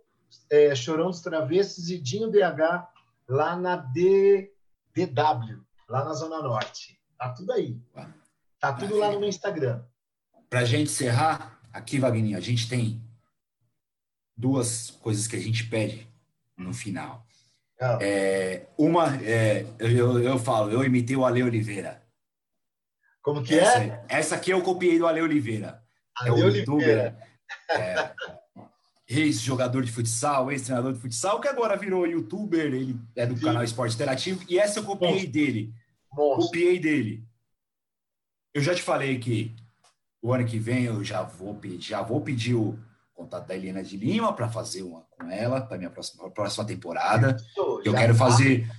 é, 0.50 0.74
Chorão 0.74 1.10
dos 1.10 1.20
Travessos 1.20 1.90
e 1.90 1.98
Dinho 1.98 2.30
BH 2.30 2.88
lá 3.28 3.56
na 3.56 3.76
D, 3.76 4.52
DW, 5.06 5.62
lá 5.88 6.04
na 6.04 6.12
Zona 6.12 6.42
Norte. 6.42 6.98
Tá 7.18 7.30
tudo 7.30 7.52
aí. 7.52 7.80
Tá 8.60 8.72
tudo 8.72 8.96
lá 8.96 9.12
no 9.12 9.20
meu 9.20 9.28
Instagram. 9.28 9.82
Para 10.48 10.60
a 10.60 10.64
gente 10.64 10.90
encerrar, 10.90 11.60
aqui, 11.72 11.98
Wagner, 11.98 12.36
a 12.36 12.40
gente 12.40 12.68
tem 12.68 13.02
duas 14.36 14.90
coisas 14.90 15.26
que 15.26 15.36
a 15.36 15.40
gente 15.40 15.68
pede 15.68 16.08
no 16.56 16.72
final. 16.72 17.26
Ah. 17.80 17.98
É, 18.00 18.66
uma, 18.76 19.16
é, 19.22 19.64
eu, 19.78 20.20
eu 20.20 20.38
falo, 20.38 20.70
eu 20.70 20.84
imitei 20.84 21.16
o 21.16 21.24
Ale 21.24 21.42
Oliveira. 21.42 22.02
Como 23.22 23.42
que 23.42 23.54
é? 23.54 23.58
essa, 23.58 23.78
é? 23.78 24.04
Essa 24.08 24.34
aqui 24.36 24.50
eu 24.50 24.62
copiei 24.62 24.98
do 24.98 25.06
Ale 25.06 25.20
Oliveira. 25.20 25.82
Ale 26.16 26.30
é 26.30 26.32
o 26.32 26.36
Oliveira. 26.36 26.58
youtuber 26.58 27.28
é, 27.70 28.14
ex-jogador 29.08 29.82
de 29.82 29.90
futsal, 29.90 30.52
ex-treinador 30.52 30.92
de 30.92 31.00
futsal, 31.00 31.40
que 31.40 31.48
agora 31.48 31.76
virou 31.76 32.06
youtuber, 32.06 32.66
ele 32.66 33.00
é 33.16 33.24
do 33.24 33.36
Sim. 33.36 33.44
canal 33.44 33.64
Esporte 33.64 33.94
Interativo, 33.94 34.44
e 34.48 34.58
essa 34.58 34.80
eu 34.80 34.84
copiei 34.84 35.26
dele. 35.26 35.72
Nossa. 36.14 36.42
Copiei 36.42 36.78
dele. 36.78 37.24
Eu 38.52 38.62
já 38.62 38.74
te 38.74 38.82
falei 38.82 39.18
que 39.18 39.54
o 40.20 40.32
ano 40.32 40.44
que 40.44 40.58
vem 40.58 40.84
eu 40.84 41.02
já 41.02 41.22
vou 41.22 41.54
pedir, 41.54 41.88
já 41.88 42.02
vou 42.02 42.20
pedir 42.20 42.54
o 42.54 42.78
contato 43.14 43.46
da 43.46 43.56
Helena 43.56 43.82
de 43.82 43.96
Lima 43.96 44.32
para 44.32 44.48
fazer 44.48 44.82
uma 44.82 45.02
com 45.10 45.30
ela 45.30 45.60
para 45.60 45.78
minha 45.78 45.90
próxima, 45.90 46.30
próxima 46.30 46.64
temporada. 46.64 47.36
Isso, 47.36 47.82
eu 47.84 47.94
quero 47.94 48.12
tá. 48.12 48.18
fazer 48.18 48.70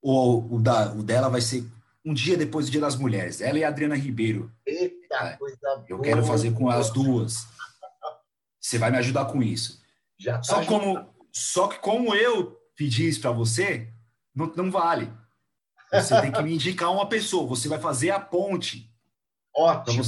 o, 0.00 0.56
o, 0.56 0.60
da, 0.60 0.92
o 0.92 1.02
dela 1.02 1.28
vai 1.28 1.40
ser 1.40 1.64
um 2.04 2.12
dia 2.12 2.36
depois 2.36 2.66
do 2.66 2.72
Dia 2.72 2.80
das 2.80 2.96
Mulheres. 2.96 3.40
Ela 3.40 3.58
e 3.58 3.64
a 3.64 3.68
Adriana 3.68 3.94
Ribeiro. 3.94 4.50
Eita, 4.66 5.14
é, 5.14 5.36
coisa 5.36 5.56
Eu 5.88 5.98
boa. 5.98 6.02
quero 6.02 6.24
fazer 6.24 6.52
com 6.52 6.68
as 6.68 6.90
duas. 6.90 7.46
Você 8.62 8.78
vai 8.78 8.92
me 8.92 8.98
ajudar 8.98 9.24
com 9.24 9.42
isso. 9.42 9.82
Já 10.18 10.36
tá 10.36 10.44
só, 10.44 10.64
como, 10.64 11.12
só 11.32 11.66
que 11.66 11.80
como 11.80 12.14
eu 12.14 12.52
pedi 12.76 13.08
isso 13.08 13.20
para 13.20 13.32
você, 13.32 13.92
não, 14.32 14.46
não 14.54 14.70
vale. 14.70 15.12
Você 15.92 16.18
tem 16.20 16.32
que 16.32 16.42
me 16.42 16.54
indicar 16.54 16.92
uma 16.92 17.08
pessoa. 17.08 17.46
Você 17.48 17.68
vai 17.68 17.80
fazer 17.80 18.10
a 18.10 18.20
ponte. 18.20 18.88
Ótimo. 19.54 20.02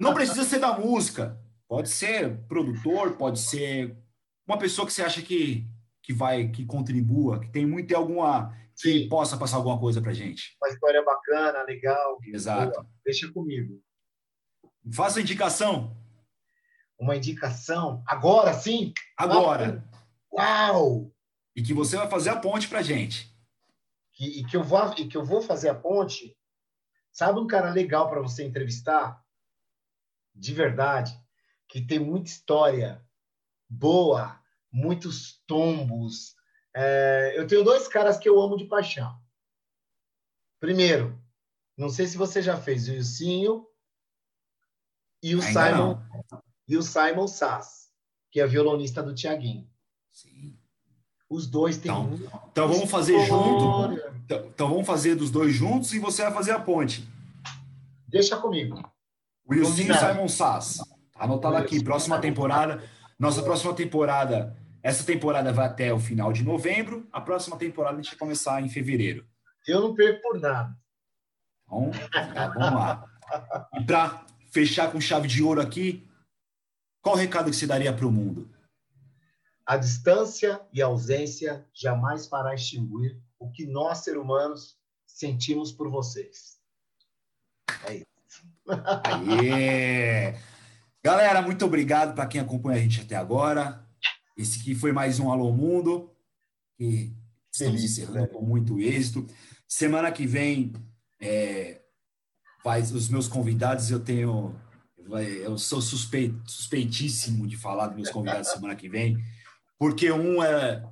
Não 0.00 0.14
precisa 0.14 0.44
ser 0.44 0.60
da 0.60 0.78
música. 0.78 1.38
Pode 1.68 1.88
ser 1.88 2.38
produtor, 2.46 3.16
pode 3.16 3.40
ser 3.40 3.96
uma 4.46 4.58
pessoa 4.58 4.86
que 4.86 4.92
você 4.92 5.02
acha 5.02 5.20
que, 5.20 5.66
que 6.02 6.12
vai, 6.12 6.48
que 6.48 6.64
contribua, 6.64 7.40
que 7.40 7.50
tem 7.50 7.66
muito, 7.66 7.94
alguma, 7.96 8.54
que 8.80 9.00
Sim. 9.00 9.08
possa 9.08 9.36
passar 9.36 9.56
alguma 9.56 9.78
coisa 9.78 10.00
para 10.00 10.12
gente. 10.12 10.56
Uma 10.62 10.70
história 10.70 11.02
bacana, 11.02 11.62
legal. 11.64 12.18
Exato. 12.24 12.72
Boa. 12.72 12.86
Deixa 13.04 13.30
comigo. 13.32 13.82
Faça 14.92 15.18
a 15.18 15.22
indicação 15.22 15.96
uma 17.02 17.16
indicação 17.16 18.00
agora 18.06 18.54
sim? 18.54 18.94
Agora. 19.18 19.84
Uau! 20.32 21.12
E 21.54 21.60
que 21.60 21.74
você 21.74 21.96
vai 21.96 22.08
fazer 22.08 22.30
a 22.30 22.36
ponte 22.36 22.68
para 22.68 22.80
gente. 22.80 23.36
E, 24.20 24.40
e, 24.40 24.46
que 24.46 24.56
eu 24.56 24.62
vou, 24.62 24.94
e 24.96 25.08
que 25.08 25.16
eu 25.16 25.24
vou 25.24 25.42
fazer 25.42 25.68
a 25.68 25.74
ponte. 25.74 26.38
Sabe 27.10 27.40
um 27.40 27.46
cara 27.46 27.70
legal 27.72 28.08
para 28.08 28.20
você 28.20 28.44
entrevistar? 28.44 29.20
De 30.32 30.54
verdade, 30.54 31.12
que 31.68 31.84
tem 31.84 31.98
muita 31.98 32.30
história 32.30 33.04
boa, 33.68 34.40
muitos 34.70 35.42
tombos. 35.44 36.36
É, 36.74 37.34
eu 37.36 37.46
tenho 37.48 37.64
dois 37.64 37.88
caras 37.88 38.16
que 38.16 38.28
eu 38.28 38.40
amo 38.40 38.56
de 38.56 38.66
paixão. 38.66 39.20
Primeiro, 40.60 41.20
não 41.76 41.88
sei 41.88 42.06
se 42.06 42.16
você 42.16 42.40
já 42.40 42.56
fez 42.56 42.88
o 42.88 42.92
Ilcinho 42.92 43.66
e 45.20 45.34
o 45.34 45.42
Ainda 45.42 45.52
Simon. 45.52 45.94
Não 45.94 46.11
e 46.68 46.76
o 46.76 46.82
Simon 46.82 47.26
Sass, 47.26 47.88
que 48.30 48.40
é 48.40 48.46
violonista 48.46 49.02
do 49.02 49.14
Tiaguinho. 49.14 49.68
Sim. 50.10 50.56
Os 51.28 51.46
dois 51.46 51.78
têm. 51.78 51.90
Então, 51.90 52.14
então 52.50 52.68
vamos 52.68 52.90
fazer 52.90 53.18
junto. 53.26 53.94
Então, 54.24 54.46
então, 54.46 54.68
vamos 54.68 54.86
fazer 54.86 55.14
dos 55.14 55.30
dois 55.30 55.54
juntos 55.54 55.92
e 55.92 55.98
você 55.98 56.22
vai 56.22 56.32
fazer 56.32 56.52
a 56.52 56.60
ponte. 56.60 57.08
Deixa 58.08 58.36
comigo. 58.36 58.82
Wilson 59.48 59.82
e 59.82 59.94
Simon 59.94 60.28
Sass. 60.28 60.78
Tá 61.12 61.24
anotado 61.24 61.56
aqui. 61.56 61.82
Próxima 61.82 62.18
temporada. 62.20 62.82
Nossa 63.18 63.42
próxima 63.42 63.74
temporada. 63.74 64.56
Essa 64.82 65.04
temporada 65.04 65.52
vai 65.52 65.66
até 65.66 65.92
o 65.92 65.98
final 65.98 66.32
de 66.32 66.42
novembro. 66.42 67.06
A 67.12 67.20
próxima 67.20 67.56
temporada 67.56 67.94
a 67.94 68.02
gente 68.02 68.10
vai 68.10 68.18
começar 68.18 68.60
em 68.60 68.68
fevereiro. 68.68 69.24
Eu 69.66 69.80
não 69.80 69.94
perco 69.94 70.20
por 70.20 70.40
nada. 70.40 70.76
Então, 71.64 71.90
tá, 72.10 72.48
vamos 72.48 72.72
lá. 72.72 73.04
E 73.74 73.84
para 73.84 74.24
fechar 74.50 74.90
com 74.90 75.00
chave 75.00 75.26
de 75.26 75.42
ouro 75.42 75.60
aqui, 75.60 76.06
qual 77.02 77.16
o 77.16 77.18
recado 77.18 77.50
que 77.50 77.56
se 77.56 77.66
daria 77.66 77.92
para 77.92 78.06
o 78.06 78.12
mundo? 78.12 78.48
A 79.66 79.76
distância 79.76 80.60
e 80.72 80.80
a 80.80 80.86
ausência 80.86 81.66
jamais 81.74 82.26
fará 82.26 82.54
extinguir 82.54 83.20
o 83.38 83.50
que 83.50 83.66
nós, 83.66 83.98
seres 83.98 84.20
humanos, 84.20 84.78
sentimos 85.04 85.72
por 85.72 85.90
vocês. 85.90 86.58
É 87.86 87.96
isso. 87.96 88.06
Aê! 89.04 90.34
Galera, 91.04 91.42
muito 91.42 91.64
obrigado 91.64 92.14
para 92.14 92.26
quem 92.26 92.40
acompanha 92.40 92.78
a 92.78 92.80
gente 92.80 93.00
até 93.00 93.16
agora. 93.16 93.84
Esse 94.36 94.60
aqui 94.60 94.74
foi 94.74 94.92
mais 94.92 95.18
um 95.18 95.30
Alô 95.30 95.52
Mundo, 95.52 96.10
que 96.76 97.12
estamos 97.52 97.82
encerrando 97.82 98.20
né? 98.20 98.26
com 98.28 98.40
muito 98.40 98.78
êxito. 98.78 99.26
Semana 99.68 100.12
que 100.12 100.26
vem, 100.26 100.72
é, 101.20 101.82
faz 102.62 102.92
os 102.92 103.08
meus 103.08 103.26
convidados, 103.26 103.90
eu 103.90 104.00
tenho. 104.00 104.54
Eu 105.44 105.58
sou 105.58 105.80
suspeito, 105.80 106.50
suspeitíssimo 106.50 107.46
de 107.46 107.56
falar 107.56 107.88
dos 107.88 107.96
meus 107.96 108.10
convidados 108.10 108.48
semana 108.52 108.76
que 108.76 108.88
vem, 108.88 109.18
porque 109.78 110.10
um 110.10 110.42
é, 110.42 110.82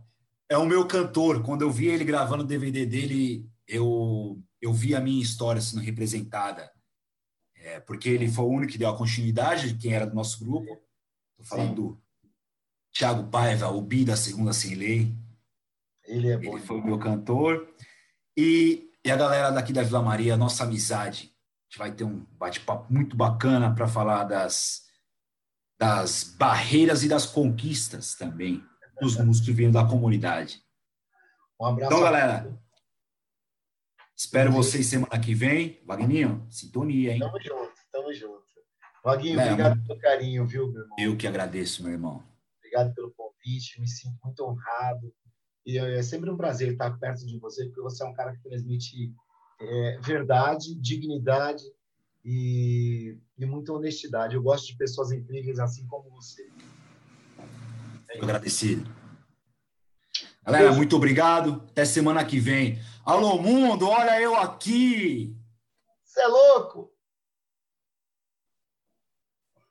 é 0.49 0.59
o 0.59 0.67
meu 0.67 0.87
cantor. 0.87 1.43
Quando 1.43 1.63
eu 1.63 1.71
vi 1.71 1.87
ele 1.87 2.05
gravando 2.05 2.45
o 2.45 2.47
DVD 2.47 2.85
dele, 2.85 3.49
eu, 3.67 4.41
eu 4.61 4.73
vi 4.73 4.95
a 4.95 5.01
minha 5.01 5.23
história 5.23 5.61
sendo 5.61 5.83
representada 5.83 6.71
é, 7.63 7.79
porque 7.81 8.09
ele 8.09 8.29
foi 8.29 8.45
o 8.45 8.49
único 8.49 8.73
que 8.73 8.79
deu 8.79 8.89
a 8.89 8.97
continuidade 8.97 9.73
de 9.73 9.79
quem 9.79 9.93
era 9.93 10.07
do 10.07 10.15
nosso 10.15 10.43
grupo. 10.45 10.81
Estou 11.39 11.47
falando 11.47 11.69
Sim. 11.69 11.75
do 11.75 12.03
Thiago 12.93 13.31
Paiva, 13.31 13.69
o 13.69 13.81
Bi 13.83 14.05
da 14.05 14.17
Segunda 14.17 14.53
Sem 14.53 14.75
Lei. 14.75 15.15
Ele 16.05 16.31
é 16.31 16.39
bom. 16.39 16.57
Ele 16.57 16.67
foi 16.67 16.79
o 16.79 16.85
meu 16.85 16.99
cantor. 16.99 17.69
E, 18.37 18.91
e 19.05 19.11
a 19.11 19.17
galera 19.17 19.51
daqui 19.51 19.73
da 19.73 19.83
Vila 19.83 20.03
Maria, 20.03 20.37
nossa 20.37 20.65
amizade. 20.65 21.30
A 21.71 21.73
gente 21.73 21.79
vai 21.79 21.93
ter 21.93 22.03
um 22.03 22.27
bate-papo 22.33 22.93
muito 22.93 23.17
bacana 23.17 23.73
para 23.73 23.87
falar 23.87 24.25
das, 24.25 24.87
das 25.79 26.35
barreiras 26.37 27.05
e 27.05 27.09
das 27.09 27.27
conquistas 27.27 28.17
também 28.17 28.65
dos 29.01 29.17
músicos 29.17 29.47
que 29.47 29.53
vêm 29.53 29.71
da 29.71 29.87
comunidade. 29.87 30.61
Um 31.61 31.67
abraço. 31.67 31.93
Então, 31.93 32.03
galera, 32.03 32.61
Espero 34.17 34.53
vocês 34.53 34.85
semana 34.85 35.19
que 35.19 35.33
vem. 35.33 35.81
Vagninho, 35.87 36.47
sintonia, 36.51 37.15
hein? 37.15 37.21
Tamo 37.21 37.41
junto, 37.41 37.73
tamo 37.91 38.13
junto. 38.13 38.45
Vaguinho, 39.03 39.41
é, 39.41 39.45
obrigado 39.45 39.87
pelo 39.87 39.99
carinho, 39.99 40.47
viu, 40.47 40.71
meu 40.71 40.83
irmão? 40.83 40.97
Eu 40.99 41.17
que 41.17 41.27
agradeço, 41.27 41.83
meu 41.83 41.93
irmão. 41.93 42.23
Obrigado 42.59 42.95
pelo 42.95 43.13
convite, 43.13 43.81
me 43.81 43.89
sinto 43.89 44.19
muito 44.23 44.45
honrado. 44.45 45.11
E 45.65 45.79
é 45.79 46.03
sempre 46.03 46.29
um 46.29 46.37
prazer 46.37 46.73
estar 46.73 46.91
perto 46.99 47.25
de 47.25 47.39
você, 47.39 47.65
porque 47.65 47.81
você 47.81 48.03
é 48.03 48.07
um 48.07 48.13
cara 48.13 48.37
que 48.37 48.43
transmite 48.43 49.15
é, 49.61 49.99
verdade, 50.01 50.75
dignidade 50.75 51.63
e, 52.25 53.17
e, 53.39 53.47
muita 53.47 53.73
honestidade. 53.73 54.35
Eu 54.35 54.43
gosto 54.43 54.67
de 54.67 54.77
pessoas 54.77 55.13
incríveis 55.13 55.59
assim 55.59 55.87
como 55.87 56.11
você. 56.11 56.49
É 58.09 58.19
agradecido. 58.23 58.91
Galera, 60.45 60.73
muito 60.73 60.97
obrigado. 60.97 61.63
Até 61.71 61.85
semana 61.85 62.25
que 62.25 62.41
vem. 62.41 62.81
Alô, 63.05 63.39
mundo, 63.39 63.87
olha 63.87 64.21
eu 64.21 64.35
aqui. 64.37 65.37
Você 66.03 66.23
é 66.23 66.27
louco? 66.27 66.90